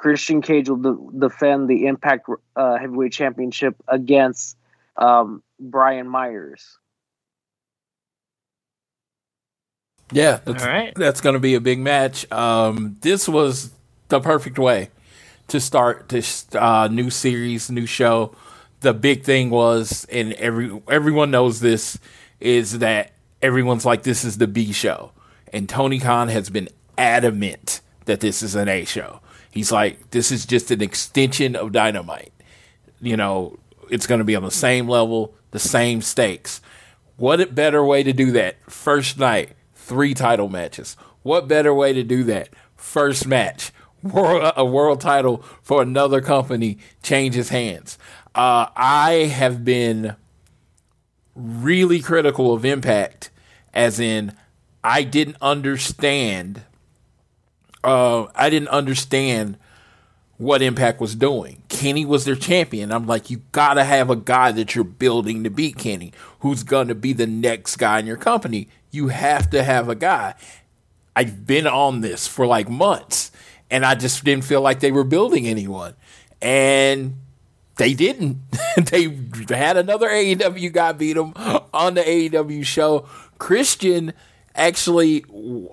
Christian 0.00 0.40
Cage 0.40 0.70
will 0.70 0.76
de- 0.78 1.28
defend 1.28 1.68
the 1.68 1.86
Impact 1.86 2.26
uh, 2.56 2.78
Heavyweight 2.78 3.12
Championship 3.12 3.76
against 3.86 4.56
um, 4.96 5.42
Brian 5.58 6.08
Myers. 6.08 6.78
Yeah, 10.10 10.40
that's, 10.42 10.64
All 10.64 10.70
right. 10.70 10.94
that's 10.96 11.20
going 11.20 11.34
to 11.34 11.38
be 11.38 11.54
a 11.54 11.60
big 11.60 11.80
match. 11.80 12.30
Um, 12.32 12.96
this 13.02 13.28
was 13.28 13.72
the 14.08 14.20
perfect 14.20 14.58
way 14.58 14.88
to 15.48 15.60
start 15.60 16.08
this 16.08 16.46
uh, 16.54 16.88
new 16.88 17.10
series, 17.10 17.70
new 17.70 17.84
show. 17.84 18.34
The 18.80 18.94
big 18.94 19.22
thing 19.22 19.50
was, 19.50 20.06
and 20.10 20.32
every 20.32 20.80
everyone 20.88 21.30
knows 21.30 21.60
this, 21.60 21.98
is 22.40 22.78
that 22.78 23.12
everyone's 23.42 23.84
like, 23.84 24.04
this 24.04 24.24
is 24.24 24.38
the 24.38 24.46
B 24.46 24.72
show, 24.72 25.12
and 25.52 25.68
Tony 25.68 25.98
Khan 25.98 26.28
has 26.28 26.48
been 26.48 26.70
adamant 26.96 27.82
that 28.06 28.20
this 28.20 28.42
is 28.42 28.54
an 28.54 28.70
A 28.70 28.86
show. 28.86 29.20
He's 29.50 29.72
like, 29.72 30.10
this 30.10 30.30
is 30.30 30.46
just 30.46 30.70
an 30.70 30.80
extension 30.80 31.56
of 31.56 31.72
Dynamite. 31.72 32.32
You 33.00 33.16
know, 33.16 33.58
it's 33.90 34.06
going 34.06 34.20
to 34.20 34.24
be 34.24 34.36
on 34.36 34.44
the 34.44 34.50
same 34.50 34.88
level, 34.88 35.34
the 35.50 35.58
same 35.58 36.02
stakes. 36.02 36.60
What 37.16 37.40
a 37.40 37.46
better 37.46 37.84
way 37.84 38.02
to 38.02 38.12
do 38.12 38.30
that? 38.32 38.56
First 38.70 39.18
night, 39.18 39.50
three 39.74 40.14
title 40.14 40.48
matches. 40.48 40.96
What 41.22 41.48
better 41.48 41.74
way 41.74 41.92
to 41.92 42.02
do 42.02 42.24
that? 42.24 42.48
First 42.76 43.26
match, 43.26 43.72
world, 44.02 44.52
a 44.56 44.64
world 44.64 45.00
title 45.00 45.44
for 45.62 45.82
another 45.82 46.20
company 46.20 46.78
changes 47.02 47.50
hands. 47.50 47.98
Uh, 48.34 48.66
I 48.76 49.30
have 49.32 49.64
been 49.64 50.16
really 51.34 52.00
critical 52.00 52.52
of 52.52 52.64
Impact, 52.64 53.30
as 53.74 53.98
in, 53.98 54.32
I 54.82 55.02
didn't 55.02 55.36
understand. 55.42 56.62
Uh, 57.82 58.26
I 58.34 58.50
didn't 58.50 58.68
understand 58.68 59.56
what 60.36 60.62
Impact 60.62 61.00
was 61.00 61.14
doing. 61.14 61.62
Kenny 61.68 62.06
was 62.06 62.24
their 62.24 62.34
champion. 62.34 62.92
I'm 62.92 63.06
like, 63.06 63.28
you 63.30 63.42
gotta 63.52 63.84
have 63.84 64.08
a 64.08 64.16
guy 64.16 64.52
that 64.52 64.74
you're 64.74 64.84
building 64.84 65.44
to 65.44 65.50
beat 65.50 65.76
Kenny, 65.76 66.12
who's 66.40 66.62
gonna 66.62 66.94
be 66.94 67.12
the 67.12 67.26
next 67.26 67.76
guy 67.76 67.98
in 67.98 68.06
your 68.06 68.16
company. 68.16 68.68
You 68.90 69.08
have 69.08 69.50
to 69.50 69.62
have 69.62 69.88
a 69.88 69.94
guy. 69.94 70.34
I've 71.14 71.46
been 71.46 71.66
on 71.66 72.00
this 72.00 72.26
for 72.26 72.46
like 72.46 72.70
months, 72.70 73.30
and 73.70 73.84
I 73.84 73.94
just 73.94 74.24
didn't 74.24 74.44
feel 74.44 74.62
like 74.62 74.80
they 74.80 74.92
were 74.92 75.04
building 75.04 75.46
anyone. 75.46 75.94
And 76.40 77.16
they 77.76 77.92
didn't. 77.92 78.38
they 78.76 79.08
had 79.50 79.76
another 79.76 80.08
AEW 80.08 80.72
guy 80.72 80.92
beat 80.92 81.14
them 81.14 81.34
on 81.74 81.94
the 81.94 82.02
AEW 82.02 82.64
show. 82.64 83.06
Christian 83.38 84.14
actually, 84.54 85.24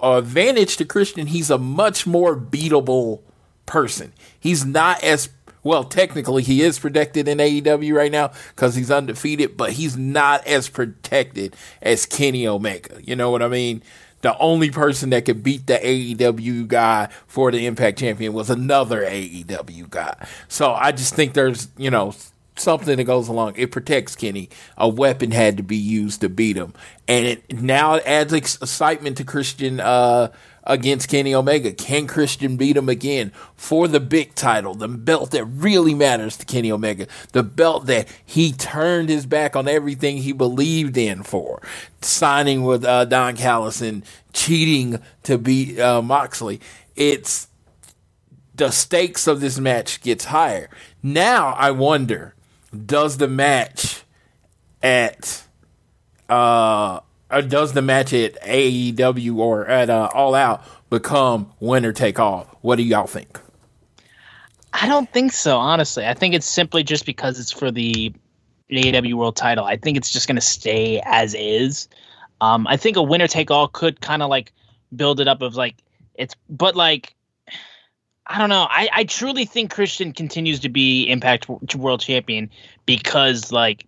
uh, 0.01 0.17
advantage 0.17 0.77
to 0.77 0.85
Christian, 0.85 1.27
he's 1.27 1.49
a 1.49 1.57
much 1.57 2.07
more 2.07 2.35
beatable 2.37 3.21
person. 3.65 4.13
He's 4.39 4.65
not 4.65 5.03
as 5.03 5.29
well, 5.67 5.83
technically, 5.83 6.43
he 6.43 6.61
is 6.61 6.79
protected 6.79 7.27
in 7.27 7.39
AEW 7.39 7.93
right 7.93 8.11
now 8.11 8.31
because 8.55 8.75
he's 8.75 8.89
undefeated, 8.89 9.57
but 9.57 9.73
he's 9.73 9.97
not 9.97 10.47
as 10.47 10.69
protected 10.69 11.57
as 11.81 12.05
Kenny 12.05 12.47
Omega. 12.47 13.01
You 13.03 13.17
know 13.17 13.31
what 13.31 13.41
I 13.41 13.49
mean? 13.49 13.83
The 14.21 14.37
only 14.37 14.71
person 14.71 15.09
that 15.09 15.25
could 15.25 15.43
beat 15.43 15.67
the 15.67 15.77
AEW 15.77 16.67
guy 16.67 17.09
for 17.27 17.51
the 17.51 17.65
Impact 17.65 17.99
Champion 17.99 18.31
was 18.31 18.49
another 18.49 19.01
AEW 19.01 19.89
guy. 19.89 20.15
So 20.47 20.71
I 20.71 20.93
just 20.93 21.15
think 21.15 21.33
there's, 21.33 21.67
you 21.77 21.91
know, 21.91 22.15
something 22.59 22.97
that 22.97 23.03
goes 23.03 23.27
along. 23.27 23.53
It 23.55 23.71
protects 23.71 24.15
Kenny. 24.15 24.49
A 24.77 24.87
weapon 24.87 25.31
had 25.31 25.57
to 25.57 25.63
be 25.63 25.77
used 25.77 26.21
to 26.21 26.29
beat 26.29 26.57
him, 26.57 26.73
and 27.07 27.25
it 27.25 27.61
now 27.61 27.97
adds 27.97 28.33
excitement 28.33 29.17
to 29.17 29.23
Christian 29.23 29.79
uh, 29.79 30.31
against 30.63 31.09
Kenny 31.09 31.33
Omega. 31.33 31.71
Can 31.71 32.07
Christian 32.07 32.57
beat 32.57 32.77
him 32.77 32.89
again 32.89 33.31
for 33.55 33.87
the 33.87 33.99
big 33.99 34.35
title, 34.35 34.75
the 34.75 34.87
belt 34.87 35.31
that 35.31 35.45
really 35.45 35.95
matters 35.95 36.37
to 36.37 36.45
Kenny 36.45 36.71
Omega, 36.71 37.07
the 37.31 37.43
belt 37.43 37.85
that 37.87 38.07
he 38.25 38.51
turned 38.51 39.09
his 39.09 39.25
back 39.25 39.55
on 39.55 39.67
everything 39.67 40.17
he 40.17 40.33
believed 40.33 40.97
in 40.97 41.23
for, 41.23 41.61
signing 42.01 42.63
with 42.63 42.83
uh, 42.83 43.05
Don 43.05 43.35
Callis 43.35 43.81
and 43.81 44.03
cheating 44.33 44.99
to 45.23 45.37
beat 45.37 45.79
uh, 45.79 46.01
Moxley. 46.01 46.59
It's 46.95 47.47
the 48.53 48.71
stakes 48.71 49.27
of 49.27 49.39
this 49.39 49.59
match 49.59 50.01
gets 50.01 50.25
higher. 50.25 50.69
Now 51.01 51.53
I 51.53 51.71
wonder 51.71 52.33
does 52.85 53.17
the 53.17 53.27
match 53.27 54.03
at 54.81 55.43
uh 56.29 56.99
does 57.47 57.73
the 57.73 57.81
match 57.81 58.13
at 58.13 58.41
AEW 58.41 59.37
or 59.37 59.67
at 59.67 59.89
uh, 59.89 60.09
All 60.13 60.33
Out 60.33 60.63
become 60.89 61.51
winner 61.59 61.91
take 61.91 62.19
all? 62.19 62.47
What 62.61 62.77
do 62.77 62.83
y'all 62.83 63.07
think? 63.07 63.39
I 64.71 64.87
don't 64.87 65.11
think 65.11 65.33
so, 65.33 65.57
honestly. 65.57 66.05
I 66.05 66.13
think 66.13 66.35
it's 66.35 66.45
simply 66.45 66.83
just 66.83 67.05
because 67.05 67.39
it's 67.39 67.51
for 67.51 67.71
the 67.71 68.13
AEW 68.71 69.13
World 69.15 69.35
Title. 69.35 69.65
I 69.65 69.75
think 69.75 69.97
it's 69.97 70.11
just 70.11 70.27
going 70.27 70.35
to 70.35 70.41
stay 70.41 71.01
as 71.05 71.33
is. 71.33 71.87
Um, 72.39 72.67
I 72.67 72.77
think 72.77 72.95
a 72.95 73.03
winner 73.03 73.27
take 73.27 73.49
all 73.51 73.67
could 73.67 73.99
kind 74.01 74.21
of 74.21 74.29
like 74.29 74.53
build 74.95 75.19
it 75.19 75.27
up 75.27 75.41
of 75.41 75.55
like 75.55 75.75
it's, 76.15 76.35
but 76.49 76.75
like 76.75 77.15
I 78.29 78.37
don't 78.37 78.49
know. 78.49 78.67
I, 78.69 78.89
I 78.91 79.03
truly 79.05 79.45
think 79.45 79.71
Christian 79.71 80.11
continues 80.11 80.59
to 80.61 80.69
be 80.69 81.05
Impact 81.05 81.47
World 81.75 82.01
Champion 82.01 82.49
because, 82.85 83.51
like, 83.53 83.85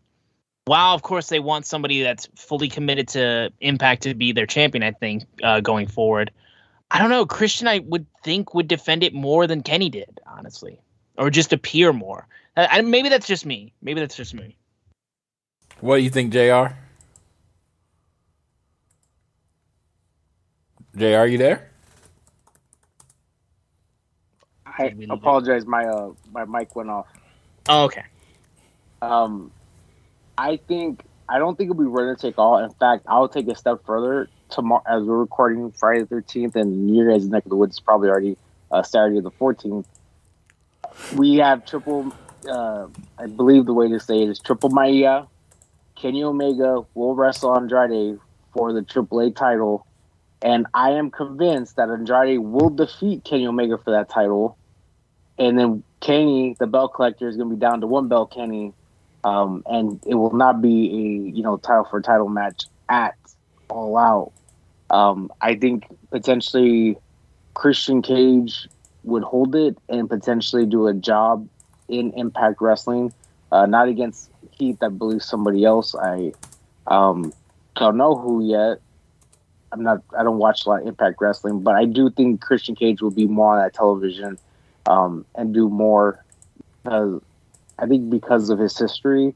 while 0.66 0.96
of 0.96 1.02
course 1.02 1.28
they 1.28 1.40
want 1.40 1.66
somebody 1.66 2.04
that's 2.04 2.30
fully 2.36 2.70
committed 2.70 3.10
to 3.10 3.52
Impact 3.60 4.04
to 4.04 4.14
be 4.14 4.32
their 4.32 4.46
champion, 4.46 4.84
I 4.84 4.92
think 4.92 5.26
uh, 5.44 5.60
going 5.60 5.88
forward, 5.88 6.32
I 6.90 7.00
don't 7.00 7.10
know. 7.10 7.26
Christian, 7.26 7.68
I 7.68 7.80
would 7.80 8.06
think 8.24 8.54
would 8.54 8.68
defend 8.68 9.04
it 9.04 9.14
more 9.14 9.46
than 9.46 9.62
Kenny 9.62 9.90
did, 9.90 10.20
honestly, 10.26 10.80
or 11.18 11.30
just 11.30 11.52
appear 11.52 11.92
more. 11.92 12.28
I, 12.56 12.82
maybe 12.82 13.10
that's 13.10 13.28
just 13.28 13.46
me. 13.46 13.74
Maybe 13.82 14.00
that's 14.00 14.16
just 14.16 14.34
me. 14.34 14.56
What 15.82 15.98
do 15.98 16.04
you 16.04 16.10
think, 16.10 16.32
Jr? 16.32 16.76
Jr, 20.96 21.06
are 21.16 21.28
you 21.28 21.38
there? 21.38 21.69
I 24.80 24.94
apologize. 25.10 25.66
My 25.66 25.86
uh, 25.86 26.12
my 26.32 26.46
mic 26.46 26.76
went 26.76 26.90
off. 26.90 27.08
Oh, 27.68 27.86
okay. 27.86 28.04
Um, 29.02 29.52
I 30.38 30.58
think 30.58 31.04
I 31.28 31.38
don't 31.38 31.58
think 31.58 31.70
it'll 31.70 31.82
be 31.82 31.88
winner 31.88 32.16
take 32.16 32.38
all. 32.38 32.64
In 32.64 32.72
fact, 32.72 33.06
I'll 33.08 33.30
take 33.30 33.48
a 33.48 33.56
step 33.56 33.86
further. 33.86 34.30
Tomorrow, 34.50 34.84
as 34.88 35.04
we're 35.04 35.18
recording 35.18 35.72
Friday 35.72 36.02
the 36.02 36.08
thirteenth, 36.08 36.56
and 36.56 36.96
your 36.96 37.12
guys' 37.12 37.28
neck 37.28 37.46
of 37.46 37.50
the 37.50 37.56
woods 37.56 37.76
is 37.76 37.80
probably 37.80 38.10
already 38.10 38.38
uh, 38.72 38.82
Saturday 38.82 39.20
the 39.20 39.32
fourteenth. 39.32 39.88
We 41.16 41.36
have 41.36 41.66
triple. 41.66 42.14
Uh, 42.50 42.88
I 43.18 43.28
believe 43.28 43.66
the 43.66 43.74
way 43.74 43.90
to 43.90 44.00
say 44.00 44.24
it 44.24 44.30
is 44.30 44.40
triple 44.40 44.70
Maya. 44.70 45.26
Kenny 45.96 46.24
Omega 46.24 46.86
will 46.94 47.14
wrestle 47.14 47.56
Andrade 47.56 48.18
for 48.54 48.72
the 48.72 48.82
AAA 48.82 49.36
title, 49.36 49.86
and 50.42 50.66
I 50.74 50.92
am 50.92 51.12
convinced 51.12 51.76
that 51.76 51.90
Andrade 51.90 52.40
will 52.40 52.70
defeat 52.70 53.26
Kenny 53.26 53.46
Omega 53.46 53.78
for 53.78 53.92
that 53.92 54.10
title 54.10 54.58
and 55.40 55.58
then 55.58 55.84
Kenny, 56.02 56.56
the 56.60 56.68
bell 56.68 56.90
collector, 56.90 57.28
is 57.28 57.38
going 57.38 57.50
to 57.50 57.56
be 57.56 57.60
down 57.60 57.82
to 57.82 57.88
one 57.88 58.10
bell 58.10 58.26
Kenny, 58.26 58.74
um, 59.24 59.64
and 59.66 60.00
it 60.06 60.16
will 60.16 60.34
not 60.34 60.62
be 60.62 60.90
a 60.90 61.36
you 61.36 61.42
know 61.42 61.58
title 61.58 61.86
for 61.90 62.02
title 62.02 62.30
match 62.30 62.66
at 62.90 63.16
All 63.70 63.98
Out. 63.98 64.34
Um, 64.90 65.32
I 65.42 65.56
think 65.56 65.86
potentially 66.10 66.98
Christian 67.54 68.02
Cage 68.02 68.68
would 69.04 69.24
hold 69.24 69.56
it 69.56 69.78
and 69.88 70.10
potentially 70.10 70.66
do 70.66 70.88
a 70.88 70.94
job 70.94 71.48
in 71.88 72.12
Impact 72.14 72.62
Wrestling, 72.62 73.14
uh, 73.52 73.66
not 73.66 73.88
against 73.88 74.30
Keith. 74.58 74.84
I 74.84 74.90
believe 74.90 75.24
somebody 75.24 75.64
else. 75.64 75.96
I 75.96 76.34
um, 76.86 77.32
don't 77.78 77.98
know 77.98 78.16
who 78.16 78.46
yet. 78.46 78.80
I'm 79.72 79.84
not. 79.84 80.02
I 80.18 80.24
don't 80.24 80.38
watch 80.38 80.66
a 80.66 80.70
lot 80.70 80.82
of 80.82 80.88
Impact 80.88 81.22
Wrestling, 81.22 81.62
but 81.62 81.76
I 81.76 81.86
do 81.86 82.10
think 82.10 82.42
Christian 82.42 82.76
Cage 82.76 83.02
will 83.02 83.12
be 83.12 83.26
more 83.26 83.58
on 83.58 83.64
that 83.64 83.74
television 83.74 84.38
um, 84.90 85.26
and 85.36 85.54
do 85.54 85.70
more. 85.70 86.26
Uh, 86.86 87.20
I 87.78 87.86
think 87.86 88.10
because 88.10 88.50
of 88.50 88.60
his 88.60 88.78
history 88.78 89.36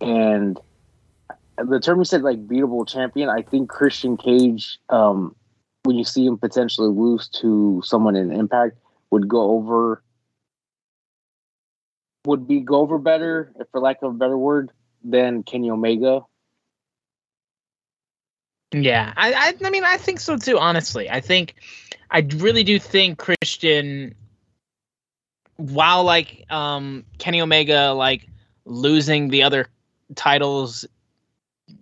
and 0.00 0.60
the 1.56 1.80
term 1.80 1.98
you 1.98 2.04
said 2.04 2.22
like 2.22 2.46
beatable 2.46 2.86
champion. 2.88 3.28
I 3.28 3.42
think 3.42 3.68
Christian 3.68 4.16
Cage, 4.16 4.78
um, 4.88 5.34
when 5.84 5.96
you 5.96 6.04
see 6.04 6.26
him 6.26 6.38
potentially 6.38 6.88
lose 6.88 7.28
to 7.40 7.82
someone 7.84 8.16
in 8.16 8.32
Impact, 8.32 8.76
would 9.10 9.28
go 9.28 9.52
over. 9.52 10.02
Would 12.24 12.46
be 12.46 12.60
go 12.60 12.76
over 12.76 12.98
better, 12.98 13.52
for 13.72 13.80
lack 13.80 14.02
of 14.02 14.12
a 14.12 14.14
better 14.14 14.38
word, 14.38 14.70
than 15.02 15.42
Kenny 15.42 15.70
Omega. 15.70 16.20
Yeah, 18.72 19.12
I, 19.16 19.32
I, 19.32 19.54
I 19.66 19.70
mean, 19.70 19.84
I 19.84 19.96
think 19.96 20.20
so 20.20 20.36
too. 20.36 20.56
Honestly, 20.56 21.10
I 21.10 21.20
think, 21.20 21.56
I 22.10 22.20
really 22.36 22.62
do 22.62 22.78
think 22.78 23.18
Christian 23.18 24.14
while 25.56 26.04
like 26.04 26.44
um 26.50 27.04
Kenny 27.18 27.40
Omega 27.40 27.92
like 27.92 28.28
losing 28.64 29.28
the 29.28 29.42
other 29.42 29.68
titles 30.14 30.86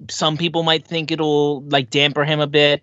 some 0.09 0.37
people 0.37 0.63
might 0.63 0.87
think 0.87 1.11
it'll 1.11 1.63
like 1.63 1.91
damper 1.91 2.25
him 2.25 2.41
a 2.41 2.47
bit. 2.47 2.83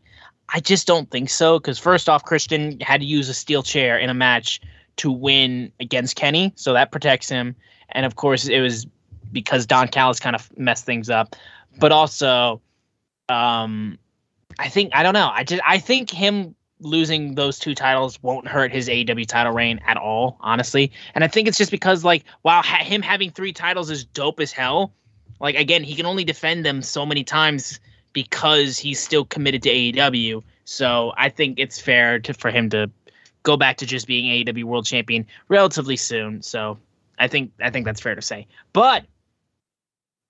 I 0.49 0.59
just 0.59 0.87
don't 0.87 1.09
think 1.09 1.29
so. 1.29 1.59
Because 1.59 1.79
first 1.79 2.07
off, 2.09 2.23
Christian 2.23 2.79
had 2.79 3.01
to 3.01 3.07
use 3.07 3.29
a 3.29 3.33
steel 3.33 3.63
chair 3.63 3.97
in 3.97 4.09
a 4.09 4.13
match 4.13 4.61
to 4.97 5.11
win 5.11 5.71
against 5.79 6.15
Kenny, 6.15 6.53
so 6.55 6.73
that 6.73 6.91
protects 6.91 7.29
him. 7.29 7.55
And 7.89 8.05
of 8.05 8.15
course, 8.15 8.47
it 8.47 8.59
was 8.59 8.85
because 9.31 9.65
Don 9.65 9.87
Callis 9.87 10.19
kind 10.19 10.35
of 10.35 10.49
messed 10.57 10.85
things 10.85 11.09
up. 11.09 11.35
But 11.79 11.91
also, 11.91 12.61
um, 13.29 13.97
I 14.59 14.69
think 14.69 14.91
I 14.93 15.03
don't 15.03 15.13
know. 15.13 15.29
I 15.31 15.43
just 15.43 15.61
I 15.65 15.77
think 15.77 16.09
him 16.09 16.55
losing 16.79 17.35
those 17.35 17.59
two 17.59 17.73
titles 17.73 18.21
won't 18.21 18.47
hurt 18.47 18.71
his 18.71 18.87
AEW 18.87 19.25
title 19.25 19.51
reign 19.51 19.79
at 19.85 19.97
all, 19.97 20.37
honestly. 20.41 20.91
And 21.15 21.23
I 21.23 21.27
think 21.27 21.47
it's 21.47 21.57
just 21.57 21.71
because 21.71 22.03
like 22.03 22.23
while 22.43 22.61
ha- 22.61 22.83
him 22.83 23.01
having 23.01 23.31
three 23.31 23.53
titles 23.53 23.89
is 23.89 24.05
dope 24.05 24.39
as 24.39 24.51
hell, 24.51 24.93
like 25.39 25.55
again, 25.55 25.83
he 25.83 25.95
can 25.95 26.05
only 26.05 26.23
defend 26.23 26.65
them 26.65 26.81
so 26.81 27.05
many 27.05 27.23
times 27.23 27.79
because 28.13 28.77
he's 28.77 28.99
still 28.99 29.25
committed 29.25 29.63
to 29.63 29.69
AEW. 29.69 30.43
So 30.65 31.13
I 31.17 31.29
think 31.29 31.59
it's 31.59 31.79
fair 31.79 32.19
to 32.19 32.33
for 32.33 32.51
him 32.51 32.69
to 32.71 32.89
go 33.43 33.57
back 33.57 33.77
to 33.77 33.85
just 33.85 34.07
being 34.07 34.45
AEW 34.45 34.65
World 34.65 34.85
Champion 34.85 35.25
relatively 35.47 35.95
soon. 35.95 36.41
So 36.41 36.77
I 37.17 37.27
think 37.27 37.51
I 37.61 37.69
think 37.69 37.85
that's 37.85 38.01
fair 38.01 38.15
to 38.15 38.21
say. 38.21 38.47
But 38.73 39.05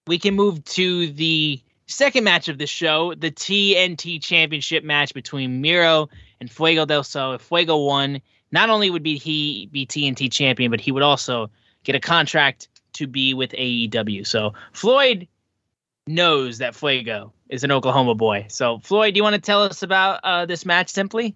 we 0.05 0.19
can 0.19 0.35
move 0.35 0.63
to 0.65 1.11
the 1.11 1.61
second 1.87 2.23
match 2.23 2.47
of 2.47 2.57
the 2.57 2.67
show, 2.67 3.13
the 3.15 3.31
TNT 3.31 4.21
Championship 4.21 4.83
match 4.83 5.13
between 5.13 5.61
Miro 5.61 6.09
and 6.39 6.51
Fuego 6.51 6.85
del 6.85 7.03
Sol. 7.03 7.33
If 7.33 7.41
Fuego 7.41 7.77
won, 7.77 8.21
not 8.51 8.69
only 8.69 8.89
would 8.89 9.03
be 9.03 9.17
he 9.17 9.67
be 9.71 9.85
TNT 9.85 10.31
champion, 10.31 10.71
but 10.71 10.81
he 10.81 10.91
would 10.91 11.03
also 11.03 11.49
get 11.83 11.95
a 11.95 11.99
contract 11.99 12.67
to 12.93 13.07
be 13.07 13.33
with 13.33 13.51
AEW. 13.51 14.25
So 14.25 14.53
Floyd 14.73 15.27
knows 16.07 16.57
that 16.57 16.75
Fuego 16.75 17.31
is 17.49 17.63
an 17.63 17.71
Oklahoma 17.71 18.15
boy. 18.15 18.45
So 18.49 18.79
Floyd, 18.79 19.13
do 19.13 19.17
you 19.17 19.23
want 19.23 19.35
to 19.35 19.41
tell 19.41 19.63
us 19.63 19.83
about 19.83 20.19
uh, 20.23 20.45
this 20.45 20.65
match 20.65 20.89
simply? 20.89 21.35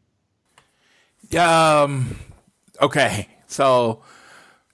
Um. 1.38 2.18
Okay. 2.82 3.28
So 3.48 4.02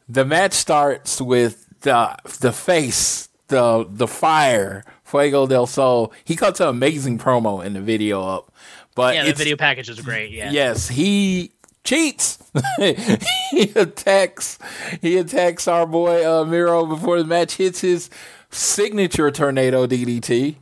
the 0.08 0.26
match 0.26 0.54
starts 0.54 1.22
with 1.22 1.68
the 1.82 2.16
the 2.40 2.54
face, 2.54 3.30
the 3.48 3.86
the 3.90 4.08
fire, 4.08 4.84
Fuego 5.04 5.48
del 5.48 5.68
Sol. 5.68 6.14
He 6.24 6.36
cuts 6.36 6.60
an 6.60 6.68
amazing 6.68 7.18
promo 7.18 7.64
in 7.64 7.74
the 7.74 7.82
video 7.82 8.24
up. 8.24 8.52
But 8.98 9.14
yeah, 9.14 9.26
the 9.26 9.34
video 9.34 9.56
package 9.56 9.90
is 9.90 10.02
great. 10.02 10.32
Yeah. 10.32 10.50
Yes, 10.50 10.88
he 10.88 11.52
cheats. 11.84 12.40
he 12.80 13.72
attacks. 13.76 14.58
He 15.04 15.20
attacks 15.20 15.68
our 15.68 15.86
boy 15.86 16.28
uh, 16.28 16.44
Miro 16.46 16.84
before 16.88 17.20
the 17.20 17.24
match 17.24 17.58
hits 17.58 17.82
his 17.82 18.10
signature 18.50 19.30
tornado 19.30 19.86
DDT. 19.86 20.56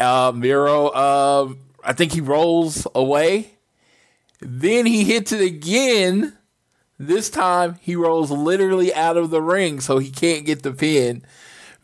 Uh, 0.00 0.32
Miro, 0.34 0.88
uh, 0.88 1.54
I 1.84 1.92
think 1.92 2.10
he 2.10 2.20
rolls 2.20 2.88
away. 2.92 3.52
Then 4.40 4.84
he 4.84 5.04
hits 5.04 5.30
it 5.30 5.40
again. 5.40 6.36
This 6.98 7.30
time 7.30 7.76
he 7.80 7.94
rolls 7.94 8.32
literally 8.32 8.92
out 8.92 9.16
of 9.16 9.30
the 9.30 9.40
ring, 9.40 9.78
so 9.78 9.98
he 9.98 10.10
can't 10.10 10.44
get 10.44 10.64
the 10.64 10.72
pin. 10.72 11.24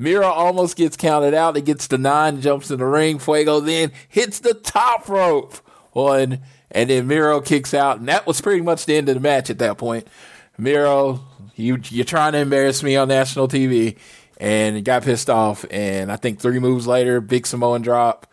Miro 0.01 0.27
almost 0.27 0.77
gets 0.77 0.97
counted 0.97 1.35
out. 1.35 1.57
He 1.57 1.63
gets 1.63 1.87
the 1.87 1.99
nine, 1.99 2.41
jumps 2.41 2.71
in 2.71 2.79
the 2.79 2.87
ring. 2.87 3.19
Fuego 3.19 3.61
then 3.61 3.93
hits 4.09 4.41
the 4.41 4.55
top 4.55 5.09
rope 5.11 5.55
one, 5.93 6.41
and 6.71 6.89
then 6.89 7.07
Miro 7.07 7.43
kicks 7.43 7.75
out, 7.75 7.99
and 7.99 8.09
that 8.09 8.27
was 8.27 8.41
pretty 8.41 8.63
much 8.63 8.87
the 8.87 8.97
end 8.97 9.11
of 9.11 9.15
the 9.15 9.21
match 9.21 9.51
at 9.51 9.59
that 9.59 9.77
point. 9.77 10.09
Miro, 10.57 11.21
you 11.55 11.79
you're 11.91 12.07
trying 12.07 12.33
to 12.33 12.39
embarrass 12.39 12.83
me 12.83 12.97
on 12.97 13.09
national 13.09 13.47
TV, 13.47 13.99
and 14.41 14.83
got 14.85 15.05
pissed 15.05 15.29
off. 15.29 15.67
And 15.71 16.11
I 16.11 16.17
think 16.17 16.41
three 16.41 16.59
moves 16.59 16.87
later, 16.87 17.21
big 17.21 17.47
Samoan 17.47 17.83
drop. 17.83 18.27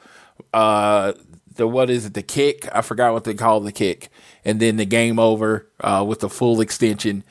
Uh, 0.54 1.12
the 1.56 1.68
what 1.68 1.90
is 1.90 2.06
it? 2.06 2.14
The 2.14 2.24
kick? 2.24 2.68
I 2.74 2.82
forgot 2.82 3.12
what 3.12 3.26
they 3.26 3.34
call 3.34 3.60
the 3.60 3.74
kick. 3.74 4.10
And 4.46 4.62
then 4.62 4.78
the 4.78 4.86
game 4.86 5.20
over 5.20 5.68
uh, 5.82 6.06
with 6.08 6.22
the 6.22 6.30
full 6.30 6.62
extension. 6.62 7.26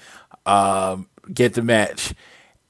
Um, 0.45 1.09
get 1.33 1.55
the 1.55 1.63
match. 1.63 2.13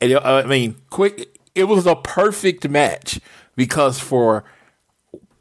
And, 0.01 0.13
uh, 0.13 0.21
I 0.23 0.47
mean, 0.47 0.77
quick. 0.91 1.36
It 1.57 1.65
was 1.65 1.87
a 1.87 1.97
perfect 1.97 2.69
match 2.69 3.19
because 3.57 3.99
for 3.99 4.45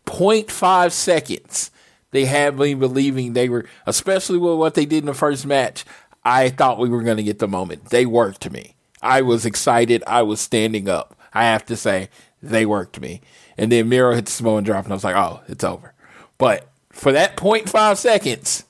0.5 0.05 0.91
seconds, 0.91 1.71
they 2.11 2.25
had 2.25 2.57
me 2.57 2.73
believing 2.73 3.33
they 3.33 3.49
were, 3.49 3.65
especially 3.85 4.37
with 4.37 4.57
what 4.57 4.75
they 4.75 4.85
did 4.85 4.99
in 4.99 5.07
the 5.07 5.13
first 5.13 5.45
match. 5.45 5.83
I 6.23 6.49
thought 6.49 6.79
we 6.79 6.89
were 6.89 7.03
going 7.03 7.17
to 7.17 7.23
get 7.23 7.39
the 7.39 7.47
moment. 7.47 7.89
They 7.89 8.05
worked 8.05 8.49
me. 8.49 8.75
I 9.01 9.21
was 9.21 9.45
excited. 9.45 10.03
I 10.07 10.21
was 10.23 10.39
standing 10.39 10.87
up. 10.87 11.15
I 11.33 11.43
have 11.43 11.65
to 11.65 11.75
say, 11.75 12.09
they 12.41 12.65
worked 12.65 13.01
me. 13.01 13.21
And 13.57 13.71
then 13.71 13.89
Miro 13.89 14.15
hit 14.15 14.25
the 14.25 14.31
Samoan 14.31 14.63
drop, 14.63 14.85
and 14.85 14.93
I 14.93 14.95
was 14.95 15.03
like, 15.03 15.15
oh, 15.15 15.41
it's 15.47 15.63
over. 15.63 15.93
But 16.37 16.67
for 16.91 17.11
that 17.11 17.35
0.5 17.35 17.97
seconds, 17.97 18.63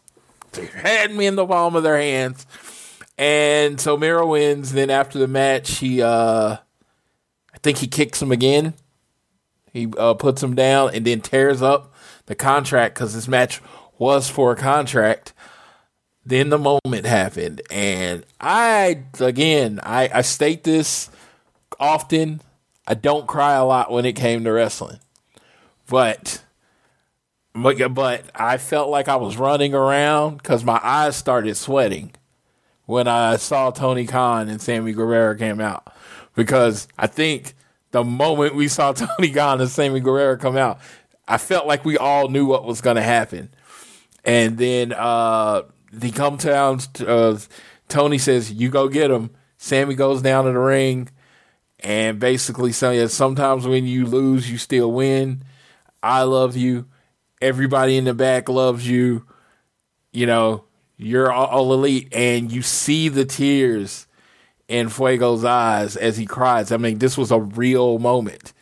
they 0.54 0.66
had 0.66 1.14
me 1.14 1.28
in 1.28 1.36
the 1.36 1.46
palm 1.46 1.76
of 1.76 1.84
their 1.84 1.98
hands. 1.98 2.46
And 3.18 3.80
so 3.80 3.98
Miro 3.98 4.28
wins. 4.28 4.74
Then 4.74 4.90
after 4.90 5.20
the 5.20 5.28
match, 5.28 5.78
he, 5.78 6.02
uh, 6.02 6.58
think 7.66 7.80
he 7.80 7.88
kicks 7.88 8.22
him 8.22 8.32
again. 8.32 8.76
He 9.74 9.92
uh, 9.98 10.14
puts 10.14 10.42
him 10.42 10.56
down 10.56 10.92
and 10.94 11.04
then 11.04 11.20
tears 11.20 11.64
up 11.64 11.94
the 12.28 12.36
contract 12.36 12.94
because 12.94 13.16
this 13.16 13.28
match 13.28 13.60
was 13.98 14.30
for 14.30 14.52
a 14.52 14.56
contract. 14.56 15.34
Then 16.24 16.50
the 16.50 16.60
moment 16.60 17.06
happened, 17.06 17.62
and 17.70 18.24
I 18.40 19.04
again 19.20 19.80
I, 19.84 20.10
I 20.14 20.22
state 20.22 20.64
this 20.64 21.10
often. 21.80 22.42
I 22.88 22.94
don't 22.94 23.28
cry 23.28 23.54
a 23.54 23.66
lot 23.66 23.92
when 23.92 24.06
it 24.06 24.14
came 24.14 24.44
to 24.44 24.52
wrestling, 24.52 25.00
but 25.88 26.44
but, 27.54 27.94
but 27.94 28.26
I 28.36 28.58
felt 28.58 28.90
like 28.90 29.08
I 29.08 29.16
was 29.16 29.38
running 29.38 29.74
around 29.74 30.38
because 30.38 30.64
my 30.64 30.80
eyes 30.84 31.16
started 31.16 31.56
sweating 31.58 32.14
when 32.86 33.08
I 33.08 33.38
saw 33.38 33.72
Tony 33.72 34.06
Khan 34.06 34.50
and 34.50 34.62
Sammy 34.62 34.94
Guerrero 34.94 35.36
came 35.36 35.62
out 35.62 35.92
because 36.36 36.88
I 36.98 37.08
think 37.08 37.56
the 37.92 38.04
moment 38.04 38.56
we 38.56 38.68
saw 38.68 38.92
Tony 38.94 39.32
Khan 39.32 39.62
and 39.62 39.70
Sammy 39.70 40.00
Guerrero 40.00 40.38
come 40.38 40.58
out, 40.58 40.80
I 41.28 41.38
felt 41.38 41.66
like 41.66 41.86
we 41.86 41.98
all 41.98 42.30
knew 42.30 42.46
what 42.46 42.66
was 42.66 42.82
going 42.82 42.98
to 42.98 43.02
happen. 43.02 43.50
And 44.24 44.58
then 44.58 44.94
uh, 44.94 45.64
they 45.92 46.12
come 46.12 46.38
down. 46.38 46.80
Uh, 47.00 47.38
Tony 47.88 48.18
says, 48.18 48.52
"You 48.52 48.70
go 48.70 48.88
get 48.90 49.12
him." 49.12 49.32
Sammy 49.58 49.96
goes 49.96 50.22
down 50.22 50.46
to 50.46 50.52
the 50.52 50.60
ring, 50.60 51.10
and 51.80 52.20
basically 52.20 52.72
saying, 52.72 53.08
"Sometimes 53.10 53.68
when 53.68 53.86
you 53.86 54.06
lose, 54.06 54.52
you 54.52 54.58
still 54.58 54.92
win. 54.92 55.44
I 56.02 56.24
love 56.24 56.56
you. 56.58 56.88
Everybody 57.42 57.98
in 57.98 58.06
the 58.06 58.14
back 58.14 58.50
loves 58.50 58.88
you. 58.88 59.26
You 60.12 60.26
know, 60.26 60.66
you're 60.98 61.32
all 61.32 61.72
elite." 61.72 62.10
And 62.12 62.52
you 62.52 62.64
see 62.64 63.08
the 63.08 63.26
tears 63.26 64.08
in 64.68 64.88
Fuego's 64.90 65.46
eyes 65.46 65.96
as 65.96 66.18
he 66.18 66.26
cries. 66.26 66.72
I 66.72 66.78
mean, 66.78 67.00
this 67.00 67.18
was 67.18 67.32
a 67.32 67.40
real 67.40 68.00
moment. 68.00 68.54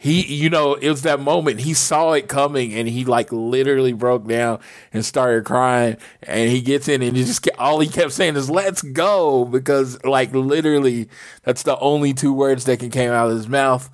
He 0.00 0.22
you 0.32 0.48
know 0.48 0.74
it 0.74 0.88
was 0.88 1.02
that 1.02 1.18
moment. 1.18 1.58
He 1.60 1.74
saw 1.74 2.12
it 2.12 2.28
coming 2.28 2.72
and 2.72 2.88
he 2.88 3.04
like 3.04 3.32
literally 3.32 3.92
broke 3.92 4.28
down 4.28 4.60
and 4.92 5.04
started 5.04 5.44
crying. 5.44 5.96
And 6.22 6.52
he 6.52 6.60
gets 6.60 6.86
in 6.86 7.02
and 7.02 7.16
he 7.16 7.24
just 7.24 7.48
all 7.58 7.80
he 7.80 7.88
kept 7.88 8.12
saying 8.12 8.36
is 8.36 8.48
let's 8.48 8.80
go 8.80 9.44
because 9.44 10.02
like 10.04 10.32
literally 10.32 11.08
that's 11.42 11.64
the 11.64 11.76
only 11.80 12.14
two 12.14 12.32
words 12.32 12.64
that 12.66 12.78
can 12.78 12.90
came 12.90 13.10
out 13.10 13.28
of 13.28 13.36
his 13.36 13.48
mouth. 13.48 13.90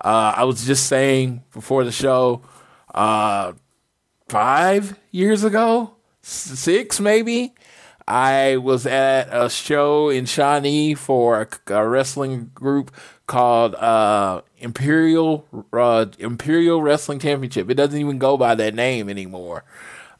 Uh, 0.00 0.32
i 0.36 0.44
was 0.44 0.64
just 0.64 0.86
saying 0.86 1.42
before 1.52 1.82
the 1.82 1.90
show 1.90 2.40
uh, 2.94 3.52
five 4.28 4.96
years 5.10 5.42
ago? 5.42 5.90
Six 6.22 7.00
maybe 7.00 7.52
I 8.08 8.56
was 8.56 8.86
at 8.86 9.28
a 9.30 9.50
show 9.50 10.08
in 10.08 10.24
Shawnee 10.24 10.94
for 10.94 11.42
a, 11.42 11.74
a 11.74 11.86
wrestling 11.86 12.50
group 12.54 12.90
called 13.26 13.74
uh, 13.74 14.40
Imperial 14.56 15.46
uh, 15.74 16.06
Imperial 16.18 16.80
Wrestling 16.80 17.18
Championship. 17.18 17.68
It 17.68 17.74
doesn't 17.74 18.00
even 18.00 18.18
go 18.18 18.38
by 18.38 18.54
that 18.54 18.74
name 18.74 19.10
anymore. 19.10 19.62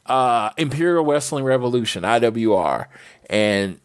Uh, 0.05 0.51
Imperial 0.55 1.03
Wrestling 1.03 1.43
Revolution 1.43 2.03
(IWR), 2.03 2.85
and 3.27 3.79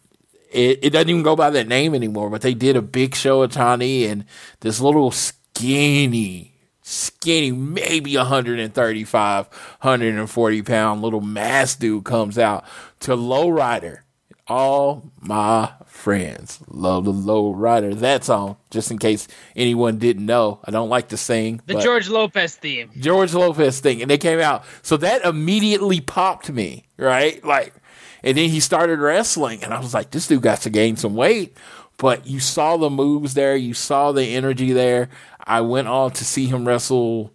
it, 0.51 0.79
it 0.83 0.89
doesn't 0.91 1.09
even 1.09 1.23
go 1.23 1.35
by 1.35 1.49
that 1.49 1.67
name 1.67 1.95
anymore. 1.95 2.29
But 2.29 2.41
they 2.41 2.53
did 2.53 2.75
a 2.75 2.83
big 2.83 3.15
show 3.15 3.41
at 3.41 3.53
Shawnee, 3.53 4.05
and 4.05 4.25
this 4.59 4.79
little 4.79 5.09
skinny 5.09 6.54
skinny, 6.87 7.51
maybe 7.51 8.15
135, 8.15 9.47
140 9.47 10.61
pound 10.61 11.01
little 11.01 11.21
mass 11.21 11.75
dude 11.75 12.05
comes 12.05 12.37
out 12.37 12.63
to 12.99 13.17
Lowrider. 13.17 14.01
All 14.47 15.11
my 15.19 15.73
friends 15.87 16.59
love 16.67 17.05
the 17.05 17.11
Lowrider. 17.11 17.95
That 17.95 18.23
song, 18.23 18.57
just 18.69 18.91
in 18.91 18.99
case 18.99 19.27
anyone 19.55 19.97
didn't 19.97 20.27
know. 20.27 20.59
I 20.63 20.69
don't 20.69 20.89
like 20.89 21.07
to 21.07 21.17
sing. 21.17 21.61
The 21.65 21.79
George 21.79 22.07
Lopez 22.07 22.55
theme. 22.55 22.91
George 22.99 23.33
Lopez 23.33 23.79
thing. 23.79 24.03
And 24.03 24.11
they 24.11 24.19
came 24.19 24.39
out. 24.39 24.63
So 24.83 24.97
that 24.97 25.25
immediately 25.25 25.99
popped 25.99 26.51
me, 26.51 26.85
right? 26.97 27.43
Like, 27.43 27.73
and 28.21 28.37
then 28.37 28.49
he 28.49 28.59
started 28.59 28.99
wrestling, 28.99 29.63
and 29.63 29.73
I 29.73 29.79
was 29.79 29.95
like, 29.95 30.11
this 30.11 30.27
dude 30.27 30.43
got 30.43 30.61
to 30.61 30.69
gain 30.69 30.95
some 30.95 31.15
weight. 31.15 31.57
But 31.97 32.27
you 32.27 32.39
saw 32.39 32.77
the 32.77 32.89
moves 32.89 33.35
there, 33.35 33.55
you 33.55 33.73
saw 33.73 34.11
the 34.11 34.35
energy 34.35 34.73
there. 34.73 35.09
I 35.45 35.61
went 35.61 35.87
on 35.87 36.11
to 36.11 36.25
see 36.25 36.47
him 36.47 36.67
wrestle 36.67 37.31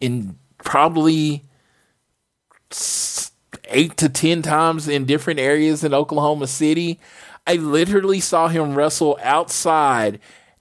in 0.00 0.38
probably 0.64 1.44
eight 3.64 3.96
to 3.98 4.08
ten 4.08 4.42
times 4.42 4.88
in 4.88 5.04
different 5.04 5.40
areas 5.40 5.84
in 5.84 5.94
Oklahoma 5.94 6.46
City. 6.46 6.98
I 7.46 7.54
literally 7.54 8.20
saw 8.20 8.48
him 8.48 8.74
wrestle 8.74 9.18
outside 9.22 10.20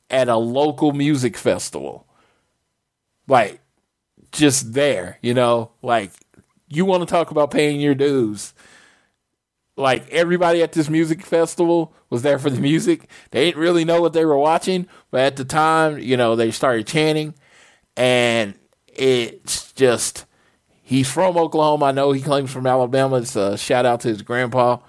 at 0.09 0.29
a 0.29 0.37
local 0.37 0.93
music 0.93 1.37
festival. 1.37 2.05
Like, 3.27 3.59
just 4.31 4.73
there, 4.73 5.19
you 5.21 5.33
know? 5.33 5.71
Like, 5.81 6.11
you 6.69 6.85
want 6.85 7.01
to 7.01 7.11
talk 7.11 7.31
about 7.31 7.51
paying 7.51 7.81
your 7.81 7.95
dues. 7.95 8.53
Like, 9.77 10.09
everybody 10.09 10.63
at 10.63 10.73
this 10.73 10.89
music 10.89 11.23
festival 11.23 11.93
was 12.09 12.23
there 12.23 12.39
for 12.39 12.49
the 12.49 12.59
music. 12.59 13.07
They 13.31 13.45
didn't 13.45 13.61
really 13.61 13.85
know 13.85 14.01
what 14.01 14.13
they 14.13 14.25
were 14.25 14.37
watching, 14.37 14.87
but 15.11 15.21
at 15.21 15.35
the 15.35 15.45
time, 15.45 15.99
you 15.99 16.17
know, 16.17 16.35
they 16.35 16.51
started 16.51 16.87
chanting. 16.87 17.35
And 17.95 18.55
it's 18.87 19.71
just, 19.73 20.25
he's 20.81 21.09
from 21.09 21.37
Oklahoma. 21.37 21.85
I 21.85 21.91
know 21.91 22.11
he 22.11 22.21
claims 22.21 22.51
from 22.51 22.65
Alabama. 22.65 23.17
It's 23.17 23.35
a 23.35 23.57
shout 23.57 23.85
out 23.85 24.01
to 24.01 24.07
his 24.07 24.23
grandpa. 24.23 24.79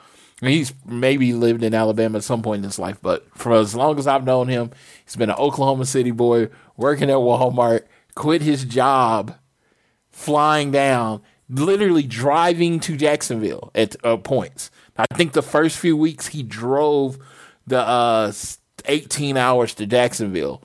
He's 0.41 0.73
maybe 0.87 1.33
lived 1.33 1.63
in 1.63 1.75
Alabama 1.75 2.19
at 2.19 2.25
some 2.25 2.43
point 2.43 2.59
in 2.59 2.65
his 2.65 2.79
life, 2.79 2.99
but 3.03 3.27
for 3.37 3.55
as 3.55 3.75
long 3.75 3.99
as 3.99 4.07
I've 4.07 4.25
known 4.25 4.47
him, 4.47 4.71
he's 5.05 5.17
been 5.17 5.31
an 5.31 5.37
Oklahoma 5.37 5.85
City 5.85 6.13
boy 6.13 6.49
working 6.77 7.11
at 7.11 7.17
Walmart, 7.17 7.83
quit 8.15 8.43
his 8.43 8.65
job, 8.65 9.37
flying 10.13 10.71
down, 10.71 11.23
literally 11.49 12.05
driving 12.05 12.79
to 12.81 12.97
Jacksonville 12.97 13.73
at 13.75 13.97
uh, 14.05 14.17
points. 14.17 14.71
I 14.99 15.07
think 15.15 15.33
the 15.33 15.43
first 15.43 15.79
few 15.79 15.97
weeks 15.97 16.29
he 16.29 16.43
drove 16.43 17.19
the 17.67 17.81
uh, 17.81 18.33
18 18.87 19.37
hours 19.37 19.75
to 19.75 19.87
Jacksonville. 19.87 20.63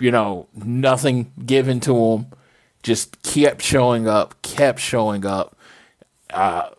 You 0.00 0.10
know, 0.10 0.48
nothing 0.54 1.32
given 1.44 1.80
to 1.80 1.96
him, 1.96 2.26
just 2.82 3.22
kept 3.22 3.62
showing 3.62 4.08
up, 4.08 4.40
kept 4.42 4.80
showing 4.80 5.24
up. 5.24 5.56
Uh, 6.30 6.70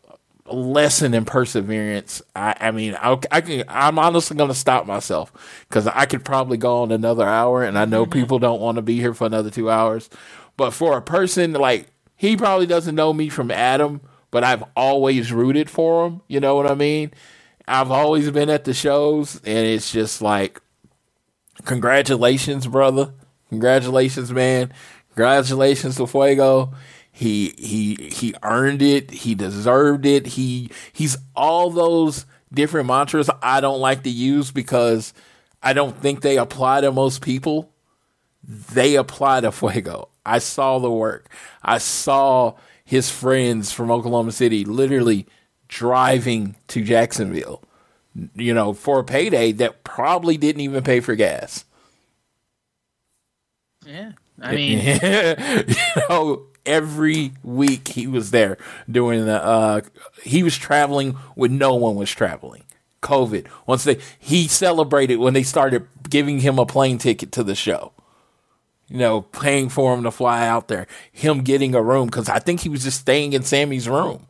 lesson 0.49 1.13
in 1.13 1.25
perseverance. 1.25 2.21
I, 2.35 2.55
I 2.59 2.71
mean, 2.71 2.95
I, 2.95 3.17
I 3.31 3.41
can, 3.41 3.63
I'm 3.67 3.99
honestly 3.99 4.38
going 4.38 4.49
to 4.49 4.55
stop 4.55 4.85
myself 4.85 5.31
because 5.67 5.88
I 5.88 6.05
could 6.05 6.23
probably 6.23 6.57
go 6.57 6.84
on 6.84 6.91
another 6.91 7.25
hour, 7.25 7.63
and 7.63 7.77
I 7.77 7.85
know 7.85 8.03
mm-hmm. 8.03 8.13
people 8.13 8.39
don't 8.39 8.61
want 8.61 8.77
to 8.77 8.81
be 8.81 8.97
here 8.97 9.13
for 9.13 9.25
another 9.25 9.49
two 9.49 9.69
hours. 9.69 10.09
But 10.55 10.71
for 10.71 10.97
a 10.97 11.01
person 11.01 11.53
like 11.53 11.88
he 12.15 12.35
probably 12.35 12.65
doesn't 12.65 12.95
know 12.95 13.13
me 13.13 13.29
from 13.29 13.51
Adam, 13.51 14.01
but 14.31 14.43
I've 14.43 14.63
always 14.75 15.31
rooted 15.31 15.69
for 15.69 16.07
him. 16.07 16.21
You 16.27 16.39
know 16.39 16.55
what 16.55 16.69
I 16.69 16.75
mean? 16.75 17.11
I've 17.67 17.91
always 17.91 18.31
been 18.31 18.49
at 18.49 18.63
the 18.63 18.73
shows, 18.73 19.35
and 19.43 19.67
it's 19.67 19.91
just 19.91 20.21
like, 20.21 20.61
congratulations, 21.65 22.67
brother. 22.67 23.13
Congratulations, 23.49 24.31
man. 24.31 24.73
Congratulations 25.09 25.97
to 25.97 26.07
Fuego. 26.07 26.73
He 27.11 27.55
he 27.57 27.95
he 28.11 28.35
earned 28.43 28.81
it. 28.81 29.09
He 29.09 29.33
deserved 29.33 30.05
it. 30.05 30.27
He 30.27 30.69
he's 30.93 31.17
all 31.35 31.71
those 31.71 32.25
different 32.53 32.87
mantras 32.87 33.29
I 33.41 33.59
don't 33.59 33.79
like 33.79 34.03
to 34.03 34.09
use 34.09 34.51
because 34.51 35.13
I 35.63 35.73
don't 35.73 35.99
think 35.99 36.21
they 36.21 36.37
apply 36.37 36.81
to 36.81 36.91
most 36.91 37.21
people. 37.21 37.71
They 38.43 38.95
apply 38.95 39.41
to 39.41 39.51
Fuego. 39.51 40.09
I 40.25 40.39
saw 40.39 40.77
the 40.77 40.91
work. 40.91 41.29
I 41.63 41.79
saw 41.79 42.53
his 42.88 43.09
friends 43.09 43.73
from 43.73 43.91
Oklahoma 43.91 44.31
City 44.31 44.64
literally 44.64 45.27
driving 45.68 46.55
to 46.69 46.81
Jacksonville, 46.81 47.61
you 48.34 48.53
know, 48.53 48.72
for 48.72 48.99
a 48.99 49.03
payday 49.03 49.51
that 49.51 49.84
probably 49.84 50.38
didn't 50.38 50.61
even 50.61 50.81
pay 50.85 51.01
for 51.01 51.14
gas. 51.14 51.65
Yeah. 53.85 54.14
I 54.41 54.55
mean, 54.55 54.80
you 55.68 56.01
know, 56.07 56.43
every 56.65 57.34
week 57.43 57.89
he 57.89 58.07
was 58.07 58.31
there 58.31 58.57
doing 58.89 59.26
the 59.26 59.43
uh 59.43 59.81
he 60.23 60.41
was 60.41 60.57
traveling 60.57 61.11
when 61.35 61.57
no 61.57 61.76
one 61.76 61.95
was 61.95 62.11
traveling 62.11 62.64
covid 63.01 63.47
once 63.65 63.85
they 63.85 63.97
he 64.19 64.49
celebrated 64.49 65.15
when 65.15 65.34
they 65.34 65.43
started 65.43 65.88
giving 66.09 66.41
him 66.41 66.59
a 66.59 66.65
plane 66.65 66.97
ticket 66.97 67.31
to 67.31 67.41
the 67.41 67.55
show 67.55 67.93
you 68.89 68.97
know 68.97 69.22
paying 69.22 69.69
for 69.69 69.93
him 69.93 70.03
to 70.03 70.11
fly 70.11 70.47
out 70.47 70.68
there 70.68 70.88
him 71.11 71.41
getting 71.41 71.76
a 71.76 71.81
room 71.81 72.07
because 72.07 72.30
i 72.30 72.39
think 72.39 72.61
he 72.61 72.69
was 72.69 72.84
just 72.84 73.01
staying 73.01 73.34
in 73.34 73.43
sammy's 73.43 73.88
room 73.88 74.26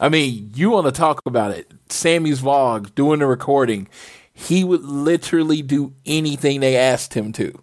i 0.00 0.08
mean 0.08 0.50
you 0.54 0.70
want 0.70 0.86
to 0.86 0.92
talk 0.92 1.20
about 1.26 1.50
it 1.50 1.70
sammy's 1.88 2.40
vlog 2.40 2.94
doing 2.94 3.20
the 3.20 3.26
recording 3.26 3.88
he 4.32 4.64
would 4.64 4.84
literally 4.84 5.62
do 5.62 5.92
anything 6.04 6.60
they 6.60 6.76
asked 6.76 7.14
him 7.14 7.32
to 7.32 7.58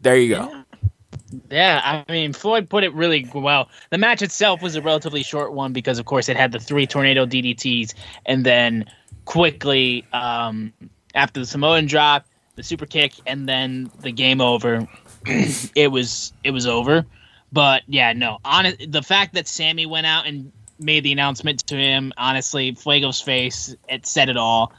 there 0.00 0.16
you 0.16 0.34
go 0.34 0.48
yeah. 0.50 0.62
Yeah, 1.50 2.02
I 2.06 2.12
mean, 2.12 2.32
Floyd 2.32 2.68
put 2.68 2.84
it 2.84 2.92
really 2.92 3.28
well. 3.34 3.68
The 3.90 3.98
match 3.98 4.22
itself 4.22 4.60
was 4.60 4.76
a 4.76 4.82
relatively 4.82 5.22
short 5.22 5.52
one 5.54 5.72
because, 5.72 5.98
of 5.98 6.04
course, 6.04 6.28
it 6.28 6.36
had 6.36 6.52
the 6.52 6.58
three 6.58 6.86
tornado 6.86 7.24
DDTs, 7.24 7.94
and 8.26 8.44
then 8.44 8.84
quickly 9.24 10.04
um, 10.12 10.72
after 11.14 11.40
the 11.40 11.46
Samoan 11.46 11.86
drop, 11.86 12.26
the 12.56 12.62
super 12.62 12.86
kick, 12.86 13.14
and 13.26 13.48
then 13.48 13.90
the 14.00 14.12
game 14.12 14.40
over. 14.40 14.88
it 15.26 15.90
was 15.90 16.32
it 16.44 16.50
was 16.50 16.66
over. 16.66 17.06
But 17.52 17.82
yeah, 17.86 18.12
no. 18.12 18.38
On 18.44 18.66
the 18.88 19.02
fact 19.02 19.34
that 19.34 19.46
Sammy 19.46 19.86
went 19.86 20.06
out 20.06 20.26
and 20.26 20.52
made 20.78 21.04
the 21.04 21.12
announcement 21.12 21.66
to 21.66 21.76
him, 21.76 22.12
honestly, 22.16 22.72
Fuego's 22.72 23.20
face 23.20 23.74
it 23.88 24.06
said 24.06 24.28
it 24.28 24.36
all 24.36 24.72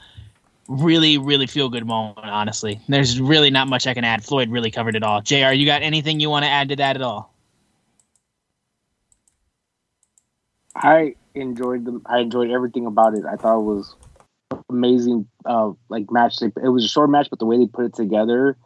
really, 0.67 1.17
really 1.17 1.47
feel 1.47 1.69
good 1.69 1.85
moment, 1.85 2.17
honestly. 2.19 2.79
There's 2.87 3.19
really 3.19 3.49
not 3.49 3.67
much 3.67 3.87
I 3.87 3.93
can 3.93 4.03
add. 4.03 4.23
Floyd 4.23 4.49
really 4.49 4.71
covered 4.71 4.95
it 4.95 5.03
all. 5.03 5.21
JR, 5.21 5.51
you 5.51 5.65
got 5.65 5.81
anything 5.81 6.19
you 6.19 6.29
want 6.29 6.45
to 6.45 6.49
add 6.49 6.69
to 6.69 6.75
that 6.77 6.95
at 6.95 7.01
all? 7.01 7.33
I 10.75 11.15
enjoyed 11.35 11.85
them. 11.85 12.01
I 12.05 12.19
enjoyed 12.19 12.49
everything 12.49 12.85
about 12.85 13.13
it. 13.15 13.25
I 13.25 13.35
thought 13.35 13.59
it 13.59 13.63
was 13.63 13.95
amazing. 14.69 15.27
Uh, 15.45 15.71
like 15.89 16.11
match. 16.11 16.41
It 16.41 16.53
was 16.55 16.85
a 16.85 16.87
short 16.87 17.09
match, 17.09 17.27
but 17.29 17.39
the 17.39 17.45
way 17.45 17.57
they 17.57 17.67
put 17.67 17.85
it 17.85 17.93
together, 17.93 18.57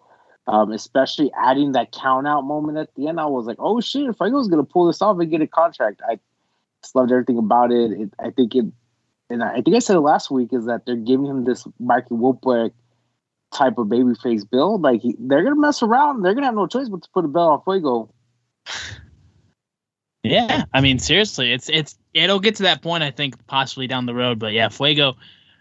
um, 0.48 0.72
especially 0.72 1.32
adding 1.38 1.74
that 1.74 1.92
count 1.92 2.28
out 2.28 2.42
moment 2.42 2.78
at 2.78 2.94
the 2.96 3.08
end, 3.08 3.20
I 3.20 3.26
was 3.26 3.46
like, 3.46 3.58
oh 3.60 3.82
shit, 3.82 4.08
was 4.20 4.48
gonna 4.48 4.64
pull 4.64 4.88
this 4.88 5.02
off 5.02 5.20
and 5.20 5.30
get 5.30 5.42
a 5.42 5.48
contract, 5.48 6.02
I 6.08 6.20
just 6.84 6.96
loved 6.96 7.12
everything 7.12 7.38
about 7.38 7.72
it. 7.72 7.92
it 7.92 8.14
I 8.20 8.32
think 8.32 8.56
it 8.56 8.66
and 9.30 9.44
I 9.44 9.62
think 9.62 9.76
I 9.76 9.80
said 9.80 9.98
it 9.98 10.02
last 10.02 10.32
week, 10.32 10.54
is 10.54 10.66
that 10.66 10.86
they're 10.86 10.96
giving 10.96 11.26
him 11.26 11.44
this 11.44 11.66
Mikey 11.80 12.16
Whipwreck 12.16 12.72
type 13.54 13.78
of 13.78 13.88
babyface 13.88 14.50
build. 14.50 14.82
Like 14.82 15.02
he, 15.02 15.16
they're 15.20 15.44
gonna 15.44 15.60
mess 15.60 15.84
around. 15.84 16.22
They're 16.24 16.34
gonna 16.34 16.46
have 16.46 16.56
no 16.56 16.68
choice 16.68 16.90
but 16.90 17.04
to 17.04 17.10
put 17.14 17.26
a 17.26 17.28
belt 17.28 17.52
on 17.52 17.62
Fuego. 17.64 18.10
Yeah, 20.24 20.66
I 20.74 20.82
mean 20.82 21.00
seriously, 21.00 21.54
it's 21.54 21.70
it's 21.70 21.98
it'll 22.14 22.40
get 22.40 22.56
to 22.56 22.64
that 22.64 22.82
point. 22.82 23.04
I 23.04 23.12
think 23.12 23.46
possibly 23.48 23.88
down 23.88 24.06
the 24.06 24.16
road, 24.16 24.40
but 24.40 24.54
yeah, 24.54 24.70
Fuego, 24.70 25.16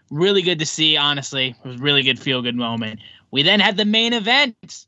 really 0.09 0.41
good 0.41 0.59
to 0.59 0.65
see. 0.65 0.97
Honestly, 0.97 1.55
it 1.63 1.67
was 1.67 1.79
really 1.79 2.03
good 2.03 2.19
feel 2.19 2.41
good 2.41 2.55
moment. 2.55 2.99
We 3.31 3.43
then 3.43 3.59
had 3.59 3.77
the 3.77 3.85
main 3.85 4.13
event. 4.13 4.85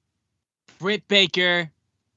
Britt 0.80 1.08
Baker, 1.10 1.70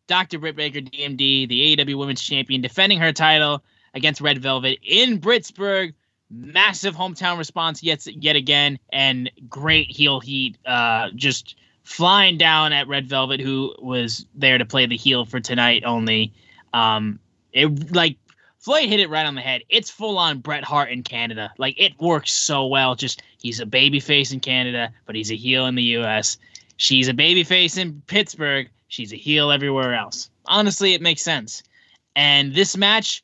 Dr. 0.06 0.38
Britt 0.38 0.54
Baker, 0.54 0.80
DMD, 0.80 1.48
the 1.48 1.76
AEW 1.76 1.98
Women's 1.98 2.22
Champion, 2.22 2.60
defending 2.60 3.00
her 3.00 3.12
title 3.12 3.64
against 3.92 4.20
Red 4.20 4.40
Velvet 4.40 4.78
in 4.82 5.20
Brittsburg 5.20 5.94
massive 6.32 6.96
hometown 6.96 7.38
response 7.38 7.82
yet 7.82 8.06
yet 8.06 8.36
again, 8.36 8.78
and 8.90 9.30
great 9.48 9.90
heel 9.90 10.20
heat. 10.20 10.56
Uh, 10.64 11.10
just 11.14 11.56
flying 11.84 12.38
down 12.38 12.72
at 12.72 12.88
Red 12.88 13.06
Velvet, 13.08 13.40
who 13.40 13.74
was 13.78 14.26
there 14.34 14.58
to 14.58 14.64
play 14.64 14.86
the 14.86 14.96
heel 14.96 15.24
for 15.24 15.40
tonight 15.40 15.82
only. 15.84 16.32
Um, 16.72 17.18
it 17.52 17.94
like 17.94 18.16
Floyd 18.62 18.88
hit 18.88 19.00
it 19.00 19.10
right 19.10 19.26
on 19.26 19.34
the 19.34 19.40
head. 19.40 19.62
It's 19.68 19.90
full 19.90 20.18
on 20.18 20.38
Bret 20.38 20.64
Hart 20.64 20.90
in 20.90 21.02
Canada. 21.02 21.52
Like 21.58 21.74
it 21.78 21.92
works 22.00 22.32
so 22.32 22.66
well. 22.66 22.94
Just 22.94 23.22
he's 23.38 23.60
a 23.60 23.66
baby 23.66 24.00
face 24.00 24.32
in 24.32 24.40
Canada, 24.40 24.92
but 25.04 25.16
he's 25.16 25.32
a 25.32 25.36
heel 25.36 25.66
in 25.66 25.74
the 25.74 25.82
U.S. 25.82 26.38
She's 26.76 27.08
a 27.08 27.14
baby 27.14 27.42
face 27.42 27.76
in 27.76 28.02
Pittsburgh. 28.06 28.68
She's 28.88 29.12
a 29.12 29.16
heel 29.16 29.50
everywhere 29.50 29.94
else. 29.94 30.30
Honestly, 30.46 30.94
it 30.94 31.02
makes 31.02 31.22
sense. 31.22 31.62
And 32.14 32.54
this 32.54 32.76
match 32.76 33.22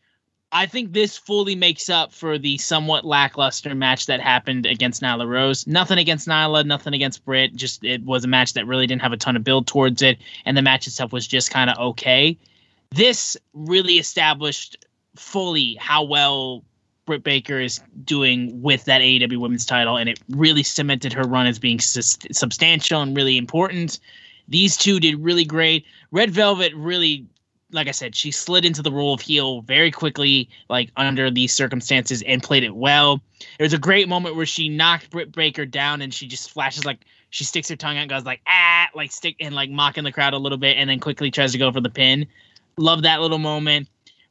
I 0.51 0.67
think 0.67 0.93
this 0.93 1.19
fully 1.19 1.55
makes 1.55 1.91
up 1.91 2.13
for 2.13 2.39
the 2.39 2.57
somewhat 2.57 3.05
lackluster 3.05 3.75
match 3.75 4.07
that 4.07 4.21
happened 4.21 4.65
against 4.65 5.03
Nyla 5.03 5.29
Rose. 5.29 5.67
Nothing 5.67 5.99
against 5.99 6.27
Nyla, 6.27 6.65
nothing 6.65 6.95
against 6.95 7.25
Britt. 7.25 7.55
Just 7.55 7.85
it 7.85 8.03
was 8.03 8.25
a 8.25 8.29
match 8.29 8.55
that 8.55 8.67
really 8.67 8.87
didn't 8.87 9.03
have 9.03 9.13
a 9.13 9.19
ton 9.19 9.37
of 9.37 9.45
build 9.45 9.67
towards 9.67 10.01
it, 10.01 10.19
and 10.47 10.57
the 10.57 10.63
match 10.63 10.87
itself 10.87 11.13
was 11.13 11.27
just 11.27 11.51
kind 11.51 11.69
of 11.69 11.79
okay. 11.79 12.39
This 12.91 13.37
really 13.53 13.99
established 13.99 14.87
fully 15.19 15.75
how 15.75 16.03
well 16.03 16.65
Britt 17.07 17.25
Baker 17.25 17.59
is 17.59 17.81
doing 18.05 18.61
with 18.61 18.85
that 18.85 19.01
AEW 19.01 19.39
Women's 19.39 19.65
Title, 19.65 19.97
and 19.97 20.09
it 20.09 20.21
really 20.31 20.63
cemented 20.63 21.13
her 21.15 21.23
run 21.23 21.47
as 21.47 21.59
being 21.59 21.81
substantial 21.81 23.01
and 23.01 23.17
really 23.17 23.39
important. 23.39 23.99
These 24.47 24.77
two 24.77 25.01
did 25.01 25.19
really 25.23 25.45
great. 25.45 25.85
Red 26.11 26.31
Velvet 26.31 26.75
really 26.75 27.27
like 27.71 27.89
I 27.89 27.93
said, 27.93 28.15
she 28.15 28.31
slid 28.31 28.65
into 28.65 28.83
the 28.83 28.91
role 28.91 29.15
of 29.15 29.21
heel 29.21 29.61
very 29.63 29.91
quickly, 29.91 30.49
like 30.69 30.91
under 30.97 31.31
these 31.31 31.53
circumstances, 31.53 32.23
and 32.23 32.43
played 32.43 32.65
it 32.65 32.75
well. 32.75 33.21
It 33.59 33.63
was 33.63 33.73
a 33.73 33.79
great 33.79 34.09
moment 34.09 34.37
where 34.37 34.47
she 34.47 34.69
knocked 34.69 35.11
Britt 35.11 35.33
Baker 35.33 35.67
down, 35.67 36.01
and 36.01 36.13
she 36.13 36.27
just 36.27 36.51
flashes 36.51 36.85
like 36.85 37.05
she 37.31 37.45
sticks 37.45 37.69
her 37.69 37.77
tongue 37.77 37.97
out, 37.97 38.03
and 38.03 38.11
goes 38.11 38.25
like 38.25 38.41
ah, 38.47 38.89
like 38.95 39.13
stick 39.13 39.37
and 39.41 39.55
like 39.55 39.71
mocking 39.71 40.05
the 40.05 40.13
crowd 40.13 40.33
a 40.33 40.39
little 40.39 40.59
bit, 40.59 40.77
and 40.77 40.89
then 40.89 41.01
quickly 41.01 41.31
tries 41.31 41.53
to 41.53 41.59
go 41.59 41.71
for 41.71 41.81
the 41.81 41.91
pin. 41.91 42.27
Love 42.79 43.03
that 43.03 43.21
little 43.21 43.39
moment. 43.39 43.89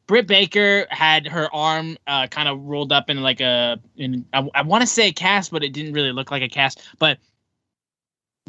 Britt 0.08 0.26
Baker 0.26 0.88
had 0.90 1.28
her 1.28 1.54
arm 1.54 1.98
uh, 2.08 2.28
kind 2.28 2.48
of 2.48 2.64
rolled 2.64 2.94
up 2.94 3.10
in 3.10 3.22
like 3.22 3.42
a, 3.42 3.80
in 3.98 4.26
I, 4.34 4.48
I 4.56 4.62
want 4.62 4.82
to 4.82 4.88
say 4.88 5.10
a 5.10 5.14
cast, 5.14 5.52
but 5.52 5.64
it 5.64 5.74
didn't 5.74 5.94
really 5.94 6.14
look 6.14 6.32
like 6.32 6.42
a 6.42 6.50
cast. 6.50 6.82
But 6.98 7.20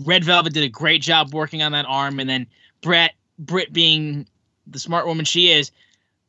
Red 0.05 0.23
Velvet 0.25 0.55
did 0.55 0.63
a 0.63 0.69
great 0.69 1.03
job 1.03 1.35
working 1.35 1.63
on 1.63 1.73
that 1.73 1.85
arm, 1.87 2.21
and 2.21 2.31
then 2.31 2.47
Brett 2.81 3.15
Britt 3.41 3.73
being 3.73 4.27
the 4.69 4.79
smart 4.79 5.07
woman 5.07 5.25
she 5.25 5.51
is, 5.51 5.73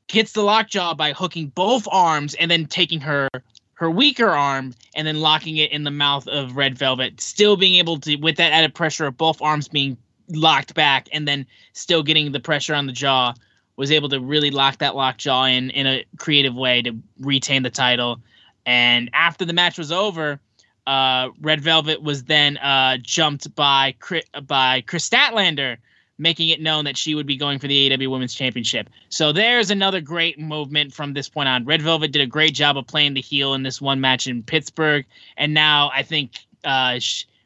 gets 0.07 0.31
the 0.31 0.41
lockjaw 0.41 0.95
by 0.95 1.13
hooking 1.13 1.47
both 1.49 1.87
arms 1.91 2.33
and 2.35 2.49
then 2.49 2.65
taking 2.65 2.99
her 3.01 3.29
her 3.75 3.89
weaker 3.89 4.29
arm 4.29 4.73
and 4.95 5.07
then 5.07 5.21
locking 5.21 5.55
it 5.57 5.71
in 5.71 5.83
the 5.83 5.91
mouth 5.91 6.27
of 6.27 6.57
Red 6.57 6.77
Velvet, 6.77 7.21
still 7.21 7.55
being 7.55 7.75
able 7.75 7.99
to 7.99 8.15
with 8.17 8.37
that 8.37 8.51
added 8.51 8.73
pressure 8.73 9.05
of 9.05 9.17
both 9.17 9.41
arms 9.41 9.67
being 9.67 9.95
locked 10.29 10.73
back 10.73 11.07
and 11.13 11.27
then 11.27 11.45
still 11.73 12.03
getting 12.03 12.31
the 12.31 12.39
pressure 12.39 12.73
on 12.73 12.87
the 12.87 12.91
jaw 12.91 13.33
was 13.79 13.91
able 13.91 14.09
to 14.09 14.19
really 14.19 14.51
lock 14.51 14.79
that 14.79 14.93
lock 14.93 15.17
jaw 15.17 15.45
in 15.45 15.69
in 15.69 15.87
a 15.87 16.05
creative 16.17 16.53
way 16.53 16.81
to 16.81 16.93
retain 17.21 17.63
the 17.63 17.69
title. 17.69 18.19
And 18.65 19.09
after 19.13 19.45
the 19.45 19.53
match 19.53 19.77
was 19.77 19.89
over, 19.89 20.41
uh, 20.85 21.29
Red 21.39 21.61
Velvet 21.61 22.03
was 22.03 22.25
then 22.25 22.57
uh, 22.57 22.97
jumped 22.97 23.55
by 23.55 23.95
by 24.45 24.81
Kris 24.81 25.09
Statlander, 25.09 25.77
making 26.17 26.49
it 26.49 26.61
known 26.61 26.83
that 26.83 26.97
she 26.97 27.15
would 27.15 27.25
be 27.25 27.37
going 27.37 27.57
for 27.57 27.67
the 27.67 27.89
AEW 27.89 28.11
Women's 28.11 28.35
Championship. 28.35 28.89
So 29.07 29.31
there's 29.31 29.71
another 29.71 30.01
great 30.01 30.37
movement 30.37 30.93
from 30.93 31.13
this 31.13 31.29
point 31.29 31.47
on. 31.47 31.63
Red 31.63 31.81
Velvet 31.81 32.11
did 32.11 32.21
a 32.21 32.27
great 32.27 32.53
job 32.53 32.77
of 32.77 32.85
playing 32.85 33.13
the 33.13 33.21
heel 33.21 33.53
in 33.53 33.63
this 33.63 33.79
one 33.79 34.01
match 34.01 34.27
in 34.27 34.43
Pittsburgh, 34.43 35.05
and 35.37 35.53
now 35.53 35.89
I 35.95 36.03
think 36.03 36.33
uh, 36.65 36.99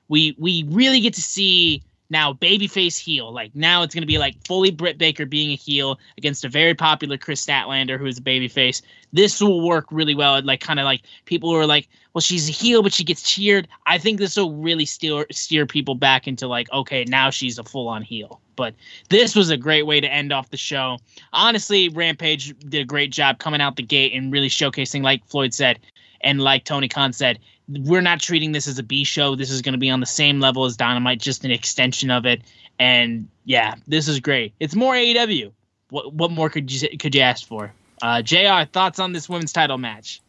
we 0.08 0.36
we 0.40 0.66
really 0.68 1.00
get 1.00 1.14
to 1.14 1.22
see 1.22 1.84
now 2.14 2.32
babyface 2.32 2.98
heel. 2.98 3.34
Like 3.34 3.54
now 3.54 3.84
it's 3.84 3.94
going 3.94 4.04
to 4.04 4.08
be 4.08 4.18
like 4.18 4.36
fully 4.48 4.72
Britt 4.72 4.98
Baker 4.98 5.26
being 5.26 5.52
a 5.52 5.56
heel 5.56 6.00
against 6.18 6.46
a 6.46 6.50
very 6.50 6.74
popular 6.74 7.18
Kris 7.18 7.46
Statlander 7.46 8.00
who 8.00 8.06
is 8.06 8.20
a 8.20 8.22
babyface. 8.22 8.82
This 9.12 9.42
will 9.42 9.68
work 9.68 9.88
really 9.92 10.16
well. 10.16 10.42
Like 10.42 10.62
kind 10.62 10.80
of 10.80 10.86
like 10.86 11.02
people 11.26 11.50
who 11.50 11.58
are 11.58 11.66
like, 11.66 11.90
well, 12.14 12.22
she's 12.22 12.48
a 12.48 12.52
heel, 12.52 12.84
but 12.84 12.94
she 12.94 13.04
gets 13.04 13.30
cheered. 13.30 13.68
I 13.88 13.98
think 13.98 14.20
this 14.20 14.38
will 14.38 14.54
really 14.54 14.86
steer 14.86 15.26
steer 15.32 15.66
people 15.66 15.96
back 15.96 16.28
into 16.28 16.48
like, 16.48 16.72
okay, 16.72 17.04
now 17.06 17.30
she's 17.30 17.58
a 17.58 17.64
full 17.64 17.90
on 17.90 18.04
heel. 18.04 18.40
But 18.56 18.76
this 19.10 19.36
was 19.36 19.50
a 19.50 19.58
great 19.58 19.88
way 19.88 20.00
to 20.00 20.08
end 20.08 20.32
off 20.32 20.52
the 20.52 20.58
show. 20.58 21.00
Honestly, 21.34 21.90
Rampage 21.90 22.58
did 22.60 22.82
a 22.82 22.86
great 22.86 23.12
job 23.12 23.40
coming 23.40 23.62
out 23.62 23.76
the 23.76 23.84
gate 23.84 24.14
and 24.14 24.32
really 24.32 24.50
showcasing, 24.50 25.02
like 25.02 25.28
Floyd 25.28 25.56
said, 25.56 25.80
and 26.22 26.40
like 26.40 26.64
Tony 26.64 26.88
Khan 26.88 27.14
said, 27.14 27.40
we're 27.68 28.02
not 28.02 28.20
treating 28.20 28.52
this 28.52 28.68
as 28.68 28.78
a 28.78 28.84
B 28.84 29.04
show. 29.04 29.36
This 29.36 29.50
is 29.50 29.62
going 29.62 29.74
to 29.74 29.80
be 29.80 29.90
on 29.90 30.00
the 30.00 30.06
same 30.06 30.40
level 30.40 30.66
as 30.66 30.76
Dynamite, 30.76 31.20
just 31.20 31.46
an 31.46 31.52
extension 31.52 32.12
of 32.12 32.26
it. 32.26 32.42
And 32.80 33.28
yeah, 33.46 33.76
this 33.88 34.08
is 34.08 34.20
great. 34.20 34.54
It's 34.60 34.76
more 34.76 34.94
AEW. 34.94 35.52
What 35.90 36.14
what 36.14 36.32
more 36.32 36.50
could 36.50 36.72
you 36.72 36.98
could 36.98 37.14
you 37.16 37.22
ask 37.22 37.48
for? 37.48 37.74
Uh, 38.02 38.22
Jr. 38.22 38.66
Thoughts 38.72 39.00
on 39.00 39.14
this 39.14 39.30
women's 39.30 39.54
title 39.54 39.78
match? 39.78 40.22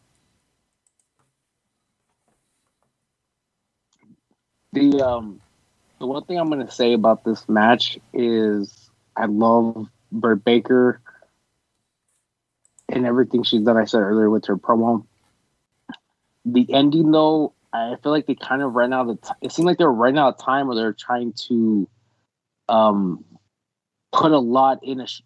The 4.73 5.01
um, 5.01 5.41
the 5.99 6.05
one 6.05 6.23
thing 6.25 6.37
I'm 6.37 6.49
going 6.49 6.65
to 6.65 6.71
say 6.71 6.93
about 6.93 7.23
this 7.23 7.47
match 7.49 7.97
is 8.13 8.89
I 9.15 9.25
love 9.25 9.87
Britt 10.11 10.43
Baker 10.45 11.01
and 12.89 13.05
everything 13.05 13.43
she's 13.43 13.61
done. 13.61 13.77
I 13.77 13.85
said 13.85 13.99
earlier 13.99 14.29
with 14.29 14.45
her 14.45 14.57
promo 14.57 15.05
the 16.45 16.71
ending 16.73 17.11
though, 17.11 17.53
I 17.73 17.95
feel 18.01 18.11
like 18.11 18.27
they 18.27 18.35
kind 18.35 18.61
of 18.61 18.73
ran 18.73 18.93
out 18.93 19.09
of. 19.09 19.21
T- 19.21 19.29
it 19.41 19.51
seemed 19.51 19.65
like 19.65 19.77
they 19.77 19.85
were 19.85 19.93
running 19.93 20.19
out 20.19 20.35
of 20.35 20.39
time, 20.39 20.69
or 20.69 20.75
they're 20.75 20.93
trying 20.93 21.33
to 21.47 21.89
um 22.69 23.25
put 24.11 24.31
a 24.31 24.39
lot 24.39 24.83
in 24.83 25.01
a 25.01 25.07
sh- 25.07 25.21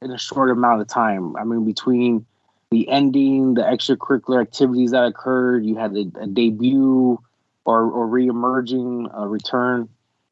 in 0.00 0.10
a 0.10 0.18
short 0.18 0.50
amount 0.50 0.80
of 0.80 0.88
time. 0.88 1.36
I 1.36 1.44
mean, 1.44 1.64
between 1.64 2.26
the 2.70 2.88
ending, 2.88 3.54
the 3.54 3.62
extracurricular 3.62 4.40
activities 4.40 4.92
that 4.92 5.04
occurred, 5.04 5.64
you 5.64 5.76
had 5.76 5.94
a, 5.96 6.06
a 6.20 6.26
debut 6.26 7.18
or 7.64 7.82
or 7.90 8.06
reemerging 8.08 9.10
a 9.12 9.28
return, 9.28 9.88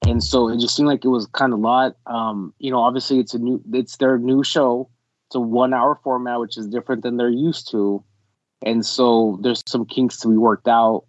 and 0.06 0.23
so 0.23 0.48
it 0.48 0.59
just 0.59 0.74
seemed 0.74 0.89
like 0.89 1.05
it 1.05 1.09
was 1.09 1.27
kind 1.27 1.52
of 1.52 1.59
a 1.59 1.62
lot. 1.62 1.97
Um, 2.06 2.55
you 2.59 2.70
know, 2.70 2.81
obviously 2.81 3.19
it's 3.19 3.35
a 3.35 3.39
new, 3.39 3.62
it's 3.73 3.97
their 3.97 4.19
new 4.19 4.43
show. 4.43 4.89
It's 5.27 5.35
a 5.35 5.40
one 5.40 5.74
hour 5.74 5.98
format, 6.02 6.40
which 6.40 6.56
is 6.56 6.66
different 6.69 7.02
than 7.02 7.19
they're 7.19 7.28
used 7.28 7.70
to. 7.73 8.02
And 8.63 8.85
so 8.85 9.39
there's 9.43 9.63
some 9.67 9.87
kinks 9.87 10.19
to 10.19 10.29
be 10.29 10.37
worked 10.37 10.69
out. 10.69 11.05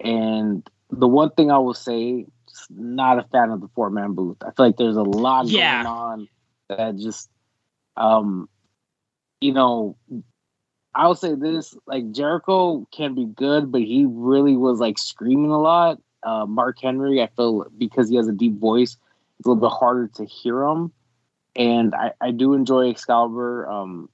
And 0.00 0.68
the 0.90 1.08
one 1.08 1.30
thing 1.30 1.50
I 1.50 1.58
will 1.58 1.74
say, 1.74 2.26
not 2.70 3.18
a 3.18 3.24
fan 3.24 3.50
of 3.50 3.60
the 3.60 3.68
four 3.74 3.90
man 3.90 4.12
booth. 4.12 4.36
I 4.42 4.50
feel 4.52 4.66
like 4.66 4.76
there's 4.76 4.96
a 4.96 5.02
lot 5.02 5.46
yeah. 5.46 5.82
going 5.82 5.86
on 5.86 6.28
that 6.68 6.96
just, 6.96 7.30
um, 7.96 8.48
you 9.40 9.52
know, 9.52 9.96
I 10.94 11.08
would 11.08 11.18
say 11.18 11.34
this 11.34 11.74
like 11.86 12.12
Jericho 12.12 12.86
can 12.92 13.14
be 13.14 13.24
good, 13.24 13.72
but 13.72 13.80
he 13.80 14.06
really 14.06 14.56
was 14.56 14.78
like 14.78 14.98
screaming 14.98 15.50
a 15.50 15.60
lot. 15.60 15.98
Uh, 16.22 16.46
Mark 16.46 16.78
Henry, 16.80 17.22
I 17.22 17.28
feel 17.34 17.66
because 17.76 18.08
he 18.08 18.16
has 18.16 18.28
a 18.28 18.32
deep 18.32 18.58
voice, 18.58 18.96
it's 19.38 19.46
a 19.46 19.48
little 19.48 19.68
bit 19.68 19.74
harder 19.74 20.08
to 20.16 20.24
hear 20.24 20.62
him. 20.62 20.92
And 21.56 21.94
I, 21.94 22.12
I 22.20 22.30
do 22.30 22.54
enjoy 22.54 22.90
Excalibur. 22.90 23.68
Um, 23.68 24.08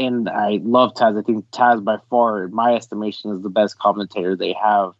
and 0.00 0.28
I 0.28 0.60
love 0.62 0.94
Taz. 0.94 1.18
I 1.18 1.22
think 1.22 1.48
Taz, 1.50 1.84
by 1.84 1.98
far, 2.08 2.48
my 2.48 2.74
estimation, 2.74 3.32
is 3.32 3.42
the 3.42 3.50
best 3.50 3.78
commentator 3.78 4.34
they 4.34 4.54
have 4.54 4.94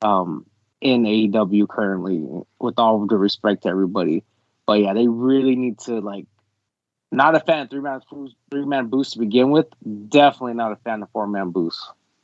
um, 0.00 0.46
in 0.80 1.02
AEW 1.04 1.68
currently. 1.68 2.26
With 2.58 2.78
all 2.78 3.06
the 3.06 3.16
respect 3.16 3.62
to 3.64 3.68
everybody, 3.68 4.24
but 4.66 4.80
yeah, 4.80 4.94
they 4.94 5.06
really 5.06 5.54
need 5.54 5.78
to 5.80 6.00
like. 6.00 6.26
Not 7.12 7.34
a 7.34 7.40
fan 7.40 7.62
of 7.62 7.70
three 7.70 7.80
man 7.80 8.00
three 8.50 8.64
man 8.64 8.86
boost 8.86 9.12
to 9.12 9.18
begin 9.18 9.50
with. 9.50 9.66
Definitely 10.08 10.54
not 10.54 10.72
a 10.72 10.76
fan 10.76 11.02
of 11.02 11.10
four 11.10 11.26
man 11.26 11.50
boost. 11.50 11.80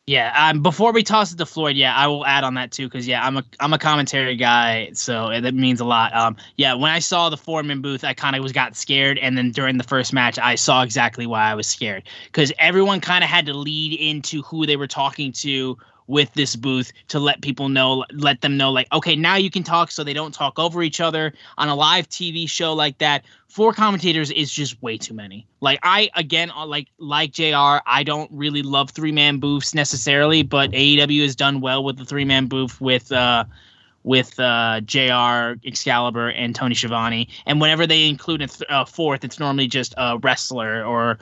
Yeah, 0.09 0.33
um, 0.37 0.62
before 0.62 0.93
we 0.93 1.03
toss 1.03 1.33
it 1.33 1.37
to 1.39 1.47
Floyd, 1.47 1.74
yeah, 1.74 1.93
I 1.93 2.07
will 2.07 2.24
add 2.24 2.45
on 2.45 2.55
that 2.55 2.70
too 2.70 2.87
because 2.87 3.09
yeah, 3.09 3.27
I'm 3.27 3.39
a 3.39 3.45
I'm 3.59 3.73
a 3.73 3.78
commentary 3.78 4.37
guy, 4.37 4.91
so 4.93 5.31
that 5.41 5.53
means 5.53 5.81
a 5.81 5.85
lot. 5.85 6.15
Um, 6.15 6.37
yeah, 6.57 6.74
when 6.74 6.93
I 6.93 7.01
saw 7.01 7.28
the 7.28 7.37
Foreman 7.37 7.83
booth, 7.83 8.05
I 8.05 8.15
kind 8.15 8.37
of 8.37 8.43
was 8.45 8.53
got 8.53 8.77
scared, 8.77 9.19
and 9.19 9.37
then 9.37 9.51
during 9.51 9.78
the 9.78 9.85
first 9.85 10.12
match, 10.12 10.39
I 10.39 10.55
saw 10.55 10.83
exactly 10.83 11.27
why 11.27 11.51
I 11.51 11.55
was 11.57 11.66
scared 11.66 12.05
because 12.27 12.53
everyone 12.57 13.01
kind 13.01 13.24
of 13.24 13.31
had 13.31 13.47
to 13.47 13.55
lead 13.55 13.99
into 13.99 14.43
who 14.43 14.65
they 14.65 14.77
were 14.77 14.87
talking 14.87 15.33
to 15.33 15.77
with 16.07 16.33
this 16.35 16.57
booth 16.57 16.93
to 17.09 17.19
let 17.19 17.41
people 17.41 17.69
know 17.69 18.05
let 18.12 18.41
them 18.41 18.57
know 18.57 18.70
like 18.70 18.87
okay 18.93 19.16
now 19.16 19.37
you 19.37 19.51
can 19.51 19.62
talk 19.62 19.91
so 19.91 20.05
they 20.05 20.12
don't 20.12 20.33
talk 20.33 20.59
over 20.59 20.83
each 20.83 21.01
other 21.01 21.33
on 21.59 21.69
a 21.69 21.74
live 21.74 22.09
tv 22.09 22.49
show 22.49 22.73
like 22.73 22.99
that 22.99 23.24
four 23.49 23.73
commentators 23.73 24.31
is 24.31 24.51
just 24.51 24.81
way 24.83 24.97
too 24.97 25.15
many 25.15 25.47
like 25.61 25.78
i 25.83 26.11
again 26.15 26.51
uh, 26.51 26.66
like 26.66 26.89
like 26.99 27.33
jr 27.33 27.78
i 27.87 28.03
don't 28.05 28.31
really 28.33 28.62
love 28.62 28.91
three 28.91 29.12
man 29.12 29.39
booths 29.39 29.74
necessarily 29.74 30.43
but 30.43 30.70
aew 30.73 31.23
has 31.23 31.35
done 31.37 31.61
well 31.61 31.83
with 31.83 31.97
the 31.97 32.05
three 32.05 32.24
man 32.24 32.47
booth 32.47 32.81
with 32.81 33.11
uh 33.12 33.45
with 34.07 34.39
uh, 34.39 34.81
JR, 34.83 35.59
Excalibur, 35.66 36.28
and 36.28 36.55
Tony 36.55 36.77
Schiavone. 36.77 37.28
And 37.45 37.61
whenever 37.61 37.89
they 37.89 38.09
include 38.09 38.41
a, 38.41 38.47
th- 38.47 38.62
a 38.70 38.87
fourth, 38.87 39.24
it's 39.24 39.41
normally 39.41 39.66
just 39.66 39.95
a 39.97 40.16
wrestler 40.19 40.85
or 40.85 41.19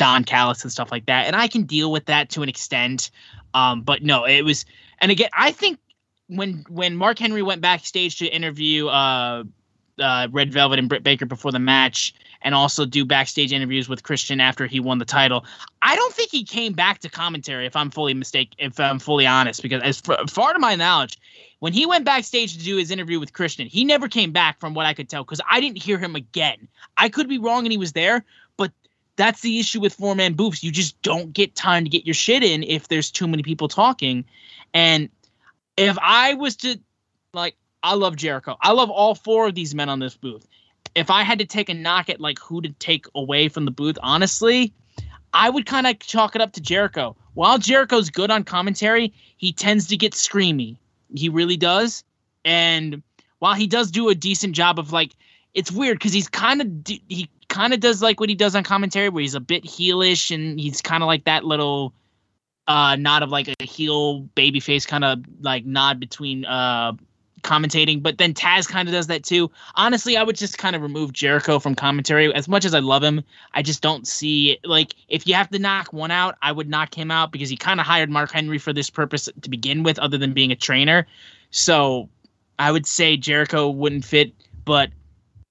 Don 0.00 0.24
Callis 0.24 0.62
and 0.62 0.72
stuff 0.72 0.90
like 0.90 1.04
that. 1.04 1.26
And 1.26 1.36
I 1.36 1.46
can 1.46 1.64
deal 1.64 1.92
with 1.92 2.06
that 2.06 2.30
to 2.30 2.42
an 2.42 2.48
extent. 2.48 3.10
Um, 3.52 3.82
but 3.82 4.02
no, 4.02 4.24
it 4.24 4.46
was, 4.46 4.64
and 5.02 5.12
again, 5.12 5.28
I 5.34 5.50
think 5.50 5.78
when 6.28 6.64
when 6.70 6.96
Mark 6.96 7.18
Henry 7.18 7.42
went 7.42 7.60
backstage 7.60 8.18
to 8.20 8.26
interview 8.26 8.86
uh, 8.86 9.44
uh, 9.98 10.28
Red 10.30 10.54
Velvet 10.54 10.78
and 10.78 10.88
Britt 10.88 11.02
Baker 11.02 11.26
before 11.26 11.52
the 11.52 11.58
match, 11.58 12.14
and 12.40 12.54
also 12.54 12.86
do 12.86 13.04
backstage 13.04 13.52
interviews 13.52 13.90
with 13.90 14.02
Christian 14.02 14.40
after 14.40 14.66
he 14.66 14.80
won 14.80 14.96
the 14.96 15.04
title. 15.04 15.44
I 15.82 15.94
don't 15.96 16.14
think 16.14 16.30
he 16.30 16.44
came 16.44 16.72
back 16.72 17.00
to 17.00 17.10
commentary. 17.10 17.66
If 17.66 17.76
I'm 17.76 17.90
fully 17.90 18.14
mistake, 18.14 18.54
if 18.56 18.80
I'm 18.80 18.98
fully 18.98 19.26
honest, 19.26 19.60
because 19.60 19.82
as 19.82 20.00
far 20.00 20.52
to 20.54 20.58
my 20.58 20.76
knowledge, 20.76 21.18
when 21.58 21.74
he 21.74 21.84
went 21.84 22.06
backstage 22.06 22.56
to 22.56 22.64
do 22.64 22.76
his 22.76 22.90
interview 22.90 23.20
with 23.20 23.34
Christian, 23.34 23.66
he 23.66 23.84
never 23.84 24.08
came 24.08 24.32
back 24.32 24.58
from 24.60 24.72
what 24.72 24.86
I 24.86 24.94
could 24.94 25.10
tell 25.10 25.24
because 25.24 25.42
I 25.50 25.60
didn't 25.60 25.82
hear 25.82 25.98
him 25.98 26.16
again. 26.16 26.68
I 26.96 27.10
could 27.10 27.28
be 27.28 27.38
wrong 27.38 27.66
and 27.66 27.72
he 27.72 27.78
was 27.78 27.92
there, 27.92 28.24
that's 29.20 29.42
the 29.42 29.60
issue 29.60 29.80
with 29.80 29.92
four 29.92 30.14
man 30.14 30.32
booths. 30.32 30.64
You 30.64 30.72
just 30.72 31.00
don't 31.02 31.32
get 31.32 31.54
time 31.54 31.84
to 31.84 31.90
get 31.90 32.06
your 32.06 32.14
shit 32.14 32.42
in 32.42 32.62
if 32.62 32.88
there's 32.88 33.10
too 33.10 33.28
many 33.28 33.42
people 33.42 33.68
talking. 33.68 34.24
And 34.72 35.10
if 35.76 35.98
I 36.00 36.34
was 36.34 36.56
to 36.56 36.80
like, 37.34 37.56
I 37.82 37.94
love 37.94 38.16
Jericho. 38.16 38.56
I 38.62 38.72
love 38.72 38.90
all 38.90 39.14
four 39.14 39.48
of 39.48 39.54
these 39.54 39.74
men 39.74 39.88
on 39.88 39.98
this 39.98 40.16
booth. 40.16 40.46
If 40.94 41.10
I 41.10 41.22
had 41.22 41.38
to 41.38 41.44
take 41.44 41.68
a 41.68 41.74
knock 41.74 42.08
at 42.08 42.20
like 42.20 42.38
who 42.38 42.62
to 42.62 42.70
take 42.78 43.06
away 43.14 43.48
from 43.48 43.66
the 43.66 43.70
booth, 43.70 43.98
honestly, 44.02 44.72
I 45.34 45.50
would 45.50 45.66
kind 45.66 45.86
of 45.86 45.98
chalk 45.98 46.34
it 46.34 46.40
up 46.40 46.52
to 46.52 46.60
Jericho. 46.60 47.14
While 47.34 47.58
Jericho's 47.58 48.10
good 48.10 48.30
on 48.30 48.44
commentary, 48.44 49.12
he 49.36 49.52
tends 49.52 49.86
to 49.88 49.96
get 49.96 50.14
screamy. 50.14 50.76
He 51.14 51.28
really 51.28 51.56
does. 51.56 52.04
And 52.44 53.02
while 53.38 53.54
he 53.54 53.66
does 53.66 53.90
do 53.90 54.08
a 54.08 54.14
decent 54.14 54.54
job 54.54 54.78
of 54.78 54.92
like, 54.92 55.12
it's 55.54 55.70
weird 55.70 55.98
because 55.98 56.12
he's 56.12 56.28
kind 56.28 56.60
of 56.60 56.68
he 57.08 57.28
kind 57.50 57.74
of 57.74 57.80
does 57.80 58.00
like 58.00 58.18
what 58.18 58.30
he 58.30 58.34
does 58.34 58.56
on 58.56 58.64
commentary, 58.64 59.10
where 59.10 59.20
he's 59.20 59.34
a 59.34 59.40
bit 59.40 59.64
heelish 59.64 60.34
and 60.34 60.58
he's 60.58 60.80
kind 60.80 61.02
of 61.02 61.06
like 61.06 61.24
that 61.24 61.44
little 61.44 61.92
uh 62.66 62.96
nod 62.96 63.22
of 63.22 63.30
like 63.30 63.48
a 63.48 63.64
heel 63.64 64.20
baby 64.20 64.60
face 64.60 64.86
kind 64.86 65.04
of 65.04 65.22
like 65.40 65.66
nod 65.66 66.00
between 66.00 66.46
uh 66.46 66.92
commentating, 67.42 68.02
but 68.02 68.18
then 68.18 68.34
Taz 68.34 68.68
kind 68.68 68.88
of 68.88 68.92
does 68.92 69.06
that 69.08 69.24
too. 69.24 69.50
Honestly, 69.74 70.16
I 70.16 70.22
would 70.22 70.36
just 70.36 70.58
kind 70.58 70.76
of 70.76 70.82
remove 70.82 71.12
Jericho 71.12 71.58
from 71.58 71.74
commentary. 71.74 72.32
As 72.34 72.48
much 72.48 72.64
as 72.64 72.74
I 72.74 72.80
love 72.80 73.02
him, 73.02 73.22
I 73.54 73.62
just 73.62 73.82
don't 73.82 74.06
see 74.06 74.58
like 74.64 74.94
if 75.08 75.26
you 75.26 75.34
have 75.34 75.50
to 75.50 75.58
knock 75.58 75.92
one 75.92 76.10
out, 76.10 76.36
I 76.42 76.52
would 76.52 76.68
knock 76.68 76.94
him 76.94 77.10
out 77.10 77.32
because 77.32 77.48
he 77.48 77.56
kind 77.56 77.80
of 77.80 77.86
hired 77.86 78.10
Mark 78.10 78.30
Henry 78.32 78.58
for 78.58 78.72
this 78.72 78.90
purpose 78.90 79.28
to 79.40 79.50
begin 79.50 79.82
with, 79.82 79.98
other 79.98 80.18
than 80.18 80.32
being 80.32 80.52
a 80.52 80.56
trainer. 80.56 81.06
So 81.50 82.08
I 82.58 82.70
would 82.70 82.86
say 82.86 83.16
Jericho 83.16 83.68
wouldn't 83.70 84.04
fit, 84.04 84.32
but 84.64 84.90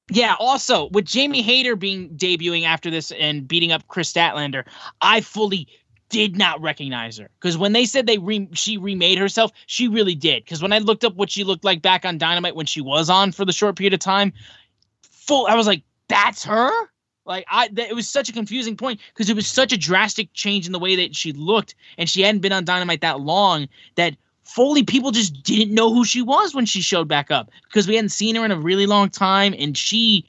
yeah, 0.10 0.36
also 0.40 0.90
with 0.90 1.06
Jamie 1.06 1.42
Hayter 1.42 1.76
being 1.76 2.10
debuting 2.10 2.66
after 2.66 2.90
this 2.90 3.12
and 3.12 3.48
beating 3.48 3.72
up 3.72 3.88
Kris 3.88 4.12
Statlander, 4.12 4.66
I 5.02 5.22
fully 5.22 5.68
did 6.10 6.36
not 6.36 6.60
recognize 6.62 7.18
her 7.18 7.30
because 7.40 7.58
when 7.58 7.74
they 7.74 7.86
said 7.86 8.08
they 8.08 8.18
re- 8.18 8.50
she 8.54 8.78
remade 8.78 9.20
herself, 9.20 9.52
she 9.68 9.88
really 9.88 10.16
did. 10.16 10.44
Because 10.44 10.62
when 10.62 10.74
I 10.74 10.80
looked 10.80 11.04
up 11.04 11.16
what 11.16 11.30
she 11.30 11.44
looked 11.44 11.64
like 11.64 11.82
back 11.82 12.06
on 12.06 12.18
Dynamite 12.18 12.56
when 12.56 12.66
she 12.66 12.82
was 12.82 13.10
on 13.10 13.32
for 13.32 13.46
the 13.46 13.54
short 13.54 13.76
period 13.78 13.94
of 13.94 14.00
time, 14.00 14.34
full 15.04 15.46
I 15.48 15.56
was 15.56 15.68
like, 15.68 15.84
that's 16.08 16.44
her. 16.46 16.72
Like 17.26 17.46
I, 17.48 17.68
th- 17.68 17.90
it 17.90 17.94
was 17.94 18.10
such 18.10 18.28
a 18.30 18.34
confusing 18.34 18.76
point 18.76 19.00
because 19.14 19.30
it 19.30 19.36
was 19.36 19.46
such 19.46 19.72
a 19.72 19.78
drastic 19.78 20.34
change 20.34 20.66
in 20.66 20.72
the 20.72 20.80
way 20.80 20.96
that 20.96 21.16
she 21.16 21.32
looked, 21.32 21.76
and 22.00 22.10
she 22.10 22.24
hadn't 22.24 22.42
been 22.42 22.52
on 22.52 22.66
Dynamite 22.66 23.02
that 23.02 23.20
long 23.20 23.68
that 23.96 24.16
Foley 24.50 24.82
people 24.82 25.12
just 25.12 25.44
didn't 25.44 25.74
know 25.76 25.94
who 25.94 26.04
she 26.04 26.24
was 26.24 26.56
when 26.56 26.66
she 26.66 26.82
showed 26.82 27.08
back 27.08 27.30
up 27.30 27.52
because 27.66 27.88
we 27.88 27.96
hadn't 27.96 28.10
seen 28.10 28.36
her 28.36 28.44
in 28.44 28.52
a 28.52 28.60
really 28.60 28.88
long 28.88 29.10
time, 29.10 29.54
and 29.58 29.78
she 29.78 30.26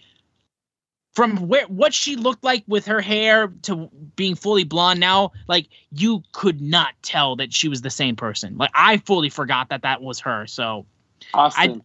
from 1.15 1.49
where 1.49 1.67
what 1.69 1.95
she 1.95 2.17
looked 2.17 2.45
like 2.45 2.63
with 2.69 2.85
her 2.87 3.01
hair 3.01 3.49
to 3.63 3.89
being 4.17 4.35
fully 4.35 4.63
blonde 4.63 5.01
now 5.01 5.33
like 5.49 5.69
you 5.91 6.23
could 6.33 6.61
not 6.61 6.93
tell 7.03 7.35
that 7.37 7.53
she 7.53 7.67
was 7.69 7.81
the 7.81 7.91
same 7.91 8.15
person. 8.15 8.59
Like 8.59 8.71
i 8.75 8.99
fully 8.99 9.31
forgot 9.31 9.71
that 9.71 9.83
that 9.83 10.03
was 10.03 10.21
her. 10.21 10.47
So 10.47 10.85
Austin, 11.33 11.83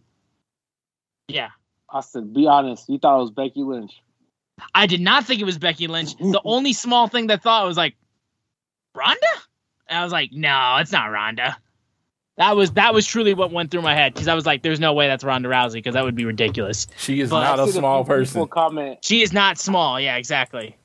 yeah. 1.29 1.49
Austin, 1.89 2.33
be 2.33 2.47
honest. 2.47 2.89
You 2.89 2.99
thought 2.99 3.17
it 3.17 3.21
was 3.21 3.31
Becky 3.31 3.63
Lynch. 3.63 3.93
i 4.75 4.85
did 4.87 4.99
not 5.01 5.25
think 5.25 5.39
it 5.39 5.45
was 5.45 5.57
becky 5.57 5.87
lynch. 5.87 6.15
The 6.19 6.41
only 6.43 6.73
small 6.73 7.07
thing 7.07 7.27
that 7.27 7.41
thought 7.41 7.65
was 7.65 7.77
like 7.77 7.95
Ronda. 8.93 9.17
and 9.87 9.99
i 9.99 10.03
was 10.03 10.11
like 10.11 10.31
no 10.33 10.77
it's 10.81 10.91
not 10.91 11.11
ronda 11.11 11.57
that 12.37 12.55
was 12.55 12.71
that 12.73 12.93
was 12.93 13.05
truly 13.05 13.33
what 13.33 13.51
went 13.51 13.71
through 13.71 13.81
my 13.81 13.93
head 13.95 14.13
because 14.13 14.27
i 14.27 14.33
was 14.35 14.45
like 14.45 14.61
there's 14.61 14.79
no 14.79 14.93
way 14.93 15.07
that's 15.07 15.23
ronda 15.23 15.49
rousey 15.49 15.73
because 15.75 15.93
that 15.93 16.03
would 16.03 16.15
be 16.15 16.25
ridiculous 16.25 16.87
She 16.97 17.19
is 17.21 17.29
But- 17.29 17.43
not 17.43 17.59
a 17.67 17.71
small 17.71 18.03
few 18.03 18.07
person. 18.13 18.47
Comment. 18.47 18.97
she 19.01 19.21
is 19.21 19.31
not 19.33 19.57
small 19.57 19.99
yeah 19.99 20.17
exactly 20.17 20.75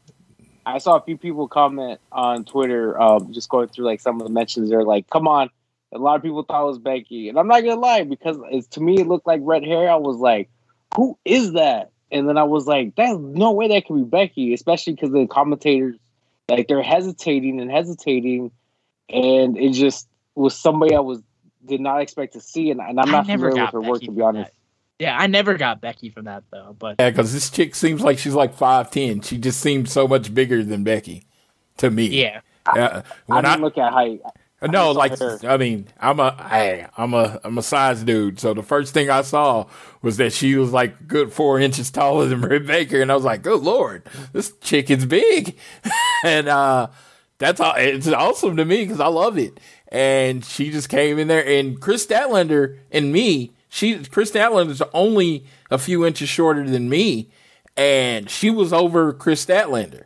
I 0.67 0.77
saw 0.79 0.97
a 0.99 1.01
few 1.03 1.17
people 1.17 1.49
comment 1.49 2.01
on 2.13 2.45
Twitter, 2.45 3.01
um, 3.01 3.33
just 3.33 3.49
going 3.49 3.69
through 3.69 3.87
like 3.87 3.99
some 3.99 4.21
of 4.21 4.27
the 4.27 4.33
mentions. 4.33 4.69
They're 4.69 4.85
like, 4.85 5.09
"Come 5.09 5.27
on." 5.27 5.49
A 5.91 5.99
lot 5.99 6.17
of 6.17 6.23
people 6.23 6.43
thought 6.43 6.63
it 6.63 6.67
was 6.67 6.79
Becky, 6.79 7.31
and 7.31 7.39
I'm 7.39 7.49
not 7.49 7.61
gonna 7.65 7.81
lie 7.81 8.05
because 8.05 8.37
it's, 8.51 8.69
to 8.69 8.81
me 8.81 9.01
it 9.01 9.09
looked 9.09 9.27
like 9.27 9.41
red 9.43 9.65
hair. 9.65 9.91
I 9.91 9.97
was 9.97 10.19
like, 10.19 10.51
"Who 10.97 11.19
is 11.25 11.55
that?" 11.55 11.91
And 12.13 12.29
then 12.29 12.37
I 12.37 12.45
was 12.45 12.67
like, 12.67 12.95
"There's 12.95 13.19
no 13.19 13.53
way 13.53 13.69
that 13.69 13.87
could 13.87 13.97
be 13.97 14.05
Becky," 14.05 14.53
especially 14.53 14.93
because 14.93 15.11
the 15.13 15.27
commentators 15.27 15.97
like 16.49 16.69
they're 16.69 16.83
hesitating 16.83 17.59
and 17.61 17.71
hesitating, 17.71 18.53
and 19.09 19.57
it 19.57 19.73
just 19.73 20.09
was 20.35 20.55
somebody 20.55 20.95
I 20.95 21.01
was 21.01 21.21
did 21.65 21.81
not 21.81 22.01
expect 22.01 22.33
to 22.35 22.41
see, 22.41 22.71
and, 22.71 22.81
and 22.81 22.99
I'm 23.01 23.11
not 23.11 23.27
familiar 23.27 23.63
with 23.63 23.73
her 23.73 23.81
work 23.81 24.01
to 24.03 24.11
be 24.13 24.17
from 24.19 24.23
honest. 24.23 24.53
yeah 24.99 25.17
i 25.19 25.27
never 25.27 25.55
got 25.55 25.81
becky 25.81 26.11
from 26.11 26.25
that 26.27 26.45
though 26.51 26.77
but 26.79 26.97
Yeah, 26.99 27.11
because 27.11 27.33
this 27.33 27.51
chick 27.51 27.75
seems 27.75 28.01
like 28.03 28.19
she's 28.19 28.35
like 28.35 28.55
five 28.55 28.91
ten. 28.91 29.21
She 29.23 29.39
just 29.39 29.61
seems 29.61 29.93
so 29.93 30.07
much 30.09 30.33
bigger 30.35 30.63
than 30.63 30.85
Becky 30.85 31.25
to 31.79 31.91
me. 31.91 32.07
yeah 32.07 32.41
Uh, 32.67 33.03
I 33.29 33.35
when 33.35 33.47
I, 33.47 33.51
didn't 33.53 33.63
look 33.65 33.79
at 33.79 33.93
height. 33.93 34.21
no, 34.63 34.93
saw 34.93 34.99
like 34.99 35.19
her. 35.19 35.39
I 35.45 35.57
mean, 35.57 35.87
I'm 35.99 36.21
a 36.21 36.35
I, 36.39 36.89
I'm 36.99 37.15
a 37.15 37.41
I'm 37.45 37.57
a 37.57 37.63
size 37.63 38.03
dude. 38.05 38.39
So 38.39 38.53
the 38.53 38.63
first 38.63 38.93
thing 38.93 39.09
I 39.09 39.23
saw 39.23 39.67
was 40.03 40.19
that 40.19 40.33
she 40.35 40.55
was 40.57 40.71
like 40.73 41.07
good 41.09 41.33
four 41.33 41.59
inches 41.59 41.91
taller 41.91 42.27
than 42.27 42.41
Britt 42.43 42.67
Baker, 42.67 43.01
and 43.01 43.11
I 43.11 43.15
was 43.15 43.25
like, 43.25 43.41
good 43.43 43.63
lord, 43.63 44.03
this 44.35 44.53
chick 44.61 44.91
is 44.91 45.07
big, 45.07 45.57
and 46.25 46.49
uh, 46.49 46.89
that's 47.39 47.59
all. 47.61 47.73
It's 47.77 48.07
awesome 48.09 48.59
to 48.59 48.67
me 48.67 48.85
because 48.85 49.01
I 49.01 49.07
love 49.09 49.39
it. 49.39 49.59
And 49.91 50.45
she 50.45 50.71
just 50.71 50.89
came 50.89 51.19
in 51.19 51.29
there, 51.29 51.45
and 51.45 51.81
Kris 51.81 52.07
Statlander 52.07 52.79
and 52.93 53.13
me, 53.13 53.53
she 53.69 54.05
Kris 54.05 54.31
Statlander 54.31 54.71
is 54.71 54.83
only 54.95 55.45
a 55.71 55.79
few 55.79 56.07
inches 56.07 56.29
shorter 56.29 56.69
than 56.69 56.89
me, 56.89 57.31
and 57.77 58.31
she 58.31 58.51
was 58.51 58.73
over 58.73 59.13
Kris 59.13 59.45
Statlander. 59.45 60.05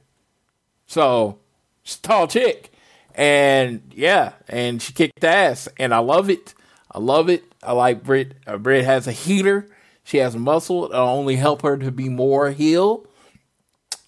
So 0.86 1.38
she's 1.82 1.98
a 1.98 2.02
tall 2.02 2.26
chick. 2.28 2.70
And 3.14 3.92
yeah, 3.94 4.32
and 4.48 4.82
she 4.82 4.92
kicked 4.92 5.22
ass. 5.22 5.68
And 5.78 5.94
I 5.94 5.98
love 5.98 6.30
it. 6.30 6.54
I 6.90 6.98
love 6.98 7.28
it. 7.28 7.44
I 7.62 7.72
like 7.72 8.02
Britt. 8.02 8.34
Uh, 8.46 8.58
has 8.58 9.06
a 9.06 9.12
heater. 9.12 9.68
She 10.02 10.18
has 10.18 10.36
muscle. 10.36 10.84
It'll 10.84 11.08
only 11.08 11.36
help 11.36 11.62
her 11.62 11.76
to 11.78 11.90
be 11.90 12.08
more 12.08 12.50
heel. 12.50 13.06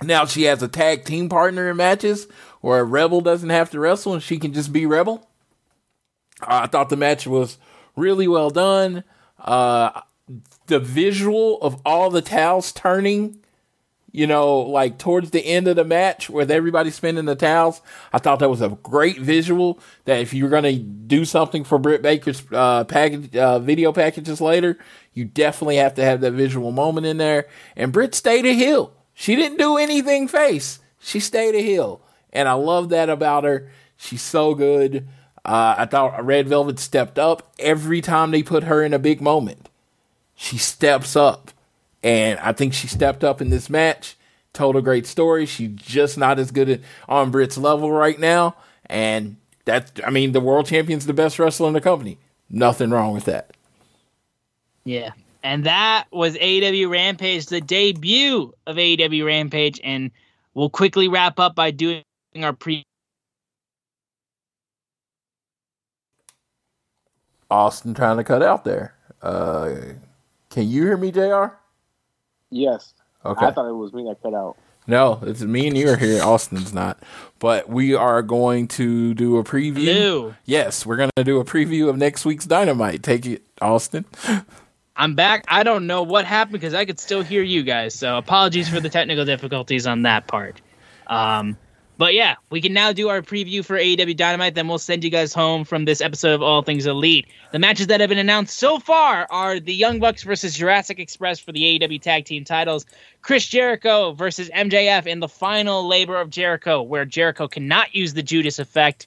Now 0.02 0.26
she 0.26 0.42
has 0.42 0.62
a 0.62 0.68
tag 0.68 1.04
team 1.04 1.28
partner 1.28 1.70
in 1.70 1.76
matches 1.76 2.28
where 2.60 2.80
a 2.80 2.84
Rebel 2.84 3.22
doesn't 3.22 3.48
have 3.48 3.70
to 3.70 3.80
wrestle 3.80 4.12
and 4.12 4.22
she 4.22 4.38
can 4.38 4.52
just 4.52 4.72
be 4.72 4.84
Rebel. 4.84 5.26
I 6.40 6.66
thought 6.66 6.88
the 6.88 6.96
match 6.96 7.26
was 7.26 7.58
really 7.96 8.28
well 8.28 8.50
done. 8.50 9.04
Uh, 9.38 10.02
the 10.66 10.80
visual 10.80 11.60
of 11.62 11.80
all 11.84 12.10
the 12.10 12.22
towels 12.22 12.72
turning 12.72 13.38
you 14.16 14.26
know, 14.26 14.60
like 14.60 14.96
towards 14.96 15.30
the 15.30 15.44
end 15.44 15.68
of 15.68 15.76
the 15.76 15.84
match 15.84 16.30
with 16.30 16.50
everybody 16.50 16.90
spinning 16.90 17.26
the 17.26 17.36
towels. 17.36 17.82
I 18.14 18.18
thought 18.18 18.38
that 18.38 18.48
was 18.48 18.62
a 18.62 18.70
great 18.82 19.18
visual. 19.18 19.78
That 20.06 20.20
if 20.20 20.32
you're 20.32 20.48
going 20.48 20.62
to 20.62 20.78
do 20.78 21.26
something 21.26 21.64
for 21.64 21.78
Britt 21.78 22.00
Baker's 22.00 22.42
uh, 22.50 22.84
package, 22.84 23.36
uh, 23.36 23.58
video 23.58 23.92
packages 23.92 24.40
later, 24.40 24.78
you 25.12 25.26
definitely 25.26 25.76
have 25.76 25.96
to 25.96 26.02
have 26.02 26.22
that 26.22 26.32
visual 26.32 26.72
moment 26.72 27.06
in 27.06 27.18
there. 27.18 27.46
And 27.76 27.92
Britt 27.92 28.14
stayed 28.14 28.46
a 28.46 28.54
heel. 28.54 28.94
She 29.12 29.36
didn't 29.36 29.58
do 29.58 29.76
anything 29.76 30.28
face. 30.28 30.78
She 30.98 31.20
stayed 31.20 31.54
a 31.54 31.62
heel, 31.62 32.00
and 32.32 32.48
I 32.48 32.54
love 32.54 32.88
that 32.88 33.10
about 33.10 33.44
her. 33.44 33.70
She's 33.98 34.22
so 34.22 34.54
good. 34.54 35.06
Uh, 35.46 35.76
I 35.78 35.86
thought 35.86 36.24
Red 36.24 36.48
Velvet 36.48 36.80
stepped 36.80 37.20
up 37.20 37.52
every 37.60 38.00
time 38.00 38.32
they 38.32 38.42
put 38.42 38.64
her 38.64 38.82
in 38.82 38.92
a 38.92 38.98
big 38.98 39.20
moment. 39.20 39.68
She 40.34 40.58
steps 40.58 41.14
up. 41.14 41.52
And 42.02 42.40
I 42.40 42.52
think 42.52 42.74
she 42.74 42.88
stepped 42.88 43.22
up 43.22 43.40
in 43.40 43.50
this 43.50 43.70
match, 43.70 44.16
told 44.52 44.74
a 44.74 44.82
great 44.82 45.06
story. 45.06 45.46
She's 45.46 45.70
just 45.76 46.18
not 46.18 46.40
as 46.40 46.50
good 46.50 46.68
at, 46.68 46.80
on 47.08 47.30
Brit's 47.30 47.56
level 47.56 47.92
right 47.92 48.18
now. 48.18 48.56
And 48.86 49.36
that's, 49.64 49.92
I 50.04 50.10
mean, 50.10 50.32
the 50.32 50.40
world 50.40 50.66
champion's 50.66 51.06
the 51.06 51.12
best 51.12 51.38
wrestler 51.38 51.68
in 51.68 51.74
the 51.74 51.80
company. 51.80 52.18
Nothing 52.50 52.90
wrong 52.90 53.14
with 53.14 53.26
that. 53.26 53.50
Yeah. 54.84 55.12
And 55.44 55.62
that 55.64 56.06
was 56.10 56.34
AEW 56.36 56.90
Rampage, 56.90 57.46
the 57.46 57.60
debut 57.60 58.52
of 58.66 58.76
AEW 58.76 59.24
Rampage. 59.24 59.80
And 59.84 60.10
we'll 60.54 60.70
quickly 60.70 61.06
wrap 61.06 61.38
up 61.38 61.54
by 61.54 61.70
doing 61.70 62.02
our 62.42 62.52
pre. 62.52 62.84
Austin 67.50 67.94
trying 67.94 68.16
to 68.16 68.24
cut 68.24 68.42
out 68.42 68.64
there. 68.64 68.94
Uh, 69.22 69.74
can 70.50 70.68
you 70.68 70.82
hear 70.82 70.96
me, 70.96 71.10
JR? 71.12 71.46
Yes, 72.50 72.94
Okay. 73.24 73.46
I 73.46 73.50
thought 73.50 73.68
it 73.68 73.72
was 73.72 73.92
me 73.92 74.04
that 74.04 74.22
cut 74.22 74.34
out. 74.34 74.56
No, 74.86 75.18
it's 75.22 75.42
me 75.42 75.66
and 75.66 75.76
you 75.76 75.88
are 75.88 75.96
here. 75.96 76.22
Austin's 76.22 76.72
not. 76.72 77.02
But 77.40 77.68
we 77.68 77.94
are 77.94 78.22
going 78.22 78.68
to 78.68 79.14
do 79.14 79.36
a 79.38 79.42
preview. 79.42 79.84
Hello. 79.84 80.34
Yes, 80.44 80.86
we're 80.86 80.94
going 80.96 81.10
to 81.16 81.24
do 81.24 81.40
a 81.40 81.44
preview 81.44 81.88
of 81.88 81.96
next 81.96 82.24
week's 82.24 82.46
Dynamite. 82.46 83.02
Take 83.02 83.26
it, 83.26 83.42
Austin. 83.60 84.04
I'm 84.94 85.16
back. 85.16 85.44
I 85.48 85.64
don't 85.64 85.88
know 85.88 86.04
what 86.04 86.24
happened 86.24 86.52
because 86.52 86.72
I 86.72 86.84
could 86.84 87.00
still 87.00 87.22
hear 87.22 87.42
you 87.42 87.64
guys. 87.64 87.94
So 87.94 88.16
apologies 88.16 88.68
for 88.68 88.78
the 88.78 88.88
technical 88.88 89.24
difficulties 89.24 89.88
on 89.88 90.02
that 90.02 90.28
part. 90.28 90.60
Um, 91.08 91.58
but 91.98 92.14
yeah, 92.14 92.36
we 92.50 92.60
can 92.60 92.72
now 92.72 92.92
do 92.92 93.08
our 93.08 93.22
preview 93.22 93.64
for 93.64 93.76
AEW 93.76 94.16
Dynamite. 94.16 94.54
Then 94.54 94.68
we'll 94.68 94.78
send 94.78 95.04
you 95.04 95.10
guys 95.10 95.32
home 95.32 95.64
from 95.64 95.84
this 95.84 96.00
episode 96.00 96.34
of 96.34 96.42
All 96.42 96.62
Things 96.62 96.86
Elite. 96.86 97.26
The 97.52 97.58
matches 97.58 97.86
that 97.88 98.00
have 98.00 98.08
been 98.08 98.18
announced 98.18 98.56
so 98.56 98.78
far 98.78 99.26
are 99.30 99.60
the 99.60 99.74
Young 99.74 99.98
Bucks 99.98 100.22
versus 100.22 100.54
Jurassic 100.54 100.98
Express 100.98 101.38
for 101.40 101.52
the 101.52 101.78
AEW 101.78 102.00
Tag 102.00 102.24
Team 102.24 102.44
titles, 102.44 102.86
Chris 103.22 103.46
Jericho 103.46 104.12
versus 104.12 104.50
MJF 104.50 105.06
in 105.06 105.20
the 105.20 105.28
final 105.28 105.86
labor 105.88 106.20
of 106.20 106.30
Jericho, 106.30 106.82
where 106.82 107.04
Jericho 107.04 107.48
cannot 107.48 107.94
use 107.94 108.14
the 108.14 108.22
Judas 108.22 108.58
effect 108.58 109.06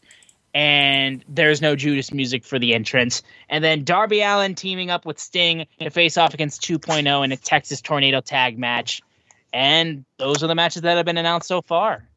and 0.54 1.24
there's 1.30 1.62
no 1.62 1.76
Judas 1.76 2.12
music 2.12 2.44
for 2.44 2.58
the 2.58 2.74
entrance. 2.74 3.22
And 3.50 3.64
then 3.64 3.84
Darby 3.84 4.22
Allin 4.22 4.56
teaming 4.56 4.90
up 4.90 5.06
with 5.06 5.20
Sting 5.20 5.68
to 5.80 5.90
face 5.90 6.18
off 6.18 6.34
against 6.34 6.64
2.0 6.64 7.24
in 7.24 7.32
a 7.32 7.38
Texas 7.38 7.82
Tornado 7.82 8.22
tag 8.22 8.58
match. 8.58 9.02
And 9.54 10.06
those 10.18 10.44
are 10.44 10.48
the 10.48 10.56
matches 10.56 10.82
that 10.84 10.98
have 10.98 11.06
been 11.06 11.18
announced 11.18 11.48
so 11.48 11.62
far. 11.62 12.09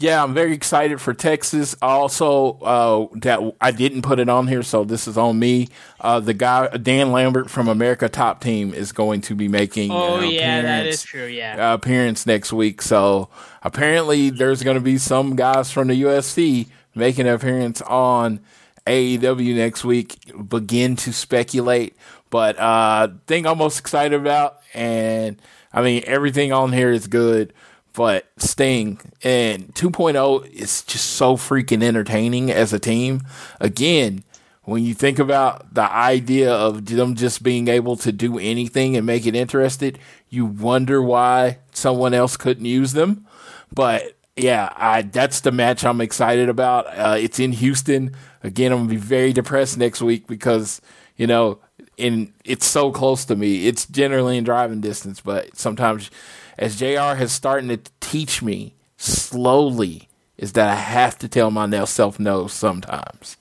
Yeah, 0.00 0.22
I'm 0.22 0.32
very 0.32 0.52
excited 0.52 1.00
for 1.00 1.12
Texas. 1.12 1.74
Also, 1.82 2.58
uh, 2.60 3.06
that 3.18 3.40
I 3.60 3.72
didn't 3.72 4.02
put 4.02 4.20
it 4.20 4.28
on 4.28 4.46
here, 4.46 4.62
so 4.62 4.84
this 4.84 5.08
is 5.08 5.18
on 5.18 5.38
me. 5.40 5.68
Uh, 6.00 6.20
the 6.20 6.34
guy 6.34 6.68
Dan 6.76 7.10
Lambert 7.10 7.50
from 7.50 7.66
America 7.66 8.08
Top 8.08 8.40
Team 8.40 8.72
is 8.72 8.92
going 8.92 9.22
to 9.22 9.34
be 9.34 9.48
making. 9.48 9.90
Oh, 9.90 10.18
an 10.18 10.30
yeah, 10.30 10.62
that 10.62 10.78
appearance- 10.80 10.94
is 10.94 11.02
true. 11.02 11.26
Yeah. 11.26 11.70
uh, 11.72 11.74
appearance 11.74 12.26
next 12.26 12.52
week. 12.52 12.80
So 12.80 13.28
apparently, 13.62 14.30
there's 14.30 14.62
going 14.62 14.76
to 14.76 14.80
be 14.80 14.98
some 14.98 15.34
guys 15.34 15.72
from 15.72 15.88
the 15.88 16.00
UFC 16.00 16.68
making 16.94 17.26
an 17.26 17.34
appearance 17.34 17.82
on 17.82 18.38
AEW 18.86 19.56
next 19.56 19.84
week, 19.84 20.16
begin 20.48 20.94
to 20.96 21.12
speculate. 21.12 21.96
But 22.30 22.58
uh 22.58 23.08
thing 23.26 23.46
I'm 23.46 23.58
most 23.58 23.78
excited 23.80 24.18
about, 24.18 24.58
and 24.74 25.40
I 25.72 25.82
mean 25.82 26.02
everything 26.06 26.52
on 26.52 26.72
here 26.72 26.90
is 26.90 27.06
good, 27.06 27.52
but 27.98 28.30
Sting 28.36 29.00
and 29.24 29.74
2.0 29.74 30.46
is 30.52 30.82
just 30.82 31.04
so 31.04 31.36
freaking 31.36 31.82
entertaining 31.82 32.48
as 32.48 32.72
a 32.72 32.78
team. 32.78 33.22
Again, 33.58 34.22
when 34.62 34.84
you 34.84 34.94
think 34.94 35.18
about 35.18 35.74
the 35.74 35.82
idea 35.92 36.54
of 36.54 36.86
them 36.86 37.16
just 37.16 37.42
being 37.42 37.66
able 37.66 37.96
to 37.96 38.12
do 38.12 38.38
anything 38.38 38.96
and 38.96 39.04
make 39.04 39.26
it 39.26 39.34
interested, 39.34 39.98
you 40.28 40.46
wonder 40.46 41.02
why 41.02 41.58
someone 41.72 42.14
else 42.14 42.36
couldn't 42.36 42.66
use 42.66 42.92
them. 42.92 43.26
But 43.74 44.16
yeah, 44.36 44.72
I, 44.76 45.02
that's 45.02 45.40
the 45.40 45.50
match 45.50 45.84
I'm 45.84 46.00
excited 46.00 46.48
about. 46.48 46.86
Uh, 46.96 47.16
it's 47.18 47.40
in 47.40 47.50
Houston. 47.50 48.14
Again, 48.44 48.70
I'm 48.70 48.78
gonna 48.78 48.90
be 48.90 48.96
very 48.96 49.32
depressed 49.32 49.76
next 49.76 50.00
week 50.00 50.28
because 50.28 50.80
you 51.16 51.26
know, 51.26 51.58
in 51.98 52.32
it's 52.44 52.66
so 52.66 52.90
close 52.90 53.24
to 53.26 53.36
me. 53.36 53.66
It's 53.66 53.86
generally 53.86 54.38
in 54.38 54.44
driving 54.44 54.80
distance, 54.80 55.20
but 55.20 55.56
sometimes, 55.56 56.10
as 56.58 56.76
Jr. 56.76 57.16
has 57.16 57.32
starting 57.32 57.68
to 57.68 57.80
teach 58.00 58.42
me 58.42 58.74
slowly, 58.96 60.08
is 60.36 60.52
that 60.52 60.68
I 60.68 60.76
have 60.76 61.18
to 61.18 61.28
tell 61.28 61.50
myself 61.50 62.18
no 62.18 62.46
sometimes. 62.46 63.36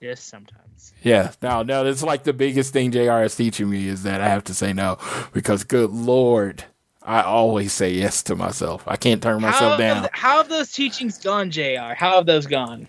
Yes, 0.00 0.22
sometimes. 0.22 0.94
Yeah, 1.02 1.32
no, 1.42 1.62
no, 1.62 1.84
that's 1.84 2.02
like 2.02 2.24
the 2.24 2.32
biggest 2.32 2.72
thing 2.72 2.90
JR 2.90 3.22
is 3.22 3.34
teaching 3.34 3.70
me 3.70 3.86
is 3.86 4.02
that 4.02 4.20
I 4.20 4.28
have 4.28 4.44
to 4.44 4.54
say 4.54 4.72
no 4.72 4.98
because, 5.32 5.64
good 5.64 5.90
lord, 5.90 6.64
I 7.02 7.22
always 7.22 7.72
say 7.72 7.92
yes 7.92 8.22
to 8.24 8.36
myself. 8.36 8.82
I 8.86 8.96
can't 8.96 9.22
turn 9.22 9.40
myself 9.40 9.72
how 9.72 9.76
down. 9.76 10.08
How 10.12 10.36
have 10.38 10.48
those 10.48 10.72
teachings 10.72 11.18
gone, 11.18 11.50
Jr? 11.50 11.94
How 11.96 12.16
have 12.16 12.26
those 12.26 12.46
gone? 12.46 12.88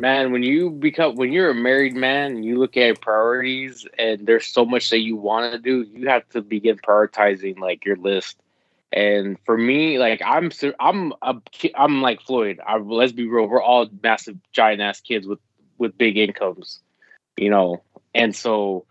Man, 0.00 0.32
when 0.32 0.42
you 0.42 0.70
become 0.70 1.14
when 1.14 1.32
you're 1.32 1.50
a 1.50 1.54
married 1.54 1.94
man, 1.94 2.42
you 2.42 2.58
look 2.58 2.76
at 2.76 3.00
priorities, 3.00 3.86
and 3.96 4.26
there's 4.26 4.46
so 4.46 4.64
much 4.64 4.90
that 4.90 5.00
you 5.00 5.14
want 5.16 5.52
to 5.52 5.58
do. 5.58 5.82
You 5.82 6.08
have 6.08 6.28
to 6.30 6.42
begin 6.42 6.78
prioritizing 6.78 7.60
like 7.60 7.84
your 7.84 7.96
list. 7.96 8.36
And 8.92 9.38
for 9.44 9.56
me, 9.56 9.98
like 9.98 10.20
I'm, 10.24 10.50
I'm, 10.78 11.12
a, 11.22 11.36
I'm 11.76 12.02
like 12.02 12.20
Floyd. 12.20 12.60
I, 12.64 12.76
let's 12.78 13.12
be 13.12 13.26
real. 13.26 13.46
We're 13.46 13.62
all 13.62 13.88
massive, 14.02 14.36
giant 14.52 14.80
ass 14.80 15.00
kids 15.00 15.26
with 15.26 15.40
with 15.78 15.96
big 15.98 16.16
incomes, 16.16 16.80
you 17.36 17.50
know. 17.50 17.82
And 18.14 18.34
so 18.34 18.86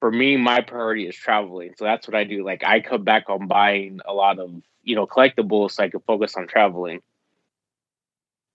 for 0.00 0.10
me, 0.10 0.36
my 0.36 0.60
priority 0.60 1.06
is 1.06 1.16
traveling. 1.16 1.74
So 1.76 1.84
that's 1.84 2.06
what 2.06 2.14
I 2.14 2.24
do. 2.24 2.44
Like 2.44 2.64
I 2.64 2.80
come 2.80 3.04
back 3.04 3.28
on 3.28 3.46
buying 3.46 4.00
a 4.06 4.12
lot 4.12 4.38
of, 4.38 4.52
you 4.82 4.94
know, 4.94 5.06
collectibles 5.06 5.72
so 5.72 5.84
I 5.84 5.88
can 5.90 6.00
focus 6.00 6.36
on 6.36 6.46
traveling. 6.46 7.00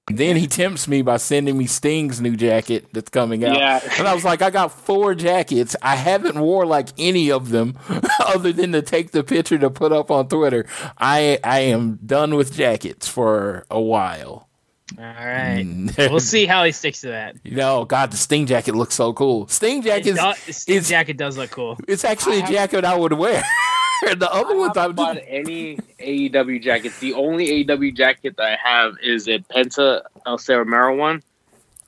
Then 0.08 0.36
he 0.36 0.48
tempts 0.48 0.88
me 0.88 1.04
by 1.04 1.18
sending 1.18 1.58
me 1.58 1.68
Sting's 1.68 2.20
new 2.20 2.36
jacket 2.36 2.88
that's 2.92 3.10
coming 3.10 3.46
out. 3.46 3.58
Yeah. 3.58 3.80
And 3.98 4.08
I 4.08 4.14
was 4.14 4.26
like, 4.26 4.42
I 4.42 4.50
got 4.50 4.72
four 4.72 5.14
jackets. 5.14 5.76
I 5.82 5.96
haven't 5.96 6.40
wore 6.40 6.66
like 6.66 6.90
any 6.98 7.32
of 7.32 7.50
them 7.50 7.78
other 8.20 8.52
than 8.52 8.72
to 8.72 8.82
take 8.82 9.12
the 9.12 9.24
picture 9.24 9.60
to 9.60 9.70
put 9.70 9.92
up 9.92 10.10
on 10.10 10.28
Twitter. 10.28 10.66
I 10.98 11.40
I 11.44 11.60
am 11.60 12.00
done 12.06 12.36
with 12.36 12.54
jackets 12.54 13.08
for 13.08 13.66
a 13.70 13.80
while. 13.80 14.50
All 14.98 15.06
right. 15.06 15.64
Mm. 15.66 16.10
we'll 16.10 16.20
see 16.20 16.46
how 16.46 16.64
he 16.66 16.72
sticks 16.72 17.02
to 17.02 17.08
that. 17.08 17.36
You 17.44 17.58
know, 17.58 17.86
God, 17.86 18.12
the 18.12 18.18
Sting 18.18 18.46
jacket 18.46 18.76
looks 18.76 18.96
so 18.96 19.14
cool. 19.14 19.48
Sting 19.48 19.82
jacket 19.82 20.14
the 20.14 20.34
Sting 20.52 20.82
jacket 20.82 21.18
does 21.18 21.38
look 21.38 21.52
cool. 21.52 21.78
It's 21.88 22.04
actually 22.04 22.40
a 22.40 22.48
jacket 22.48 22.86
I 22.86 22.96
would 22.96 23.14
wear. 23.14 23.44
the 24.18 24.30
other 24.32 24.56
I 24.56 24.58
ones 24.58 24.78
I've 24.78 24.96
bought 24.96 25.18
any 25.28 25.78
AEW 26.00 26.62
jackets. 26.62 27.00
The 27.00 27.14
only 27.14 27.66
AEW 27.66 27.96
jacket 27.96 28.36
that 28.38 28.46
I 28.46 28.58
have 28.64 28.96
is 29.02 29.28
a 29.28 29.40
Penta 29.40 30.02
El 30.26 30.38
Zero 30.38 30.96
one. 30.96 31.22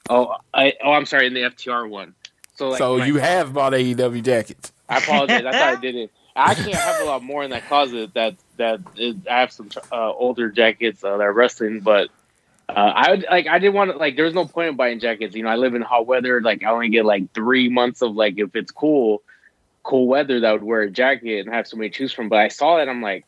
Oh, 0.09 0.35
I, 0.53 0.73
oh, 0.83 0.91
I'm 0.91 1.05
sorry, 1.05 1.27
in 1.27 1.33
the 1.33 1.41
FTR 1.41 1.89
one. 1.89 2.13
So, 2.55 2.69
like, 2.69 2.77
so 2.77 2.97
you 2.97 3.15
have 3.17 3.53
bought 3.53 3.73
AEW 3.73 4.23
jackets. 4.23 4.71
I 4.87 4.99
apologize. 4.99 5.45
I 5.45 5.51
thought 5.51 5.61
I 5.61 5.75
didn't. 5.81 6.11
Actually, 6.35 6.73
I 6.73 6.77
actually 6.77 6.93
have 6.93 7.01
a 7.01 7.05
lot 7.05 7.23
more 7.23 7.43
in 7.43 7.51
that 7.51 7.67
closet. 7.67 8.13
That 8.13 8.35
that 8.57 8.81
is, 8.95 9.15
I 9.29 9.39
have 9.39 9.51
some 9.51 9.69
uh, 9.91 10.11
older 10.11 10.49
jackets 10.49 11.03
uh, 11.03 11.17
that 11.17 11.23
are 11.23 11.33
wrestling, 11.33 11.79
but 11.79 12.09
uh, 12.69 12.73
I 12.73 13.11
would 13.11 13.25
like 13.29 13.47
I 13.47 13.59
didn't 13.59 13.73
want 13.73 13.91
to 13.91 13.97
like. 13.97 14.15
There's 14.15 14.33
no 14.33 14.45
point 14.45 14.69
in 14.69 14.75
buying 14.75 14.99
jackets. 14.99 15.35
You 15.35 15.43
know, 15.43 15.49
I 15.49 15.55
live 15.55 15.73
in 15.73 15.81
hot 15.81 16.05
weather. 16.05 16.41
Like 16.41 16.63
I 16.63 16.71
only 16.71 16.89
get 16.89 17.05
like 17.05 17.33
three 17.33 17.69
months 17.69 18.01
of 18.01 18.15
like 18.15 18.37
if 18.37 18.55
it's 18.55 18.71
cool, 18.71 19.23
cool 19.83 20.07
weather 20.07 20.39
that 20.39 20.51
would 20.51 20.63
wear 20.63 20.81
a 20.81 20.89
jacket 20.89 21.45
and 21.45 21.53
have 21.53 21.67
somebody 21.67 21.89
to 21.89 21.97
choose 21.97 22.13
from. 22.13 22.29
But 22.29 22.39
I 22.39 22.47
saw 22.47 22.77
it. 22.79 22.87
I'm 22.87 23.01
like, 23.01 23.25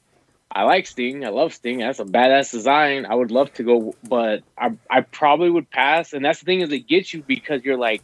I 0.52 0.64
like 0.64 0.88
Sting. 0.88 1.26
I 1.26 1.30
love 1.30 1.54
Sting. 1.54 1.80
That's 1.80 2.00
a 2.00 2.06
badass 2.06 2.52
design. 2.52 3.06
I 3.06 3.16
would 3.16 3.32
love 3.32 3.54
to 3.56 3.64
go, 3.64 3.96
but 4.08 4.44
I 4.58 4.74
I 4.90 5.02
probably 5.02 5.50
would 5.50 5.70
pass. 5.70 6.14
And 6.14 6.24
that's 6.24 6.40
the 6.40 6.46
thing 6.46 6.62
is 6.62 6.72
it 6.72 6.88
gets 6.88 7.14
you 7.14 7.24
because 7.24 7.64
you're 7.64 7.78
like, 7.78 8.02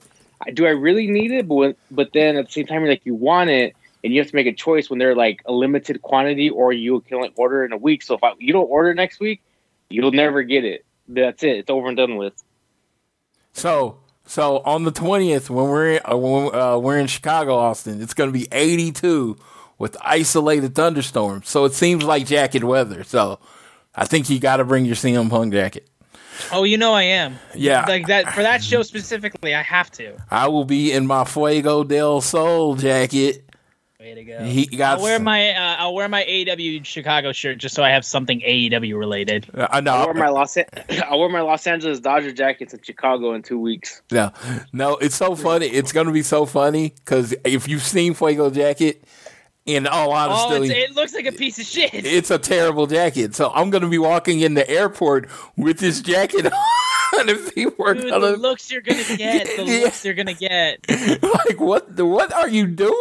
do 0.53 0.65
I 0.65 0.71
really 0.71 1.07
need 1.07 1.31
it? 1.31 1.47
But 1.47 1.77
but 1.89 2.11
then 2.13 2.37
at 2.37 2.47
the 2.47 2.51
same 2.51 2.67
time 2.67 2.81
you're 2.81 2.89
like 2.89 3.05
you 3.05 3.15
want 3.15 3.49
it. 3.49 3.75
And 4.03 4.11
you 4.11 4.19
have 4.19 4.31
to 4.31 4.35
make 4.35 4.47
a 4.47 4.53
choice 4.53 4.89
when 4.89 4.97
they're 4.97 5.15
like 5.15 5.43
a 5.45 5.51
limited 5.51 6.01
quantity, 6.01 6.49
or 6.49 6.73
you 6.73 7.01
can 7.01 7.17
only 7.17 7.31
order 7.35 7.63
in 7.63 7.71
a 7.71 7.77
week. 7.77 8.01
So 8.01 8.15
if 8.15 8.23
I, 8.23 8.33
you 8.39 8.51
don't 8.51 8.65
order 8.65 8.95
next 8.95 9.19
week, 9.19 9.43
you'll 9.89 10.11
never 10.11 10.41
get 10.41 10.65
it 10.65 10.83
that's 11.13 11.43
it. 11.43 11.57
It's 11.57 11.69
over 11.69 11.87
and 11.87 11.97
done 11.97 12.17
with. 12.17 12.33
So, 13.53 13.97
so 14.31 14.59
on 14.59 14.85
the 14.85 14.91
twentieth, 14.91 15.49
when 15.49 15.67
we're 15.67 15.99
uh, 16.05 16.15
when 16.15 16.55
uh, 16.55 16.77
we're 16.77 16.97
in 16.97 17.07
Chicago, 17.07 17.55
Austin, 17.55 18.01
it's 18.01 18.13
going 18.13 18.29
to 18.29 18.33
be 18.33 18.47
eighty-two 18.53 19.35
with 19.77 19.97
isolated 19.99 20.73
thunderstorms. 20.73 21.49
So 21.49 21.65
it 21.65 21.73
seems 21.73 22.05
like 22.05 22.27
jacket 22.27 22.63
weather. 22.63 23.03
So 23.03 23.39
I 23.93 24.05
think 24.05 24.29
you 24.29 24.39
got 24.39 24.57
to 24.57 24.63
bring 24.63 24.85
your 24.85 24.95
CM 24.95 25.29
Punk 25.29 25.51
jacket. 25.51 25.89
Oh, 26.49 26.63
you 26.63 26.77
know 26.77 26.93
I 26.93 27.03
am. 27.03 27.39
Yeah, 27.53 27.83
like 27.85 28.07
that 28.07 28.33
for 28.33 28.41
that 28.41 28.63
show 28.63 28.83
specifically. 28.83 29.53
I 29.53 29.63
have 29.63 29.91
to. 29.91 30.15
I 30.31 30.47
will 30.47 30.63
be 30.63 30.93
in 30.93 31.07
my 31.07 31.25
Fuego 31.25 31.83
del 31.83 32.21
Sol 32.21 32.75
jacket. 32.77 33.43
Way 34.01 34.15
to 34.15 34.23
go! 34.23 34.43
He 34.43 34.65
got. 34.65 34.97
I'll 34.97 35.03
wear 35.03 35.19
my 35.19 35.51
uh, 35.51 35.75
I'll 35.77 35.93
wear 35.93 36.09
my 36.09 36.23
AEW 36.23 36.83
Chicago 36.83 37.31
shirt 37.33 37.59
just 37.59 37.75
so 37.75 37.83
I 37.83 37.91
have 37.91 38.03
something 38.03 38.39
AEW 38.39 38.97
related. 38.97 39.45
Uh, 39.53 39.67
I 39.69 39.79
know. 39.79 39.91
I'll 39.91 40.05
wear 40.07 40.15
my 40.15 40.29
Los 40.29 40.57
I'll 41.07 41.19
wear 41.19 41.29
my 41.29 41.41
Los 41.41 41.67
Angeles 41.67 41.99
Dodger 41.99 42.31
jackets 42.31 42.73
in 42.73 42.81
Chicago 42.81 43.35
in 43.35 43.43
two 43.43 43.59
weeks. 43.59 44.01
No, 44.11 44.31
no, 44.73 44.95
it's 44.97 45.13
so 45.13 45.35
funny. 45.35 45.67
It's 45.67 45.91
gonna 45.91 46.11
be 46.11 46.23
so 46.23 46.47
funny 46.47 46.95
because 46.95 47.35
if 47.45 47.67
you've 47.67 47.83
seen 47.83 48.15
Fuego 48.15 48.49
jacket, 48.49 49.03
in 49.67 49.85
all 49.85 50.11
honesty, 50.11 50.73
oh, 50.73 50.79
it 50.79 50.95
looks 50.95 51.13
like 51.13 51.27
a 51.27 51.31
piece 51.31 51.59
of 51.59 51.65
shit. 51.65 51.93
It's 51.93 52.31
a 52.31 52.39
terrible 52.39 52.87
jacket. 52.87 53.35
So 53.35 53.51
I'm 53.53 53.69
gonna 53.69 53.87
be 53.87 53.99
walking 53.99 54.39
in 54.39 54.55
the 54.55 54.67
airport 54.67 55.29
with 55.55 55.77
this 55.77 56.01
jacket 56.01 56.47
on. 56.47 56.51
if 57.29 57.53
people 57.55 57.85
are 57.85 57.93
Dude, 57.93 58.11
the 58.11 58.37
looks 58.37 58.71
you're 58.71 58.81
gonna 58.81 59.03
get, 59.17 59.47
the 59.57 59.63
yeah. 59.63 59.79
looks 59.83 60.05
you're 60.05 60.13
gonna 60.13 60.33
get. 60.33 60.79
like 60.89 61.59
what? 61.59 61.95
The, 61.95 62.05
what 62.05 62.33
are 62.33 62.47
you 62.49 62.67
doing? 62.67 62.93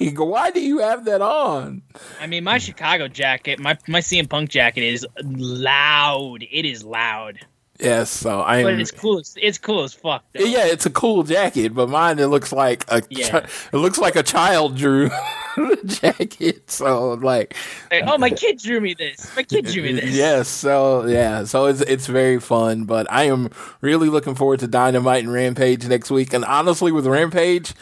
Why 0.16 0.50
do 0.50 0.60
you 0.60 0.78
have 0.78 1.04
that 1.06 1.22
on? 1.22 1.82
I 2.20 2.26
mean, 2.26 2.44
my 2.44 2.58
Chicago 2.58 3.08
jacket, 3.08 3.58
my 3.58 3.78
my 3.88 4.00
CM 4.00 4.28
Punk 4.28 4.50
jacket 4.50 4.84
is 4.84 5.06
loud. 5.22 6.42
It 6.42 6.64
is 6.64 6.84
loud. 6.84 7.38
Yes, 7.78 8.10
so 8.10 8.40
I. 8.40 8.62
But 8.62 8.80
it's 8.80 8.90
cool. 8.90 9.22
It's 9.36 9.58
cool 9.58 9.84
as 9.84 9.92
fuck. 9.92 10.24
Though. 10.32 10.44
Yeah, 10.44 10.66
it's 10.66 10.86
a 10.86 10.90
cool 10.90 11.22
jacket, 11.22 11.74
but 11.74 11.88
mine 11.88 12.18
it 12.18 12.26
looks 12.26 12.52
like 12.52 12.84
a. 12.88 13.02
Yeah. 13.10 13.28
Chi- 13.28 13.48
it 13.72 13.76
looks 13.76 13.98
like 13.98 14.16
a 14.16 14.22
child 14.22 14.76
drew 14.76 15.08
the 15.56 15.80
jacket. 16.00 16.70
So 16.70 17.12
like, 17.14 17.54
oh, 17.92 18.18
my 18.18 18.30
kid 18.30 18.58
drew 18.58 18.80
me 18.80 18.94
this. 18.94 19.34
My 19.36 19.42
kid 19.42 19.66
drew 19.66 19.82
me 19.82 19.92
this. 19.92 20.14
Yes, 20.14 20.48
so 20.48 21.06
yeah, 21.06 21.44
so 21.44 21.66
it's 21.66 21.80
it's 21.82 22.06
very 22.06 22.40
fun. 22.40 22.84
But 22.84 23.10
I 23.10 23.24
am 23.24 23.50
really 23.80 24.08
looking 24.08 24.34
forward 24.34 24.60
to 24.60 24.66
Dynamite 24.66 25.24
and 25.24 25.32
Rampage 25.32 25.86
next 25.86 26.10
week. 26.10 26.32
And 26.32 26.44
honestly, 26.44 26.92
with 26.92 27.06
Rampage, 27.06 27.74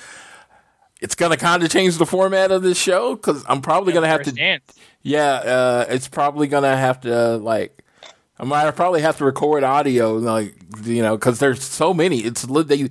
it's 1.01 1.15
gonna 1.15 1.37
kind 1.37 1.63
of 1.63 1.71
change 1.71 1.99
the 1.99 2.07
format 2.07 2.51
of 2.51 2.63
this 2.63 2.79
show 2.81 3.15
because 3.15 3.45
I'm 3.49 3.61
probably 3.61 3.93
gonna 3.93 4.09
have 4.09 4.23
to. 4.23 4.33
Dance. 4.33 4.65
Yeah, 5.03 5.33
uh, 5.35 5.85
it's 5.89 6.09
probably 6.09 6.49
gonna 6.49 6.77
have 6.77 7.03
to 7.03 7.37
like 7.37 7.84
I 8.39 8.45
might 8.45 8.71
probably 8.73 9.03
have 9.03 9.19
to 9.19 9.25
record 9.25 9.63
audio, 9.63 10.15
like 10.15 10.55
you 10.85 11.03
know, 11.03 11.17
because 11.17 11.39
there's 11.39 11.63
so 11.63 11.95
many. 11.95 12.21
It's 12.21 12.43
they 12.43 12.89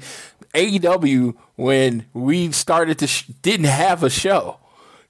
AEW 0.53 1.35
when 1.55 2.05
we 2.13 2.51
started 2.51 2.99
to 2.99 3.07
sh- 3.07 3.25
didn't 3.41 3.65
have 3.65 4.03
a 4.03 4.09
show. 4.09 4.59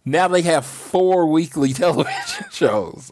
Now 0.05 0.27
they 0.27 0.41
have 0.41 0.65
four 0.65 1.27
weekly 1.27 1.73
television 1.73 2.45
shows. 2.51 3.11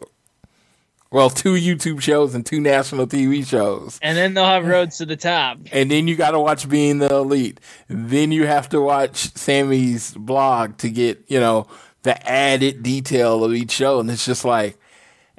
Well, 1.10 1.28
two 1.28 1.52
YouTube 1.52 2.00
shows 2.00 2.34
and 2.34 2.44
two 2.44 2.58
national 2.58 3.06
TV 3.06 3.46
shows. 3.46 3.98
And 4.00 4.16
then 4.16 4.32
they'll 4.32 4.46
have 4.46 4.66
Roads 4.66 4.96
to 4.98 5.04
the 5.04 5.16
Top. 5.16 5.58
And 5.72 5.90
then 5.90 6.08
you 6.08 6.16
got 6.16 6.30
to 6.30 6.40
watch 6.40 6.66
Being 6.66 7.00
the 7.00 7.14
Elite. 7.14 7.60
Then 7.88 8.32
you 8.32 8.46
have 8.46 8.70
to 8.70 8.80
watch 8.80 9.30
Sammy's 9.36 10.14
vlog 10.14 10.78
to 10.78 10.88
get, 10.88 11.22
you 11.28 11.38
know, 11.38 11.66
the 12.02 12.26
added 12.28 12.82
detail 12.82 13.44
of 13.44 13.52
each 13.52 13.72
show. 13.72 14.00
And 14.00 14.10
it's 14.10 14.24
just 14.24 14.46
like, 14.46 14.78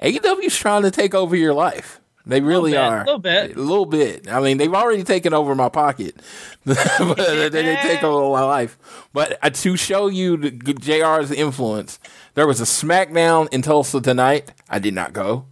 AEW's 0.04 0.56
trying 0.56 0.84
to 0.84 0.92
take 0.92 1.16
over 1.16 1.36
your 1.36 1.54
life. 1.54 2.02
They 2.26 2.40
really 2.40 2.74
a 2.74 2.82
are. 2.82 3.02
A 3.02 3.06
little 3.06 3.20
bit. 3.20 3.56
A 3.56 3.60
little 3.60 3.86
bit. 3.86 4.30
I 4.30 4.40
mean, 4.40 4.58
they've 4.58 4.74
already 4.74 5.04
taken 5.04 5.34
over 5.34 5.56
my 5.56 5.70
pocket. 5.70 6.16
but 6.66 7.18
they, 7.18 7.78
take 7.82 8.04
over 8.04 8.32
my 8.32 8.46
life. 8.46 8.78
But 9.12 9.40
uh, 9.42 9.50
to 9.50 9.76
show 9.76 10.08
you 10.08 10.38
the, 10.38 10.52
JR's 10.52 11.32
influence, 11.32 12.00
there 12.36 12.48
was 12.48 12.62
a 12.62 12.66
SmackDown 12.66 13.50
in 13.52 13.62
Tulsa 13.62 14.00
tonight. 14.00 14.52
I 14.70 14.80
did 14.80 14.94
not 14.94 15.12
go. 15.12 15.48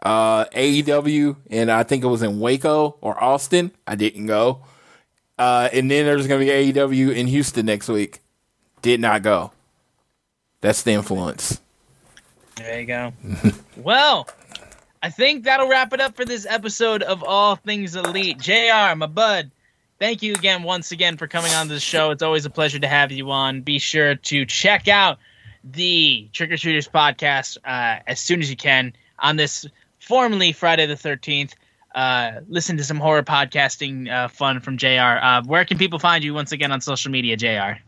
Uh, 0.00 0.44
AEW, 0.46 1.36
and 1.50 1.70
I 1.70 1.82
think 1.82 2.04
it 2.04 2.08
was 2.08 2.22
in 2.22 2.38
Waco 2.40 2.96
or 3.00 3.22
Austin. 3.22 3.72
I 3.86 3.96
didn't 3.96 4.26
go. 4.26 4.64
Uh, 5.38 5.68
and 5.72 5.90
then 5.90 6.06
there's 6.06 6.26
going 6.28 6.40
to 6.40 6.46
be 6.46 6.72
AEW 6.72 7.14
in 7.14 7.26
Houston 7.26 7.66
next 7.66 7.88
week. 7.88 8.20
Did 8.80 9.00
not 9.00 9.22
go. 9.22 9.52
That's 10.60 10.82
the 10.82 10.92
influence. 10.92 11.60
There 12.56 12.80
you 12.80 12.86
go. 12.86 13.12
well, 13.76 14.28
I 15.02 15.10
think 15.10 15.44
that'll 15.44 15.68
wrap 15.68 15.92
it 15.92 16.00
up 16.00 16.16
for 16.16 16.24
this 16.24 16.46
episode 16.46 17.02
of 17.02 17.22
All 17.22 17.56
Things 17.56 17.96
Elite. 17.96 18.38
JR, 18.38 18.94
my 18.94 19.06
bud, 19.06 19.50
thank 19.98 20.22
you 20.22 20.34
again 20.34 20.62
once 20.62 20.92
again 20.92 21.16
for 21.16 21.26
coming 21.26 21.52
on 21.52 21.68
the 21.68 21.80
show. 21.80 22.10
It's 22.10 22.22
always 22.22 22.44
a 22.44 22.50
pleasure 22.50 22.78
to 22.78 22.88
have 22.88 23.10
you 23.10 23.30
on. 23.30 23.62
Be 23.62 23.78
sure 23.78 24.14
to 24.14 24.46
check 24.46 24.88
out 24.88 25.18
the 25.64 26.28
Trick 26.32 26.52
or 26.52 26.56
Treaters 26.56 26.88
podcast 26.88 27.58
uh, 27.64 28.00
as 28.06 28.20
soon 28.20 28.40
as 28.40 28.50
you 28.50 28.56
can 28.56 28.92
on 29.18 29.36
this 29.36 29.66
formerly 29.98 30.52
Friday 30.52 30.86
the 30.86 30.94
13th. 30.94 31.54
Uh, 31.94 32.40
listen 32.48 32.76
to 32.76 32.84
some 32.84 32.98
horror 32.98 33.22
podcasting 33.22 34.10
uh, 34.10 34.28
fun 34.28 34.60
from 34.60 34.76
JR. 34.78 34.88
Uh, 35.20 35.42
where 35.44 35.64
can 35.64 35.78
people 35.78 35.98
find 35.98 36.24
you 36.24 36.34
once 36.34 36.52
again 36.52 36.72
on 36.72 36.80
social 36.80 37.10
media, 37.10 37.36
JR? 37.36 37.80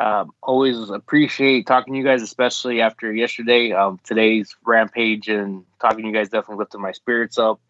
Um, 0.00 0.32
always 0.42 0.88
appreciate 0.88 1.66
talking 1.66 1.92
to 1.92 1.98
you 1.98 2.04
guys, 2.04 2.22
especially 2.22 2.80
after 2.80 3.12
yesterday. 3.12 3.72
Um, 3.72 4.00
today's 4.02 4.56
rampage 4.64 5.28
and 5.28 5.66
talking 5.78 6.04
to 6.04 6.08
you 6.08 6.14
guys 6.14 6.30
definitely 6.30 6.56
lifted 6.56 6.78
my 6.78 6.92
spirits 6.92 7.36
up. 7.36 7.60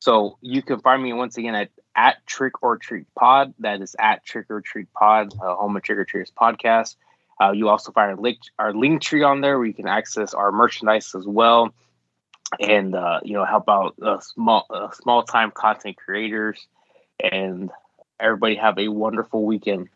So 0.00 0.36
you 0.40 0.62
can 0.62 0.80
find 0.80 1.00
me 1.00 1.12
once 1.12 1.36
again 1.36 1.54
at 1.54 1.70
at 1.94 2.26
Trick 2.26 2.60
or 2.60 2.76
Treat 2.76 3.06
Pod. 3.14 3.54
That 3.60 3.80
is 3.82 3.94
at 4.00 4.24
Trick 4.24 4.46
or 4.50 4.60
Treat 4.62 4.92
Pod, 4.94 5.32
uh, 5.40 5.54
home 5.54 5.76
of 5.76 5.82
Trick 5.84 5.98
or 5.98 6.04
Treaters 6.04 6.32
podcast. 6.36 6.96
Uh, 7.40 7.52
you 7.52 7.68
also 7.68 7.92
find 7.92 8.10
our 8.10 8.16
link 8.16 8.38
our 8.58 8.74
link 8.74 9.00
tree 9.00 9.22
on 9.22 9.40
there 9.40 9.56
where 9.56 9.68
you 9.68 9.74
can 9.74 9.86
access 9.86 10.34
our 10.34 10.50
merchandise 10.50 11.14
as 11.14 11.24
well, 11.24 11.72
and 12.58 12.96
uh, 12.96 13.20
you 13.22 13.34
know 13.34 13.44
help 13.44 13.68
out 13.68 13.94
uh, 14.02 14.18
small 14.18 14.66
uh, 14.70 14.90
small 14.90 15.22
time 15.22 15.52
content 15.52 15.96
creators. 15.96 16.66
And 17.20 17.70
everybody 18.18 18.56
have 18.56 18.76
a 18.76 18.88
wonderful 18.88 19.44
weekend. 19.44 19.88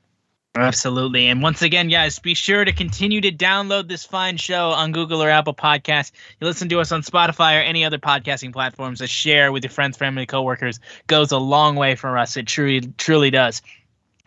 Absolutely. 0.56 1.28
And 1.28 1.42
once 1.42 1.62
again, 1.62 1.88
guys, 1.88 2.18
be 2.18 2.34
sure 2.34 2.64
to 2.64 2.72
continue 2.72 3.20
to 3.20 3.30
download 3.30 3.88
this 3.88 4.04
fine 4.04 4.36
show 4.36 4.70
on 4.70 4.90
Google 4.90 5.22
or 5.22 5.30
Apple 5.30 5.54
Podcasts. 5.54 6.10
You 6.40 6.46
listen 6.46 6.68
to 6.70 6.80
us 6.80 6.90
on 6.90 7.02
Spotify 7.02 7.58
or 7.58 7.62
any 7.62 7.84
other 7.84 7.98
podcasting 7.98 8.52
platforms. 8.52 9.00
A 9.00 9.06
share 9.06 9.52
with 9.52 9.62
your 9.62 9.70
friends, 9.70 9.96
family, 9.96 10.26
coworkers 10.26 10.80
goes 11.06 11.30
a 11.30 11.38
long 11.38 11.76
way 11.76 11.94
for 11.94 12.18
us. 12.18 12.36
It 12.36 12.48
truly, 12.48 12.80
truly 12.98 13.30
does. 13.30 13.62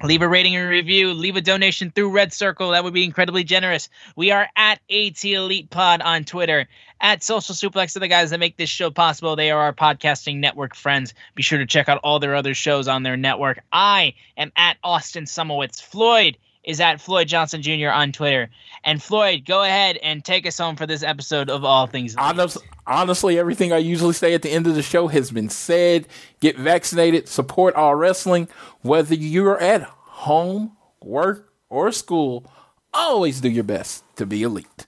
Leave 0.01 0.21
a 0.21 0.27
rating 0.27 0.55
and 0.55 0.69
review. 0.69 1.13
Leave 1.13 1.35
a 1.35 1.41
donation 1.41 1.91
through 1.91 2.11
Red 2.11 2.33
Circle. 2.33 2.71
That 2.71 2.83
would 2.83 2.93
be 2.93 3.03
incredibly 3.03 3.43
generous. 3.43 3.89
We 4.15 4.31
are 4.31 4.47
at 4.55 4.79
AT 4.89 5.23
Elite 5.23 5.69
Pod 5.69 6.01
on 6.01 6.23
Twitter, 6.23 6.67
at 7.03 7.21
Social 7.21 7.53
Suplex 7.53 7.95
are 7.95 7.99
the 7.99 8.07
guys 8.07 8.31
that 8.31 8.39
make 8.39 8.55
this 8.55 8.69
show 8.69 8.89
possible. 8.89 9.35
They 9.35 9.51
are 9.51 9.59
our 9.59 9.73
podcasting 9.73 10.37
network 10.37 10.73
friends. 10.73 11.13
Be 11.35 11.43
sure 11.43 11.59
to 11.59 11.65
check 11.65 11.89
out 11.89 11.99
all 12.01 12.17
their 12.17 12.33
other 12.33 12.53
shows 12.53 12.87
on 12.87 13.03
their 13.03 13.17
network. 13.17 13.59
I 13.73 14.15
am 14.37 14.51
at 14.55 14.77
Austin 14.83 15.25
Szumowicz. 15.25 15.81
Floyd 15.81 16.37
is 16.63 16.79
at 16.79 17.01
Floyd 17.01 17.27
Johnson 17.27 17.61
Jr. 17.61 17.89
on 17.89 18.13
Twitter. 18.13 18.49
And 18.85 19.03
Floyd, 19.03 19.43
go 19.45 19.63
ahead 19.63 19.97
and 19.97 20.23
take 20.23 20.47
us 20.47 20.57
home 20.57 20.77
for 20.77 20.87
this 20.87 21.03
episode 21.03 21.49
of 21.49 21.65
All 21.65 21.87
Things. 21.87 22.15
Honest, 22.15 22.57
honestly, 22.87 23.37
everything 23.37 23.73
I 23.73 23.79
usually 23.79 24.13
say 24.13 24.33
at 24.33 24.41
the 24.41 24.51
end 24.51 24.65
of 24.65 24.75
the 24.75 24.81
show 24.81 25.09
has 25.09 25.29
been 25.29 25.49
said. 25.49 26.07
Get 26.39 26.57
vaccinated, 26.57 27.27
support 27.27 27.75
our 27.75 27.97
wrestling, 27.97 28.47
whether 28.81 29.13
you're 29.13 29.59
at 29.59 29.83
home, 29.83 30.77
work, 31.01 31.53
or 31.69 31.91
school. 31.91 32.49
Always 32.93 33.41
do 33.41 33.49
your 33.49 33.65
best 33.65 34.05
to 34.15 34.25
be 34.25 34.43
elite. 34.43 34.87